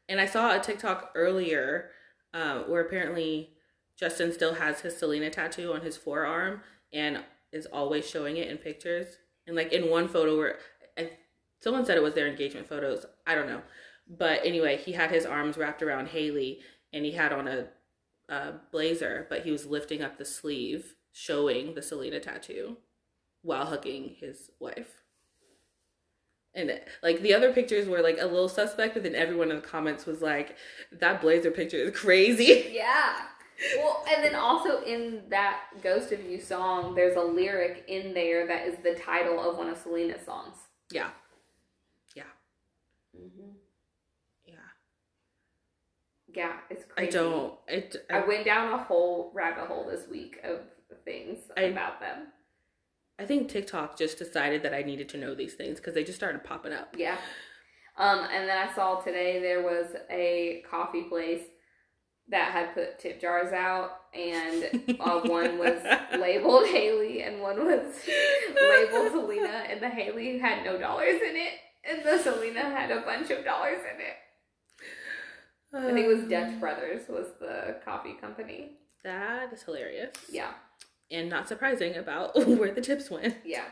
And 0.08 0.20
I 0.20 0.26
saw 0.26 0.56
a 0.56 0.60
TikTok 0.60 1.12
earlier 1.14 1.90
uh, 2.32 2.60
where 2.60 2.82
apparently 2.82 3.50
Justin 3.98 4.32
still 4.32 4.54
has 4.54 4.80
his 4.80 4.96
Selena 4.96 5.30
tattoo 5.30 5.72
on 5.72 5.82
his 5.82 5.96
forearm 5.96 6.62
and 6.92 7.20
is 7.52 7.66
always 7.66 8.08
showing 8.08 8.38
it 8.38 8.48
in 8.48 8.56
pictures. 8.56 9.18
And 9.46 9.54
like 9.54 9.72
in 9.72 9.90
one 9.90 10.08
photo 10.08 10.36
where 10.36 10.58
I, 10.98 11.10
someone 11.60 11.84
said 11.84 11.98
it 11.98 12.02
was 12.02 12.14
their 12.14 12.26
engagement 12.26 12.66
photos. 12.66 13.04
I 13.26 13.34
don't 13.34 13.46
know. 13.46 13.62
But 14.08 14.40
anyway, 14.44 14.78
he 14.78 14.92
had 14.92 15.10
his 15.10 15.26
arms 15.26 15.58
wrapped 15.58 15.82
around 15.82 16.08
Hailey 16.08 16.60
and 16.92 17.04
he 17.04 17.12
had 17.12 17.32
on 17.32 17.48
a, 17.48 17.66
a 18.30 18.54
blazer, 18.72 19.26
but 19.28 19.42
he 19.42 19.50
was 19.50 19.66
lifting 19.66 20.02
up 20.02 20.16
the 20.16 20.24
sleeve, 20.24 20.94
showing 21.12 21.74
the 21.74 21.82
Selena 21.82 22.18
tattoo 22.18 22.78
while 23.42 23.66
hugging 23.66 24.16
his 24.18 24.50
wife. 24.58 25.03
And 26.56 26.80
like 27.02 27.20
the 27.20 27.34
other 27.34 27.52
pictures 27.52 27.88
were 27.88 28.00
like 28.00 28.18
a 28.20 28.26
little 28.26 28.48
suspect, 28.48 28.94
but 28.94 29.02
then 29.02 29.14
everyone 29.14 29.50
in 29.50 29.56
the 29.56 29.62
comments 29.62 30.06
was 30.06 30.20
like, 30.22 30.56
"That 30.92 31.20
blazer 31.20 31.50
picture 31.50 31.78
is 31.78 31.96
crazy." 31.96 32.70
Yeah. 32.72 33.14
Well, 33.78 34.04
and 34.12 34.22
then 34.24 34.34
also 34.34 34.82
in 34.82 35.22
that 35.30 35.60
Ghost 35.82 36.10
of 36.10 36.24
You 36.24 36.40
song, 36.40 36.94
there's 36.96 37.16
a 37.16 37.20
lyric 37.22 37.84
in 37.86 38.12
there 38.12 38.46
that 38.48 38.66
is 38.66 38.76
the 38.82 38.94
title 38.96 39.38
of 39.38 39.56
one 39.56 39.68
of 39.68 39.78
Selena's 39.78 40.24
songs. 40.26 40.56
Yeah, 40.90 41.10
Mm-hmm. 43.16 43.50
yeah. 44.46 44.54
Yeah, 46.34 46.52
it's 46.68 46.84
crazy. 46.88 47.08
I 47.16 47.22
don't. 47.22 47.54
It. 47.68 47.96
I 48.10 48.18
I, 48.18 48.26
went 48.26 48.44
down 48.44 48.72
a 48.72 48.82
whole 48.82 49.30
rabbit 49.34 49.66
hole 49.68 49.86
this 49.88 50.08
week 50.08 50.40
of 50.42 50.60
things 51.04 51.38
I- 51.56 51.62
about 51.62 52.00
them. 52.00 52.26
I 53.18 53.24
think 53.24 53.48
TikTok 53.48 53.96
just 53.96 54.18
decided 54.18 54.62
that 54.64 54.74
I 54.74 54.82
needed 54.82 55.08
to 55.10 55.18
know 55.18 55.34
these 55.34 55.54
things 55.54 55.78
because 55.78 55.94
they 55.94 56.04
just 56.04 56.18
started 56.18 56.42
popping 56.44 56.72
up. 56.72 56.94
Yeah. 56.96 57.16
Um, 57.96 58.26
and 58.32 58.48
then 58.48 58.58
I 58.58 58.74
saw 58.74 59.00
today 59.00 59.40
there 59.40 59.62
was 59.62 59.86
a 60.10 60.64
coffee 60.68 61.04
place 61.04 61.42
that 62.28 62.52
had 62.52 62.74
put 62.74 62.98
tip 62.98 63.20
jars 63.20 63.52
out, 63.52 63.90
and 64.14 64.98
uh, 64.98 65.20
one 65.20 65.58
was 65.58 65.80
labeled 66.18 66.66
Hailey 66.66 67.22
and 67.22 67.40
one 67.40 67.64
was 67.64 68.00
labeled 68.60 69.12
Selena, 69.12 69.64
and 69.68 69.80
the 69.80 69.88
Hailey 69.88 70.38
had 70.38 70.64
no 70.64 70.78
dollars 70.78 71.20
in 71.22 71.36
it, 71.36 71.52
and 71.88 72.02
the 72.04 72.18
Selena 72.18 72.62
had 72.62 72.90
a 72.90 73.02
bunch 73.02 73.30
of 73.30 73.44
dollars 73.44 73.78
in 73.94 74.00
it. 74.00 74.16
I 75.76 75.92
think 75.92 76.06
it 76.06 76.08
was 76.08 76.28
Dutch 76.28 76.58
Brothers 76.60 77.08
was 77.08 77.26
the 77.40 77.76
coffee 77.84 78.14
company. 78.20 78.78
That 79.02 79.52
is 79.52 79.62
hilarious. 79.62 80.14
Yeah, 80.30 80.52
and 81.14 81.30
not 81.30 81.48
surprising 81.48 81.94
about 81.96 82.34
where 82.46 82.72
the 82.72 82.80
tips 82.80 83.10
went. 83.10 83.36
yeah. 83.44 83.64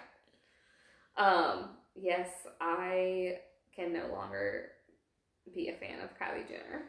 Um, 1.17 1.71
yes, 1.95 2.29
I 2.61 3.39
can 3.77 3.93
no 3.93 4.07
longer 4.13 4.69
be 5.55 5.69
a 5.69 5.75
fan 5.75 6.01
of 6.01 6.11
Kylie 6.19 6.49
Jenner 6.49 6.83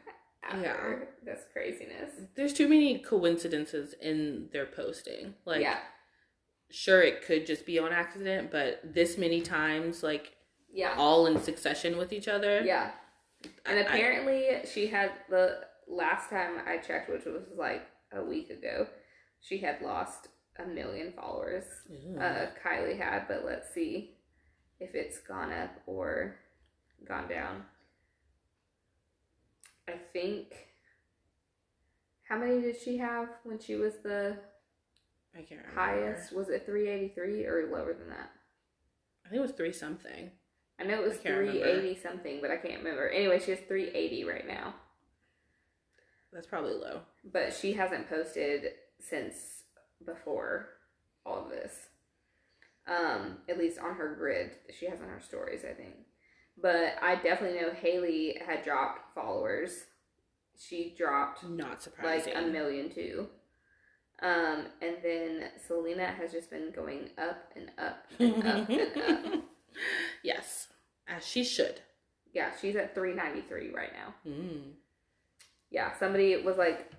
after 0.43 1.09
this 1.25 1.41
craziness. 1.51 2.11
There's 2.35 2.53
too 2.53 2.67
many 2.69 2.99
coincidences 2.99 3.95
in 4.01 4.49
their 4.53 4.65
posting. 4.65 5.33
Like, 5.45 5.61
yeah, 5.61 5.79
sure, 6.71 7.01
it 7.01 7.25
could 7.25 7.45
just 7.45 7.65
be 7.65 7.79
on 7.79 7.91
accident, 7.91 8.51
but 8.51 8.79
this 8.83 9.17
many 9.17 9.41
times, 9.41 10.03
like 10.03 10.33
yeah, 10.73 10.95
all 10.97 11.27
in 11.27 11.41
succession 11.41 11.97
with 11.97 12.13
each 12.13 12.27
other. 12.27 12.61
yeah. 12.63 12.91
And 13.65 13.77
I- 13.77 13.81
apparently, 13.81 14.61
she 14.71 14.87
had 14.87 15.11
the 15.29 15.59
last 15.87 16.29
time 16.29 16.61
I 16.65 16.77
checked, 16.77 17.09
which 17.09 17.25
was 17.25 17.43
like 17.57 17.85
a 18.13 18.23
week 18.23 18.49
ago, 18.49 18.87
she 19.41 19.57
had 19.57 19.81
lost 19.81 20.29
a 20.59 20.65
million 20.67 21.13
followers. 21.13 21.63
Uh, 22.19 22.47
Kylie 22.63 22.97
had, 22.97 23.27
but 23.27 23.43
let's 23.45 23.73
see 23.73 24.11
if 24.79 24.93
it's 24.95 25.19
gone 25.19 25.51
up 25.51 25.71
or 25.85 26.35
gone 27.07 27.27
down. 27.27 27.63
I 29.87 29.93
think. 30.11 30.47
How 32.29 32.37
many 32.37 32.61
did 32.61 32.79
she 32.81 32.97
have 32.97 33.27
when 33.43 33.59
she 33.59 33.75
was 33.75 33.93
the 34.03 34.37
I 35.35 35.41
can't 35.41 35.61
remember. 35.61 35.79
highest? 35.79 36.33
Was 36.33 36.49
it 36.49 36.65
383 36.65 37.45
or 37.45 37.69
lower 37.71 37.93
than 37.93 38.09
that? 38.09 38.31
I 39.25 39.29
think 39.29 39.39
it 39.39 39.41
was 39.41 39.51
three 39.51 39.73
something. 39.73 40.31
I 40.79 40.83
know 40.83 41.01
it 41.01 41.07
was 41.07 41.17
I 41.19 41.23
can't 41.23 41.37
remember. 41.37 41.59
380 41.61 42.01
something, 42.01 42.39
but 42.41 42.49
I 42.51 42.57
can't 42.57 42.79
remember. 42.79 43.09
Anyway, 43.09 43.39
she 43.39 43.51
has 43.51 43.59
380 43.67 44.23
right 44.23 44.47
now. 44.47 44.73
That's 46.31 46.47
probably 46.47 46.73
low. 46.73 47.01
But 47.31 47.53
she 47.53 47.73
hasn't 47.73 48.09
posted 48.09 48.71
since 48.99 49.62
before 50.05 50.69
all 51.25 51.45
of 51.45 51.49
this. 51.49 51.73
Um, 52.87 53.37
at 53.47 53.57
least 53.57 53.79
on 53.79 53.95
her 53.95 54.15
grid. 54.15 54.51
She 54.77 54.87
has 54.87 54.99
on 54.99 55.07
her 55.07 55.21
stories, 55.21 55.61
I 55.63 55.73
think. 55.73 55.95
But 56.61 56.95
I 57.01 57.15
definitely 57.15 57.59
know 57.59 57.71
Hailey 57.71 58.39
had 58.45 58.63
dropped 58.63 59.15
followers. 59.15 59.85
She 60.57 60.93
dropped 60.97 61.43
Not 61.43 61.87
like 62.03 62.27
a 62.33 62.41
million 62.41 62.89
too. 62.89 63.27
Um, 64.21 64.67
and 64.81 64.97
then 65.03 65.49
Selena 65.67 66.05
has 66.05 66.31
just 66.31 66.49
been 66.49 66.71
going 66.71 67.09
up 67.17 67.51
and 67.55 67.71
up 67.77 68.05
and 68.19 68.45
up 68.45 68.69
and 68.69 69.35
up. 69.35 69.43
yes, 70.23 70.67
as 71.07 71.25
she 71.25 71.43
should. 71.43 71.81
Yeah, 72.33 72.51
she's 72.59 72.75
at 72.75 72.95
393 72.95 73.71
right 73.73 73.91
now. 73.93 74.13
Mm. 74.29 74.71
Yeah, 75.69 75.97
somebody 75.97 76.37
was 76.37 76.57
like, 76.57 76.91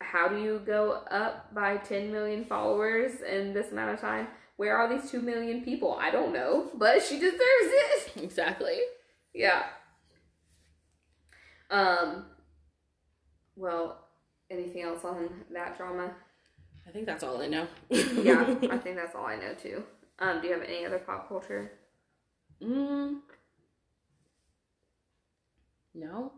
How 0.00 0.28
do 0.28 0.38
you 0.40 0.60
go 0.64 0.92
up 1.10 1.52
by 1.54 1.76
10 1.78 2.12
million 2.12 2.44
followers 2.44 3.20
in 3.20 3.52
this 3.52 3.72
amount 3.72 3.94
of 3.94 4.00
time? 4.00 4.28
Where 4.56 4.76
are 4.76 4.88
these 4.88 5.10
2 5.10 5.20
million 5.20 5.62
people? 5.64 5.94
I 6.00 6.10
don't 6.10 6.32
know, 6.32 6.70
but 6.74 7.02
she 7.02 7.18
deserves 7.18 7.40
it. 7.40 8.12
Exactly. 8.22 8.78
Yeah. 9.34 9.64
Um, 11.70 12.24
well, 13.56 14.04
anything 14.50 14.82
else 14.82 15.04
on 15.04 15.28
that 15.52 15.76
drama? 15.76 16.12
I 16.86 16.90
think 16.90 17.06
that's 17.06 17.22
all 17.22 17.40
I 17.40 17.46
know. 17.48 17.66
Yeah, 17.90 18.42
I 18.70 18.78
think 18.78 18.96
that's 18.96 19.14
all 19.14 19.26
I 19.26 19.36
know 19.36 19.54
too. 19.54 19.84
Um, 20.18 20.40
do 20.40 20.48
you 20.48 20.54
have 20.54 20.62
any 20.62 20.84
other 20.86 20.98
pop 20.98 21.28
culture? 21.28 21.72
mm. 22.62 23.18
No. 25.94 26.32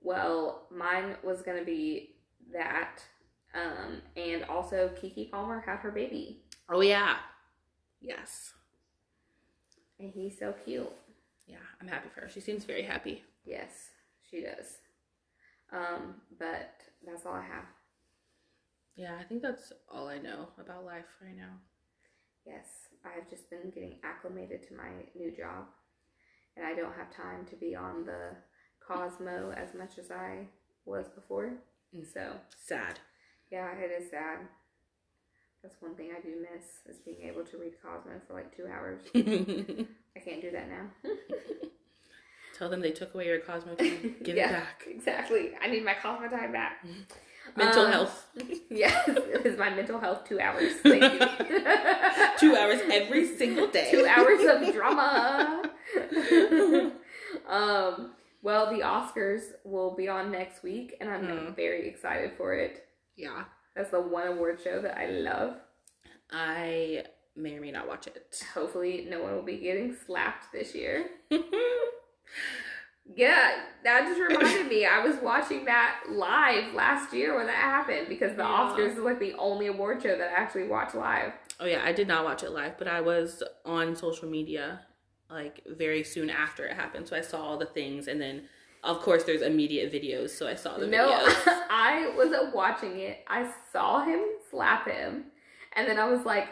Well, 0.00 0.66
mine 0.70 1.16
was 1.22 1.42
gonna 1.42 1.64
be 1.64 2.16
that, 2.52 3.02
um, 3.54 4.02
and 4.16 4.44
also 4.44 4.90
Keke 5.00 5.30
Palmer 5.30 5.60
had 5.60 5.78
her 5.78 5.90
baby, 5.90 6.42
Oh 6.68 6.80
yeah. 6.80 7.16
Yes. 8.00 8.52
and 9.98 10.12
he's 10.14 10.38
so 10.38 10.54
cute. 10.64 10.90
Yeah, 11.46 11.56
I'm 11.80 11.88
happy 11.88 12.08
for 12.14 12.20
her. 12.22 12.28
She 12.28 12.40
seems 12.40 12.64
very 12.64 12.82
happy. 12.82 13.24
Yes, 13.44 13.90
she 14.30 14.42
does. 14.42 14.78
Um, 15.72 16.16
but 16.38 16.70
that's 17.06 17.26
all 17.26 17.32
I 17.34 17.42
have. 17.42 17.64
Yeah, 18.96 19.16
I 19.18 19.24
think 19.24 19.42
that's 19.42 19.72
all 19.92 20.08
I 20.08 20.18
know 20.18 20.48
about 20.60 20.84
life 20.84 21.04
right 21.22 21.36
now. 21.36 21.54
Yes, 22.46 22.66
I've 23.04 23.28
just 23.30 23.48
been 23.50 23.70
getting 23.74 23.96
acclimated 24.04 24.66
to 24.68 24.74
my 24.74 24.88
new 25.16 25.30
job, 25.34 25.66
and 26.56 26.66
I 26.66 26.74
don't 26.74 26.94
have 26.96 27.10
time 27.14 27.44
to 27.50 27.56
be 27.56 27.74
on 27.74 28.04
the 28.04 28.30
Cosmo 28.86 29.52
as 29.56 29.74
much 29.74 29.98
as 29.98 30.10
I 30.10 30.46
was 30.84 31.08
before. 31.08 31.52
Mm. 31.96 32.04
So, 32.12 32.32
Sad. 32.64 32.98
yeah, 33.50 33.72
it 33.76 33.90
is 34.02 34.10
sad. 34.10 34.38
That's 35.62 35.76
one 35.80 35.94
thing 35.96 36.10
I 36.16 36.20
do 36.20 36.34
miss 36.40 36.64
is 36.86 37.00
being 37.04 37.22
able 37.28 37.44
to 37.44 37.56
read 37.58 37.72
Cosmo 37.82 38.12
for 38.26 38.34
like 38.34 38.54
two 38.56 38.66
hours. 38.66 39.00
I 39.14 40.20
can't 40.20 40.40
do 40.40 40.50
that 40.52 40.68
now. 40.68 40.86
Tell 42.58 42.68
them 42.68 42.80
they 42.80 42.90
took 42.92 43.14
away 43.14 43.26
your 43.26 43.40
Cosmo 43.40 43.74
time. 43.74 44.16
Give 44.24 44.36
Yeah. 44.36 44.48
it 44.50 44.52
back. 44.52 44.84
exactly. 44.88 45.52
I 45.60 45.66
need 45.68 45.84
my 45.84 45.94
Cosmo 45.94 46.28
time 46.28 46.52
back. 46.52 46.84
Mental 47.56 47.86
Um, 47.86 47.92
health. 47.92 48.26
Yes, 48.70 49.08
it 49.08 49.46
is 49.46 49.58
my 49.58 49.70
mental 49.70 49.98
health 49.98 50.28
two 50.28 50.38
hours. 50.38 50.72
Two 52.38 52.54
hours 52.56 52.80
every 52.92 53.26
single 53.36 53.66
day. 53.68 53.88
two 53.90 54.06
hours 54.06 54.40
of 54.44 54.74
drama. 54.74 55.62
um, 57.48 58.12
well, 58.42 58.70
the 58.70 58.80
Oscars 58.82 59.42
will 59.64 59.94
be 59.94 60.08
on 60.08 60.30
next 60.30 60.62
week, 60.62 60.96
and 61.00 61.10
I'm 61.10 61.26
Hmm. 61.48 61.52
very 61.54 61.88
excited 61.88 62.32
for 62.36 62.54
it. 62.54 62.86
Yeah. 63.16 63.44
That's 63.74 63.90
the 63.90 64.00
one 64.00 64.26
award 64.26 64.60
show 64.62 64.80
that 64.82 64.98
I 64.98 65.06
love. 65.10 65.56
I 66.30 67.04
may 67.36 67.56
or 67.56 67.60
may 67.60 67.70
not 67.70 67.86
watch 67.88 68.06
it. 68.06 68.44
Hopefully, 68.54 69.06
no 69.08 69.22
one 69.22 69.34
will 69.34 69.42
be 69.42 69.58
getting 69.58 69.94
slapped 69.94 70.52
this 70.52 70.74
year. 70.74 71.06
Yeah, 73.16 73.62
that 73.84 74.06
just 74.06 74.20
reminded 74.20 74.66
me. 74.70 74.84
I 74.84 75.02
was 75.02 75.16
watching 75.22 75.64
that 75.64 76.00
live 76.10 76.74
last 76.74 77.14
year 77.14 77.34
when 77.36 77.46
that 77.46 77.56
happened 77.56 78.06
because 78.06 78.32
the 78.36 78.42
Yeah. 78.42 78.48
Oscars 78.76 78.92
is 78.92 78.98
like 78.98 79.18
the 79.18 79.32
only 79.38 79.66
award 79.68 80.02
show 80.02 80.16
that 80.18 80.28
I 80.30 80.34
actually 80.34 80.68
watch 80.68 80.94
live. 80.94 81.32
oh 81.58 81.64
yeah, 81.64 81.80
I 81.82 81.92
did 81.92 82.06
not 82.06 82.24
watch 82.26 82.42
it 82.42 82.50
live, 82.50 82.76
but 82.76 82.86
I 82.86 83.00
was 83.00 83.42
on 83.64 83.96
social 83.96 84.28
media 84.28 84.80
like 85.30 85.62
very 85.66 86.02
soon 86.04 86.30
after 86.30 86.64
it 86.66 86.74
happened. 86.74 87.08
So 87.08 87.16
I 87.16 87.20
saw 87.20 87.42
all 87.42 87.58
the 87.58 87.66
things 87.66 88.08
and 88.08 88.20
then 88.20 88.42
of 88.84 89.00
course 89.00 89.24
there's 89.24 89.42
immediate 89.42 89.92
videos, 89.92 90.30
so 90.30 90.46
I 90.46 90.54
saw 90.54 90.78
the 90.78 90.86
No, 90.86 91.08
videos. 91.10 91.34
I 91.70 92.12
was 92.16 92.32
watching 92.54 93.00
it. 93.00 93.24
I 93.28 93.50
saw 93.72 94.04
him 94.04 94.20
slap 94.50 94.86
him, 94.86 95.24
and 95.74 95.88
then 95.88 95.98
I 95.98 96.08
was 96.08 96.24
like, 96.24 96.48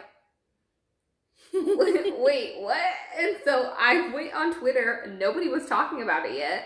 wait, 1.53 2.13
wait, 2.19 2.61
what? 2.61 2.77
And 3.17 3.37
so 3.45 3.73
I 3.77 4.11
went 4.13 4.33
on 4.33 4.53
Twitter. 4.53 5.15
Nobody 5.17 5.47
was 5.47 5.65
talking 5.67 6.01
about 6.03 6.25
it 6.25 6.35
yet. 6.37 6.65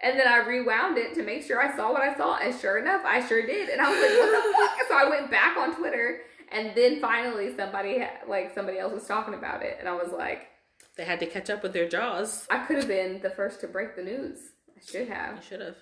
And 0.00 0.18
then 0.18 0.26
I 0.26 0.38
rewound 0.38 0.98
it 0.98 1.14
to 1.14 1.22
make 1.22 1.44
sure 1.44 1.60
I 1.62 1.76
saw 1.76 1.92
what 1.92 2.02
I 2.02 2.16
saw. 2.16 2.38
And 2.38 2.58
sure 2.58 2.78
enough, 2.78 3.02
I 3.04 3.24
sure 3.24 3.46
did. 3.46 3.68
And 3.68 3.80
I 3.80 3.88
was 3.90 4.00
like, 4.00 4.18
what 4.18 4.30
the 4.32 4.52
fuck? 4.78 4.88
So 4.88 4.96
I 4.96 5.08
went 5.10 5.30
back 5.30 5.56
on 5.56 5.76
Twitter. 5.76 6.20
And 6.50 6.72
then 6.74 7.00
finally 7.00 7.54
somebody, 7.56 8.04
like, 8.26 8.54
somebody 8.54 8.78
else 8.78 8.92
was 8.92 9.06
talking 9.06 9.34
about 9.34 9.62
it. 9.62 9.76
And 9.78 9.88
I 9.88 9.92
was 9.94 10.12
like, 10.12 10.48
they 10.96 11.04
had 11.04 11.20
to 11.20 11.26
catch 11.26 11.48
up 11.50 11.62
with 11.62 11.72
their 11.72 11.88
jaws. 11.88 12.46
I 12.50 12.64
could 12.66 12.76
have 12.76 12.88
been 12.88 13.20
the 13.22 13.30
first 13.30 13.60
to 13.60 13.68
break 13.68 13.96
the 13.96 14.02
news. 14.02 14.38
I 14.76 14.80
should 14.84 15.08
have. 15.08 15.38
I 15.38 15.40
should 15.40 15.60
have. 15.60 15.76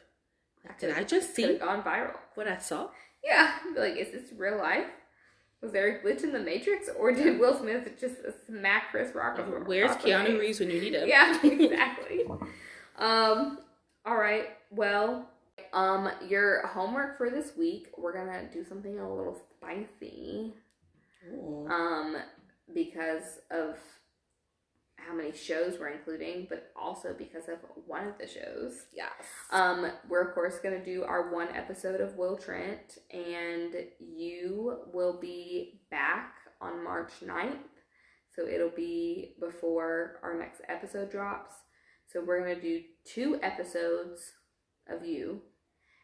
Did 0.78 0.95
I 0.97 1.05
just 1.05 1.35
see 1.35 1.57
gone 1.59 1.82
viral. 1.82 2.16
what 2.35 2.47
I 2.47 2.59
saw? 2.59 2.91
Yeah. 3.24 3.53
Like, 3.77 3.97
is 3.97 4.12
this 4.12 4.32
real 4.37 4.59
life? 4.59 4.87
Was 5.62 5.73
there 5.73 5.89
a 5.97 6.03
glitch 6.03 6.23
in 6.23 6.32
the 6.32 6.39
Matrix? 6.39 6.89
Or 6.99 7.12
did 7.12 7.39
Will 7.39 7.59
Smith 7.59 7.89
just 8.01 8.16
smack 8.47 8.91
Chris 8.91 9.15
Rock? 9.15 9.39
over- 9.39 9.61
Where's 9.66 9.95
the 9.97 10.03
Keanu? 10.11 10.39
Reeves 10.39 10.61
when 10.61 10.70
you 10.70 10.81
need 10.81 10.95
him? 10.95 11.09
Yeah, 11.09 11.39
exactly. 11.45 12.24
um, 12.99 13.59
all 14.07 14.16
right. 14.16 14.49
Well, 14.70 15.28
um, 15.73 16.11
your 16.27 16.66
homework 16.66 17.19
for 17.19 17.31
this 17.31 17.53
week, 17.57 17.89
we're 17.99 18.12
gonna 18.15 18.49
do 18.53 18.65
something 18.65 18.99
a 18.99 19.15
little 19.15 19.39
spicy. 19.57 20.55
Ooh. 21.32 21.66
Um, 21.69 22.16
because 22.74 23.41
of 23.51 23.77
how 25.07 25.15
many 25.15 25.33
shows 25.33 25.79
we're 25.79 25.89
including, 25.89 26.47
but 26.49 26.73
also 26.81 27.15
because 27.17 27.49
of 27.49 27.59
one 27.87 28.07
of 28.07 28.19
the 28.19 28.27
shows. 28.27 28.87
Yes. 28.95 29.11
Um, 29.51 29.91
we're 30.09 30.29
of 30.29 30.35
course 30.35 30.59
gonna 30.59 30.85
do 30.85 31.05
our 31.05 31.33
one 31.33 31.49
episode 31.55 32.01
of 32.01 32.17
Will 32.17 32.37
Trent, 32.37 32.99
and 33.11 33.75
you 33.99 34.79
will 34.93 35.19
be 35.21 35.81
back 35.91 36.35
on 36.61 36.85
March 36.85 37.13
9th. 37.25 37.57
So 38.35 38.47
it'll 38.47 38.71
be 38.71 39.35
before 39.41 40.21
our 40.23 40.39
next 40.39 40.61
episode 40.69 41.11
drops. 41.11 41.53
So 42.07 42.23
we're 42.25 42.41
gonna 42.41 42.61
do 42.61 42.83
two 43.05 43.39
episodes 43.43 44.33
of 44.89 45.05
you. 45.05 45.43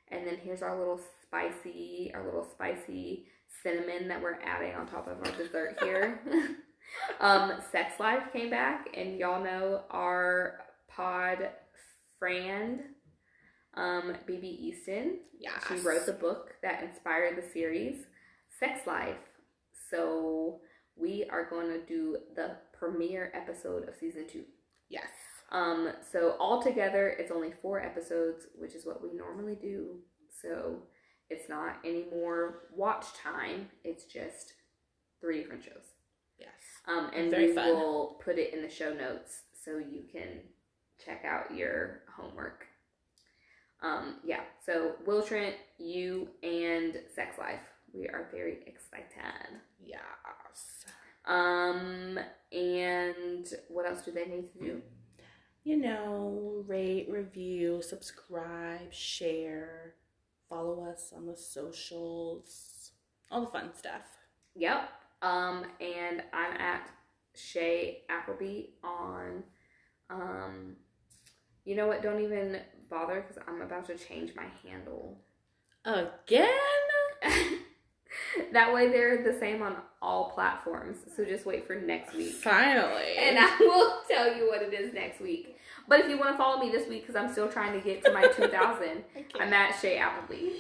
And 0.09 0.27
then 0.27 0.39
here's 0.43 0.63
our 0.63 0.79
little 0.79 1.01
spicy, 1.23 2.13
our 2.15 2.25
little 2.25 2.45
spicy 2.45 3.27
cinnamon 3.63 4.09
that 4.09 4.23
we're 4.23 4.41
adding 4.45 4.75
on 4.75 4.87
top 4.87 5.09
of 5.09 5.19
our 5.19 5.37
dessert 5.37 5.79
here. 5.83 6.21
um, 7.21 7.53
Sex 7.73 7.99
Life 8.01 8.33
came 8.33 8.51
back, 8.51 8.89
and 8.95 9.19
y'all 9.19 9.43
know 9.43 9.83
our 9.91 10.61
pod 10.89 11.51
friend, 12.19 12.81
um, 13.75 14.15
BB 14.29 14.45
Easton. 14.45 15.19
yes. 15.39 15.63
She 15.69 15.77
wrote 15.87 16.07
the 16.07 16.13
book 16.13 16.55
that 16.63 16.83
inspired 16.83 17.37
the 17.37 17.49
series, 17.53 18.05
Sex 18.59 18.87
Life. 18.87 19.17
So 19.91 20.61
we 20.97 21.27
are 21.31 21.49
going 21.49 21.69
to 21.69 21.85
do 21.85 22.17
the 22.35 22.57
premiere 22.79 23.31
episode 23.35 23.89
of 23.89 23.95
season 23.95 24.27
two. 24.29 24.45
Yes. 24.89 25.09
Um, 25.53 25.93
so 26.11 26.37
altogether, 26.41 27.09
it's 27.09 27.31
only 27.31 27.53
four 27.63 27.81
episodes, 27.81 28.47
which 28.57 28.75
is 28.75 28.87
what 28.87 29.03
we 29.03 29.17
normally 29.17 29.55
do. 29.55 29.99
So 30.43 30.83
it's 31.31 31.49
not 31.49 31.79
any 31.85 32.05
more 32.11 32.63
watch 32.75 33.07
time. 33.23 33.69
It's 33.85 34.05
just 34.05 34.55
three 35.21 35.41
different 35.41 35.65
shows. 35.65 35.96
Um, 36.87 37.11
and 37.15 37.31
Very 37.31 37.49
we 37.49 37.55
fun. 37.55 37.69
will 37.71 38.21
put 38.25 38.39
it 38.39 38.55
in 38.55 38.63
the 38.63 38.71
show 38.71 38.93
notes 38.93 39.43
so 39.65 39.79
you 39.79 40.05
can 40.11 40.41
check 41.05 41.25
out 41.25 41.55
your 41.55 42.03
homework. 42.17 42.67
Um, 43.83 44.17
yeah. 44.25 44.41
So 44.65 44.93
Will 45.05 45.23
Trent, 45.23 45.57
you, 45.79 46.29
and 46.43 46.99
Sex 47.15 47.39
Life. 47.39 47.61
We 47.93 48.09
are 48.09 48.29
very 48.33 48.59
excited. 48.67 49.61
Yes. 49.85 50.85
Um, 51.25 52.19
and 52.53 53.47
what 53.69 53.87
else 53.87 54.03
do 54.03 54.13
they 54.13 54.27
need 54.27 54.53
to 54.53 54.59
do? 54.59 54.83
You 55.65 55.79
know, 55.79 56.65
rate, 56.69 57.09
review, 57.11 57.83
subscribe, 57.83 58.93
share, 58.93 59.95
follow 60.49 60.85
us 60.85 61.13
on 61.17 61.27
the 61.27 61.37
socials, 61.37 62.93
all 63.31 63.41
the 63.41 63.49
fun 63.49 63.71
stuff. 63.77 64.03
Yep. 64.55 64.89
Um, 65.23 65.65
and 65.81 66.23
I'm 66.33 66.53
at 66.57 66.91
Shay 67.35 68.03
Appleby 68.09 68.71
on. 68.85 69.45
Um, 70.11 70.77
you 71.65 71.75
know 71.75 71.87
what? 71.87 72.03
Don't 72.03 72.21
even 72.21 72.61
bother 72.89 73.25
because 73.27 73.43
I'm 73.49 73.61
about 73.61 73.87
to 73.87 73.97
change 73.97 74.33
my 74.37 74.47
handle. 74.63 75.19
Again? 75.85 76.49
that 78.53 78.73
way 78.73 78.89
they're 78.89 79.23
the 79.23 79.39
same 79.39 79.63
on 79.63 79.77
all 80.03 80.31
platforms. 80.31 80.99
So 81.17 81.25
just 81.25 81.47
wait 81.47 81.67
for 81.67 81.75
next 81.75 82.15
week. 82.15 82.35
Finally. 82.35 83.17
And 83.19 83.39
I 83.39 83.57
will 83.61 84.01
tell 84.09 84.37
you 84.37 84.49
what 84.49 84.63
it 84.63 84.73
is 84.73 84.93
next 84.95 85.21
week. 85.21 85.57
But 85.89 86.01
if 86.01 86.09
you 86.09 86.19
want 86.19 86.33
to 86.33 86.39
follow 86.39 86.61
me 86.61 86.71
this 86.71 86.89
week, 86.89 87.07
because 87.07 87.17
I'm 87.17 87.31
still 87.31 87.49
trying 87.49 87.73
to 87.73 87.81
get 87.81 88.05
to 88.05 88.13
my 88.13 88.27
2000, 88.27 89.05
I'm 89.41 89.53
at 89.53 89.79
Shay 89.81 89.99
Appleby. 89.99 90.51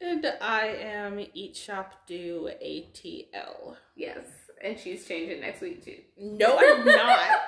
And 0.00 0.24
I 0.40 0.66
am 0.68 1.18
Eat 1.34 1.56
Shop 1.56 2.06
Do 2.06 2.50
ATL. 2.64 3.76
Yes. 3.96 4.24
And 4.62 4.78
she's 4.78 5.06
changing 5.06 5.40
next 5.40 5.60
week 5.60 5.84
too. 5.84 5.96
No, 6.18 6.56
I'm 6.58 6.84
not. 6.84 7.28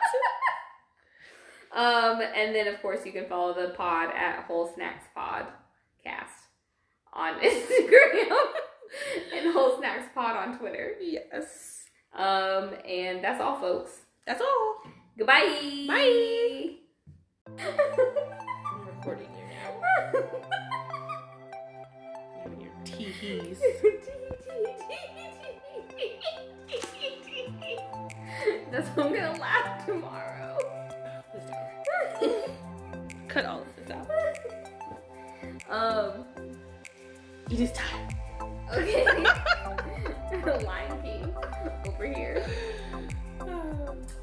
Um, 1.72 2.20
and 2.20 2.52
then 2.52 2.66
of 2.66 2.82
course 2.82 3.06
you 3.06 3.12
can 3.12 3.27
follow 3.28 3.55
the 3.55 3.72
pod 3.74 4.10
at 4.12 4.43
Whole 4.47 4.72
Snacks 4.74 5.05
Podcast 5.16 6.27
on 7.12 7.35
Instagram 7.40 8.36
and 9.36 9.52
Whole 9.52 9.78
Snacks 9.78 10.06
Pod 10.12 10.36
on 10.36 10.59
Twitter. 10.59 10.94
yes. 11.01 11.85
Um, 12.12 12.70
and 12.85 13.22
that's 13.22 13.40
all, 13.40 13.60
folks. 13.60 14.01
That's 14.27 14.40
all. 14.43 14.82
Goodbye. 15.16 15.85
Bye. 15.86 16.70
I'm 17.56 18.86
recording 18.97 19.28
you 19.39 19.44
now. 20.12 20.24
You 23.23 23.39
and 23.39 23.47
your 23.49 23.57
teehees. 23.57 23.61
That's 28.71 28.89
how 28.91 29.03
I'm 29.03 29.13
gonna 29.15 29.39
laugh 29.39 29.85
tomorrow. 29.87 30.57
Cut 33.29 33.45
all 33.45 33.61
of 33.63 33.67
this 33.77 33.91
out. 33.91 34.09
Um, 35.69 36.25
It 37.51 37.61
is 37.61 37.73
time. 37.73 38.09
okay. 38.73 39.05
The 40.31 40.63
Lion 40.67 41.03
King 41.03 41.35
over 41.87 42.07
here. 42.07 42.45